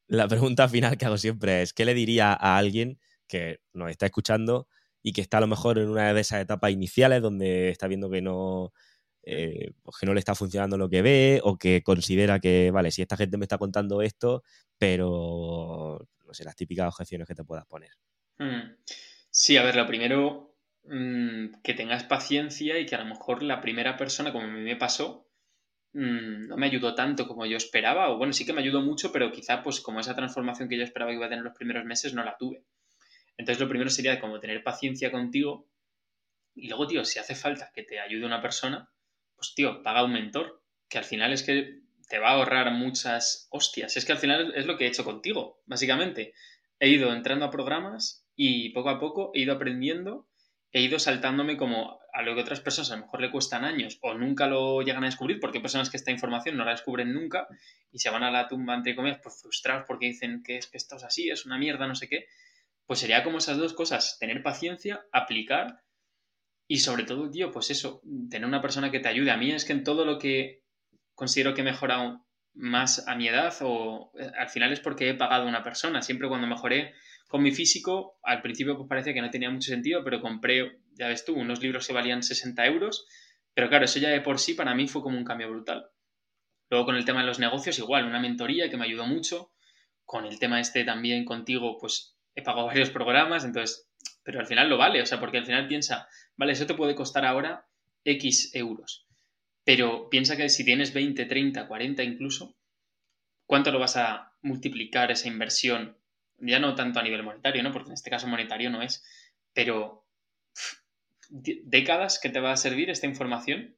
la 0.06 0.28
pregunta 0.28 0.68
final 0.68 0.96
que 0.96 1.04
hago 1.04 1.18
siempre 1.18 1.60
es, 1.62 1.74
¿qué 1.74 1.84
le 1.84 1.92
diría 1.92 2.32
a 2.32 2.56
alguien 2.56 2.98
que 3.28 3.60
nos 3.74 3.90
está 3.90 4.06
escuchando 4.06 4.68
y 5.02 5.12
que 5.12 5.20
está 5.20 5.38
a 5.38 5.42
lo 5.42 5.46
mejor 5.46 5.78
en 5.78 5.88
una 5.88 6.12
de 6.12 6.20
esas 6.20 6.40
etapas 6.40 6.70
iniciales 6.70 7.22
donde 7.22 7.70
está 7.70 7.88
viendo 7.88 8.08
que 8.10 8.22
no, 8.22 8.72
eh, 9.24 9.72
pues 9.82 9.96
que 9.98 10.06
no 10.06 10.14
le 10.14 10.20
está 10.20 10.34
funcionando 10.34 10.76
lo 10.76 10.88
que 10.88 11.02
ve 11.02 11.40
o 11.44 11.56
que 11.56 11.82
considera 11.82 12.40
que, 12.40 12.70
vale, 12.70 12.90
si 12.90 13.02
esta 13.02 13.16
gente 13.16 13.36
me 13.36 13.44
está 13.44 13.58
contando 13.58 14.02
esto, 14.02 14.42
pero 14.78 16.08
no 16.26 16.34
sé, 16.34 16.44
las 16.44 16.56
típicas 16.56 16.88
objeciones 16.88 17.28
que 17.28 17.34
te 17.34 17.44
puedas 17.44 17.66
poner. 17.66 17.90
Hmm. 18.38 18.76
Sí, 19.30 19.56
a 19.56 19.62
ver, 19.62 19.76
lo 19.76 19.86
primero, 19.86 20.56
mm, 20.84 21.60
que 21.62 21.74
tengas 21.74 22.04
paciencia 22.04 22.78
y 22.78 22.86
que 22.86 22.94
a 22.96 22.98
lo 22.98 23.06
mejor 23.06 23.42
la 23.42 23.60
primera 23.60 23.96
persona, 23.96 24.32
como 24.32 24.44
a 24.46 24.50
mí 24.50 24.60
me 24.60 24.76
pasó, 24.76 25.28
mm, 25.92 26.48
no 26.48 26.56
me 26.56 26.66
ayudó 26.66 26.94
tanto 26.94 27.28
como 27.28 27.46
yo 27.46 27.56
esperaba, 27.56 28.10
o 28.10 28.18
bueno, 28.18 28.32
sí 28.32 28.44
que 28.44 28.52
me 28.52 28.60
ayudó 28.60 28.82
mucho, 28.82 29.12
pero 29.12 29.30
quizá 29.30 29.62
pues 29.62 29.80
como 29.80 30.00
esa 30.00 30.16
transformación 30.16 30.68
que 30.68 30.78
yo 30.78 30.84
esperaba 30.84 31.10
que 31.10 31.16
iba 31.16 31.26
a 31.26 31.30
tener 31.30 31.44
los 31.44 31.54
primeros 31.54 31.84
meses 31.84 32.14
no 32.14 32.24
la 32.24 32.36
tuve. 32.36 32.64
Entonces 33.36 33.60
lo 33.60 33.68
primero 33.68 33.90
sería 33.90 34.20
como 34.20 34.40
tener 34.40 34.62
paciencia 34.62 35.10
contigo 35.10 35.68
y 36.54 36.68
luego, 36.68 36.86
tío, 36.86 37.04
si 37.04 37.18
hace 37.18 37.34
falta 37.34 37.72
que 37.74 37.82
te 37.82 37.98
ayude 37.98 38.26
una 38.26 38.42
persona, 38.42 38.90
pues 39.36 39.54
tío, 39.54 39.82
paga 39.82 40.04
un 40.04 40.12
mentor, 40.12 40.62
que 40.88 40.98
al 40.98 41.04
final 41.04 41.32
es 41.32 41.42
que 41.42 41.80
te 42.08 42.18
va 42.18 42.30
a 42.30 42.32
ahorrar 42.32 42.70
muchas 42.72 43.48
hostias. 43.50 43.96
Es 43.96 44.04
que 44.04 44.12
al 44.12 44.18
final 44.18 44.52
es 44.54 44.66
lo 44.66 44.76
que 44.76 44.84
he 44.84 44.88
hecho 44.88 45.04
contigo, 45.04 45.62
básicamente. 45.66 46.34
He 46.78 46.88
ido 46.88 47.12
entrando 47.12 47.46
a 47.46 47.50
programas 47.50 48.26
y 48.36 48.70
poco 48.70 48.90
a 48.90 48.98
poco 48.98 49.30
he 49.34 49.40
ido 49.40 49.54
aprendiendo, 49.54 50.28
he 50.72 50.82
ido 50.82 50.98
saltándome 50.98 51.56
como 51.56 52.00
a 52.12 52.22
lo 52.22 52.34
que 52.34 52.42
otras 52.42 52.60
personas 52.60 52.90
a 52.90 52.96
lo 52.96 53.02
mejor 53.02 53.20
le 53.22 53.30
cuestan 53.30 53.64
años 53.64 53.98
o 54.02 54.12
nunca 54.14 54.46
lo 54.46 54.82
llegan 54.82 55.04
a 55.04 55.06
descubrir, 55.06 55.40
porque 55.40 55.58
hay 55.58 55.62
personas 55.62 55.88
que 55.88 55.96
esta 55.96 56.10
información 56.10 56.56
no 56.56 56.64
la 56.64 56.72
descubren 56.72 57.14
nunca 57.14 57.48
y 57.90 57.98
se 57.98 58.10
van 58.10 58.22
a 58.22 58.30
la 58.30 58.48
tumba, 58.48 58.74
entre 58.74 58.94
comillas, 58.94 59.20
pues 59.22 59.40
frustrados 59.40 59.84
porque 59.86 60.06
dicen 60.06 60.42
que 60.42 60.58
es 60.58 60.66
que 60.66 60.76
esto 60.76 60.96
es 60.96 61.04
así, 61.04 61.30
es 61.30 61.46
una 61.46 61.56
mierda, 61.56 61.86
no 61.86 61.94
sé 61.94 62.08
qué. 62.08 62.26
Pues 62.86 63.00
sería 63.00 63.24
como 63.24 63.38
esas 63.38 63.58
dos 63.58 63.74
cosas, 63.74 64.18
tener 64.18 64.42
paciencia, 64.42 65.06
aplicar 65.12 65.82
y 66.66 66.78
sobre 66.78 67.04
todo, 67.04 67.30
tío, 67.30 67.50
pues 67.50 67.70
eso, 67.70 68.02
tener 68.30 68.46
una 68.46 68.62
persona 68.62 68.90
que 68.90 69.00
te 69.00 69.08
ayude. 69.08 69.30
A 69.30 69.36
mí 69.36 69.50
es 69.50 69.64
que 69.64 69.72
en 69.72 69.84
todo 69.84 70.04
lo 70.04 70.18
que 70.18 70.62
considero 71.14 71.54
que 71.54 71.60
he 71.60 71.64
mejorado 71.64 72.24
más 72.54 73.06
a 73.08 73.14
mi 73.14 73.28
edad 73.28 73.54
o 73.60 74.12
eh, 74.18 74.30
al 74.38 74.48
final 74.48 74.72
es 74.72 74.80
porque 74.80 75.08
he 75.08 75.14
pagado 75.14 75.44
a 75.44 75.48
una 75.48 75.62
persona. 75.62 76.02
Siempre 76.02 76.28
cuando 76.28 76.46
mejoré 76.46 76.94
con 77.28 77.42
mi 77.42 77.52
físico, 77.52 78.18
al 78.22 78.42
principio 78.42 78.76
pues 78.76 78.88
parece 78.88 79.14
que 79.14 79.22
no 79.22 79.30
tenía 79.30 79.50
mucho 79.50 79.70
sentido, 79.70 80.04
pero 80.04 80.20
compré, 80.20 80.80
ya 80.92 81.08
ves 81.08 81.24
tú, 81.24 81.34
unos 81.34 81.60
libros 81.60 81.86
que 81.86 81.92
valían 81.92 82.22
60 82.22 82.66
euros. 82.66 83.06
Pero 83.54 83.68
claro, 83.68 83.84
eso 83.84 83.98
ya 83.98 84.08
de 84.08 84.20
por 84.20 84.38
sí 84.38 84.54
para 84.54 84.74
mí 84.74 84.88
fue 84.88 85.02
como 85.02 85.18
un 85.18 85.24
cambio 85.24 85.50
brutal. 85.50 85.90
Luego 86.70 86.86
con 86.86 86.96
el 86.96 87.04
tema 87.04 87.20
de 87.20 87.26
los 87.26 87.38
negocios, 87.38 87.78
igual, 87.78 88.06
una 88.06 88.18
mentoría 88.18 88.70
que 88.70 88.76
me 88.78 88.86
ayudó 88.86 89.06
mucho. 89.06 89.52
Con 90.04 90.24
el 90.26 90.38
tema 90.38 90.60
este 90.60 90.84
también 90.84 91.24
contigo, 91.24 91.78
pues 91.78 92.11
he 92.34 92.42
pagado 92.42 92.66
varios 92.66 92.90
programas, 92.90 93.44
entonces, 93.44 93.88
pero 94.22 94.40
al 94.40 94.46
final 94.46 94.68
lo 94.68 94.78
vale, 94.78 95.02
o 95.02 95.06
sea, 95.06 95.20
porque 95.20 95.38
al 95.38 95.46
final 95.46 95.68
piensa, 95.68 96.08
vale, 96.36 96.52
eso 96.52 96.66
te 96.66 96.74
puede 96.74 96.94
costar 96.94 97.24
ahora 97.24 97.66
X 98.04 98.54
euros, 98.54 99.06
pero 99.64 100.08
piensa 100.08 100.36
que 100.36 100.48
si 100.48 100.64
tienes 100.64 100.92
20, 100.92 101.26
30, 101.26 101.66
40 101.66 102.02
incluso, 102.02 102.56
¿cuánto 103.46 103.70
lo 103.70 103.78
vas 103.78 103.96
a 103.96 104.32
multiplicar 104.42 105.10
esa 105.10 105.28
inversión? 105.28 105.98
Ya 106.38 106.58
no 106.58 106.74
tanto 106.74 106.98
a 106.98 107.02
nivel 107.02 107.22
monetario, 107.22 107.62
¿no? 107.62 107.72
Porque 107.72 107.90
en 107.90 107.94
este 107.94 108.10
caso 108.10 108.26
monetario 108.26 108.70
no 108.70 108.82
es, 108.82 109.04
pero 109.52 110.06
décadas 111.28 112.18
que 112.18 112.30
te 112.30 112.40
va 112.40 112.52
a 112.52 112.56
servir 112.56 112.90
esta 112.90 113.06
información 113.06 113.76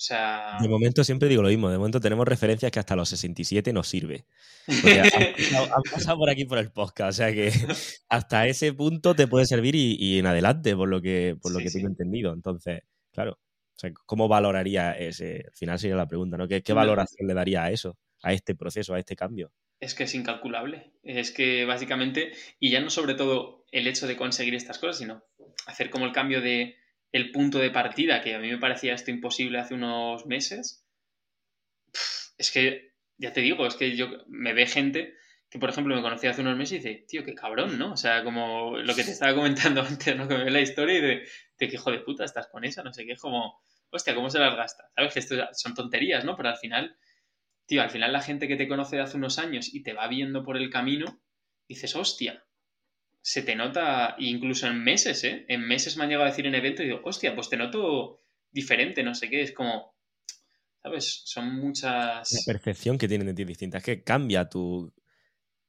sea... 0.00 0.56
De 0.60 0.68
momento 0.68 1.04
siempre 1.04 1.28
digo 1.28 1.42
lo 1.42 1.48
mismo, 1.48 1.68
de 1.68 1.76
momento 1.76 2.00
tenemos 2.00 2.26
referencias 2.26 2.72
que 2.72 2.78
hasta 2.78 2.96
los 2.96 3.08
67 3.10 3.72
nos 3.72 3.86
sirve. 3.86 4.24
Porque 4.66 5.00
han, 5.56 5.82
pasado, 5.90 6.18
por 6.18 6.30
aquí 6.30 6.44
por 6.46 6.58
el 6.58 6.70
podcast, 6.72 7.10
o 7.10 7.12
sea 7.12 7.32
que 7.32 7.52
hasta 8.08 8.46
ese 8.46 8.72
punto 8.72 9.14
te 9.14 9.26
puede 9.26 9.46
servir 9.46 9.74
y, 9.74 10.18
en 10.18 10.26
adelante, 10.26 10.74
por 10.74 10.88
lo 10.88 11.00
que, 11.00 11.36
por 11.40 11.52
lo 11.52 11.58
que 11.58 11.70
tengo 11.70 11.88
entendido. 11.88 12.32
Entonces, 12.32 12.82
claro, 13.12 13.38
¿cómo 14.06 14.26
valoraría 14.26 14.92
ese? 14.92 15.44
Al 15.46 15.54
final 15.54 15.78
sería 15.78 15.96
la 15.96 16.08
pregunta, 16.08 16.36
¿no? 16.36 16.48
¿Qué, 16.48 16.72
valoración 16.72 17.28
le 17.28 17.34
daría 17.34 17.64
a 17.64 17.70
eso, 17.70 17.98
a 18.22 18.32
este 18.32 18.54
proceso, 18.54 18.94
a 18.94 18.98
este 18.98 19.16
cambio? 19.16 19.52
Es 19.80 19.94
que 19.94 20.04
es 20.04 20.14
incalculable. 20.14 20.92
Es 21.02 21.30
que 21.30 21.64
básicamente, 21.64 22.32
y 22.58 22.70
ya 22.70 22.80
no 22.80 22.90
sobre 22.90 23.14
todo 23.14 23.64
el 23.72 23.86
hecho 23.86 24.06
de 24.06 24.16
conseguir 24.16 24.54
estas 24.54 24.78
cosas, 24.78 24.98
sino 24.98 25.24
hacer 25.66 25.90
como 25.90 26.06
el 26.06 26.12
cambio 26.12 26.40
de 26.40 26.76
el 27.12 27.32
punto 27.32 27.58
de 27.58 27.70
partida, 27.70 28.20
que 28.20 28.34
a 28.34 28.38
mí 28.38 28.50
me 28.50 28.58
parecía 28.58 28.94
esto 28.94 29.10
imposible 29.10 29.58
hace 29.58 29.74
unos 29.74 30.26
meses, 30.26 30.86
es 32.38 32.50
que, 32.50 32.94
ya 33.18 33.32
te 33.32 33.40
digo, 33.40 33.66
es 33.66 33.74
que 33.74 33.96
yo 33.96 34.08
me 34.28 34.52
ve 34.54 34.66
gente 34.66 35.14
que, 35.50 35.58
por 35.58 35.68
ejemplo, 35.68 35.96
me 35.96 36.02
conocía 36.02 36.30
hace 36.30 36.42
unos 36.42 36.56
meses 36.56 36.72
y 36.72 36.76
dice, 36.76 37.04
tío, 37.08 37.24
qué 37.24 37.34
cabrón, 37.34 37.78
¿no? 37.78 37.92
O 37.92 37.96
sea, 37.96 38.22
como 38.22 38.78
lo 38.78 38.94
que 38.94 39.02
te 39.02 39.10
estaba 39.10 39.34
comentando 39.34 39.82
antes, 39.88 40.16
¿no? 40.16 40.28
Que 40.28 40.38
me 40.38 40.44
ve 40.44 40.50
la 40.50 40.60
historia 40.60 40.98
y 40.98 41.00
de, 41.00 41.28
de 41.58 41.68
que 41.68 41.74
hijo 41.74 41.90
de 41.90 41.98
puta 42.00 42.24
estás 42.24 42.48
con 42.48 42.64
esa, 42.64 42.82
no 42.82 42.92
sé 42.92 43.04
qué, 43.04 43.16
como, 43.16 43.60
hostia, 43.90 44.14
¿cómo 44.14 44.30
se 44.30 44.38
las 44.38 44.56
gasta? 44.56 44.84
¿Sabes? 44.94 45.12
Que 45.12 45.18
esto 45.18 45.34
son 45.52 45.74
tonterías, 45.74 46.24
¿no? 46.24 46.36
Pero 46.36 46.50
al 46.50 46.56
final, 46.56 46.96
tío, 47.66 47.82
al 47.82 47.90
final 47.90 48.12
la 48.12 48.22
gente 48.22 48.46
que 48.46 48.56
te 48.56 48.68
conoce 48.68 48.96
de 48.96 49.02
hace 49.02 49.16
unos 49.16 49.38
años 49.38 49.74
y 49.74 49.82
te 49.82 49.92
va 49.92 50.06
viendo 50.06 50.44
por 50.44 50.56
el 50.56 50.70
camino, 50.70 51.20
dices, 51.68 51.96
hostia, 51.96 52.44
se 53.22 53.42
te 53.42 53.54
nota, 53.54 54.16
incluso 54.18 54.66
en 54.66 54.82
meses, 54.82 55.24
¿eh? 55.24 55.44
En 55.48 55.66
meses 55.66 55.96
me 55.96 56.04
han 56.04 56.10
llegado 56.10 56.26
a 56.26 56.30
decir 56.30 56.46
en 56.46 56.54
evento 56.54 56.82
y 56.82 56.86
digo, 56.86 57.00
hostia, 57.04 57.34
pues 57.34 57.48
te 57.48 57.56
noto 57.56 58.18
diferente, 58.50 59.02
no 59.02 59.14
sé 59.14 59.28
qué, 59.28 59.42
es 59.42 59.52
como, 59.52 59.94
¿sabes? 60.82 61.22
Son 61.24 61.54
muchas... 61.54 62.32
La 62.32 62.52
percepción 62.52 62.98
que 62.98 63.08
tienen 63.08 63.26
de 63.26 63.34
ti 63.34 63.44
distinta, 63.44 63.78
es 63.78 63.84
que 63.84 64.02
cambia 64.02 64.48
tu, 64.48 64.92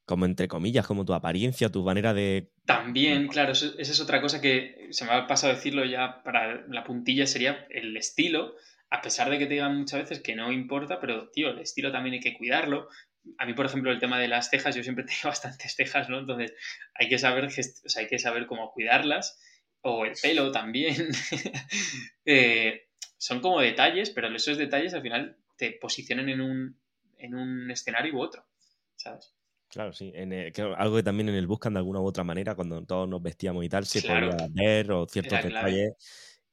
como 0.05 0.25
entre 0.25 0.47
comillas, 0.47 0.87
como 0.87 1.05
tu 1.05 1.13
apariencia, 1.13 1.69
tu 1.69 1.83
manera 1.83 2.13
de... 2.13 2.51
También, 2.65 3.27
claro, 3.27 3.51
esa 3.51 3.73
es 3.77 3.99
otra 3.99 4.21
cosa 4.21 4.41
que 4.41 4.87
se 4.91 5.05
me 5.05 5.11
ha 5.11 5.27
pasado 5.27 5.53
a 5.53 5.55
decirlo 5.55 5.85
ya 5.85 6.23
para 6.23 6.65
la 6.67 6.83
puntilla, 6.83 7.27
sería 7.27 7.65
el 7.69 7.95
estilo, 7.97 8.55
a 8.89 9.01
pesar 9.01 9.29
de 9.29 9.39
que 9.39 9.45
te 9.45 9.53
digan 9.53 9.77
muchas 9.77 10.01
veces 10.01 10.19
que 10.21 10.35
no 10.35 10.51
importa, 10.51 10.99
pero, 10.99 11.29
tío, 11.29 11.49
el 11.49 11.59
estilo 11.59 11.91
también 11.91 12.15
hay 12.15 12.19
que 12.19 12.37
cuidarlo, 12.37 12.87
a 13.37 13.45
mí, 13.45 13.53
por 13.53 13.65
ejemplo, 13.65 13.91
el 13.91 13.99
tema 13.99 14.19
de 14.19 14.27
las 14.27 14.49
cejas, 14.49 14.75
yo 14.75 14.83
siempre 14.83 15.05
tengo 15.05 15.19
bastantes 15.25 15.75
cejas, 15.75 16.09
¿no? 16.09 16.19
Entonces 16.19 16.53
hay 16.93 17.09
que 17.09 17.17
saber, 17.17 17.49
hay 17.97 18.07
que 18.07 18.19
saber 18.19 18.47
cómo 18.47 18.71
cuidarlas, 18.71 19.39
o 19.81 20.05
el 20.05 20.13
pelo 20.21 20.51
también. 20.51 20.95
Eh, 22.23 22.83
son 23.17 23.41
como 23.41 23.61
detalles, 23.61 24.11
pero 24.11 24.27
esos 24.27 24.55
detalles 24.55 24.93
al 24.93 25.01
final 25.01 25.37
te 25.57 25.71
posicionan 25.71 26.29
en 26.29 26.39
un, 26.39 26.79
en 27.17 27.33
un 27.33 27.71
escenario 27.71 28.13
u 28.13 28.21
otro, 28.21 28.45
¿sabes? 28.95 29.33
Claro, 29.67 29.91
sí. 29.91 30.13
algo 30.77 30.97
que 30.97 31.03
también 31.03 31.29
en 31.29 31.35
el 31.35 31.47
buscan 31.47 31.73
de 31.73 31.79
alguna 31.79 31.99
u 31.99 32.05
otra 32.05 32.23
manera, 32.23 32.55
cuando 32.55 32.85
todos 32.85 33.09
nos 33.09 33.23
vestíamos 33.23 33.65
y 33.65 33.69
tal, 33.69 33.85
se 33.85 34.01
podía 34.01 34.35
ver 34.51 34.91
o 34.91 35.07
ciertos 35.07 35.43
detalles 35.43 35.93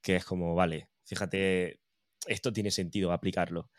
que 0.00 0.16
es 0.16 0.24
como, 0.24 0.54
vale, 0.54 0.88
fíjate, 1.04 1.80
esto 2.26 2.52
tiene 2.52 2.70
sentido 2.70 3.12
aplicarlo. 3.12 3.70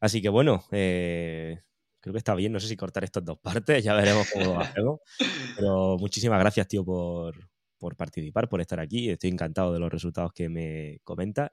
Así 0.00 0.20
que 0.20 0.28
bueno, 0.28 0.64
eh, 0.72 1.62
creo 2.06 2.12
que 2.12 2.18
está 2.18 2.36
bien. 2.36 2.52
No 2.52 2.60
sé 2.60 2.68
si 2.68 2.76
cortar 2.76 3.02
estas 3.02 3.24
dos 3.24 3.36
partes, 3.38 3.82
ya 3.82 3.92
veremos 3.92 4.30
cómo 4.32 4.54
lo 4.54 4.60
hacemos. 4.60 5.00
Pero 5.56 5.96
muchísimas 5.98 6.38
gracias, 6.38 6.68
tío, 6.68 6.84
por, 6.84 7.34
participar, 7.96 8.48
por 8.48 8.60
estar 8.60 8.78
aquí. 8.78 9.10
Estoy 9.10 9.30
encantado 9.30 9.72
de 9.72 9.80
los 9.80 9.90
resultados 9.90 10.32
que 10.32 10.48
me 10.48 11.00
comenta. 11.02 11.52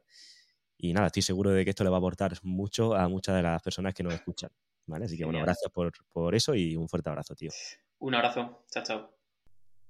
Y 0.77 0.93
nada, 0.93 1.07
estoy 1.07 1.23
seguro 1.23 1.49
de 1.49 1.63
que 1.63 1.71
esto 1.71 1.83
le 1.83 1.89
va 1.89 1.97
a 1.97 1.99
aportar 1.99 2.37
mucho 2.43 2.93
a 2.93 3.07
muchas 3.07 3.35
de 3.35 3.41
las 3.41 3.63
personas 3.63 3.95
que 3.95 4.03
nos 4.03 4.13
escuchan. 4.13 4.51
¿vale? 4.85 5.05
Así 5.05 5.17
que 5.17 5.25
bueno, 5.25 5.39
gracias 5.39 5.71
por, 5.71 5.91
por 6.11 6.35
eso 6.35 6.53
y 6.53 6.75
un 6.75 6.87
fuerte 6.87 7.09
abrazo, 7.09 7.33
tío. 7.33 7.49
Un 7.97 8.13
abrazo. 8.13 8.63
Chao, 8.69 8.83
chao. 8.83 9.17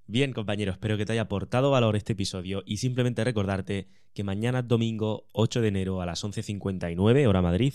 Bien, 0.05 0.31
compañeros, 0.31 0.75
espero 0.75 0.95
que 0.95 1.05
te 1.05 1.11
haya 1.11 1.23
aportado 1.23 1.71
valor 1.71 1.97
este 1.97 2.13
episodio 2.13 2.63
y 2.65 2.77
simplemente 2.77 3.21
recordarte 3.25 3.89
que 4.13 4.23
mañana 4.23 4.61
domingo 4.61 5.27
8 5.33 5.59
de 5.59 5.67
enero 5.67 6.01
a 6.01 6.05
las 6.05 6.23
11.59 6.23 7.27
hora 7.27 7.41
Madrid 7.41 7.73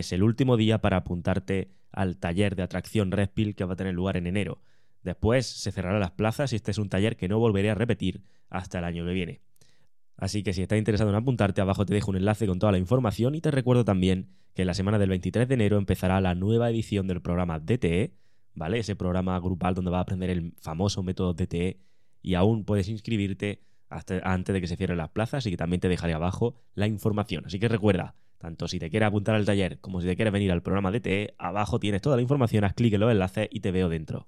es 0.00 0.12
el 0.12 0.22
último 0.22 0.56
día 0.56 0.80
para 0.80 0.98
apuntarte 0.98 1.70
al 1.90 2.16
taller 2.16 2.56
de 2.56 2.62
atracción 2.62 3.10
Redpill 3.10 3.54
que 3.54 3.64
va 3.64 3.74
a 3.74 3.76
tener 3.76 3.94
lugar 3.94 4.16
en 4.16 4.26
enero. 4.26 4.60
Después 5.02 5.46
se 5.46 5.72
cerrarán 5.72 6.00
las 6.00 6.12
plazas 6.12 6.52
y 6.52 6.56
este 6.56 6.70
es 6.70 6.78
un 6.78 6.88
taller 6.88 7.16
que 7.16 7.28
no 7.28 7.38
volveré 7.38 7.70
a 7.70 7.74
repetir 7.74 8.22
hasta 8.48 8.78
el 8.78 8.84
año 8.84 9.04
que 9.04 9.12
viene. 9.12 9.40
Así 10.16 10.42
que 10.42 10.52
si 10.52 10.62
estás 10.62 10.78
interesado 10.78 11.10
en 11.10 11.16
apuntarte, 11.16 11.60
abajo 11.60 11.84
te 11.84 11.94
dejo 11.94 12.10
un 12.10 12.16
enlace 12.16 12.46
con 12.46 12.58
toda 12.58 12.72
la 12.72 12.78
información 12.78 13.34
y 13.34 13.40
te 13.40 13.50
recuerdo 13.50 13.84
también 13.84 14.28
que 14.54 14.62
en 14.62 14.68
la 14.68 14.74
semana 14.74 14.98
del 14.98 15.08
23 15.08 15.48
de 15.48 15.54
enero 15.54 15.78
empezará 15.78 16.20
la 16.20 16.34
nueva 16.34 16.70
edición 16.70 17.06
del 17.06 17.22
programa 17.22 17.58
DTE, 17.58 18.14
¿vale? 18.54 18.78
Ese 18.78 18.94
programa 18.94 19.38
grupal 19.40 19.74
donde 19.74 19.90
vas 19.90 19.98
a 19.98 20.02
aprender 20.02 20.30
el 20.30 20.54
famoso 20.60 21.02
método 21.02 21.34
DTE 21.34 21.80
y 22.20 22.34
aún 22.34 22.64
puedes 22.64 22.88
inscribirte 22.88 23.62
hasta 23.88 24.18
antes 24.20 24.52
de 24.52 24.60
que 24.60 24.66
se 24.66 24.76
cierren 24.76 24.98
las 24.98 25.10
plazas 25.10 25.44
y 25.46 25.50
que 25.50 25.56
también 25.56 25.80
te 25.80 25.88
dejaré 25.88 26.14
abajo 26.14 26.54
la 26.74 26.86
información. 26.86 27.44
Así 27.46 27.58
que 27.58 27.68
recuerda, 27.68 28.14
tanto 28.42 28.66
si 28.66 28.80
te 28.80 28.90
quieres 28.90 29.06
apuntar 29.06 29.36
al 29.36 29.46
taller 29.46 29.78
como 29.80 30.00
si 30.00 30.08
te 30.08 30.16
quieres 30.16 30.32
venir 30.32 30.50
al 30.50 30.62
programa 30.62 30.90
de 30.90 31.00
TE, 31.00 31.34
abajo 31.38 31.78
tienes 31.78 32.02
toda 32.02 32.16
la 32.16 32.22
información, 32.22 32.64
haz 32.64 32.74
clic 32.74 32.92
en 32.92 33.00
los 33.00 33.12
enlaces 33.12 33.48
y 33.52 33.60
te 33.60 33.70
veo 33.70 33.88
dentro. 33.88 34.26